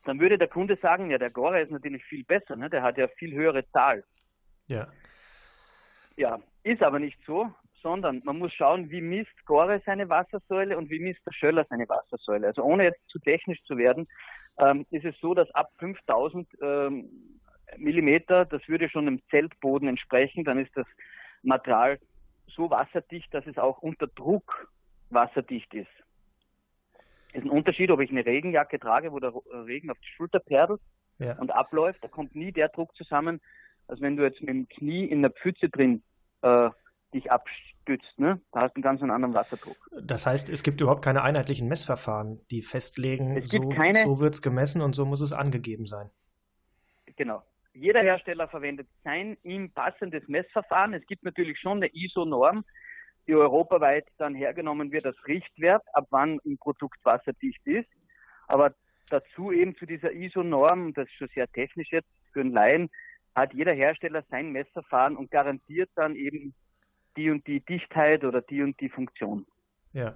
dann 0.05 0.20
würde 0.20 0.39
der 0.39 0.49
Kunde 0.49 0.77
sagen, 0.77 1.11
ja, 1.11 1.19
der 1.19 1.31
Gore 1.31 1.61
ist 1.61 1.70
natürlich 1.70 2.05
viel 2.05 2.24
besser, 2.24 2.57
ne? 2.57 2.69
der 2.69 2.82
hat 2.82 2.99
ja 2.99 3.09
viel 3.09 3.35
höhere 3.35 3.66
Zahl. 3.70 4.05
Ja. 4.66 4.89
Ja, 6.16 6.40
ist 6.62 6.82
aber 6.82 6.99
nicht 6.99 7.19
so, 7.24 7.51
sondern 7.82 8.22
man 8.24 8.38
muss 8.38 8.52
schauen, 8.52 8.90
wie 8.90 9.00
misst 9.00 9.46
Gore 9.46 9.80
seine 9.84 10.09
Wassersäule 10.09 10.76
und 10.76 10.90
wie 10.90 10.98
misst 10.98 11.24
der 11.26 11.32
Schöller 11.32 11.64
seine 11.68 11.88
Wassersäule. 11.88 12.46
Also 12.46 12.62
ohne 12.62 12.84
jetzt 12.84 13.09
zu 13.09 13.18
technisch 13.18 13.62
zu 13.64 13.76
werden, 13.76 14.09
ähm, 14.59 14.86
ist 14.90 15.05
es 15.05 15.18
so, 15.20 15.34
dass 15.34 15.50
ab 15.55 15.70
5000 15.78 16.48
ähm, 16.60 17.10
Millimeter, 17.76 18.44
das 18.44 18.66
würde 18.68 18.88
schon 18.88 19.06
einem 19.06 19.22
Zeltboden 19.30 19.88
entsprechen, 19.88 20.44
dann 20.44 20.59
ist 20.59 20.76
das 20.76 20.86
Material 21.42 21.98
so 22.46 22.70
wasserdicht, 22.70 23.32
dass 23.32 23.46
es 23.46 23.59
auch 23.59 23.78
unter 23.78 24.06
Druck 24.06 24.72
wasserdicht 25.10 25.72
ist. 25.74 25.88
Es 27.32 27.40
ist 27.40 27.44
ein 27.44 27.50
Unterschied, 27.50 27.90
ob 27.90 28.00
ich 28.00 28.10
eine 28.10 28.24
Regenjacke 28.24 28.78
trage, 28.78 29.12
wo 29.12 29.20
der 29.20 29.32
Regen 29.66 29.90
auf 29.90 29.98
die 29.98 30.09
Schulter 30.16 30.40
perlt 30.40 30.80
ja. 31.18 31.38
und 31.38 31.50
abläuft, 31.50 32.02
da 32.02 32.09
kommt 32.09 32.34
nie 32.34 32.52
der 32.52 32.68
Druck 32.68 32.94
zusammen, 32.96 33.40
als 33.86 34.00
wenn 34.00 34.16
du 34.16 34.24
jetzt 34.24 34.40
mit 34.40 34.48
dem 34.48 34.68
Knie 34.68 35.05
in 35.05 35.22
der 35.22 35.30
Pfütze 35.30 35.68
drin 35.68 36.02
äh, 36.42 36.70
dich 37.12 37.30
abstützt. 37.30 38.18
Ne? 38.18 38.40
Da 38.52 38.62
hast 38.62 38.72
du 38.72 38.76
einen 38.76 38.82
ganz 38.82 39.02
anderen 39.02 39.35
Wasserdruck. 39.35 39.76
Das 40.01 40.26
heißt, 40.26 40.48
es 40.48 40.62
gibt 40.62 40.80
überhaupt 40.80 41.02
keine 41.02 41.22
einheitlichen 41.22 41.68
Messverfahren, 41.68 42.40
die 42.51 42.62
festlegen, 42.62 43.44
so, 43.47 43.68
keine, 43.70 44.05
so 44.05 44.20
wird 44.20 44.35
es 44.35 44.43
gemessen 44.43 44.82
und 44.82 44.94
so 44.94 45.05
muss 45.05 45.20
es 45.20 45.32
angegeben 45.32 45.86
sein. 45.86 46.10
Genau. 47.16 47.43
Jeder 47.72 48.02
Hersteller 48.02 48.48
verwendet 48.48 48.89
sein 49.05 49.36
ihm 49.43 49.70
passendes 49.70 50.26
Messverfahren. 50.28 50.94
Es 50.94 51.06
gibt 51.06 51.24
natürlich 51.24 51.59
schon 51.60 51.78
eine 51.78 51.89
ISO-Norm, 51.94 52.64
die 53.26 53.35
europaweit 53.35 54.06
dann 54.18 54.35
hergenommen 54.35 54.90
wird 54.90 55.06
als 55.06 55.16
Richtwert, 55.26 55.82
ab 55.93 56.06
wann 56.10 56.40
ein 56.44 56.59
Produkt 56.59 56.98
wasserdicht 57.05 57.64
ist. 57.66 57.89
Aber 58.48 58.74
dazu 59.10 59.52
eben 59.52 59.76
zu 59.76 59.86
dieser 59.86 60.12
ISO-Norm, 60.12 60.94
das 60.94 61.06
ist 61.06 61.14
schon 61.14 61.28
sehr 61.35 61.47
technisch 61.48 61.93
jetzt 61.93 62.09
für 62.32 62.40
einen 62.40 62.52
Laien, 62.52 62.90
hat 63.35 63.52
jeder 63.55 63.72
Hersteller 63.72 64.24
sein 64.30 64.51
Messverfahren 64.51 65.16
und 65.16 65.30
garantiert 65.30 65.90
dann 65.94 66.16
eben 66.16 66.55
die 67.19 67.31
und 67.31 67.47
die 67.47 67.61
Dichtheit 67.61 68.24
oder 68.24 68.40
die 68.40 68.62
und 68.62 68.81
die 68.81 68.89
Funktion. 68.89 69.45
Ja. 69.93 70.15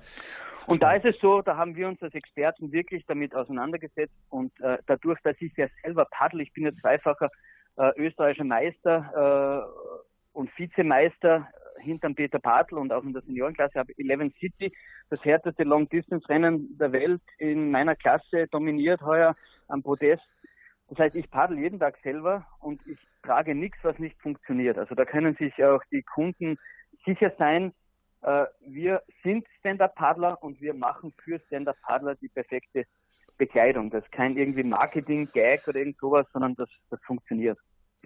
Und 0.66 0.82
da 0.82 0.94
ist 0.94 1.04
es 1.04 1.18
so, 1.20 1.42
da 1.42 1.56
haben 1.56 1.74
wir 1.74 1.88
uns 1.88 2.00
als 2.02 2.14
Experten 2.14 2.70
wirklich 2.70 3.04
damit 3.06 3.34
auseinandergesetzt 3.34 4.14
und 4.28 4.52
äh, 4.60 4.78
dadurch, 4.86 5.18
dass 5.22 5.36
ich 5.40 5.52
ja 5.56 5.66
selber 5.82 6.06
paddle, 6.10 6.42
ich 6.42 6.52
bin 6.52 6.64
ja 6.64 6.72
zweifacher 6.80 7.28
äh, 7.76 7.90
österreichischer 7.96 8.44
Meister 8.44 9.66
äh, 9.66 10.38
und 10.38 10.56
Vizemeister 10.56 11.48
hinterm 11.80 12.14
Peter 12.14 12.38
Bartel 12.38 12.78
und 12.78 12.92
auch 12.92 13.02
in 13.02 13.12
der 13.12 13.22
Seniorenklasse 13.22 13.80
habe 13.80 13.92
Eleven 13.98 14.32
City, 14.38 14.72
das 15.10 15.24
härteste 15.24 15.64
Long-Distance-Rennen 15.64 16.78
der 16.78 16.92
Welt 16.92 17.22
in 17.38 17.72
meiner 17.72 17.96
Klasse 17.96 18.46
dominiert 18.52 19.02
heuer 19.02 19.34
am 19.66 19.82
Podest. 19.82 20.22
Das 20.90 20.98
heißt, 20.98 21.16
ich 21.16 21.28
paddle 21.30 21.58
jeden 21.58 21.80
Tag 21.80 21.98
selber 22.04 22.46
und 22.60 22.86
ich 22.86 22.98
trage 23.22 23.54
nichts, 23.54 23.78
was 23.82 23.98
nicht 23.98 24.20
funktioniert. 24.20 24.78
Also 24.78 24.94
da 24.94 25.04
können 25.04 25.34
sich 25.36 25.64
auch 25.64 25.82
die 25.90 26.02
Kunden 26.02 26.56
sicher 27.04 27.32
sein, 27.38 27.72
äh, 28.22 28.46
wir 28.66 29.02
sind 29.22 29.46
Stand-Up-Paddler 29.58 30.42
und 30.42 30.60
wir 30.60 30.74
machen 30.74 31.12
für 31.22 31.40
Stand-Up-Paddler 31.46 32.14
die 32.16 32.28
perfekte 32.28 32.84
Bekleidung. 33.36 33.90
Das 33.90 34.04
ist 34.04 34.12
kein 34.12 34.36
irgendwie 34.36 34.62
Marketing-Gag 34.62 35.66
oder 35.66 35.78
irgend 35.78 35.98
sowas, 35.98 36.26
sondern 36.32 36.54
das, 36.54 36.68
das 36.90 37.00
funktioniert. 37.04 37.58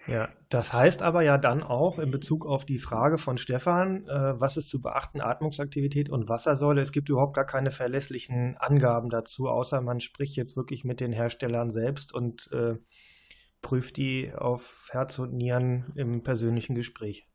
Ja, 0.06 0.28
das 0.50 0.72
heißt 0.72 1.02
aber 1.02 1.22
ja 1.22 1.38
dann 1.38 1.62
auch 1.62 1.98
in 1.98 2.10
Bezug 2.10 2.46
auf 2.46 2.64
die 2.64 2.78
Frage 2.78 3.18
von 3.18 3.38
Stefan, 3.38 4.06
äh, 4.06 4.40
was 4.40 4.56
ist 4.56 4.68
zu 4.68 4.80
beachten, 4.80 5.20
Atmungsaktivität 5.20 6.10
und 6.10 6.28
Wassersäule? 6.28 6.80
Es 6.80 6.92
gibt 6.92 7.08
überhaupt 7.08 7.34
gar 7.34 7.46
keine 7.46 7.70
verlässlichen 7.70 8.56
Angaben 8.58 9.08
dazu, 9.10 9.48
außer 9.48 9.80
man 9.80 10.00
spricht 10.00 10.36
jetzt 10.36 10.56
wirklich 10.56 10.84
mit 10.84 11.00
den 11.00 11.12
Herstellern 11.12 11.70
selbst 11.70 12.14
und 12.14 12.48
äh, 12.52 12.74
prüft 13.62 13.96
die 13.96 14.32
auf 14.34 14.88
Herz 14.92 15.18
und 15.18 15.32
Nieren 15.32 15.92
im 15.96 16.22
persönlichen 16.22 16.74
Gespräch. 16.74 17.26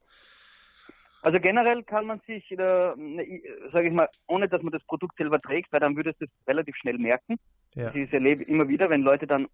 Also 1.22 1.40
generell 1.40 1.84
kann 1.84 2.06
man 2.06 2.20
sich, 2.22 2.50
äh, 2.52 2.94
ne, 2.96 3.42
sage 3.72 3.88
ich 3.88 3.94
mal, 3.94 4.10
ohne 4.28 4.50
dass 4.50 4.62
man 4.64 4.72
das 4.72 4.84
Produkt 4.86 5.18
selber 5.18 5.40
trägt, 5.40 5.72
weil 5.72 5.80
dann 5.80 5.96
würdest 5.96 6.20
du 6.20 6.26
es 6.26 6.48
relativ 6.48 6.76
schnell 6.78 6.98
merken. 6.98 7.38
Ja. 7.76 7.94
Ich 7.94 8.12
erlebe 8.12 8.44
immer 8.44 8.68
wieder, 8.68 8.90
wenn 8.90 9.04
Leute 9.04 9.28
dann 9.28 9.48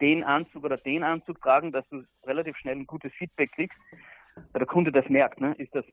den 0.00 0.24
Anzug 0.24 0.64
oder 0.64 0.76
den 0.76 1.04
Anzug 1.04 1.40
tragen, 1.40 1.70
dass 1.70 1.88
du 1.88 2.02
relativ 2.24 2.56
schnell 2.56 2.76
ein 2.76 2.86
gutes 2.86 3.12
Feedback 3.12 3.52
kriegst, 3.52 3.78
weil 4.34 4.58
der 4.58 4.66
Kunde 4.66 4.90
das 4.90 5.08
merkt. 5.08 5.40
Ne? 5.40 5.54
Ist 5.58 5.74
das 5.74 5.84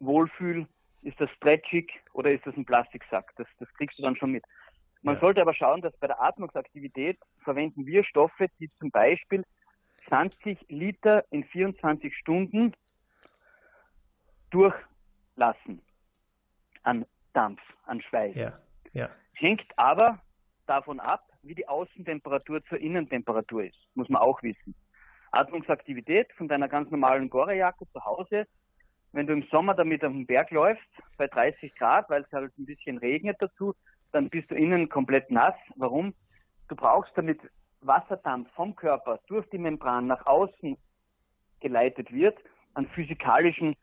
Wohlfühl, 0.00 0.66
ist 1.00 1.18
das 1.18 1.30
stretchig 1.30 1.90
oder 2.12 2.30
ist 2.30 2.46
das 2.46 2.56
ein 2.56 2.66
Plastiksack? 2.66 3.32
Das, 3.36 3.46
das 3.58 3.72
kriegst 3.74 3.98
du 3.98 4.02
dann 4.02 4.16
schon 4.16 4.32
mit. 4.32 4.44
Man 5.00 5.14
ja. 5.14 5.20
sollte 5.20 5.40
aber 5.40 5.54
schauen, 5.54 5.80
dass 5.80 5.96
bei 5.96 6.06
der 6.06 6.22
Atmungsaktivität 6.22 7.18
verwenden 7.42 7.86
wir 7.86 8.04
Stoffe, 8.04 8.46
die 8.60 8.70
zum 8.78 8.90
Beispiel 8.90 9.44
20 10.08 10.58
Liter 10.68 11.24
in 11.30 11.44
24 11.44 12.14
Stunden 12.16 12.74
durchlassen 14.52 15.82
an 16.82 17.06
Dampf, 17.32 17.60
an 17.86 18.00
Schweiß. 18.00 18.34
Ja, 18.36 18.58
ja. 18.92 19.10
Hängt 19.32 19.66
aber 19.76 20.20
davon 20.66 21.00
ab, 21.00 21.24
wie 21.42 21.54
die 21.54 21.66
Außentemperatur 21.66 22.64
zur 22.66 22.78
Innentemperatur 22.78 23.64
ist, 23.64 23.78
muss 23.94 24.08
man 24.08 24.22
auch 24.22 24.42
wissen. 24.42 24.74
Atmungsaktivität 25.32 26.30
von 26.34 26.46
deiner 26.46 26.68
ganz 26.68 26.90
normalen 26.90 27.30
Gorejacke 27.30 27.86
zu 27.90 28.04
Hause, 28.04 28.46
wenn 29.12 29.26
du 29.26 29.32
im 29.32 29.42
Sommer 29.50 29.74
damit 29.74 30.04
auf 30.04 30.12
den 30.12 30.26
Berg 30.26 30.50
läufst, 30.50 30.88
bei 31.16 31.26
30 31.26 31.74
Grad, 31.74 32.08
weil 32.08 32.22
es 32.22 32.32
halt 32.32 32.56
ein 32.58 32.66
bisschen 32.66 32.98
regnet 32.98 33.36
dazu, 33.40 33.74
dann 34.12 34.28
bist 34.30 34.50
du 34.50 34.54
innen 34.54 34.88
komplett 34.88 35.30
nass. 35.30 35.54
Warum? 35.76 36.14
Du 36.68 36.76
brauchst 36.76 37.12
damit 37.16 37.40
Wasserdampf 37.80 38.50
vom 38.52 38.74
Körper 38.76 39.20
durch 39.26 39.46
die 39.50 39.58
Membran 39.58 40.06
nach 40.06 40.24
außen 40.26 40.78
geleitet 41.60 42.12
wird, 42.12 42.38
an 42.74 42.88
physikalischen 42.88 43.76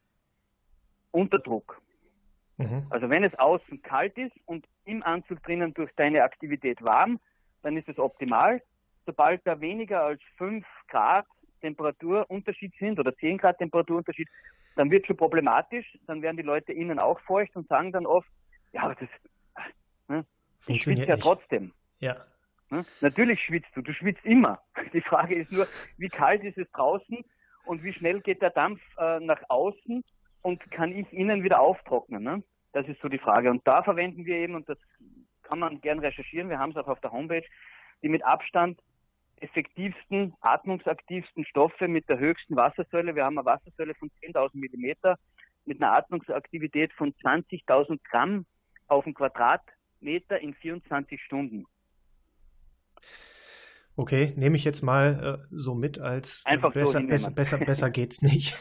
Unterdruck. 1.11 1.81
Mhm. 2.57 2.86
Also 2.90 3.10
wenn 3.10 3.23
es 3.23 3.34
außen 3.36 3.81
kalt 3.81 4.18
ist 4.18 4.36
und 4.45 4.65
im 4.86 5.02
Anzug 5.03 5.41
drinnen 5.44 5.73
durch 5.73 5.91
deine 5.95 6.23
Aktivität 6.23 6.81
warm, 6.84 7.19
dann 7.64 7.77
ist 7.77 7.88
es 7.88 7.98
optimal. 7.98 8.61
Sobald 9.06 9.41
da 9.45 9.60
weniger 9.61 10.03
als 10.03 10.22
5 10.38 10.65
Grad 10.88 11.26
Temperaturunterschied 11.61 12.73
sind 12.80 12.99
oder 12.99 13.15
10 13.15 13.38
Grad 13.38 13.57
Temperaturunterschied, 13.57 14.27
dann 14.76 14.91
wird 14.91 15.03
es 15.03 15.07
schon 15.07 15.18
problematisch. 15.18 15.98
Dann 16.06 16.22
werden 16.22 16.38
die 16.38 16.44
Leute 16.44 16.73
innen 16.73 16.99
auch 16.99 17.19
feucht 17.22 17.56
und 17.56 17.68
sagen 17.68 17.91
dann 17.91 18.06
oft, 18.06 18.30
ja, 18.72 18.84
aber 18.84 18.95
das, 18.95 19.10
ne, 20.07 20.26
ich 20.68 20.84
schwitze 20.84 21.06
ja 21.06 21.18
trotzdem. 21.18 21.73
Ja. 21.99 22.26
Ne? 22.69 22.86
Natürlich 23.02 23.41
schwitzt 23.41 23.76
du, 23.76 23.81
du 23.81 23.94
schwitzt 23.94 24.26
immer. 24.26 24.61
Die 24.94 25.02
Frage 25.02 25.36
ist 25.36 25.52
nur, 25.52 25.68
wie 25.98 26.10
kalt 26.10 26.44
ist 26.44 26.57
es 26.57 26.69
draußen 26.72 27.18
und 27.65 27.84
wie 27.84 27.94
schnell 27.94 28.22
geht 28.22 28.41
der 28.41 28.52
Dampf 28.52 28.81
äh, 28.98 29.19
nach 29.19 29.41
außen 29.49 30.03
und 30.41 30.71
kann 30.71 30.91
ich 30.91 31.11
innen 31.11 31.43
wieder 31.43 31.59
auftrocknen? 31.59 32.23
Ne? 32.23 32.43
Das 32.73 32.87
ist 32.87 33.01
so 33.01 33.09
die 33.09 33.19
Frage. 33.19 33.49
Und 33.49 33.65
da 33.67 33.83
verwenden 33.83 34.25
wir 34.25 34.35
eben, 34.35 34.55
und 34.55 34.67
das 34.69 34.77
kann 35.43 35.59
man 35.59 35.81
gern 35.81 35.99
recherchieren, 35.99 36.49
wir 36.49 36.59
haben 36.59 36.71
es 36.71 36.77
auch 36.77 36.87
auf 36.87 37.01
der 37.01 37.11
Homepage, 37.11 37.45
die 38.01 38.09
mit 38.09 38.23
Abstand 38.23 38.79
effektivsten, 39.41 40.33
atmungsaktivsten 40.41 41.45
Stoffe 41.45 41.87
mit 41.87 42.07
der 42.09 42.19
höchsten 42.19 42.55
Wassersäule. 42.55 43.15
Wir 43.15 43.25
haben 43.25 43.37
eine 43.37 43.45
Wassersäule 43.45 43.95
von 43.95 44.09
10.000 44.21 44.49
Millimeter 44.53 45.17
mit 45.65 45.81
einer 45.81 45.93
Atmungsaktivität 45.93 46.91
von 46.93 47.13
20.000 47.13 47.99
Gramm 48.09 48.45
auf 48.87 49.05
den 49.05 49.13
Quadratmeter 49.13 50.39
in 50.39 50.53
24 50.53 51.21
Stunden. 51.21 51.65
Okay, 53.99 54.31
nehme 54.38 54.55
ich 54.55 54.63
jetzt 54.63 54.81
mal 54.81 55.41
äh, 55.41 55.47
so 55.51 55.76
mit 55.76 55.99
als 55.99 56.41
Einfach 56.45 56.71
besser, 56.71 57.01
so 57.01 57.07
besser, 57.07 57.31
besser, 57.31 57.57
besser 57.57 57.89
geht's 57.89 58.21
nicht. 58.21 58.55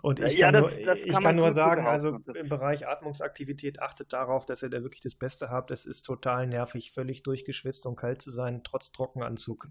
Und 0.00 0.20
ich 0.20 0.34
ja, 0.34 0.52
kann 0.52 0.62
das, 0.62 0.62
nur, 0.62 0.70
das 0.70 0.86
kann 0.86 1.06
ich 1.08 1.20
kann 1.20 1.34
nur 1.34 1.50
sagen, 1.50 1.86
also 1.88 2.20
im 2.32 2.48
Bereich 2.48 2.86
Atmungsaktivität 2.86 3.82
achtet 3.82 4.12
darauf, 4.12 4.46
dass 4.46 4.62
ihr 4.62 4.70
da 4.70 4.84
wirklich 4.84 5.02
das 5.02 5.16
Beste 5.16 5.50
habt. 5.50 5.72
Es 5.72 5.86
ist 5.86 6.02
total 6.02 6.46
nervig, 6.46 6.92
völlig 6.92 7.24
durchgeschwitzt 7.24 7.84
und 7.84 7.96
kalt 7.96 8.22
zu 8.22 8.30
sein, 8.30 8.60
trotz 8.62 8.92
Trockenanzug. 8.92 9.66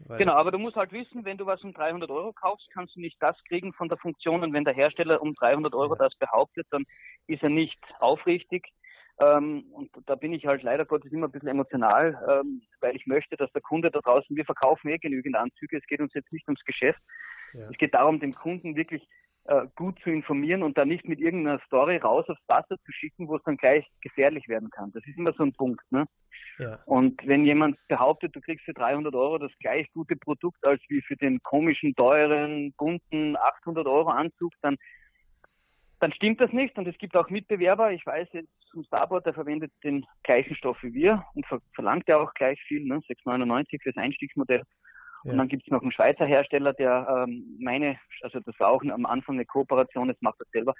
Weil 0.00 0.18
genau, 0.18 0.32
aber 0.32 0.50
du 0.50 0.58
musst 0.58 0.74
halt 0.74 0.90
wissen, 0.90 1.24
wenn 1.24 1.38
du 1.38 1.46
was 1.46 1.62
um 1.62 1.72
300 1.72 2.10
Euro 2.10 2.32
kaufst, 2.32 2.68
kannst 2.74 2.96
du 2.96 3.00
nicht 3.00 3.22
das 3.22 3.36
kriegen 3.46 3.72
von 3.72 3.88
der 3.88 3.98
Funktion. 3.98 4.42
Und 4.42 4.52
wenn 4.52 4.64
der 4.64 4.74
Hersteller 4.74 5.22
um 5.22 5.32
300 5.34 5.76
Euro 5.76 5.94
ja. 5.94 5.98
das 6.02 6.14
behauptet, 6.16 6.66
dann 6.72 6.86
ist 7.28 7.44
er 7.44 7.50
nicht 7.50 7.78
aufrichtig. 8.00 8.66
Ähm, 9.18 9.64
und 9.72 9.90
da 10.06 10.14
bin 10.14 10.32
ich 10.32 10.46
halt 10.46 10.62
leider 10.62 10.84
Gottes 10.84 11.12
immer 11.12 11.28
ein 11.28 11.32
bisschen 11.32 11.48
emotional, 11.48 12.18
ähm, 12.28 12.62
weil 12.80 12.94
ich 12.94 13.06
möchte, 13.06 13.36
dass 13.36 13.50
der 13.52 13.62
Kunde 13.62 13.90
da 13.90 14.00
draußen, 14.00 14.36
wir 14.36 14.44
verkaufen 14.44 14.88
eh 14.88 14.98
genügend 14.98 15.36
Anzüge, 15.36 15.78
es 15.78 15.86
geht 15.86 16.00
uns 16.00 16.12
jetzt 16.14 16.32
nicht 16.32 16.46
ums 16.48 16.64
Geschäft. 16.64 17.00
Ja. 17.54 17.70
Es 17.70 17.78
geht 17.78 17.94
darum, 17.94 18.20
dem 18.20 18.34
Kunden 18.34 18.76
wirklich 18.76 19.08
äh, 19.44 19.66
gut 19.76 19.98
zu 20.00 20.10
informieren 20.10 20.62
und 20.62 20.76
da 20.76 20.84
nicht 20.84 21.06
mit 21.06 21.20
irgendeiner 21.20 21.60
Story 21.66 21.96
raus 21.98 22.28
aufs 22.28 22.48
Wasser 22.48 22.76
zu 22.84 22.92
schicken, 22.92 23.28
wo 23.28 23.36
es 23.36 23.42
dann 23.44 23.56
gleich 23.56 23.86
gefährlich 24.00 24.48
werden 24.48 24.70
kann. 24.70 24.92
Das 24.92 25.06
ist 25.06 25.16
immer 25.16 25.32
so 25.32 25.44
ein 25.44 25.52
Punkt. 25.52 25.80
Ne? 25.90 26.06
Ja. 26.58 26.80
Und 26.84 27.24
wenn 27.26 27.44
jemand 27.44 27.78
behauptet, 27.88 28.34
du 28.34 28.40
kriegst 28.40 28.64
für 28.64 28.74
300 28.74 29.14
Euro 29.14 29.38
das 29.38 29.52
gleich 29.60 29.90
gute 29.92 30.16
Produkt 30.16 30.64
als 30.64 30.82
wie 30.88 31.00
für 31.00 31.16
den 31.16 31.42
komischen, 31.42 31.94
teuren, 31.94 32.74
bunten 32.76 33.36
800 33.36 33.86
Euro 33.86 34.10
Anzug, 34.10 34.52
dann 34.62 34.76
dann 36.00 36.12
stimmt 36.12 36.40
das 36.40 36.52
nicht. 36.52 36.76
Und 36.78 36.86
es 36.86 36.98
gibt 36.98 37.16
auch 37.16 37.30
Mitbewerber. 37.30 37.92
Ich 37.92 38.04
weiß 38.04 38.28
jetzt 38.32 38.50
zum 38.70 38.84
Starboard, 38.84 39.26
der 39.26 39.34
verwendet 39.34 39.72
den 39.82 40.04
gleichen 40.22 40.54
Stoff 40.56 40.82
wie 40.82 40.92
wir 40.92 41.24
und 41.34 41.46
ver 41.46 41.60
verlangt 41.74 42.08
ja 42.08 42.18
auch 42.18 42.32
gleich 42.34 42.60
viel, 42.62 42.84
ne? 42.84 43.00
6,99 43.08 43.82
fürs 43.82 43.96
Einstiegsmodell. 43.96 44.62
Ja. 45.24 45.32
Und 45.32 45.38
dann 45.38 45.48
gibt 45.48 45.64
es 45.64 45.70
noch 45.70 45.82
einen 45.82 45.92
Schweizer 45.92 46.26
Hersteller, 46.26 46.72
der 46.72 47.24
ähm, 47.26 47.56
meine, 47.58 47.98
also 48.20 48.40
das 48.40 48.58
war 48.60 48.68
auch 48.68 48.82
am 48.82 49.06
Anfang 49.06 49.36
eine 49.36 49.46
Kooperation, 49.46 50.08
jetzt 50.08 50.22
macht 50.22 50.40
das 50.40 50.48
selber, 50.50 50.74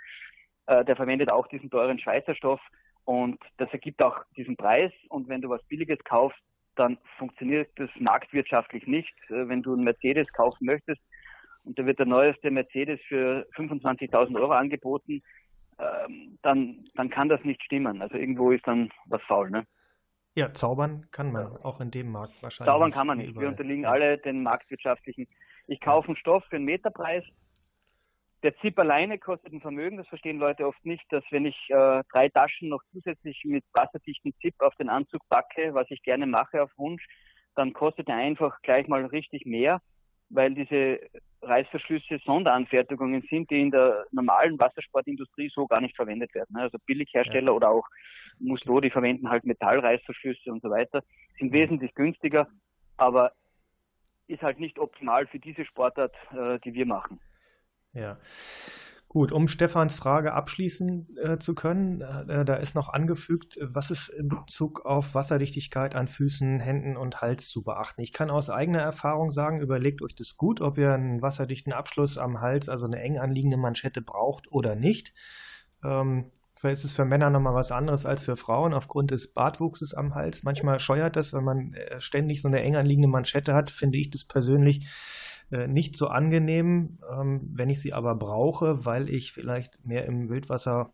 äh, 0.66 0.84
der 0.84 0.96
verwendet 0.96 1.30
auch 1.30 1.46
diesen 1.48 1.70
teuren 1.70 1.98
Schweizer 1.98 2.34
Stoff 2.34 2.60
und 3.04 3.38
das 3.56 3.72
ergibt 3.72 4.02
auch 4.02 4.18
diesen 4.36 4.56
Preis. 4.56 4.92
Und 5.08 5.28
wenn 5.28 5.40
du 5.40 5.48
was 5.48 5.64
Billiges 5.64 5.98
kaufst, 6.04 6.38
dann 6.74 6.98
funktioniert 7.16 7.70
das 7.76 7.88
marktwirtschaftlich 7.98 8.86
nicht. 8.86 9.14
Äh, 9.30 9.48
wenn 9.48 9.62
du 9.62 9.72
einen 9.72 9.84
Mercedes 9.84 10.30
kaufen 10.32 10.66
möchtest 10.66 11.00
und 11.66 11.78
da 11.78 11.84
wird 11.84 11.98
der 11.98 12.06
neueste 12.06 12.50
Mercedes 12.50 13.00
für 13.08 13.46
25.000 13.56 14.40
Euro 14.40 14.52
angeboten, 14.52 15.22
ähm, 15.78 16.38
dann, 16.42 16.84
dann 16.94 17.10
kann 17.10 17.28
das 17.28 17.42
nicht 17.44 17.62
stimmen. 17.62 18.00
Also 18.00 18.16
irgendwo 18.16 18.52
ist 18.52 18.66
dann 18.66 18.90
was 19.06 19.20
faul. 19.22 19.50
Ne? 19.50 19.64
Ja, 20.34 20.52
zaubern 20.52 21.06
kann 21.10 21.32
man 21.32 21.56
auch 21.58 21.80
in 21.80 21.90
dem 21.90 22.12
Markt 22.12 22.40
wahrscheinlich. 22.42 22.72
Zaubern 22.72 22.92
kann 22.92 23.08
man 23.08 23.18
nicht. 23.18 23.30
Überall. 23.30 23.42
Wir 23.42 23.48
unterliegen 23.48 23.84
alle 23.84 24.18
den 24.18 24.42
marktwirtschaftlichen. 24.42 25.26
Ich 25.66 25.80
kaufe 25.80 26.08
einen 26.08 26.16
Stoff 26.16 26.44
für 26.48 26.56
einen 26.56 26.64
Meterpreis. 26.64 27.24
Der 28.42 28.56
Zip 28.58 28.78
alleine 28.78 29.18
kostet 29.18 29.52
ein 29.52 29.60
Vermögen. 29.60 29.96
Das 29.96 30.06
verstehen 30.06 30.38
Leute 30.38 30.66
oft 30.66 30.84
nicht, 30.86 31.04
dass 31.10 31.24
wenn 31.30 31.46
ich 31.46 31.58
äh, 31.70 32.02
drei 32.12 32.28
Taschen 32.28 32.68
noch 32.68 32.82
zusätzlich 32.92 33.42
mit 33.44 33.64
wasserdichten 33.72 34.34
Zip 34.40 34.54
auf 34.60 34.74
den 34.76 34.88
Anzug 34.88 35.20
packe, 35.28 35.74
was 35.74 35.90
ich 35.90 36.02
gerne 36.02 36.26
mache 36.26 36.62
auf 36.62 36.70
Wunsch, 36.76 37.04
dann 37.56 37.72
kostet 37.72 38.08
er 38.08 38.16
einfach 38.16 38.60
gleich 38.62 38.86
mal 38.86 39.04
richtig 39.06 39.46
mehr 39.46 39.80
weil 40.30 40.54
diese 40.54 41.00
Reißverschlüsse 41.42 42.18
Sonderanfertigungen 42.24 43.22
sind, 43.28 43.50
die 43.50 43.60
in 43.60 43.70
der 43.70 44.06
normalen 44.10 44.58
Wassersportindustrie 44.58 45.50
so 45.54 45.66
gar 45.66 45.80
nicht 45.80 45.96
verwendet 45.96 46.34
werden. 46.34 46.56
Also 46.56 46.78
Billighersteller 46.86 47.46
ja. 47.46 47.52
oder 47.52 47.70
auch 47.70 47.86
Musto, 48.38 48.80
die 48.80 48.90
verwenden 48.90 49.30
halt 49.30 49.44
Metallreißverschlüsse 49.44 50.52
und 50.52 50.62
so 50.62 50.70
weiter, 50.70 51.02
sind 51.38 51.52
wesentlich 51.52 51.94
günstiger, 51.94 52.48
aber 52.96 53.32
ist 54.28 54.42
halt 54.42 54.58
nicht 54.58 54.78
optimal 54.78 55.26
für 55.26 55.38
diese 55.38 55.64
Sportart, 55.64 56.14
äh, 56.32 56.58
die 56.60 56.74
wir 56.74 56.86
machen. 56.86 57.20
Ja. 57.92 58.18
Gut, 59.08 59.32
um 59.32 59.48
Stefans 59.48 59.94
Frage 59.94 60.34
abschließen 60.34 61.16
äh, 61.16 61.38
zu 61.38 61.54
können, 61.54 62.00
äh, 62.00 62.44
da 62.44 62.54
ist 62.56 62.74
noch 62.74 62.88
angefügt, 62.88 63.56
was 63.62 63.90
ist 63.90 64.08
in 64.08 64.28
Bezug 64.28 64.84
auf 64.84 65.14
Wasserdichtigkeit 65.14 65.94
an 65.94 66.08
Füßen, 66.08 66.60
Händen 66.60 66.96
und 66.96 67.22
Hals 67.22 67.48
zu 67.48 67.62
beachten. 67.62 68.02
Ich 68.02 68.12
kann 68.12 68.30
aus 68.30 68.50
eigener 68.50 68.80
Erfahrung 68.80 69.30
sagen, 69.30 69.60
überlegt 69.60 70.02
euch 70.02 70.14
das 70.14 70.36
gut, 70.36 70.60
ob 70.60 70.76
ihr 70.76 70.92
einen 70.92 71.22
wasserdichten 71.22 71.72
Abschluss 71.72 72.18
am 72.18 72.40
Hals, 72.40 72.68
also 72.68 72.86
eine 72.86 73.00
eng 73.00 73.18
anliegende 73.18 73.56
Manschette 73.56 74.02
braucht 74.02 74.50
oder 74.50 74.74
nicht. 74.74 75.14
Ähm, 75.82 76.30
Vielleicht 76.58 76.78
ist 76.78 76.84
es 76.84 76.92
für 76.94 77.04
Männer 77.04 77.28
nochmal 77.28 77.54
was 77.54 77.70
anderes 77.70 78.06
als 78.06 78.24
für 78.24 78.34
Frauen 78.34 78.72
aufgrund 78.72 79.10
des 79.10 79.28
Bartwuchses 79.28 79.92
am 79.92 80.14
Hals. 80.14 80.42
Manchmal 80.42 80.80
scheuert 80.80 81.14
das, 81.14 81.34
wenn 81.34 81.44
man 81.44 81.74
äh, 81.74 82.00
ständig 82.00 82.40
so 82.40 82.48
eine 82.48 82.62
eng 82.62 82.76
anliegende 82.76 83.08
Manschette 83.08 83.54
hat, 83.54 83.70
finde 83.70 83.98
ich 83.98 84.10
das 84.10 84.24
persönlich 84.24 84.88
äh, 85.50 85.66
nicht 85.66 85.96
so 85.96 86.08
angenehm, 86.08 86.98
ähm, 87.10 87.48
wenn 87.52 87.70
ich 87.70 87.80
sie 87.80 87.92
aber 87.92 88.14
brauche, 88.14 88.84
weil 88.84 89.08
ich 89.08 89.32
vielleicht 89.32 89.84
mehr 89.84 90.06
im 90.06 90.28
Wildwasser 90.28 90.90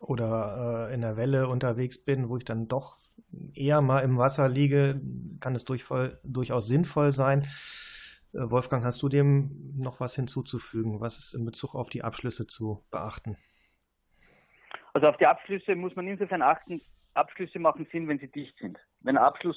oder 0.00 0.88
äh, 0.90 0.94
in 0.94 1.00
der 1.00 1.16
Welle 1.16 1.48
unterwegs 1.48 2.02
bin, 2.02 2.28
wo 2.28 2.36
ich 2.36 2.44
dann 2.44 2.68
doch 2.68 2.96
eher 3.54 3.80
mal 3.80 4.00
im 4.00 4.18
Wasser 4.18 4.48
liege, 4.48 5.00
kann 5.40 5.54
es 5.54 5.64
durchvoll, 5.64 6.20
durchaus 6.24 6.66
sinnvoll 6.66 7.12
sein. 7.12 7.42
Äh, 8.32 8.50
Wolfgang, 8.50 8.84
hast 8.84 9.02
du 9.02 9.08
dem 9.08 9.74
noch 9.76 10.00
was 10.00 10.14
hinzuzufügen? 10.14 11.00
Was 11.00 11.18
ist 11.18 11.34
in 11.34 11.44
Bezug 11.44 11.74
auf 11.74 11.88
die 11.88 12.02
Abschlüsse 12.02 12.46
zu 12.46 12.84
beachten? 12.90 13.36
Also 14.92 15.06
auf 15.06 15.16
die 15.18 15.26
Abschlüsse 15.26 15.74
muss 15.74 15.94
man 15.96 16.06
insofern 16.06 16.42
achten, 16.42 16.80
Abschlüsse 17.14 17.58
machen 17.58 17.86
Sinn, 17.92 18.08
wenn 18.08 18.18
sie 18.18 18.30
dicht 18.30 18.56
sind. 18.58 18.78
Wenn 19.00 19.16
ein 19.16 19.24
Abschluss 19.24 19.56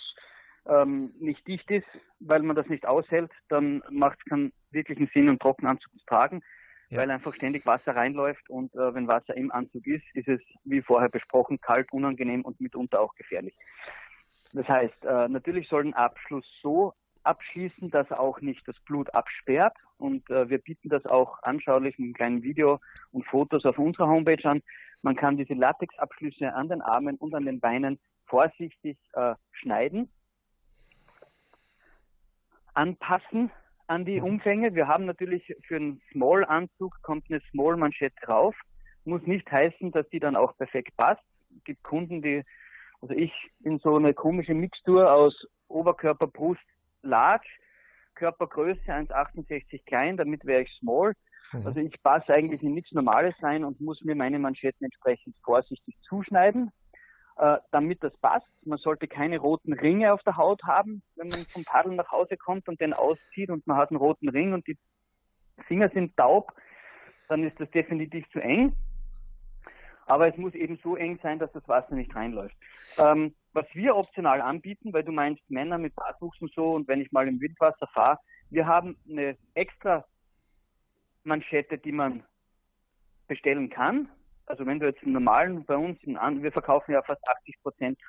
ähm, 0.68 1.14
nicht 1.19 1.48
dicht 1.48 1.69
ist, 1.72 1.88
weil 2.19 2.41
man 2.41 2.56
das 2.56 2.68
nicht 2.68 2.85
aushält, 2.85 3.31
dann 3.49 3.84
macht 3.90 4.19
es 4.19 4.26
keinen 4.26 4.53
wirklichen 4.72 5.10
Sinn, 5.14 5.27
einen 5.27 5.40
Trockenanzug 5.40 5.91
zu 5.91 6.06
tragen, 6.06 6.41
ja. 6.90 6.99
weil 6.99 7.11
einfach 7.11 7.34
ständig 7.35 7.65
Wasser 7.65 7.95
reinläuft 7.95 8.49
und 8.49 8.73
äh, 8.76 8.94
wenn 8.94 9.07
Wasser 9.07 9.35
im 9.35 9.52
Anzug 9.52 9.85
ist, 9.88 10.06
ist 10.14 10.27
es, 10.27 10.41
wie 10.64 10.81
vorher 10.81 11.10
besprochen, 11.10 11.60
kalt, 11.60 11.91
unangenehm 11.91 12.44
und 12.44 12.60
mitunter 12.61 13.02
auch 13.02 13.14
gefährlich. 13.15 13.56
Das 14.53 14.68
heißt, 14.68 15.06
äh, 15.06 15.27
natürlich 15.30 15.68
soll 15.68 15.84
ein 15.85 15.94
Abschluss 15.94 16.45
so 16.61 16.94
abschließen, 17.23 17.90
dass 17.90 18.10
er 18.11 18.19
auch 18.19 18.41
nicht 18.41 18.68
das 18.68 18.80
Blut 18.81 19.14
absperrt. 19.14 19.76
Und 19.98 20.30
äh, 20.30 20.49
wir 20.49 20.60
bieten 20.60 20.90
das 20.90 21.06
auch 21.06 21.41
anschaulich 21.41 21.98
mit 21.98 22.07
einem 22.07 22.14
kleinen 22.14 22.44
Video 22.44 22.80
und 23.11 23.26
Fotos 23.26 23.65
auf 23.65 23.80
unserer 23.80 24.07
Homepage 24.07 24.44
an. 24.48 24.61
Man 25.02 25.15
kann 25.15 25.38
diese 25.38 25.53
Latexabschlüsse 25.53 26.53
an 26.53 26.69
den 26.69 26.81
Armen 26.81 27.15
und 27.18 27.34
an 27.34 27.45
den 27.45 27.60
Beinen 27.60 27.99
vorsichtig 28.26 28.98
äh, 29.14 29.35
schneiden 29.52 30.10
anpassen 32.74 33.52
an 33.88 34.06
die 34.06 34.20
mhm. 34.20 34.26
Umfänge. 34.26 34.76
Wir 34.76 34.88
haben 34.88 35.06
natürlich 35.06 35.56
für 35.68 35.76
einen 35.76 36.02
Small-Anzug 36.12 36.95
kommt 37.02 37.26
eine 37.30 37.41
Small-Manschette 37.52 38.16
drauf. 38.26 38.56
Muss 39.06 39.22
nicht 39.24 39.52
heißen, 39.52 39.91
dass 39.91 40.08
die 40.10 40.20
dann 40.20 40.36
auch 40.36 40.56
perfekt 40.58 40.95
passt. 40.95 41.24
Es 41.56 41.64
gibt 41.66 41.84
Kunden, 41.84 42.22
die, 42.22 42.44
also 43.02 43.14
ich 43.14 43.34
bin 43.60 43.80
so 43.80 43.95
eine 43.95 44.14
komische 44.14 44.54
Mixtur 44.54 45.12
aus 45.12 45.36
Oberkörper, 45.68 46.28
Brust, 46.28 46.62
Large, 47.02 47.48
Körpergröße 48.16 48.82
1,68 48.86 49.86
klein, 49.86 50.18
damit 50.18 50.45
wäre 50.45 50.62
ich 50.62 50.72
Small. 50.80 51.14
Mhm. 51.52 51.68
Also 51.68 51.80
ich 51.80 52.02
passe 52.02 52.34
eigentlich 52.34 52.64
in 52.64 52.74
nichts 52.74 52.91
Normales 52.94 53.36
rein 53.41 53.64
und 53.64 53.82
muss 53.82 54.02
mir 54.04 54.16
meine 54.16 54.40
Manschetten 54.40 54.86
entsprechend 54.86 55.36
vorsichtig 55.44 55.95
zuschneiden 56.08 56.72
äh, 57.38 57.58
damit 57.72 58.04
das 58.04 58.16
passt. 58.18 58.48
Man 58.66 58.78
sollte 58.78 59.08
keine 59.08 59.40
roten 59.40 59.74
Ringe 59.74 60.14
auf 60.14 60.22
der 60.24 60.38
Haut 60.38 60.62
haben, 60.64 61.02
wenn 61.16 61.30
man 61.30 61.46
vom 61.46 61.64
Paddeln 61.64 61.96
nach 61.96 62.12
Hause 62.12 62.38
kommt 62.38 62.68
und 62.68 62.80
den 62.80 62.94
auszieht 62.94 63.50
und 63.50 63.66
man 63.66 63.78
hat 63.78 63.90
einen 63.90 63.98
roten 63.98 64.30
Ring 64.30 64.54
und 64.54 64.68
die 64.68 64.78
Finger 65.68 65.90
sind 65.90 66.16
taub, 66.18 66.52
dann 67.30 67.44
ist 67.44 67.60
das 67.60 67.70
definitiv 67.72 68.30
zu 68.32 68.40
eng. 68.40 68.76
Aber 70.06 70.28
es 70.28 70.38
muss 70.38 70.54
eben 70.54 70.78
so 70.84 70.96
eng 70.96 71.20
sein, 71.24 71.40
dass 71.40 71.52
das 71.54 71.68
Wasser 71.68 71.96
nicht 71.96 72.14
reinläuft. 72.14 72.56
Ähm, 72.98 73.34
was 73.54 73.66
wir 73.74 73.96
optional 73.96 74.42
anbieten, 74.42 74.92
weil 74.92 75.04
du 75.04 75.12
meinst 75.12 75.42
Männer 75.50 75.78
mit 75.78 75.96
Bartwuchs 75.96 76.42
und 76.42 76.54
so 76.54 76.74
und 76.74 76.88
wenn 76.88 77.02
ich 77.02 77.12
mal 77.12 77.28
im 77.28 77.40
Wildwasser 77.40 77.88
fahre, 77.88 78.20
wir 78.50 78.68
haben 78.68 78.98
eine 79.10 79.38
extra 79.54 80.06
Manschette, 81.24 81.78
die 81.78 81.92
man 81.92 82.24
bestellen 83.28 83.70
kann, 83.70 84.10
also 84.45 84.65
wenn 84.65 84.80
du 84.80 84.86
jetzt 84.86 85.03
einen 85.03 85.14
normalen 85.14 85.65
bei 85.65 85.76
uns, 85.76 85.99
wir 86.03 86.52
verkaufen 86.52 86.91
ja 86.91 87.02
fast 87.02 87.26
80 87.28 87.61
Prozent 87.61 87.99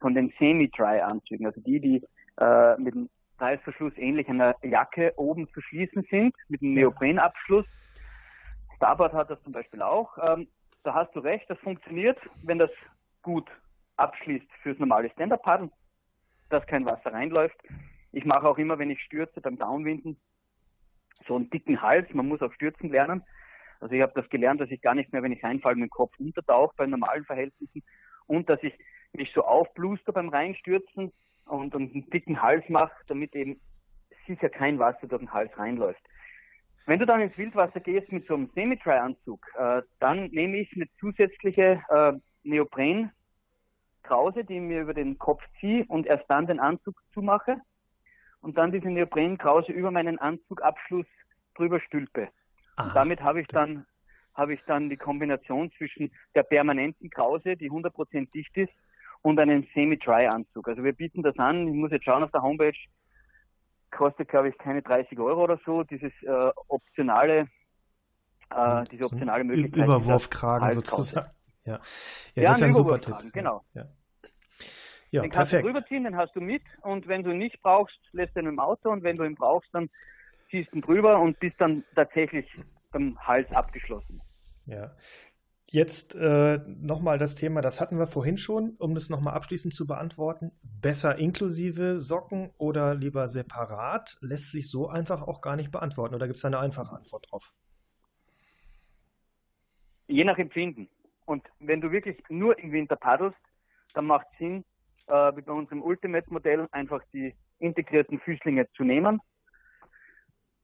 von 0.00 0.14
den 0.14 0.32
Semi-Dry-Anzügen, 0.38 1.46
also 1.46 1.60
die, 1.60 1.80
die 1.80 2.02
äh, 2.38 2.76
mit 2.78 2.94
dem 2.94 3.08
Reißverschluss 3.38 3.92
ähnlich 3.96 4.28
einer 4.28 4.54
Jacke 4.62 5.12
oben 5.16 5.48
zu 5.48 5.60
schließen 5.60 6.06
sind, 6.10 6.34
mit 6.48 6.62
einem 6.62 6.74
Neoprenabschluss. 6.74 7.66
Starboard 8.76 9.12
hat 9.12 9.30
das 9.30 9.42
zum 9.42 9.52
Beispiel 9.52 9.82
auch. 9.82 10.16
Ähm, 10.22 10.48
da 10.82 10.94
hast 10.94 11.14
du 11.14 11.20
recht, 11.20 11.48
das 11.48 11.58
funktioniert, 11.60 12.18
wenn 12.42 12.58
das 12.58 12.70
gut 13.22 13.48
abschließt 13.96 14.46
fürs 14.62 14.78
normale 14.78 15.10
Stand-Up-Paddeln, 15.10 15.70
dass 16.50 16.66
kein 16.66 16.84
Wasser 16.84 17.12
reinläuft. 17.12 17.56
Ich 18.12 18.24
mache 18.24 18.48
auch 18.48 18.58
immer, 18.58 18.78
wenn 18.78 18.90
ich 18.90 19.00
stürze 19.00 19.40
beim 19.40 19.56
Downwinden, 19.56 20.16
so 21.26 21.36
einen 21.36 21.50
dicken 21.50 21.80
Hals. 21.80 22.12
Man 22.12 22.28
muss 22.28 22.42
auch 22.42 22.52
stürzen 22.52 22.90
lernen. 22.90 23.22
Also 23.84 23.96
ich 23.96 24.00
habe 24.00 24.14
das 24.14 24.30
gelernt, 24.30 24.62
dass 24.62 24.70
ich 24.70 24.80
gar 24.80 24.94
nicht 24.94 25.12
mehr, 25.12 25.22
wenn 25.22 25.32
ich 25.32 25.44
reinfalle, 25.44 25.76
mit 25.76 25.88
dem 25.88 25.90
Kopf 25.90 26.18
untertauche 26.18 26.72
bei 26.74 26.86
normalen 26.86 27.26
Verhältnissen 27.26 27.82
und 28.26 28.48
dass 28.48 28.62
ich 28.62 28.72
mich 29.12 29.30
so 29.34 29.44
aufbluster 29.44 30.10
beim 30.10 30.30
Reinstürzen 30.30 31.12
und, 31.44 31.74
und 31.74 31.92
einen 31.92 32.08
dicken 32.08 32.40
Hals 32.40 32.66
mache, 32.70 32.94
damit 33.08 33.34
eben 33.34 33.60
sicher 34.26 34.48
kein 34.48 34.78
Wasser 34.78 35.06
durch 35.06 35.20
den 35.20 35.34
Hals 35.34 35.54
reinläuft. 35.58 36.00
Wenn 36.86 36.98
du 36.98 37.04
dann 37.04 37.20
ins 37.20 37.36
Wildwasser 37.36 37.80
gehst 37.80 38.10
mit 38.10 38.26
so 38.26 38.32
einem 38.32 38.48
Semi-Dry-Anzug, 38.54 39.46
äh, 39.58 39.82
dann 40.00 40.30
nehme 40.30 40.56
ich 40.56 40.74
eine 40.74 40.88
zusätzliche 40.98 41.82
äh, 41.90 42.14
Neopren-Krause, 42.44 44.46
die 44.46 44.54
ich 44.54 44.62
mir 44.62 44.80
über 44.80 44.94
den 44.94 45.18
Kopf 45.18 45.42
ziehe 45.60 45.84
und 45.88 46.06
erst 46.06 46.24
dann 46.30 46.46
den 46.46 46.58
Anzug 46.58 46.98
zumache 47.12 47.58
und 48.40 48.56
dann 48.56 48.72
diese 48.72 48.88
Neopren-Krause 48.88 49.72
über 49.72 49.90
meinen 49.90 50.18
Anzugabschluss 50.18 51.06
drüber 51.54 51.80
stülpe. 51.80 52.30
Aha. 52.76 52.88
Und 52.88 52.94
damit 52.94 53.22
habe 53.22 53.40
ich 53.40 53.46
dann 53.48 53.86
habe 54.34 54.54
ich 54.54 54.60
dann 54.66 54.90
die 54.90 54.96
Kombination 54.96 55.70
zwischen 55.78 56.10
der 56.34 56.42
permanenten 56.42 57.08
Krause, 57.08 57.56
die 57.56 57.70
100% 57.70 58.32
dicht 58.32 58.56
ist, 58.56 58.72
und 59.22 59.38
einem 59.38 59.66
Semi-Dry-Anzug. 59.72 60.68
Also 60.68 60.84
wir 60.84 60.92
bieten 60.92 61.22
das 61.22 61.38
an. 61.38 61.66
Ich 61.66 61.74
muss 61.74 61.90
jetzt 61.90 62.04
schauen 62.04 62.22
auf 62.22 62.30
der 62.30 62.42
Homepage. 62.42 62.76
Kostet, 63.90 64.28
glaube 64.28 64.50
ich, 64.50 64.58
keine 64.58 64.82
30 64.82 65.18
Euro 65.18 65.44
oder 65.44 65.58
so. 65.64 65.82
Dieses 65.82 66.12
äh, 66.22 66.50
optionale, 66.68 67.48
äh, 68.50 68.54
hm, 68.54 68.84
diese 68.90 69.04
optionale 69.04 69.44
Möglichkeit. 69.44 69.84
Überwurfkragen 69.84 70.70
sozusagen. 70.72 71.30
Ja, 71.64 71.80
ja, 72.34 72.42
ja 72.42 72.48
das 72.48 72.58
ist 72.58 72.62
ein 72.64 72.72
super 72.74 73.00
Tipp. 73.00 73.32
Genau. 73.32 73.62
Ja. 73.72 73.86
Ja, 75.10 75.22
den 75.22 75.30
kannst 75.30 75.52
perfekt. 75.52 75.64
du 75.64 75.68
rüberziehen, 75.68 76.04
den 76.04 76.16
hast 76.16 76.34
du 76.34 76.40
mit 76.40 76.64
und 76.82 77.06
wenn 77.06 77.22
du 77.22 77.30
ihn 77.30 77.38
nicht 77.38 77.62
brauchst, 77.62 77.96
lässt 78.10 78.34
du 78.34 78.40
ihn 78.40 78.46
im 78.46 78.58
Auto 78.58 78.90
und 78.90 79.04
wenn 79.04 79.16
du 79.16 79.22
ihn 79.22 79.36
brauchst, 79.36 79.68
dann 79.72 79.88
ziehst 80.54 80.72
ihn 80.72 80.82
drüber 80.82 81.18
und 81.18 81.40
bist 81.40 81.56
dann 81.58 81.82
tatsächlich 81.96 82.46
beim 82.92 83.18
Hals 83.18 83.50
abgeschlossen. 83.50 84.22
Ja. 84.66 84.94
Jetzt 85.68 86.14
äh, 86.14 86.60
nochmal 86.68 87.18
das 87.18 87.34
Thema, 87.34 87.60
das 87.60 87.80
hatten 87.80 87.98
wir 87.98 88.06
vorhin 88.06 88.38
schon, 88.38 88.76
um 88.78 88.94
das 88.94 89.10
nochmal 89.10 89.34
abschließend 89.34 89.74
zu 89.74 89.88
beantworten. 89.88 90.52
Besser 90.62 91.18
inklusive 91.18 91.98
Socken 91.98 92.52
oder 92.58 92.94
lieber 92.94 93.26
separat? 93.26 94.16
Lässt 94.20 94.52
sich 94.52 94.70
so 94.70 94.86
einfach 94.88 95.22
auch 95.22 95.40
gar 95.40 95.56
nicht 95.56 95.72
beantworten 95.72 96.14
oder 96.14 96.26
gibt 96.28 96.38
es 96.38 96.44
eine 96.44 96.60
einfache 96.60 96.94
Antwort 96.94 97.26
drauf? 97.28 97.52
Je 100.06 100.22
nach 100.22 100.38
Empfinden. 100.38 100.88
Und 101.24 101.42
wenn 101.58 101.80
du 101.80 101.90
wirklich 101.90 102.22
nur 102.28 102.56
im 102.58 102.70
Winter 102.70 102.94
paddelst, 102.94 103.38
dann 103.94 104.06
macht 104.06 104.26
es 104.32 104.38
Sinn, 104.38 104.64
äh, 105.08 105.36
wie 105.36 105.42
bei 105.42 105.52
unserem 105.52 105.82
Ultimate-Modell, 105.82 106.68
einfach 106.70 107.02
die 107.12 107.34
integrierten 107.58 108.20
Füßlinge 108.20 108.70
zu 108.76 108.84
nehmen. 108.84 109.20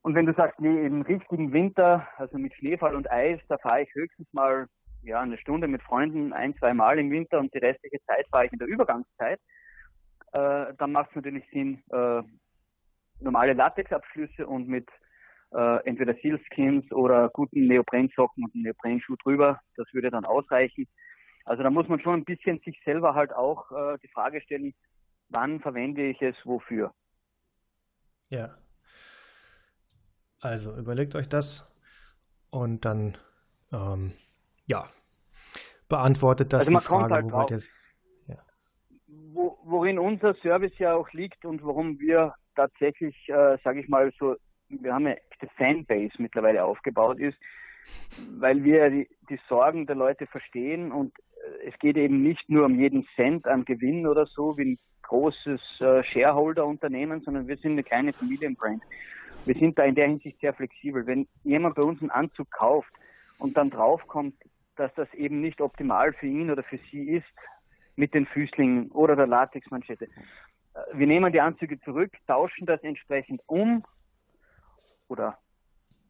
Und 0.02 0.14
wenn 0.14 0.26
du 0.26 0.34
sagst, 0.34 0.58
nee, 0.60 0.86
im 0.86 1.02
richtigen 1.02 1.52
Winter, 1.52 2.08
also 2.16 2.38
mit 2.38 2.54
Schneefall 2.54 2.94
und 2.94 3.10
Eis, 3.10 3.40
da 3.48 3.58
fahre 3.58 3.82
ich 3.82 3.94
höchstens 3.94 4.32
mal 4.32 4.66
ja, 5.02 5.20
eine 5.20 5.38
Stunde 5.38 5.68
mit 5.68 5.82
Freunden 5.82 6.32
ein, 6.32 6.56
zwei 6.56 6.74
Mal 6.74 6.98
im 6.98 7.10
Winter 7.10 7.38
und 7.38 7.52
die 7.54 7.58
restliche 7.58 7.98
Zeit 8.06 8.26
fahre 8.30 8.46
ich 8.46 8.52
in 8.52 8.58
der 8.58 8.68
Übergangszeit, 8.68 9.40
äh, 10.32 10.74
dann 10.78 10.92
macht 10.92 11.10
es 11.10 11.16
natürlich 11.16 11.44
Sinn, 11.50 11.82
äh, 11.90 12.22
normale 13.20 13.52
Latexabschlüsse 13.52 14.46
und 14.46 14.68
mit 14.68 14.88
äh, 15.52 15.84
entweder 15.86 16.14
Sealskins 16.14 16.90
oder 16.92 17.28
guten 17.30 17.66
Neoprensocken 17.66 18.44
und 18.44 18.54
einen 18.54 18.64
Neoprenschuh 18.64 19.16
drüber, 19.16 19.60
das 19.76 19.86
würde 19.92 20.10
dann 20.10 20.24
ausreichen. 20.24 20.86
Also 21.44 21.62
da 21.62 21.70
muss 21.70 21.88
man 21.88 22.00
schon 22.00 22.20
ein 22.20 22.24
bisschen 22.24 22.60
sich 22.60 22.80
selber 22.84 23.14
halt 23.14 23.32
auch 23.32 23.70
äh, 23.72 23.98
die 24.02 24.08
Frage 24.08 24.40
stellen, 24.40 24.72
wann 25.28 25.60
verwende 25.60 26.06
ich 26.06 26.22
es 26.22 26.36
wofür. 26.44 26.92
Ja. 28.30 28.56
Also 30.40 30.74
überlegt 30.76 31.14
euch 31.14 31.28
das 31.28 31.70
und 32.50 32.84
dann 32.84 33.16
ähm, 33.72 34.12
ja, 34.66 34.86
beantwortet 35.88 36.52
das 36.52 36.66
also 36.66 36.78
die 36.78 36.84
Frage, 36.84 37.14
halt 37.14 37.30
drauf, 37.30 37.50
ja. 38.26 38.36
wo, 39.32 39.58
worin 39.64 39.98
unser 39.98 40.34
Service 40.34 40.76
ja 40.78 40.94
auch 40.94 41.10
liegt 41.12 41.44
und 41.44 41.62
warum 41.62 41.98
wir 41.98 42.34
tatsächlich, 42.56 43.16
äh, 43.28 43.58
sage 43.62 43.80
ich 43.80 43.88
mal 43.88 44.10
so, 44.18 44.36
wir 44.68 44.94
haben 44.94 45.06
ja 45.06 45.14
echte 45.30 45.48
Fanbase 45.56 46.14
mittlerweile 46.18 46.64
aufgebaut 46.64 47.18
ist, 47.18 47.36
weil 48.38 48.62
wir 48.64 48.90
die, 48.90 49.08
die 49.28 49.40
Sorgen 49.48 49.86
der 49.86 49.96
Leute 49.96 50.26
verstehen 50.26 50.92
und 50.92 51.12
äh, 51.18 51.68
es 51.68 51.78
geht 51.78 51.96
eben 51.96 52.22
nicht 52.22 52.48
nur 52.48 52.66
um 52.66 52.78
jeden 52.78 53.06
Cent 53.16 53.46
an 53.46 53.64
Gewinn 53.64 54.06
oder 54.06 54.26
so 54.26 54.56
wie 54.56 54.72
ein 54.72 54.78
großes 55.02 55.80
äh, 55.80 56.04
Shareholder-Unternehmen, 56.04 57.20
sondern 57.22 57.48
wir 57.48 57.56
sind 57.56 57.72
eine 57.72 57.82
kleine 57.82 58.12
Familienbrand. 58.12 58.82
Wir 59.44 59.54
sind 59.54 59.78
da 59.78 59.84
in 59.84 59.94
der 59.94 60.08
Hinsicht 60.08 60.40
sehr 60.40 60.54
flexibel. 60.54 61.06
Wenn 61.06 61.26
jemand 61.44 61.74
bei 61.74 61.82
uns 61.82 62.00
einen 62.00 62.10
Anzug 62.10 62.50
kauft 62.50 62.92
und 63.38 63.56
dann 63.56 63.70
draufkommt, 63.70 64.34
dass 64.76 64.92
das 64.94 65.12
eben 65.14 65.40
nicht 65.40 65.60
optimal 65.60 66.12
für 66.12 66.26
ihn 66.26 66.50
oder 66.50 66.62
für 66.62 66.78
sie 66.90 67.10
ist 67.10 67.26
mit 67.96 68.14
den 68.14 68.26
Füßlingen 68.26 68.90
oder 68.92 69.16
der 69.16 69.26
Latexmanschette. 69.26 70.08
Wir 70.92 71.06
nehmen 71.06 71.32
die 71.32 71.40
Anzüge 71.40 71.80
zurück, 71.80 72.12
tauschen 72.26 72.66
das 72.66 72.82
entsprechend 72.82 73.42
um 73.46 73.84
oder 75.08 75.38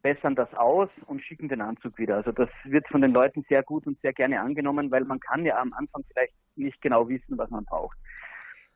bessern 0.01 0.35
das 0.35 0.53
aus 0.53 0.89
und 1.05 1.21
schicken 1.21 1.49
den 1.49 1.61
Anzug 1.61 1.97
wieder. 1.97 2.15
Also 2.15 2.31
das 2.31 2.49
wird 2.63 2.87
von 2.87 3.01
den 3.01 3.11
Leuten 3.11 3.43
sehr 3.49 3.63
gut 3.63 3.85
und 3.87 3.99
sehr 4.01 4.13
gerne 4.13 4.39
angenommen, 4.39 4.91
weil 4.91 5.03
man 5.03 5.19
kann 5.19 5.45
ja 5.45 5.59
am 5.59 5.73
Anfang 5.73 6.03
vielleicht 6.11 6.33
nicht 6.55 6.81
genau 6.81 7.07
wissen, 7.09 7.37
was 7.37 7.49
man 7.49 7.65
braucht. 7.65 7.97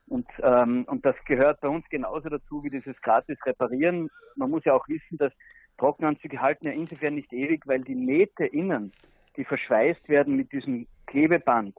Und, 0.07 0.27
ähm, 0.41 0.86
und 0.88 1.06
das 1.06 1.15
gehört 1.26 1.61
bei 1.61 1.68
uns 1.68 1.88
genauso 1.90 2.30
dazu 2.30 2.64
wie 2.64 2.69
dieses 2.69 2.99
gratis 3.02 3.38
Reparieren. 3.45 4.10
Man 4.36 4.52
muss 4.52 4.64
ja 4.65 4.73
auch 4.73 4.88
wissen, 4.88 5.18
dass 5.18 5.34
Trockenanzüge 5.77 6.40
halten 6.40 6.68
ja 6.68 6.73
insofern 6.73 7.15
nicht 7.15 7.34
ewig, 7.34 7.65
weil 7.65 7.82
die 7.82 7.95
Nähte 7.95 8.45
innen 8.45 8.94
die 9.38 9.45
verschweißt 9.45 10.07
werden 10.10 10.36
mit 10.36 10.52
diesem 10.52 10.88
Klebeband. 11.07 11.76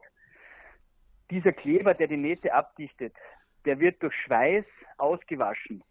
Dieser 1.30 1.52
Kleber, 1.52 1.94
der 1.94 2.06
die 2.06 2.16
Nähte 2.16 2.54
abdichtet, 2.54 3.14
der 3.64 3.80
wird 3.80 4.02
durch 4.02 4.14
Schweiß 4.24 4.64
ausgewaschen. 4.98 5.82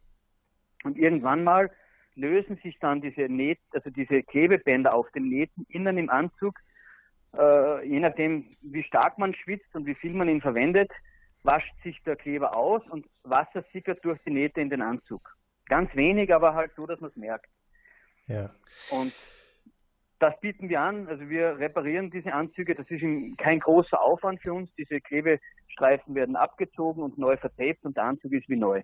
Und 0.83 0.97
irgendwann 0.97 1.43
mal 1.43 1.71
lösen 2.15 2.57
sich 2.63 2.77
dann 2.79 3.01
diese 3.01 3.23
Näht, 3.23 3.59
also 3.71 3.89
diese 3.89 4.23
Klebebänder 4.23 4.93
auf 4.93 5.09
den 5.11 5.27
Nähten 5.27 5.65
innen 5.67 5.97
im 5.97 6.09
Anzug, 6.09 6.57
äh, 7.37 7.85
je 7.85 7.99
nachdem, 7.99 8.55
wie 8.61 8.83
stark 8.83 9.17
man 9.17 9.33
schwitzt 9.35 9.75
und 9.75 9.85
wie 9.85 9.95
viel 9.95 10.13
man 10.13 10.29
ihn 10.29 10.41
verwendet, 10.41 10.91
wascht 11.45 11.73
sich 11.83 12.01
der 12.03 12.15
Kleber 12.15 12.55
aus 12.55 12.81
und 12.89 13.05
Wasser 13.23 13.63
sickert 13.71 14.03
durch 14.03 14.19
die 14.25 14.31
Nähte 14.31 14.61
in 14.61 14.69
den 14.69 14.81
Anzug. 14.81 15.35
Ganz 15.67 15.93
wenig, 15.95 16.33
aber 16.33 16.53
halt 16.53 16.71
so, 16.75 16.85
dass 16.85 16.99
man 16.99 17.09
es 17.09 17.15
merkt. 17.15 17.49
Ja. 18.27 18.51
Und 18.91 19.13
das 20.19 20.39
bieten 20.39 20.69
wir 20.69 20.81
an. 20.81 21.07
Also 21.07 21.29
wir 21.29 21.57
reparieren 21.59 22.11
diese 22.11 22.33
Anzüge. 22.33 22.75
Das 22.75 22.89
ist 22.89 23.01
kein 23.37 23.59
großer 23.59 24.01
Aufwand 24.01 24.41
für 24.41 24.53
uns. 24.53 24.69
Diese 24.75 24.99
Klebestreifen 25.01 26.15
werden 26.15 26.35
abgezogen 26.35 27.03
und 27.03 27.17
neu 27.17 27.37
vertaped 27.37 27.83
und 27.85 27.97
der 27.97 28.05
Anzug 28.05 28.31
ist 28.33 28.49
wie 28.49 28.55
neu. 28.55 28.81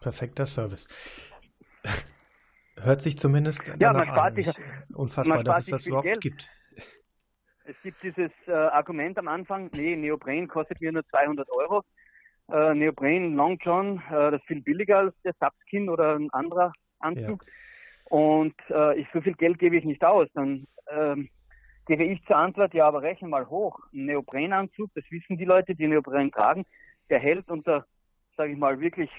Perfekter 0.00 0.46
Service. 0.46 0.88
Hört 2.76 3.00
sich 3.00 3.18
zumindest 3.18 3.62
ja, 3.80 3.92
man 3.92 4.06
spart 4.06 4.36
sich, 4.36 4.48
unfassbar, 4.94 5.42
dass 5.42 5.60
es 5.60 5.66
das 5.66 5.86
überhaupt 5.86 6.04
Geld. 6.04 6.20
gibt. 6.20 6.50
Es 7.68 7.76
gibt 7.82 8.02
dieses 8.02 8.30
äh, 8.46 8.52
Argument 8.52 9.18
am 9.18 9.28
Anfang, 9.28 9.70
nee, 9.74 9.96
Neopren 9.96 10.48
kostet 10.48 10.80
mir 10.80 10.92
nur 10.92 11.06
200 11.06 11.48
Euro. 11.50 11.82
Äh, 12.50 12.74
Neopren 12.74 13.34
Long 13.34 13.58
John, 13.60 14.02
äh, 14.08 14.30
das 14.30 14.40
ist 14.40 14.46
viel 14.46 14.62
billiger 14.62 14.98
als 14.98 15.14
der 15.22 15.34
Subskin 15.40 15.88
oder 15.88 16.14
ein 16.14 16.30
anderer 16.30 16.72
Anzug. 17.00 17.44
Ja 17.44 17.52
und 18.08 18.54
äh, 18.70 19.00
ich, 19.00 19.06
so 19.12 19.20
viel 19.20 19.34
Geld 19.34 19.58
gebe 19.58 19.76
ich 19.76 19.84
nicht 19.84 20.04
aus. 20.04 20.28
Dann 20.34 20.66
ähm, 20.90 21.28
gebe 21.86 22.04
ich 22.04 22.24
zur 22.26 22.36
Antwort, 22.36 22.72
ja, 22.74 22.86
aber 22.86 23.02
rechne 23.02 23.28
mal 23.28 23.48
hoch. 23.48 23.80
Ein 23.92 24.06
Neoprenanzug, 24.06 24.90
das 24.94 25.04
wissen 25.10 25.36
die 25.36 25.44
Leute, 25.44 25.74
die 25.74 25.88
Neopren 25.88 26.30
tragen, 26.30 26.64
der 27.10 27.18
hält 27.18 27.48
unter, 27.48 27.84
sage 28.36 28.52
ich 28.52 28.58
mal, 28.58 28.80
wirklich 28.80 29.10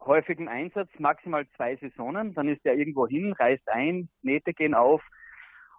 häufigem 0.00 0.48
Einsatz 0.48 0.88
maximal 0.98 1.46
zwei 1.56 1.76
Saisonen. 1.76 2.34
Dann 2.34 2.48
ist 2.48 2.64
der 2.64 2.74
irgendwo 2.74 3.06
hin, 3.06 3.32
reißt 3.32 3.68
ein, 3.68 4.08
Nähte 4.22 4.52
gehen 4.52 4.74
auf. 4.74 5.02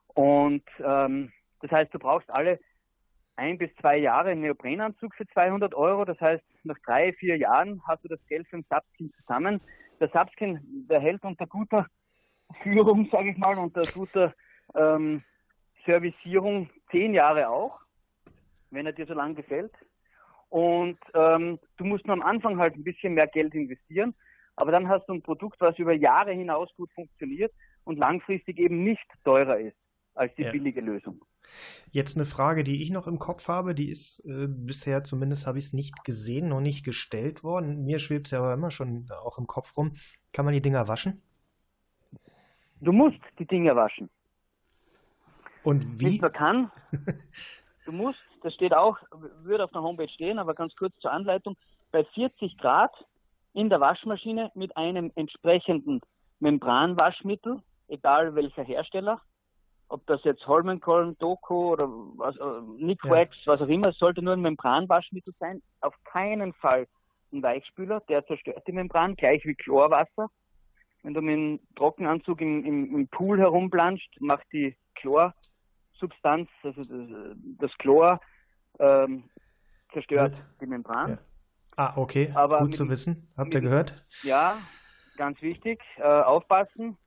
Und 0.07 0.64
ähm, 0.80 1.31
das 1.61 1.71
heißt, 1.71 1.93
du 1.93 1.99
brauchst 1.99 2.29
alle 2.29 2.59
ein 3.35 3.57
bis 3.57 3.73
zwei 3.75 3.97
Jahre 3.97 4.31
einen 4.31 4.41
Neoprenanzug 4.41 5.13
für 5.15 5.27
200 5.27 5.75
Euro. 5.75 6.05
Das 6.05 6.19
heißt, 6.19 6.43
nach 6.63 6.77
drei, 6.85 7.13
vier 7.13 7.38
Jahren 7.38 7.81
hast 7.88 8.03
du 8.03 8.07
das 8.07 8.19
Geld 8.27 8.47
für 8.47 8.57
ein 8.57 8.65
Subskin 8.69 9.11
zusammen. 9.13 9.61
Der 9.99 10.09
Subskin, 10.09 10.59
der 10.89 10.99
hält 10.99 11.23
unter 11.23 11.45
guter 11.45 11.88
Führung, 12.63 13.07
sage 13.11 13.31
ich 13.31 13.38
mal, 13.38 13.57
unter 13.57 13.81
guter 13.93 14.34
ähm, 14.75 15.23
Servicierung 15.85 16.69
zehn 16.91 17.13
Jahre 17.13 17.49
auch, 17.49 17.79
wenn 18.71 18.85
er 18.85 18.93
dir 18.93 19.05
so 19.05 19.13
lang 19.13 19.35
gefällt. 19.35 19.73
Und 20.49 20.97
ähm, 21.13 21.59
du 21.77 21.85
musst 21.85 22.05
nur 22.05 22.15
am 22.15 22.21
Anfang 22.21 22.57
halt 22.57 22.75
ein 22.75 22.84
bisschen 22.84 23.13
mehr 23.13 23.27
Geld 23.27 23.53
investieren, 23.53 24.15
aber 24.55 24.71
dann 24.71 24.88
hast 24.88 25.07
du 25.07 25.13
ein 25.13 25.21
Produkt, 25.21 25.59
was 25.59 25.77
über 25.77 25.93
Jahre 25.93 26.31
hinaus 26.31 26.73
gut 26.75 26.91
funktioniert 26.93 27.53
und 27.84 27.97
langfristig 27.97 28.57
eben 28.57 28.84
nicht 28.84 29.05
teurer 29.23 29.59
ist 29.59 29.77
als 30.15 30.34
die 30.35 30.43
ja. 30.43 30.51
billige 30.51 30.81
Lösung. 30.81 31.21
Jetzt 31.91 32.15
eine 32.15 32.26
Frage, 32.26 32.64
die 32.64 32.82
ich 32.82 32.90
noch 32.90 33.07
im 33.07 33.19
Kopf 33.19 33.48
habe, 33.48 33.76
die 33.76 33.90
ist 33.90 34.19
äh, 34.26 34.48
bisher 34.48 35.03
zumindest 35.03 35.48
habe 35.48 35.60
ich 35.60 35.65
es 35.65 35.74
nicht 35.74 36.03
gesehen, 36.03 36.49
noch 36.49 36.61
nicht 36.61 36.84
gestellt 36.84 37.44
worden. 37.44 37.84
Mir 37.84 37.99
schwebt 37.99 38.28
es 38.28 38.32
ja 38.32 38.40
aber 38.40 38.53
immer 38.53 38.72
schon 38.72 39.10
auch 39.24 39.38
im 39.38 39.48
Kopf 39.48 39.76
rum. 39.78 39.94
Kann 40.34 40.45
man 40.45 40.53
die 40.53 40.61
Dinger 40.61 40.88
waschen? 40.88 41.22
Du 42.80 42.91
musst 42.91 43.19
die 43.40 43.45
Dinger 43.45 43.76
waschen. 43.76 44.10
Und 45.64 45.99
wie? 45.99 46.06
Nicht 46.06 46.22
nur 46.22 46.32
kann. 46.32 46.72
Du 47.86 47.94
musst, 47.94 48.19
das 48.44 48.53
steht 48.53 48.74
auch, 48.74 48.98
würde 49.44 49.64
auf 49.64 49.72
der 49.72 49.82
Homepage 49.82 50.10
stehen, 50.10 50.40
aber 50.40 50.53
ganz 50.53 50.76
kurz 50.76 50.94
zur 50.99 51.10
Anleitung, 51.10 51.56
bei 51.94 52.03
40 52.03 52.57
Grad 52.57 52.91
in 53.53 53.69
der 53.69 53.80
Waschmaschine 53.80 54.52
mit 54.56 54.76
einem 54.76 55.10
entsprechenden 55.15 56.02
Membranwaschmittel, 56.41 57.61
egal 57.88 58.36
welcher 58.36 58.64
Hersteller, 58.64 59.22
ob 59.89 60.05
das 60.07 60.23
jetzt 60.23 60.45
Holmenkollen, 60.47 61.18
Doku 61.18 61.73
oder 61.73 61.88
was, 61.88 62.35
äh, 62.38 62.84
Nick 62.84 63.03
ja. 63.03 63.11
Wax, 63.11 63.35
was 63.45 63.61
auch 63.61 63.68
immer, 63.68 63.89
es 63.89 63.97
sollte 63.97 64.22
nur 64.22 64.34
ein 64.34 64.41
Membranwaschmittel 64.41 65.34
sein, 65.39 65.61
auf 65.81 65.95
keinen 66.03 66.53
Fall 66.53 66.88
ein 67.31 67.43
Weichspüler, 67.43 68.01
der 68.09 68.26
zerstört 68.26 68.64
die 68.68 68.72
Membran, 68.72 69.15
gleich 69.15 69.45
wie 69.45 69.55
Chlorwasser. 69.55 70.30
Wenn 71.03 71.14
du 71.14 71.22
mit 71.22 71.34
einem 71.34 71.59
Trockenanzug 71.76 72.41
im, 72.41 72.65
im, 72.65 72.95
im 72.95 73.07
Pool 73.07 73.39
herumplanscht, 73.39 74.19
macht 74.19 74.45
die 74.51 74.76
Chlorsubstanz, 74.95 76.49
also 76.64 76.81
das, 76.84 77.38
das 77.59 77.77
Chlor, 77.77 78.19
ähm, 78.80 79.23
zerstört 79.93 80.38
ja. 80.38 80.43
die 80.61 80.65
Membran. 80.65 81.11
Ja. 81.11 81.18
Ah, 81.76 81.93
okay, 81.95 82.31
Aber 82.34 82.59
gut 82.59 82.69
mit, 82.69 82.76
zu 82.76 82.89
wissen. 82.89 83.30
Habt 83.38 83.53
ihr 83.53 83.61
gehört? 83.61 84.05
Ja, 84.23 84.57
ganz 85.15 85.41
wichtig, 85.41 85.80
äh, 85.97 86.03
aufpassen. 86.03 86.97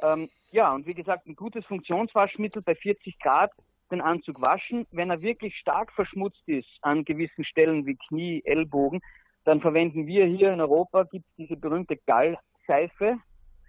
Ähm, 0.00 0.28
ja, 0.50 0.72
und 0.72 0.86
wie 0.86 0.94
gesagt, 0.94 1.26
ein 1.26 1.36
gutes 1.36 1.64
Funktionswaschmittel 1.66 2.62
bei 2.62 2.74
40 2.74 3.18
Grad 3.18 3.52
den 3.90 4.00
Anzug 4.00 4.40
waschen. 4.40 4.86
Wenn 4.90 5.10
er 5.10 5.22
wirklich 5.22 5.56
stark 5.56 5.92
verschmutzt 5.92 6.46
ist 6.46 6.68
an 6.82 7.04
gewissen 7.04 7.44
Stellen 7.44 7.86
wie 7.86 7.96
Knie, 8.08 8.42
Ellbogen, 8.44 9.00
dann 9.44 9.60
verwenden 9.60 10.06
wir 10.06 10.26
hier 10.26 10.52
in 10.52 10.60
Europa, 10.60 11.04
gibt 11.04 11.26
es 11.26 11.34
diese 11.36 11.56
berühmte 11.56 11.96
Gallseife. 11.96 13.18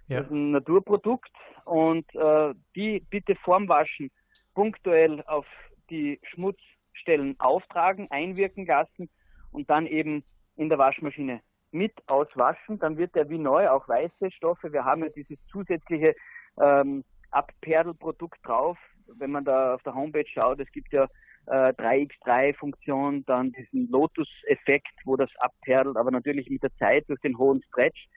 Ja. 0.07 0.17
Das 0.17 0.25
ist 0.25 0.31
ein 0.31 0.51
Naturprodukt 0.51 1.31
und 1.65 2.05
äh, 2.15 2.53
die 2.75 3.03
bitte 3.09 3.35
vorm 3.35 3.69
Waschen 3.69 4.11
punktuell 4.53 5.23
auf 5.27 5.45
die 5.89 6.19
Schmutzstellen 6.23 7.39
auftragen, 7.39 8.09
einwirken 8.11 8.65
lassen 8.65 9.09
und 9.51 9.69
dann 9.69 9.85
eben 9.85 10.23
in 10.55 10.69
der 10.69 10.77
Waschmaschine 10.77 11.41
mit 11.71 11.93
auswaschen. 12.07 12.79
Dann 12.79 12.97
wird 12.97 13.15
er 13.15 13.29
wie 13.29 13.37
neu, 13.37 13.69
auch 13.69 13.87
weiße 13.87 14.31
Stoffe. 14.31 14.71
Wir 14.71 14.85
haben 14.85 15.03
ja 15.03 15.09
dieses 15.09 15.37
zusätzliche 15.51 16.15
ähm, 16.59 17.03
Abperlprodukt 17.31 18.39
drauf. 18.43 18.77
Wenn 19.17 19.31
man 19.31 19.45
da 19.45 19.75
auf 19.75 19.83
der 19.83 19.95
Homepage 19.95 20.27
schaut, 20.27 20.59
es 20.59 20.71
gibt 20.71 20.91
ja 20.93 21.07
äh, 21.47 21.73
3x3-Funktion, 21.73 23.25
dann 23.25 23.51
diesen 23.51 23.89
Lotus-Effekt, 23.89 24.93
wo 25.05 25.15
das 25.15 25.29
abperlt, 25.39 25.97
aber 25.97 26.11
natürlich 26.11 26.49
mit 26.49 26.63
der 26.63 26.73
Zeit 26.75 27.09
durch 27.09 27.19
den 27.21 27.37
hohen 27.37 27.63
Stretch 27.63 28.07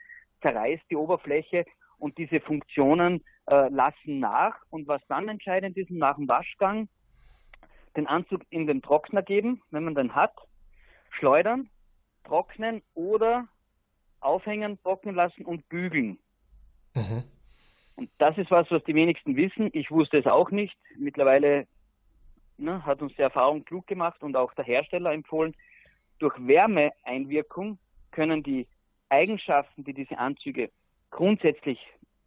zerreißt 0.42 0.82
die 0.90 0.96
Oberfläche 0.96 1.64
und 1.98 2.18
diese 2.18 2.40
Funktionen 2.40 3.24
äh, 3.46 3.68
lassen 3.68 4.18
nach. 4.18 4.56
Und 4.70 4.88
was 4.88 5.00
dann 5.08 5.28
entscheidend 5.28 5.76
ist, 5.76 5.90
nach 5.90 6.16
dem 6.16 6.28
Waschgang 6.28 6.88
den 7.96 8.06
Anzug 8.06 8.42
in 8.50 8.66
den 8.66 8.82
Trockner 8.82 9.22
geben, 9.22 9.62
wenn 9.70 9.84
man 9.84 9.94
den 9.94 10.14
hat, 10.14 10.34
schleudern, 11.10 11.68
trocknen 12.24 12.82
oder 12.94 13.48
aufhängen, 14.20 14.80
trocknen 14.82 15.14
lassen 15.14 15.44
und 15.44 15.68
bügeln. 15.68 16.18
Mhm. 16.94 17.24
Und 17.96 18.10
das 18.18 18.36
ist 18.38 18.50
was, 18.50 18.70
was 18.70 18.82
die 18.84 18.94
wenigsten 18.94 19.36
wissen. 19.36 19.70
Ich 19.72 19.90
wusste 19.90 20.18
es 20.18 20.26
auch 20.26 20.50
nicht. 20.50 20.76
Mittlerweile 20.96 21.66
ne, 22.56 22.84
hat 22.84 23.02
uns 23.02 23.14
die 23.14 23.22
Erfahrung 23.22 23.64
klug 23.64 23.86
gemacht 23.86 24.22
und 24.22 24.36
auch 24.36 24.52
der 24.54 24.64
Hersteller 24.64 25.12
empfohlen. 25.12 25.54
Durch 26.18 26.34
Wärmeeinwirkung 26.38 27.78
können 28.12 28.42
die 28.42 28.66
Eigenschaften, 29.08 29.84
die 29.84 29.94
diese 29.94 30.18
Anzüge 30.18 30.70
grundsätzlich 31.10 31.78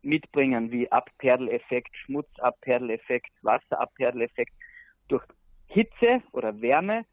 mitbringen, 0.02 0.72
wie 0.72 0.92
Abperleffekt, 0.92 1.96
Schmutzabperleffekt, 1.98 3.32
Wasserabperleffekt, 3.42 4.54
durch 5.08 5.24
Hitze 5.68 6.22
oder 6.32 6.62
Wärme 6.62 7.06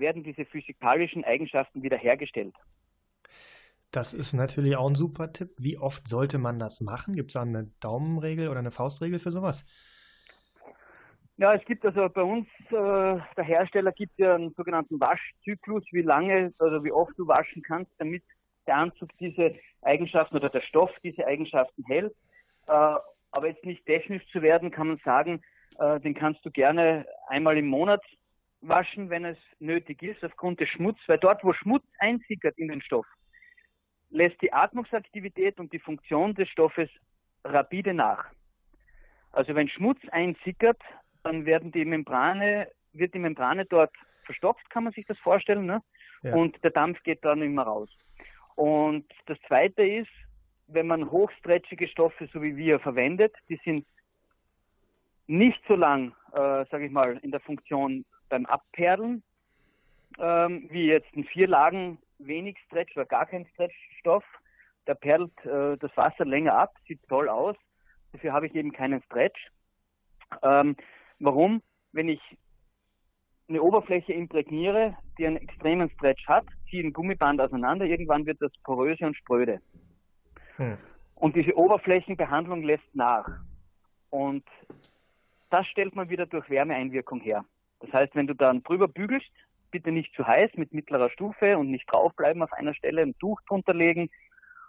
werden 0.00 0.22
diese 0.22 0.44
physikalischen 0.44 1.24
Eigenschaften 1.24 1.82
wiederhergestellt. 1.82 2.54
Das 3.90 4.12
ist 4.12 4.34
natürlich 4.34 4.76
auch 4.76 4.88
ein 4.88 4.94
super 4.94 5.32
Tipp. 5.32 5.50
Wie 5.58 5.78
oft 5.78 6.06
sollte 6.06 6.38
man 6.38 6.58
das 6.58 6.80
machen? 6.80 7.14
Gibt 7.14 7.30
es 7.30 7.34
da 7.34 7.42
eine 7.42 7.70
Daumenregel 7.80 8.48
oder 8.48 8.58
eine 8.58 8.70
Faustregel 8.70 9.18
für 9.18 9.30
sowas? 9.30 9.64
Ja, 11.38 11.54
es 11.54 11.64
gibt 11.64 11.86
also 11.86 12.08
bei 12.08 12.22
uns, 12.22 12.48
äh, 12.68 12.72
der 12.72 13.44
Hersteller 13.44 13.92
gibt 13.92 14.18
ja 14.18 14.34
einen 14.34 14.52
sogenannten 14.54 14.98
Waschzyklus, 15.00 15.84
wie 15.92 16.02
lange, 16.02 16.52
also 16.58 16.82
wie 16.84 16.90
oft 16.90 17.16
du 17.16 17.28
waschen 17.28 17.62
kannst, 17.62 17.92
damit 17.98 18.24
der 18.66 18.76
Anzug 18.76 19.10
diese 19.18 19.54
Eigenschaften 19.82 20.36
oder 20.36 20.50
der 20.50 20.62
Stoff 20.62 20.90
diese 21.04 21.24
Eigenschaften 21.26 21.84
hält. 21.84 22.12
Äh, 22.66 22.96
aber 23.30 23.46
jetzt 23.46 23.64
nicht 23.64 23.86
technisch 23.86 24.26
zu 24.32 24.42
werden, 24.42 24.70
kann 24.70 24.88
man 24.88 25.00
sagen, 25.04 25.40
äh, 25.78 26.00
den 26.00 26.14
kannst 26.14 26.44
du 26.44 26.50
gerne 26.50 27.06
einmal 27.28 27.56
im 27.56 27.68
Monat 27.68 28.02
waschen, 28.60 29.10
wenn 29.10 29.24
es 29.24 29.38
nötig 29.58 30.02
ist, 30.02 30.24
aufgrund 30.24 30.60
des 30.60 30.68
Schmutzes, 30.68 31.06
weil 31.08 31.18
dort, 31.18 31.44
wo 31.44 31.52
Schmutz 31.52 31.84
einsickert 31.98 32.58
in 32.58 32.68
den 32.68 32.82
Stoff, 32.82 33.06
lässt 34.10 34.40
die 34.42 34.52
Atmungsaktivität 34.52 35.60
und 35.60 35.72
die 35.72 35.78
Funktion 35.78 36.34
des 36.34 36.48
Stoffes 36.48 36.88
rapide 37.44 37.94
nach. 37.94 38.26
Also 39.32 39.54
wenn 39.54 39.68
Schmutz 39.68 40.00
einsickert, 40.10 40.80
dann 41.22 41.46
werden 41.46 41.72
die 41.72 41.84
Membrane, 41.84 42.68
wird 42.92 43.14
die 43.14 43.18
Membrane 43.18 43.66
dort 43.66 43.92
verstopft, 44.24 44.68
kann 44.70 44.84
man 44.84 44.92
sich 44.92 45.06
das 45.06 45.18
vorstellen, 45.18 45.66
ne? 45.66 45.82
Ja. 46.22 46.34
und 46.34 46.62
der 46.64 46.70
Dampf 46.70 47.00
geht 47.04 47.24
dann 47.24 47.42
immer 47.42 47.62
raus. 47.62 47.88
Und 48.56 49.06
das 49.26 49.38
Zweite 49.46 49.82
ist, 49.86 50.10
wenn 50.66 50.86
man 50.86 51.10
hochstretchige 51.10 51.86
Stoffe, 51.86 52.28
so 52.32 52.42
wie 52.42 52.56
wir, 52.56 52.80
verwendet, 52.80 53.34
die 53.48 53.60
sind 53.64 53.86
nicht 55.28 55.62
so 55.68 55.76
lang, 55.76 56.12
äh, 56.32 56.64
sage 56.70 56.86
ich 56.86 56.92
mal, 56.92 57.18
in 57.18 57.30
der 57.30 57.40
Funktion 57.40 58.04
beim 58.28 58.46
Abperlen, 58.46 59.22
ähm, 60.18 60.66
wie 60.70 60.86
jetzt 60.86 61.14
ein 61.16 61.24
vier 61.24 61.46
Lagen 61.46 61.98
wenig 62.18 62.58
Stretch 62.66 62.96
oder 62.96 63.06
gar 63.06 63.26
kein 63.26 63.46
Stretchstoff. 63.54 64.24
Der 64.86 64.94
perlt 64.94 65.32
äh, 65.44 65.76
das 65.76 65.96
Wasser 65.96 66.24
länger 66.24 66.54
ab, 66.54 66.74
sieht 66.86 67.00
toll 67.08 67.28
aus. 67.28 67.56
Dafür 68.12 68.32
habe 68.32 68.46
ich 68.46 68.54
eben 68.54 68.72
keinen 68.72 69.02
Stretch. 69.02 69.50
Ähm, 70.42 70.76
Warum? 71.20 71.62
Wenn 71.92 72.08
ich 72.08 72.20
eine 73.48 73.62
Oberfläche 73.62 74.12
imprägniere, 74.12 74.96
die 75.18 75.26
einen 75.26 75.38
extremen 75.38 75.90
Stretch 75.90 76.26
hat, 76.28 76.44
ziehe 76.68 76.84
ein 76.84 76.92
Gummiband 76.92 77.40
auseinander, 77.40 77.86
irgendwann 77.86 78.26
wird 78.26 78.40
das 78.40 78.52
poröse 78.62 79.06
und 79.06 79.16
spröde. 79.16 79.60
Hm. 80.56 80.76
Und 81.14 81.34
diese 81.34 81.56
Oberflächenbehandlung 81.56 82.62
lässt 82.62 82.94
nach. 82.94 83.26
Und 84.10 84.44
das 85.50 85.66
stellt 85.66 85.94
man 85.94 86.10
wieder 86.10 86.26
durch 86.26 86.48
Wärmeeinwirkung 86.50 87.20
her. 87.20 87.44
Das 87.80 87.92
heißt, 87.92 88.14
wenn 88.14 88.26
du 88.26 88.34
dann 88.34 88.62
drüber 88.62 88.88
bügelst, 88.88 89.30
bitte 89.70 89.92
nicht 89.92 90.14
zu 90.14 90.26
heiß 90.26 90.52
mit 90.56 90.72
mittlerer 90.72 91.10
Stufe 91.10 91.58
und 91.58 91.70
nicht 91.70 91.90
draufbleiben 91.90 92.42
auf 92.42 92.52
einer 92.52 92.74
Stelle, 92.74 93.02
ein 93.02 93.16
Tuch 93.18 93.40
drunter 93.48 93.74
legen. 93.74 94.10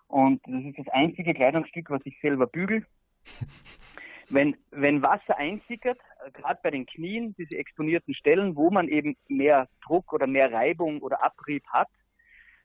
Und 0.07 0.41
das 0.45 0.63
ist 0.63 0.79
das 0.79 0.87
einzige 0.89 1.33
Kleidungsstück, 1.33 1.89
was 1.89 2.01
ich 2.05 2.19
selber 2.21 2.47
bügel. 2.47 2.85
Wenn, 4.31 4.55
wenn 4.69 5.01
Wasser 5.01 5.37
einsickert, 5.37 5.97
gerade 6.33 6.59
bei 6.61 6.69
den 6.69 6.85
Knien, 6.85 7.33
diese 7.39 7.57
exponierten 7.57 8.13
Stellen, 8.13 8.55
wo 8.55 8.69
man 8.69 8.87
eben 8.87 9.17
mehr 9.27 9.67
Druck 9.83 10.13
oder 10.13 10.27
mehr 10.27 10.53
Reibung 10.53 11.01
oder 11.01 11.23
Abrieb 11.23 11.65
hat, 11.69 11.87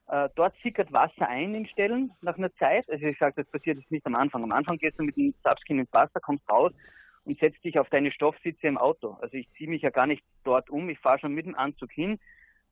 äh, 0.09 0.28
dort 0.36 0.55
sickert 0.62 0.93
Wasser 0.93 1.27
ein 1.27 1.55
in 1.55 1.66
Stellen 1.66 2.12
nach 2.20 2.36
einer 2.36 2.53
Zeit. 2.57 2.86
Also 2.91 3.07
ich 3.07 3.16
sage, 3.16 3.36
das 3.36 3.51
passiert 3.51 3.78
jetzt 3.78 3.91
nicht 3.91 4.05
am 4.05 4.15
Anfang. 4.15 4.43
Am 4.43 4.53
Anfang 4.53 4.77
gehst 4.77 4.99
du 4.99 5.05
mit 5.05 5.16
dem 5.16 5.35
Subskin 5.43 5.78
ins 5.78 5.93
Wasser, 5.95 6.20
kommst 6.20 6.47
raus 6.51 6.73
und 7.25 7.39
setzt 7.39 7.65
dich 7.65 7.79
auf 7.79 7.89
deine 7.89 8.13
Stoffsitze 8.13 8.67
im 8.67 8.79
Auto. 8.79 9.17
Also 9.21 9.37
ich 9.37 9.51
ziehe 9.53 9.69
mich 9.69 9.83
ja 9.83 9.91
gar 9.91 10.07
nicht 10.07 10.25
dort 10.45 10.71
um, 10.71 10.89
ich 10.89 10.99
fahre 10.99 11.19
schon 11.19 11.35
mit 11.35 11.47
dem 11.47 11.55
Anzug 11.55 11.91
hin, 11.93 12.19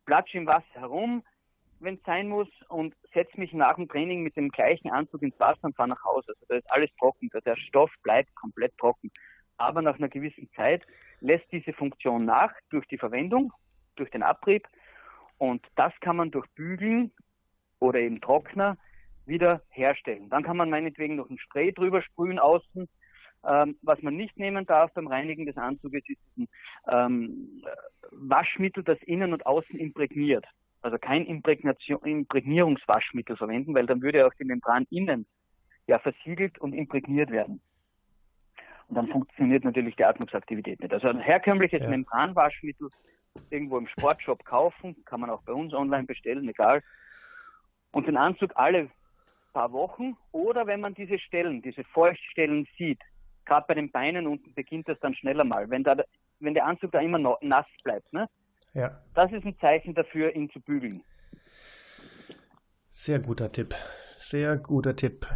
platsche 0.04 0.38
im 0.38 0.46
Wasser 0.46 0.74
herum, 0.74 1.22
wenn 1.80 1.94
es 1.94 2.02
sein 2.04 2.28
muss, 2.28 2.48
und 2.68 2.94
setze 3.12 3.38
mich 3.38 3.52
nach 3.52 3.76
dem 3.76 3.88
Training 3.88 4.22
mit 4.22 4.36
dem 4.36 4.50
gleichen 4.50 4.90
Anzug 4.90 5.22
ins 5.22 5.38
Wasser 5.40 5.64
und 5.64 5.76
fahre 5.76 5.88
nach 5.88 6.04
Hause. 6.04 6.28
Also 6.28 6.46
da 6.48 6.56
ist 6.56 6.70
alles 6.70 6.90
trocken. 6.98 7.28
Der 7.44 7.56
Stoff 7.56 7.90
bleibt 8.02 8.34
komplett 8.34 8.76
trocken. 8.78 9.10
Aber 9.56 9.82
nach 9.82 9.96
einer 9.96 10.08
gewissen 10.08 10.48
Zeit 10.54 10.86
lässt 11.20 11.50
diese 11.52 11.72
Funktion 11.72 12.24
nach 12.24 12.52
durch 12.70 12.86
die 12.86 12.98
Verwendung, 12.98 13.52
durch 13.96 14.10
den 14.10 14.22
Abrieb. 14.22 14.66
Und 15.38 15.66
das 15.76 15.92
kann 16.00 16.16
man 16.16 16.30
durch 16.30 16.46
Bügeln 16.54 17.12
oder 17.80 17.98
eben 17.98 18.20
Trockner 18.20 18.76
wieder 19.26 19.62
herstellen. 19.70 20.28
Dann 20.30 20.42
kann 20.42 20.56
man 20.56 20.70
meinetwegen 20.70 21.16
noch 21.16 21.30
ein 21.30 21.38
Spray 21.38 21.72
drüber 21.72 22.02
sprühen 22.02 22.38
außen. 22.38 22.88
Ähm, 23.44 23.76
was 23.82 24.00
man 24.02 24.16
nicht 24.16 24.38
nehmen 24.38 24.66
darf 24.66 24.92
beim 24.94 25.08
Reinigen 25.08 25.46
des 25.46 25.56
Anzuges 25.56 26.02
ist 26.08 26.20
ein 26.36 26.48
ähm, 26.88 27.62
Waschmittel, 28.10 28.84
das 28.84 29.02
innen 29.02 29.32
und 29.32 29.46
außen 29.46 29.78
imprägniert 29.78 30.46
also 30.82 30.98
kein 30.98 31.24
Imprägnierungswaschmittel 31.26 33.36
verwenden, 33.36 33.74
weil 33.74 33.86
dann 33.86 34.02
würde 34.02 34.26
auch 34.26 34.34
die 34.34 34.44
Membran 34.44 34.86
innen 34.90 35.26
ja 35.86 35.98
versiegelt 35.98 36.58
und 36.58 36.74
imprägniert 36.74 37.30
werden. 37.30 37.62
Und 38.88 38.96
dann 38.96 39.08
funktioniert 39.08 39.64
natürlich 39.64 39.96
die 39.96 40.04
Atmungsaktivität 40.04 40.80
nicht. 40.80 40.92
Also 40.92 41.08
ein 41.08 41.20
herkömmliches 41.20 41.80
ja. 41.80 41.88
Membranwaschmittel 41.88 42.90
irgendwo 43.48 43.78
im 43.78 43.86
Sportshop 43.86 44.44
kaufen, 44.44 44.94
kann 45.06 45.20
man 45.20 45.30
auch 45.30 45.40
bei 45.42 45.52
uns 45.52 45.72
online 45.72 46.04
bestellen, 46.04 46.46
egal. 46.48 46.82
Und 47.92 48.06
den 48.06 48.18
Anzug 48.18 48.52
alle 48.56 48.90
paar 49.54 49.72
Wochen 49.72 50.18
oder 50.32 50.66
wenn 50.66 50.80
man 50.80 50.92
diese 50.94 51.18
Stellen, 51.18 51.62
diese 51.62 51.84
Feuchtstellen 51.84 52.68
sieht, 52.76 53.00
gerade 53.44 53.66
bei 53.68 53.74
den 53.74 53.90
Beinen 53.90 54.26
unten 54.26 54.54
beginnt 54.54 54.88
das 54.88 54.98
dann 55.00 55.14
schneller 55.14 55.44
mal. 55.44 55.70
Wenn, 55.70 55.84
da, 55.84 55.96
wenn 56.40 56.54
der 56.54 56.66
Anzug 56.66 56.92
da 56.92 57.00
immer 57.00 57.18
nass 57.40 57.66
bleibt, 57.84 58.12
ne? 58.12 58.28
Ja. 58.74 59.02
Das 59.14 59.30
ist 59.32 59.44
ein 59.44 59.58
Zeichen 59.60 59.94
dafür, 59.94 60.34
ihn 60.34 60.50
zu 60.50 60.60
bügeln. 60.60 61.02
Sehr 62.88 63.18
guter 63.18 63.52
Tipp. 63.52 63.74
Sehr 64.18 64.56
guter 64.56 64.96
Tipp. 64.96 65.26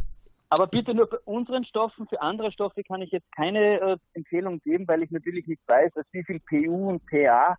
Aber 0.48 0.68
bitte 0.68 0.94
nur 0.94 1.08
bei 1.08 1.18
unseren 1.24 1.64
Stoffen, 1.64 2.06
für 2.08 2.20
andere 2.20 2.52
Stoffe 2.52 2.82
kann 2.84 3.02
ich 3.02 3.10
jetzt 3.10 3.30
keine 3.32 3.80
äh, 3.80 3.96
Empfehlung 4.14 4.60
geben, 4.60 4.86
weil 4.86 5.02
ich 5.02 5.10
natürlich 5.10 5.46
nicht 5.46 5.60
weiß, 5.66 5.96
aus 5.96 6.04
wie 6.12 6.24
viel 6.24 6.40
PU 6.40 6.90
und 6.90 7.04
PA 7.06 7.56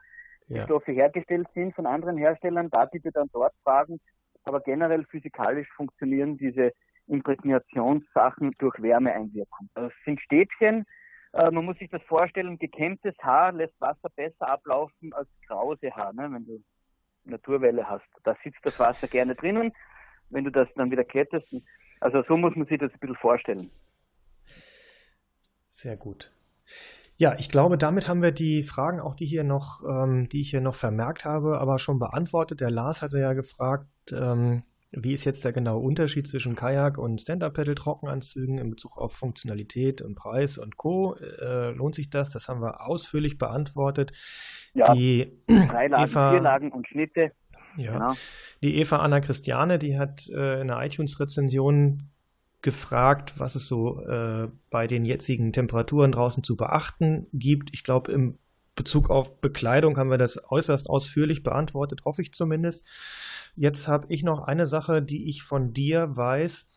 ja. 0.48 0.64
Stoffe 0.64 0.94
hergestellt 0.94 1.48
sind 1.54 1.76
von 1.76 1.86
anderen 1.86 2.18
Herstellern. 2.18 2.70
Da 2.70 2.86
bitte 2.86 3.12
dann 3.12 3.30
dort 3.34 3.54
fragen. 3.64 4.00
Aber 4.46 4.62
generell 4.62 5.04
physikalisch 5.06 5.68
funktionieren 5.76 6.38
diese 6.38 6.72
Imprägnationssachen 7.08 8.52
durch 8.60 8.82
Wärmeeinwirkung. 8.82 9.70
Das 9.74 9.92
sind 10.06 10.22
Stäbchen, 10.22 10.86
äh, 11.34 11.52
man 11.52 11.66
muss 11.66 11.78
sich 11.78 11.90
das 11.90 12.02
vorstellen, 12.04 12.58
gekämmtes 12.58 13.16
Haar 13.22 13.52
lässt 13.52 13.80
Wasser 13.80 14.10
besser 14.16 14.48
ablaufen 14.48 15.14
als 15.14 15.28
krause 15.46 15.92
Haar, 15.92 16.14
ne? 16.14 16.30
wenn 16.32 16.46
du 16.46 16.64
Naturwelle 17.26 17.88
hast. 17.88 18.08
Da 18.24 18.36
sitzt 18.44 18.60
das 18.64 18.80
Wasser 18.80 19.08
gerne 19.08 19.36
drinnen, 19.36 19.72
wenn 20.30 20.46
du 20.46 20.52
das 20.52 20.68
dann 20.76 20.92
wieder 20.92 21.04
kettest. 21.04 21.48
Also 22.00 22.24
so 22.28 22.38
muss 22.38 22.56
man 22.56 22.68
sich 22.68 22.80
das 22.80 22.92
ein 22.92 23.00
bisschen 23.00 23.16
vorstellen. 23.18 23.70
Sehr 25.68 25.98
gut. 25.98 26.32
Ja, 27.18 27.36
ich 27.38 27.50
glaube, 27.50 27.78
damit 27.78 28.08
haben 28.08 28.22
wir 28.22 28.32
die 28.32 28.64
Fragen, 28.64 29.00
auch 29.00 29.16
die 29.16 29.26
hier 29.26 29.44
noch, 29.44 29.82
ähm, 29.84 30.30
die 30.30 30.42
ich 30.42 30.52
hier 30.52 30.62
noch 30.62 30.76
vermerkt 30.76 31.26
habe, 31.26 31.60
aber 31.60 31.80
schon 31.80 32.00
beantwortet. 32.00 32.62
Der 32.62 32.70
Lars 32.70 33.02
hatte 33.02 33.20
ja 33.20 33.34
gefragt, 33.34 33.88
ähm, 34.12 34.64
wie 34.92 35.14
ist 35.14 35.26
jetzt 35.26 35.44
der 35.44 35.52
genaue 35.52 35.82
Unterschied 35.82 36.28
zwischen 36.28 36.56
Kajak 36.56 36.98
und 36.98 37.22
Stand-Up-Pedal-Trockenanzügen 37.22 38.58
in 38.58 38.70
Bezug 38.70 38.98
auf 38.98 39.14
Funktionalität 39.14 40.02
und 40.02 40.16
Preis 40.16 40.58
und 40.58 40.78
Co. 40.78 41.16
Äh, 41.16 41.72
lohnt 41.72 41.96
sich 41.96 42.10
das? 42.10 42.30
Das 42.30 42.48
haben 42.48 42.62
wir 42.62 42.86
ausführlich 42.88 43.38
beantwortet. 43.38 44.14
Ja, 44.74 44.94
die 44.94 45.42
drei 45.48 45.88
Lagen, 45.88 46.04
Eva, 46.04 46.32
vier 46.32 46.42
Lagen 46.42 46.72
und 46.72 46.88
Schnitte. 46.88 47.32
Ja, 47.76 47.94
genau. 47.94 48.14
die 48.64 48.80
Eva 48.80 48.98
Anna 48.98 49.20
Christiane, 49.20 49.78
die 49.78 50.00
hat 50.00 50.28
äh, 50.30 50.62
in 50.62 50.68
der 50.68 50.82
iTunes-Rezension 50.82 52.10
gefragt, 52.62 53.34
was 53.38 53.56
es 53.56 53.68
so 53.68 54.02
äh, 54.06 54.48
bei 54.70 54.88
den 54.88 55.06
jetzigen 55.06 55.54
Temperaturen 55.54 56.12
draußen 56.12 56.44
zu 56.44 56.56
beachten 56.56 57.28
gibt. 57.34 57.74
Ich 57.74 57.84
glaube, 57.84 58.12
im 58.12 58.40
Bezug 58.78 59.10
auf 59.10 59.42
Bekleidung 59.42 59.98
haben 59.98 60.10
wir 60.10 60.18
das 60.18 60.40
äußerst 60.50 60.90
ausführlich 60.90 61.44
beantwortet, 61.44 62.06
hoffe 62.06 62.22
ich 62.22 62.32
zumindest. 62.32 62.88
Jetzt 63.58 63.90
habe 63.90 64.06
ich 64.08 64.24
noch 64.24 64.42
eine 64.44 64.68
Sache, 64.68 65.02
die 65.02 65.28
ich 65.28 65.44
von 65.44 65.74
dir 65.74 66.16
weiß, 66.16 66.68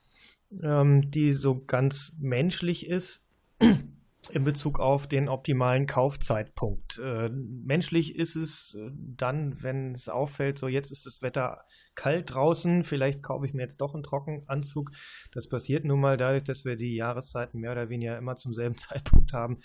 ähm, 0.62 1.10
die 1.12 1.32
so 1.32 1.64
ganz 1.64 2.16
menschlich 2.18 2.88
ist 2.88 3.22
in 3.60 4.44
Bezug 4.44 4.80
auf 4.80 5.06
den 5.06 5.28
optimalen 5.28 5.86
Kaufzeitpunkt. 5.86 6.98
Äh, 6.98 7.28
menschlich 7.28 8.16
ist 8.16 8.34
es 8.34 8.74
äh, 8.74 8.90
dann, 8.94 9.62
wenn 9.62 9.92
es 9.92 10.08
auffällt, 10.08 10.58
so 10.58 10.68
jetzt 10.68 10.90
ist 10.90 11.06
das 11.06 11.22
Wetter 11.22 11.60
kalt 11.94 12.34
draußen, 12.34 12.82
vielleicht 12.82 13.22
kaufe 13.22 13.44
ich 13.46 13.52
mir 13.52 13.62
jetzt 13.62 13.80
doch 13.80 13.94
einen 13.94 14.02
Trockenanzug. 14.02 14.90
Das 15.32 15.48
passiert 15.48 15.84
nun 15.84 16.00
mal 16.00 16.16
dadurch, 16.16 16.44
dass 16.44 16.64
wir 16.64 16.76
die 16.76 16.96
Jahreszeiten 16.96 17.60
mehr 17.60 17.72
oder 17.72 17.90
weniger 17.90 18.16
immer 18.16 18.36
zum 18.36 18.54
selben 18.54 18.74
Zeitpunkt 18.78 19.32
haben 19.34 19.58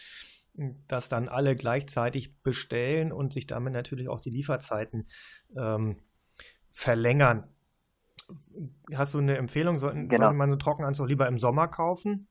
dass 0.88 1.10
dann 1.10 1.28
alle 1.28 1.56
gleichzeitig 1.56 2.42
bestellen 2.42 3.12
und 3.12 3.34
sich 3.34 3.48
damit 3.48 3.74
natürlich 3.74 4.10
auch 4.10 4.22
die 4.22 4.30
Lieferzeiten 4.30 5.08
ähm, 5.58 5.98
verlängern. 6.72 7.50
Hast 8.94 9.14
du 9.14 9.20
eine 9.20 9.38
Empfehlung? 9.38 9.78
Sollten, 9.80 10.10
genau. 10.10 10.26
sollte 10.26 10.38
man 10.38 10.50
einen 10.50 10.60
Trockenanzug 10.60 11.08
lieber 11.08 11.28
im 11.28 11.38
Sommer 11.38 11.68
kaufen? 11.68 12.28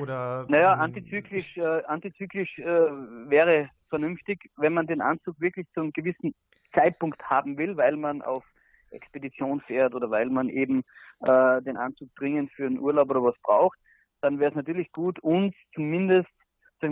Oder, 0.00 0.46
naja, 0.48 0.74
antizyklisch, 0.74 1.56
äh, 1.58 1.82
antizyklisch 1.84 2.58
äh, 2.58 2.64
wäre 2.64 3.68
vernünftig, 3.90 4.50
wenn 4.56 4.72
man 4.72 4.86
den 4.86 5.02
Anzug 5.02 5.38
wirklich 5.40 5.66
zu 5.74 5.80
einem 5.80 5.92
gewissen 5.92 6.34
Zeitpunkt 6.72 7.22
haben 7.22 7.58
will, 7.58 7.76
weil 7.76 7.96
man 7.96 8.22
auf 8.22 8.44
Expedition 8.90 9.60
fährt 9.60 9.94
oder 9.94 10.10
weil 10.10 10.30
man 10.30 10.48
eben 10.48 10.82
äh, 11.20 11.60
den 11.62 11.76
Anzug 11.76 12.08
dringend 12.16 12.50
für 12.52 12.66
einen 12.66 12.78
Urlaub 12.78 13.10
oder 13.10 13.22
was 13.22 13.38
braucht, 13.42 13.78
dann 14.22 14.38
wäre 14.38 14.50
es 14.50 14.56
natürlich 14.56 14.90
gut, 14.92 15.18
uns 15.20 15.54
zumindest 15.74 16.30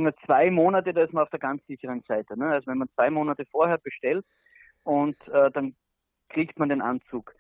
wir 0.00 0.14
zwei 0.24 0.50
Monate, 0.50 0.92
da 0.92 1.02
ist 1.02 1.12
man 1.12 1.22
auf 1.24 1.30
der 1.30 1.38
ganz 1.38 1.64
sicheren 1.66 2.02
Seite. 2.08 2.38
Ne? 2.38 2.48
Also 2.48 2.66
wenn 2.68 2.78
man 2.78 2.88
zwei 2.94 3.10
Monate 3.10 3.44
vorher 3.50 3.78
bestellt 3.78 4.24
und 4.84 5.16
äh, 5.28 5.50
dann 5.50 5.74
kriegt 6.28 6.58
man 6.58 6.68
den 6.68 6.82
Anzug 6.82 7.34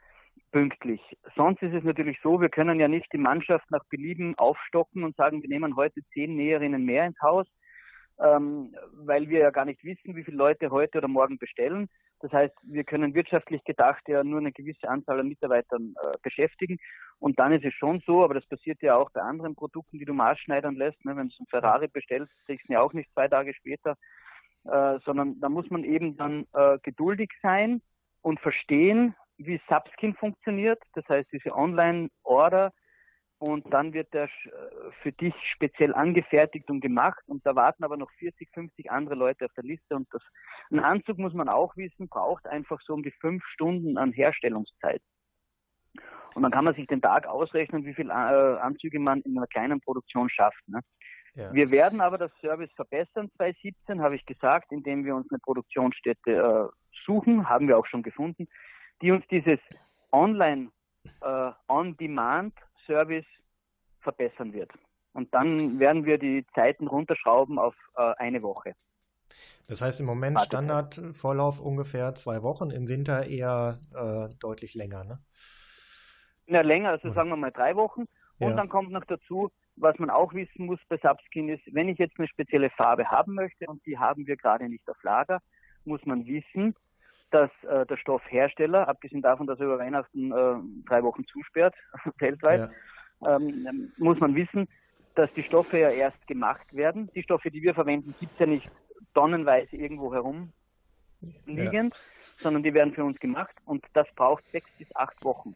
pünktlich. 0.52 1.00
Sonst 1.34 1.62
ist 1.62 1.74
es 1.74 1.82
natürlich 1.82 2.18
so, 2.22 2.40
wir 2.40 2.50
können 2.50 2.78
ja 2.78 2.88
nicht 2.88 3.10
die 3.12 3.18
Mannschaft 3.18 3.70
nach 3.70 3.84
Belieben 3.88 4.36
aufstocken 4.38 5.02
und 5.02 5.16
sagen, 5.16 5.42
wir 5.42 5.48
nehmen 5.48 5.76
heute 5.76 6.00
zehn 6.12 6.36
Näherinnen 6.36 6.84
mehr 6.84 7.06
ins 7.06 7.20
Haus, 7.22 7.46
ähm, 8.22 8.74
weil 8.94 9.28
wir 9.28 9.40
ja 9.40 9.50
gar 9.50 9.64
nicht 9.64 9.82
wissen, 9.84 10.14
wie 10.14 10.24
viele 10.24 10.36
Leute 10.36 10.70
heute 10.70 10.98
oder 10.98 11.08
morgen 11.08 11.38
bestellen. 11.38 11.88
Das 12.20 12.32
heißt, 12.32 12.54
wir 12.62 12.84
können 12.84 13.14
wirtschaftlich 13.14 13.64
gedacht 13.64 14.02
ja 14.06 14.22
nur 14.22 14.38
eine 14.38 14.52
gewisse 14.52 14.88
Anzahl 14.88 15.18
an 15.18 15.28
Mitarbeitern 15.28 15.94
äh, 16.00 16.16
beschäftigen. 16.22 16.78
Und 17.18 17.38
dann 17.38 17.52
ist 17.52 17.64
es 17.64 17.74
schon 17.74 18.00
so, 18.06 18.22
aber 18.22 18.34
das 18.34 18.46
passiert 18.46 18.80
ja 18.80 18.96
auch 18.96 19.10
bei 19.10 19.20
anderen 19.20 19.56
Produkten, 19.56 19.98
die 19.98 20.04
du 20.04 20.14
maßschneidern 20.14 20.76
lässt. 20.76 21.04
Ne? 21.04 21.16
Wenn 21.16 21.28
du 21.28 21.34
ein 21.40 21.46
Ferrari 21.48 21.88
bestellst, 21.88 22.32
kriegst 22.46 22.68
du 22.68 22.74
ja 22.74 22.80
auch 22.80 22.92
nicht 22.92 23.10
zwei 23.12 23.26
Tage 23.26 23.54
später, 23.54 23.96
äh, 24.64 24.98
sondern 25.04 25.40
da 25.40 25.48
muss 25.48 25.68
man 25.70 25.82
eben 25.82 26.16
dann 26.16 26.46
äh, 26.52 26.78
geduldig 26.82 27.30
sein 27.42 27.82
und 28.20 28.38
verstehen, 28.40 29.16
wie 29.36 29.60
Subskin 29.68 30.14
funktioniert. 30.14 30.80
Das 30.94 31.08
heißt, 31.08 31.28
diese 31.32 31.52
Online-Order 31.52 32.72
und 33.42 33.72
dann 33.74 33.92
wird 33.92 34.14
der 34.14 34.28
für 35.02 35.10
dich 35.10 35.34
speziell 35.52 35.92
angefertigt 35.94 36.70
und 36.70 36.80
gemacht 36.80 37.22
und 37.26 37.44
da 37.44 37.56
warten 37.56 37.82
aber 37.82 37.96
noch 37.96 38.10
40, 38.12 38.48
50 38.54 38.90
andere 38.90 39.16
Leute 39.16 39.46
auf 39.46 39.52
der 39.54 39.64
Liste 39.64 39.96
und 39.96 40.06
das, 40.12 40.22
ein 40.70 40.78
Anzug 40.78 41.18
muss 41.18 41.34
man 41.34 41.48
auch 41.48 41.76
wissen, 41.76 42.08
braucht 42.08 42.46
einfach 42.46 42.80
so 42.82 42.94
um 42.94 43.02
die 43.02 43.10
fünf 43.10 43.44
Stunden 43.46 43.98
an 43.98 44.12
Herstellungszeit. 44.12 45.02
Und 46.34 46.44
dann 46.44 46.52
kann 46.52 46.64
man 46.64 46.74
sich 46.74 46.86
den 46.86 47.02
Tag 47.02 47.26
ausrechnen, 47.26 47.84
wie 47.84 47.94
viele 47.94 48.10
äh, 48.10 48.60
Anzüge 48.60 49.00
man 49.00 49.20
in 49.22 49.36
einer 49.36 49.48
kleinen 49.48 49.80
Produktion 49.80 50.30
schafft. 50.30 50.62
Ne? 50.68 50.80
Ja. 51.34 51.52
Wir 51.52 51.70
werden 51.72 52.00
aber 52.00 52.18
das 52.18 52.30
Service 52.40 52.70
verbessern 52.76 53.28
2017, 53.36 54.00
habe 54.00 54.14
ich 54.14 54.24
gesagt, 54.24 54.70
indem 54.70 55.04
wir 55.04 55.16
uns 55.16 55.30
eine 55.30 55.40
Produktionsstätte 55.40 56.30
äh, 56.30 56.92
suchen, 57.04 57.48
haben 57.48 57.66
wir 57.66 57.76
auch 57.76 57.86
schon 57.86 58.02
gefunden, 58.02 58.46
die 59.02 59.10
uns 59.10 59.26
dieses 59.28 59.58
Online 60.12 60.70
äh, 61.20 61.50
On-Demand 61.68 62.54
Service 62.86 63.26
verbessern 64.00 64.52
wird. 64.52 64.70
Und 65.12 65.32
dann 65.34 65.78
werden 65.78 66.04
wir 66.04 66.18
die 66.18 66.46
Zeiten 66.54 66.86
runterschrauben 66.86 67.58
auf 67.58 67.74
äh, 67.96 68.14
eine 68.16 68.42
Woche. 68.42 68.74
Das 69.66 69.80
heißt 69.80 70.00
im 70.00 70.06
Moment 70.06 70.40
Standardvorlauf 70.40 71.60
ungefähr 71.60 72.14
zwei 72.14 72.42
Wochen, 72.42 72.70
im 72.70 72.88
Winter 72.88 73.26
eher 73.26 73.80
äh, 73.94 74.34
deutlich 74.40 74.74
länger, 74.74 75.04
ne? 75.04 75.18
Ja, 76.46 76.60
länger, 76.60 76.90
also 76.90 77.12
sagen 77.12 77.30
wir 77.30 77.36
mal 77.36 77.52
drei 77.52 77.76
Wochen. 77.76 78.04
Und 78.38 78.50
ja. 78.50 78.56
dann 78.56 78.68
kommt 78.68 78.90
noch 78.90 79.04
dazu, 79.04 79.50
was 79.76 79.98
man 79.98 80.10
auch 80.10 80.34
wissen 80.34 80.66
muss 80.66 80.80
bei 80.88 80.98
Subskin 80.98 81.48
ist, 81.48 81.62
wenn 81.72 81.88
ich 81.88 81.98
jetzt 81.98 82.18
eine 82.18 82.28
spezielle 82.28 82.70
Farbe 82.70 83.10
haben 83.10 83.34
möchte 83.34 83.66
und 83.66 83.84
die 83.86 83.98
haben 83.98 84.26
wir 84.26 84.36
gerade 84.36 84.68
nicht 84.68 84.88
auf 84.90 85.02
Lager, 85.02 85.40
muss 85.84 86.04
man 86.04 86.26
wissen, 86.26 86.74
dass 87.32 87.50
äh, 87.64 87.86
der 87.86 87.96
Stoffhersteller, 87.96 88.88
abgesehen 88.88 89.22
davon, 89.22 89.46
dass 89.46 89.58
er 89.58 89.66
über 89.66 89.78
Weihnachten 89.78 90.32
äh, 90.32 90.54
drei 90.86 91.02
Wochen 91.02 91.26
zusperrt, 91.26 91.74
weltweit, 92.18 92.70
ja. 93.20 93.36
ähm, 93.36 93.92
muss 93.96 94.20
man 94.20 94.34
wissen, 94.34 94.68
dass 95.14 95.32
die 95.34 95.42
Stoffe 95.42 95.78
ja 95.78 95.88
erst 95.88 96.26
gemacht 96.26 96.74
werden. 96.74 97.10
Die 97.14 97.22
Stoffe, 97.22 97.50
die 97.50 97.62
wir 97.62 97.74
verwenden, 97.74 98.14
gibt 98.20 98.32
es 98.34 98.38
ja 98.38 98.46
nicht 98.46 98.70
tonnenweise 99.14 99.76
irgendwo 99.76 100.12
herum 100.12 100.52
liegend, 101.46 101.94
ja. 101.94 102.00
sondern 102.38 102.62
die 102.62 102.74
werden 102.74 102.94
für 102.94 103.04
uns 103.04 103.18
gemacht 103.20 103.54
und 103.64 103.84
das 103.92 104.06
braucht 104.14 104.44
sechs 104.50 104.70
bis 104.78 104.94
acht 104.96 105.22
Wochen. 105.24 105.54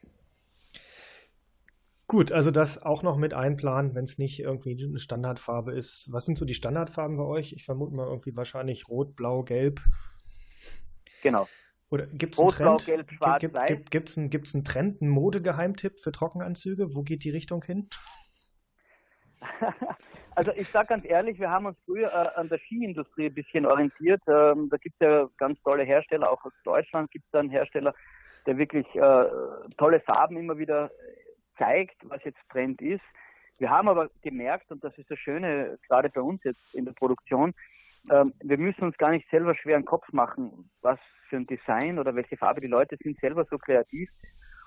Gut, 2.08 2.30
also 2.30 2.52
das 2.52 2.80
auch 2.80 3.02
noch 3.02 3.16
mit 3.16 3.34
einplanen, 3.34 3.96
wenn 3.96 4.04
es 4.04 4.16
nicht 4.16 4.38
irgendwie 4.38 4.80
eine 4.80 5.00
Standardfarbe 5.00 5.72
ist. 5.72 6.08
Was 6.12 6.24
sind 6.24 6.38
so 6.38 6.44
die 6.44 6.54
Standardfarben 6.54 7.16
bei 7.16 7.24
euch? 7.24 7.52
Ich 7.52 7.64
vermute 7.64 7.94
mal 7.96 8.06
irgendwie 8.06 8.36
wahrscheinlich 8.36 8.88
rot, 8.88 9.16
blau, 9.16 9.42
gelb. 9.42 9.80
Genau. 11.22 11.48
Oder 11.90 12.06
gibt 12.06 12.34
es 12.34 12.40
einen 12.40 12.50
Trend? 12.50 12.86
Gelb, 12.86 13.10
schwarz, 13.12 13.40
gibt, 13.40 13.66
gibt, 13.66 13.90
gibt's 13.90 14.18
einen, 14.18 14.30
gibt's 14.30 14.54
einen 14.54 14.64
Trend, 14.64 15.02
einen 15.02 15.10
Modegeheimtipp 15.10 16.00
für 16.00 16.12
Trockenanzüge? 16.12 16.94
Wo 16.94 17.02
geht 17.02 17.24
die 17.24 17.30
Richtung 17.30 17.62
hin? 17.62 17.88
Also 20.36 20.52
ich 20.54 20.68
sage 20.68 20.88
ganz 20.88 21.06
ehrlich, 21.06 21.40
wir 21.40 21.50
haben 21.50 21.64
uns 21.64 21.78
früher 21.86 22.08
äh, 22.08 22.38
an 22.38 22.50
der 22.50 22.58
Skiindustrie 22.58 23.28
ein 23.28 23.34
bisschen 23.34 23.64
orientiert. 23.64 24.20
Ähm, 24.28 24.68
da 24.68 24.76
gibt 24.76 24.94
es 24.98 25.06
ja 25.06 25.30
ganz 25.38 25.58
tolle 25.62 25.82
Hersteller, 25.82 26.30
auch 26.30 26.44
aus 26.44 26.52
Deutschland 26.62 27.10
gibt 27.10 27.24
es 27.24 27.30
da 27.30 27.40
einen 27.40 27.48
Hersteller, 27.48 27.94
der 28.44 28.58
wirklich 28.58 28.86
äh, 28.94 29.24
tolle 29.78 30.00
Farben 30.00 30.36
immer 30.36 30.58
wieder 30.58 30.90
zeigt, 31.56 31.96
was 32.02 32.22
jetzt 32.24 32.38
Trend 32.50 32.82
ist. 32.82 33.00
Wir 33.56 33.70
haben 33.70 33.88
aber 33.88 34.10
gemerkt, 34.20 34.70
und 34.70 34.84
das 34.84 34.96
ist 34.98 35.10
das 35.10 35.18
Schöne, 35.18 35.78
gerade 35.88 36.10
bei 36.10 36.20
uns 36.20 36.44
jetzt 36.44 36.74
in 36.74 36.84
der 36.84 36.92
Produktion, 36.92 37.54
ähm, 38.10 38.32
wir 38.42 38.58
müssen 38.58 38.84
uns 38.84 38.96
gar 38.98 39.10
nicht 39.10 39.28
selber 39.30 39.54
schwer 39.54 39.76
einen 39.76 39.84
Kopf 39.84 40.12
machen, 40.12 40.70
was 40.82 40.98
für 41.28 41.36
ein 41.36 41.46
Design 41.46 41.98
oder 41.98 42.14
welche 42.14 42.36
Farbe 42.36 42.60
die 42.60 42.66
Leute 42.66 42.96
sind 43.02 43.18
selber 43.20 43.44
so 43.50 43.58
kreativ. 43.58 44.10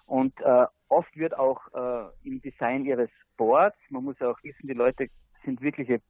Und 0.05 0.39
äh, 0.41 0.65
oft 0.87 1.15
wird 1.15 1.37
auch 1.37 1.61
äh, 1.73 2.27
im 2.27 2.41
Design 2.41 2.85
ihres 2.85 3.09
Boards, 3.37 3.77
man 3.89 4.03
muss 4.03 4.19
ja 4.19 4.29
auch 4.31 4.43
wissen, 4.43 4.67
die 4.67 4.73
Leute 4.73 5.07
sind 5.45 5.61
wirkliche 5.61 6.01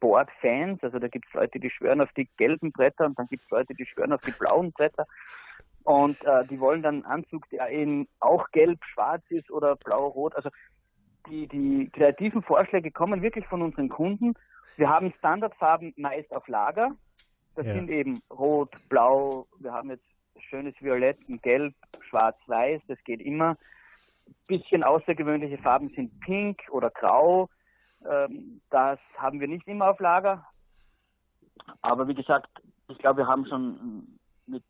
Board-Fans. 0.00 0.82
Also 0.82 0.98
da 0.98 1.08
gibt 1.08 1.26
es 1.28 1.34
Leute, 1.34 1.60
die 1.60 1.70
schwören 1.70 2.00
auf 2.00 2.12
die 2.12 2.28
gelben 2.36 2.72
Bretter 2.72 3.06
und 3.06 3.18
dann 3.18 3.26
gibt 3.28 3.44
es 3.44 3.50
Leute, 3.50 3.74
die 3.74 3.86
schwören 3.86 4.12
auf 4.12 4.20
die 4.20 4.32
blauen 4.32 4.72
Bretter. 4.72 5.06
Und 5.84 6.22
äh, 6.24 6.44
die 6.46 6.58
wollen 6.58 6.82
dann 6.82 6.96
einen 6.96 7.04
Anzug, 7.04 7.48
der 7.50 7.70
eben 7.70 8.08
auch 8.18 8.50
gelb, 8.50 8.84
schwarz 8.92 9.22
ist 9.28 9.50
oder 9.50 9.76
blau-rot. 9.76 10.34
Also 10.34 10.50
die, 11.28 11.46
die 11.46 11.90
kreativen 11.90 12.42
Vorschläge 12.42 12.90
kommen 12.90 13.22
wirklich 13.22 13.46
von 13.46 13.62
unseren 13.62 13.88
Kunden. 13.88 14.34
Wir 14.76 14.88
haben 14.88 15.12
Standardfarben 15.18 15.94
meist 15.96 16.32
auf 16.32 16.46
Lager. 16.48 16.90
Das 17.54 17.66
ja. 17.66 17.74
sind 17.74 17.88
eben 17.88 18.20
rot, 18.30 18.70
blau, 18.88 19.46
wir 19.58 19.72
haben 19.72 19.90
jetzt 19.90 20.04
schönes 20.48 20.74
Violett 20.80 21.18
und 21.28 21.42
Gelb, 21.42 21.74
Schwarz, 22.08 22.36
Weiß, 22.46 22.82
das 22.86 23.02
geht 23.04 23.20
immer. 23.20 23.56
Bisschen 24.46 24.84
außergewöhnliche 24.84 25.58
Farben 25.58 25.88
sind 25.90 26.20
Pink 26.20 26.60
oder 26.70 26.90
Grau. 26.90 27.48
Ähm, 28.08 28.60
das 28.70 28.98
haben 29.16 29.40
wir 29.40 29.48
nicht 29.48 29.66
immer 29.66 29.90
auf 29.90 30.00
Lager. 30.00 30.46
Aber 31.80 32.06
wie 32.08 32.14
gesagt, 32.14 32.50
ich 32.88 32.98
glaube, 32.98 33.22
wir 33.22 33.26
haben 33.26 33.46
schon 33.46 34.18
mit 34.46 34.62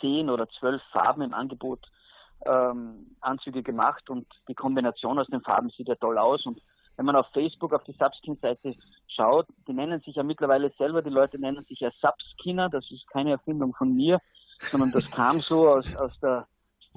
zehn 0.00 0.28
oder 0.28 0.48
zwölf 0.48 0.82
Farben 0.90 1.22
im 1.22 1.34
Angebot 1.34 1.86
ähm, 2.44 3.16
Anzüge 3.20 3.62
gemacht 3.62 4.10
und 4.10 4.26
die 4.48 4.54
Kombination 4.54 5.18
aus 5.18 5.28
den 5.28 5.42
Farben 5.42 5.70
sieht 5.70 5.88
ja 5.88 5.94
toll 5.94 6.18
aus. 6.18 6.44
Und 6.44 6.60
wenn 6.96 7.06
man 7.06 7.16
auf 7.16 7.26
Facebook 7.32 7.72
auf 7.72 7.84
die 7.84 7.96
Subskin-Seite 7.98 8.74
schaut, 9.08 9.46
die 9.66 9.72
nennen 9.72 10.00
sich 10.00 10.16
ja 10.16 10.22
mittlerweile 10.22 10.72
selber, 10.78 11.02
die 11.02 11.10
Leute 11.10 11.38
nennen 11.38 11.64
sich 11.64 11.80
ja 11.80 11.90
Subskinner, 12.00 12.68
das 12.68 12.90
ist 12.90 13.06
keine 13.08 13.32
Erfindung 13.32 13.74
von 13.74 13.94
mir, 13.94 14.20
sondern 14.58 14.92
das 14.92 15.10
kam 15.10 15.40
so 15.40 15.68
aus, 15.68 15.94
aus 15.96 16.12
der 16.20 16.46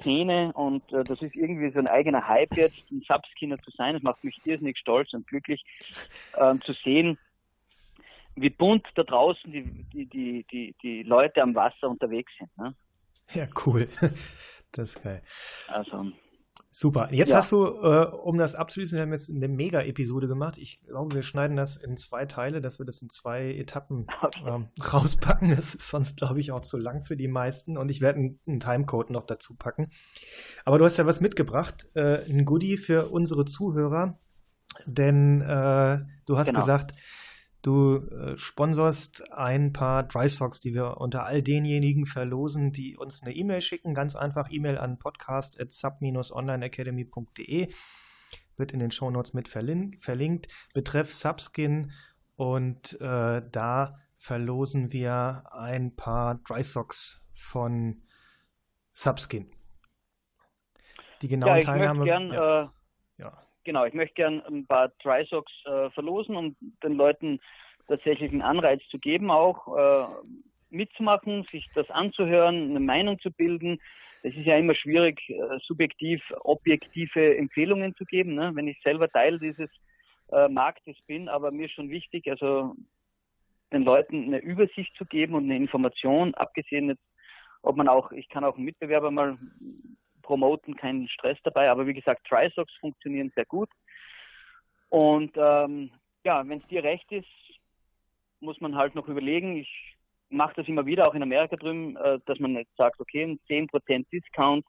Szene 0.00 0.52
und 0.52 0.92
äh, 0.92 1.04
das 1.04 1.20
ist 1.22 1.34
irgendwie 1.34 1.70
so 1.72 1.78
ein 1.78 1.86
eigener 1.86 2.26
Hype 2.26 2.54
jetzt, 2.56 2.78
ein 2.90 3.02
Subskinner 3.06 3.56
zu 3.58 3.70
sein. 3.70 3.94
Das 3.94 4.02
macht 4.02 4.22
mich 4.24 4.38
irrsinnig 4.44 4.78
stolz 4.78 5.12
und 5.14 5.26
glücklich 5.26 5.64
ähm, 6.36 6.60
zu 6.62 6.72
sehen, 6.84 7.18
wie 8.34 8.50
bunt 8.50 8.86
da 8.94 9.02
draußen 9.02 9.50
die, 9.50 9.64
die, 9.64 10.06
die, 10.06 10.46
die, 10.50 10.74
die 10.82 11.02
Leute 11.02 11.42
am 11.42 11.54
Wasser 11.54 11.88
unterwegs 11.88 12.32
sind. 12.38 12.56
Ne? 12.58 12.74
Ja, 13.32 13.46
cool. 13.64 13.88
Das 14.72 14.90
ist 14.90 15.02
geil. 15.02 15.22
Also, 15.68 16.12
Super. 16.78 17.08
Jetzt 17.10 17.30
Ja. 17.30 17.36
hast 17.38 17.52
du, 17.52 17.64
äh, 17.64 18.04
um 18.04 18.36
das 18.36 18.54
abzuschließen, 18.54 18.98
wir 18.98 19.02
haben 19.04 19.12
jetzt 19.12 19.30
eine 19.30 19.48
Mega-Episode 19.48 20.28
gemacht. 20.28 20.58
Ich 20.58 20.78
glaube, 20.86 21.14
wir 21.14 21.22
schneiden 21.22 21.56
das 21.56 21.78
in 21.78 21.96
zwei 21.96 22.26
Teile, 22.26 22.60
dass 22.60 22.78
wir 22.78 22.84
das 22.84 23.00
in 23.00 23.08
zwei 23.08 23.54
Etappen 23.54 24.06
Okay. 24.22 24.42
ähm, 24.46 24.68
rauspacken. 24.92 25.56
Das 25.56 25.74
ist 25.74 25.88
sonst, 25.88 26.18
glaube 26.18 26.38
ich, 26.38 26.52
auch 26.52 26.60
zu 26.60 26.76
lang 26.76 27.02
für 27.02 27.16
die 27.16 27.28
meisten. 27.28 27.78
Und 27.78 27.90
ich 27.90 28.02
werde 28.02 28.18
einen, 28.18 28.40
einen 28.46 28.60
Timecode 28.60 29.08
noch 29.08 29.24
dazu 29.24 29.54
packen. 29.56 29.90
Aber 30.66 30.76
du 30.78 30.84
hast 30.84 30.98
ja 30.98 31.06
was 31.06 31.22
mitgebracht, 31.22 31.88
äh, 31.94 32.18
ein 32.28 32.44
Goodie 32.44 32.76
für 32.76 33.06
unsere 33.06 33.46
Zuhörer. 33.46 34.18
Denn 34.84 35.40
äh, 35.40 36.00
du 36.26 36.36
hast 36.36 36.48
Genau. 36.48 36.60
gesagt, 36.60 36.92
du 37.66 37.96
äh, 37.96 38.38
sponsorst 38.38 39.32
ein 39.32 39.72
paar 39.72 40.04
Dry 40.04 40.28
Socks, 40.28 40.60
die 40.60 40.74
wir 40.74 40.98
unter 40.98 41.24
all 41.24 41.42
denjenigen 41.42 42.06
verlosen, 42.06 42.70
die 42.70 42.96
uns 42.96 43.22
eine 43.22 43.34
E-Mail 43.34 43.60
schicken. 43.60 43.92
Ganz 43.94 44.14
einfach 44.14 44.48
E-Mail 44.50 44.78
an 44.78 44.98
podcast.sub-onlineacademy.de. 44.98 47.72
Wird 48.56 48.72
in 48.72 48.78
den 48.78 48.92
Shownotes 48.92 49.34
mit 49.34 49.48
verlin 49.48 49.96
verlinkt. 49.98 50.46
Betreff 50.74 51.12
Subskin 51.12 51.90
und 52.36 53.00
äh, 53.00 53.42
da 53.50 53.98
verlosen 54.16 54.92
wir 54.92 55.42
ein 55.50 55.96
paar 55.96 56.36
Dry 56.36 56.62
Socks 56.62 57.26
von 57.34 58.02
Subskin. 58.92 59.50
Die 61.22 61.28
genauen 61.28 61.56
ja, 61.56 61.62
Teilnahme. 61.62 62.04
gern, 62.04 62.30
ja, 62.32 62.64
äh. 62.64 62.68
Genau, 63.66 63.84
ich 63.84 63.92
möchte 63.92 64.14
gern 64.14 64.40
ein 64.46 64.66
paar 64.66 64.90
Dry 65.02 65.26
Socks 65.26 65.52
äh, 65.66 65.90
verlosen, 65.90 66.36
um 66.36 66.56
den 66.82 66.94
Leuten 66.94 67.40
tatsächlich 67.88 68.32
einen 68.32 68.40
Anreiz 68.40 68.80
zu 68.88 68.98
geben, 68.98 69.30
auch 69.30 69.76
äh, 69.76 70.06
mitzumachen, 70.70 71.44
sich 71.44 71.68
das 71.74 71.90
anzuhören, 71.90 72.70
eine 72.70 72.80
Meinung 72.80 73.18
zu 73.20 73.30
bilden. 73.30 73.78
Es 74.22 74.34
ist 74.34 74.46
ja 74.46 74.56
immer 74.56 74.74
schwierig, 74.74 75.20
äh, 75.28 75.58
subjektiv 75.62 76.22
objektive 76.40 77.36
Empfehlungen 77.36 77.94
zu 77.96 78.04
geben, 78.06 78.34
ne? 78.34 78.52
wenn 78.54 78.68
ich 78.68 78.80
selber 78.82 79.08
Teil 79.08 79.38
dieses 79.38 79.68
äh, 80.32 80.48
Marktes 80.48 80.96
bin, 81.06 81.28
aber 81.28 81.50
mir 81.50 81.66
ist 81.66 81.74
schon 81.74 81.90
wichtig, 81.90 82.28
also 82.28 82.74
den 83.72 83.82
Leuten 83.82 84.24
eine 84.24 84.38
Übersicht 84.38 84.96
zu 84.96 85.04
geben 85.04 85.34
und 85.34 85.44
eine 85.44 85.56
Information, 85.56 86.34
abgesehen 86.34 86.96
ob 87.62 87.76
man 87.76 87.88
auch, 87.88 88.12
ich 88.12 88.28
kann 88.28 88.44
auch 88.44 88.56
einen 88.56 88.64
Mitbewerber 88.64 89.10
mal 89.10 89.36
promoten, 90.26 90.76
keinen 90.76 91.08
Stress 91.08 91.38
dabei, 91.44 91.70
aber 91.70 91.86
wie 91.86 91.94
gesagt, 91.94 92.26
Trisocks 92.26 92.74
funktionieren 92.80 93.32
sehr 93.34 93.46
gut. 93.46 93.70
Und 94.88 95.32
ähm, 95.36 95.90
ja, 96.24 96.46
wenn 96.46 96.58
es 96.58 96.66
dir 96.66 96.82
recht 96.82 97.10
ist, 97.12 97.28
muss 98.40 98.60
man 98.60 98.74
halt 98.76 98.94
noch 98.94 99.08
überlegen. 99.08 99.56
Ich 99.56 99.96
mache 100.28 100.54
das 100.56 100.68
immer 100.68 100.84
wieder, 100.84 101.06
auch 101.06 101.14
in 101.14 101.22
Amerika 101.22 101.56
drüben, 101.56 101.96
äh, 101.96 102.18
dass 102.26 102.38
man 102.40 102.54
jetzt 102.56 102.76
sagt, 102.76 103.00
okay, 103.00 103.22
ein 103.22 103.38
10% 103.48 104.06
Discount 104.12 104.66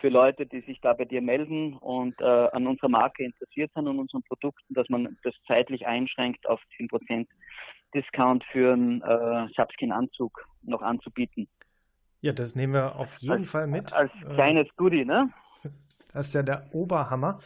für 0.00 0.08
Leute, 0.08 0.46
die 0.46 0.60
sich 0.60 0.80
da 0.80 0.92
bei 0.92 1.04
dir 1.04 1.22
melden 1.22 1.74
und 1.78 2.20
äh, 2.20 2.24
an 2.24 2.66
unserer 2.66 2.90
Marke 2.90 3.24
interessiert 3.24 3.70
sind 3.74 3.88
und 3.88 3.98
unseren 3.98 4.22
Produkten, 4.24 4.74
dass 4.74 4.88
man 4.88 5.16
das 5.22 5.34
zeitlich 5.46 5.86
einschränkt 5.86 6.46
auf 6.46 6.60
10% 6.78 7.26
Discount 7.94 8.44
für 8.52 8.72
einen 8.72 9.00
äh, 9.02 9.48
Subskin-Anzug 9.56 10.46
noch 10.62 10.82
anzubieten. 10.82 11.48
Ja, 12.24 12.32
das 12.32 12.54
nehmen 12.54 12.72
wir 12.72 12.96
auf 12.96 13.18
jeden 13.18 13.40
als, 13.42 13.50
Fall 13.50 13.66
mit. 13.66 13.92
Als 13.92 14.10
Äh, 14.22 14.32
kleines 14.32 14.66
Goodie, 14.76 15.04
ne? 15.04 15.28
Das 16.10 16.28
ist 16.28 16.34
ja 16.34 16.42
der 16.42 16.72
Oberhammer. 16.72 17.38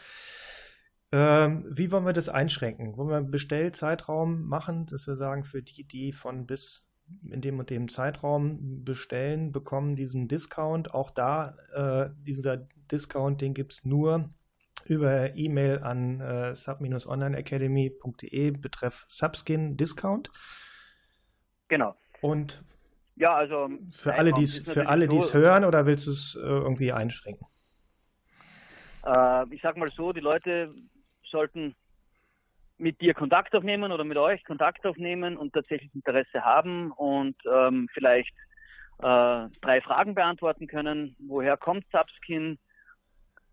Ähm, 1.11 1.65
wie 1.69 1.91
wollen 1.91 2.05
wir 2.05 2.13
das 2.13 2.29
einschränken? 2.29 2.95
Wollen 2.95 3.09
wir 3.09 3.17
einen 3.17 3.29
Bestellzeitraum 3.29 4.47
machen, 4.47 4.85
dass 4.85 5.05
wir 5.05 5.17
sagen, 5.17 5.43
für 5.43 5.61
die, 5.61 5.83
die 5.83 6.13
von 6.13 6.45
bis 6.45 6.89
in 7.29 7.41
dem 7.41 7.59
und 7.59 7.69
dem 7.69 7.89
Zeitraum 7.89 8.85
bestellen, 8.85 9.51
bekommen 9.51 9.97
diesen 9.97 10.29
Discount. 10.29 10.93
Auch 10.93 11.11
da, 11.11 11.57
äh, 11.73 12.11
dieser 12.23 12.55
Discount, 12.89 13.41
den 13.41 13.53
gibt 13.53 13.73
es 13.73 13.83
nur 13.83 14.29
über 14.85 15.35
E-Mail 15.35 15.79
an 15.79 16.21
äh, 16.21 16.55
sub-onlineacademy.de 16.55 18.51
betreff 18.51 19.05
Subskin 19.09 19.75
Discount. 19.75 20.31
Genau. 21.67 21.97
Und 22.21 22.63
Ja, 23.19 23.35
also 23.35 23.69
für 23.91 24.15
alle, 24.15 24.31
die 24.31 24.43
es 24.43 24.59
für 24.59 24.69
natürlich 24.69 24.87
alle, 24.87 25.07
die 25.09 25.17
es 25.17 25.29
so, 25.29 25.39
hören, 25.39 25.65
oder 25.65 25.85
willst 25.85 26.07
du 26.07 26.11
es 26.11 26.39
äh, 26.41 26.47
irgendwie 26.47 26.93
einschränken? 26.93 27.45
Äh, 29.05 29.53
ich 29.53 29.61
sag 29.61 29.75
mal 29.75 29.91
so, 29.91 30.13
die 30.13 30.21
Leute 30.21 30.73
sollten 31.29 31.75
mit 32.77 33.01
dir 33.01 33.13
Kontakt 33.13 33.53
aufnehmen 33.53 33.91
oder 33.91 34.05
mit 34.05 34.15
euch 34.15 34.41
Kontakt 34.45 34.85
aufnehmen 34.85 35.35
und 35.35 35.51
tatsächlich 35.51 35.93
Interesse 35.93 36.45
haben 36.45 36.93
und 36.93 37.35
ähm, 37.45 37.89
vielleicht 37.93 38.33
äh, 38.99 39.49
drei 39.59 39.81
Fragen 39.83 40.15
beantworten 40.15 40.67
können. 40.67 41.17
Woher 41.19 41.57
kommt 41.57 41.83
Subskin? 41.91 42.57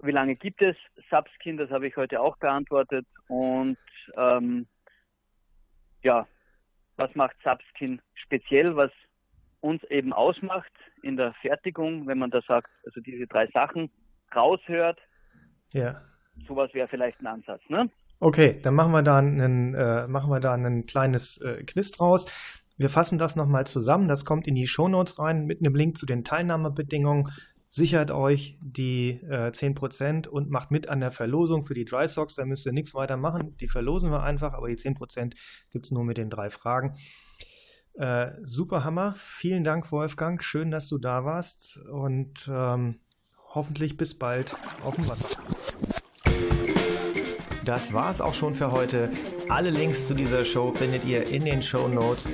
Wie 0.01 0.13
lange 0.13 0.35
gibt 0.35 0.63
es 0.63 0.77
Subskin? 1.11 1.57
Das 1.57 1.71
habe 1.71 1.89
ich 1.89 1.97
heute 1.97 2.21
auch 2.21 2.37
beantwortet. 2.37 3.05
Und 3.27 3.79
ähm, 4.17 4.69
ja, 6.05 6.25
was 6.95 7.17
macht 7.17 7.35
Subskin 7.43 8.01
speziell? 8.15 8.77
Was 8.77 8.93
uns 9.67 9.83
eben 9.91 10.13
ausmacht 10.13 10.71
in 11.03 11.17
der 11.17 11.35
Fertigung, 11.43 12.07
wenn 12.07 12.19
man 12.19 12.31
da 12.31 12.41
sagt, 12.47 12.71
also 12.85 13.01
diese 13.01 13.27
drei 13.27 13.47
Sachen 13.49 13.91
raushört, 14.35 14.99
Ja. 15.73 16.01
sowas 16.49 16.73
wäre 16.75 16.89
vielleicht 16.89 17.21
ein 17.21 17.27
Ansatz, 17.27 17.63
ne? 17.69 17.91
Okay, 18.21 18.59
dann 18.63 18.75
machen 18.75 18.93
wir 18.93 19.03
da 19.03 19.19
einen, 19.19 19.75
äh, 19.75 20.07
machen 20.09 20.31
wir 20.31 20.41
da 20.41 20.53
ein 20.55 20.87
kleines 20.87 21.39
äh, 21.43 21.63
Quiz 21.65 21.91
draus. 21.91 22.25
Wir 22.79 22.89
fassen 22.89 23.19
das 23.19 23.37
nochmal 23.37 23.67
zusammen. 23.67 24.09
Das 24.09 24.25
kommt 24.25 24.47
in 24.47 24.55
die 24.55 24.67
Shownotes 24.67 25.19
rein 25.19 25.45
mit 25.45 25.61
einem 25.61 25.75
Link 25.75 25.97
zu 25.99 26.07
den 26.07 26.25
Teilnahmebedingungen. 26.25 27.31
Sichert 27.69 28.11
euch 28.11 28.57
die 28.63 29.21
äh, 29.29 29.51
10% 29.51 30.29
und 30.29 30.51
macht 30.51 30.71
mit 30.71 30.89
an 30.89 31.01
der 31.01 31.11
Verlosung 31.11 31.63
für 31.63 31.75
die 31.75 31.85
Dry 31.85 32.09
Socks. 32.09 32.35
Da 32.37 32.47
müsst 32.47 32.65
ihr 32.65 32.73
nichts 32.73 32.95
weiter 32.95 33.17
machen. 33.19 33.55
Die 33.61 33.69
verlosen 33.69 34.11
wir 34.11 34.23
einfach, 34.23 34.55
aber 34.55 34.69
die 34.69 34.77
10% 34.77 35.35
gibt 35.71 35.85
es 35.85 35.91
nur 35.91 36.05
mit 36.05 36.17
den 36.17 36.31
drei 36.31 36.49
Fragen. 36.49 36.95
Äh, 37.99 38.33
super 38.43 38.85
Hammer. 38.85 39.15
Vielen 39.17 39.65
Dank, 39.65 39.91
Wolfgang. 39.91 40.43
Schön, 40.43 40.71
dass 40.71 40.89
du 40.89 40.99
da 40.99 41.25
warst 41.25 41.79
und 41.91 42.51
ähm, 42.53 43.01
hoffentlich 43.55 43.97
bis 43.97 44.19
bald 44.19 44.55
auf 44.85 44.97
dem 44.97 45.09
Wasser. 45.09 45.39
Das 47.65 47.93
war 47.93 48.11
es 48.11 48.21
auch 48.21 48.35
schon 48.35 48.55
für 48.55 48.71
heute. 48.71 49.11
Alle 49.49 49.71
Links 49.71 50.07
zu 50.07 50.15
dieser 50.15 50.45
Show 50.45 50.73
findet 50.73 51.05
ihr 51.05 51.27
in 51.27 51.45
den 51.45 51.63
Show 51.63 51.89
Notes. 51.89 52.29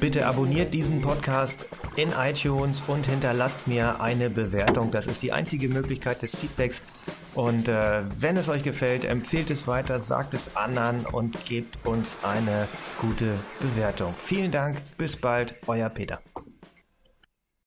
Bitte 0.00 0.26
abonniert 0.26 0.72
diesen 0.72 1.00
Podcast 1.00 1.68
in 1.96 2.10
iTunes 2.12 2.82
und 2.86 3.04
hinterlasst 3.04 3.66
mir 3.66 4.00
eine 4.00 4.30
Bewertung. 4.30 4.90
Das 4.90 5.06
ist 5.06 5.22
die 5.22 5.32
einzige 5.32 5.68
Möglichkeit 5.68 6.22
des 6.22 6.34
Feedbacks. 6.36 6.80
Und 7.34 7.68
äh, 7.68 8.02
wenn 8.20 8.36
es 8.36 8.48
euch 8.48 8.62
gefällt, 8.62 9.04
empfehlt 9.04 9.50
es 9.50 9.66
weiter, 9.66 10.00
sagt 10.00 10.34
es 10.34 10.54
anderen 10.54 11.06
und 11.06 11.44
gebt 11.46 11.86
uns 11.86 12.16
eine 12.22 12.68
gute 13.00 13.34
Bewertung. 13.60 14.14
Vielen 14.16 14.50
Dank, 14.50 14.76
bis 14.98 15.16
bald, 15.16 15.54
euer 15.66 15.88
Peter. 15.88 16.20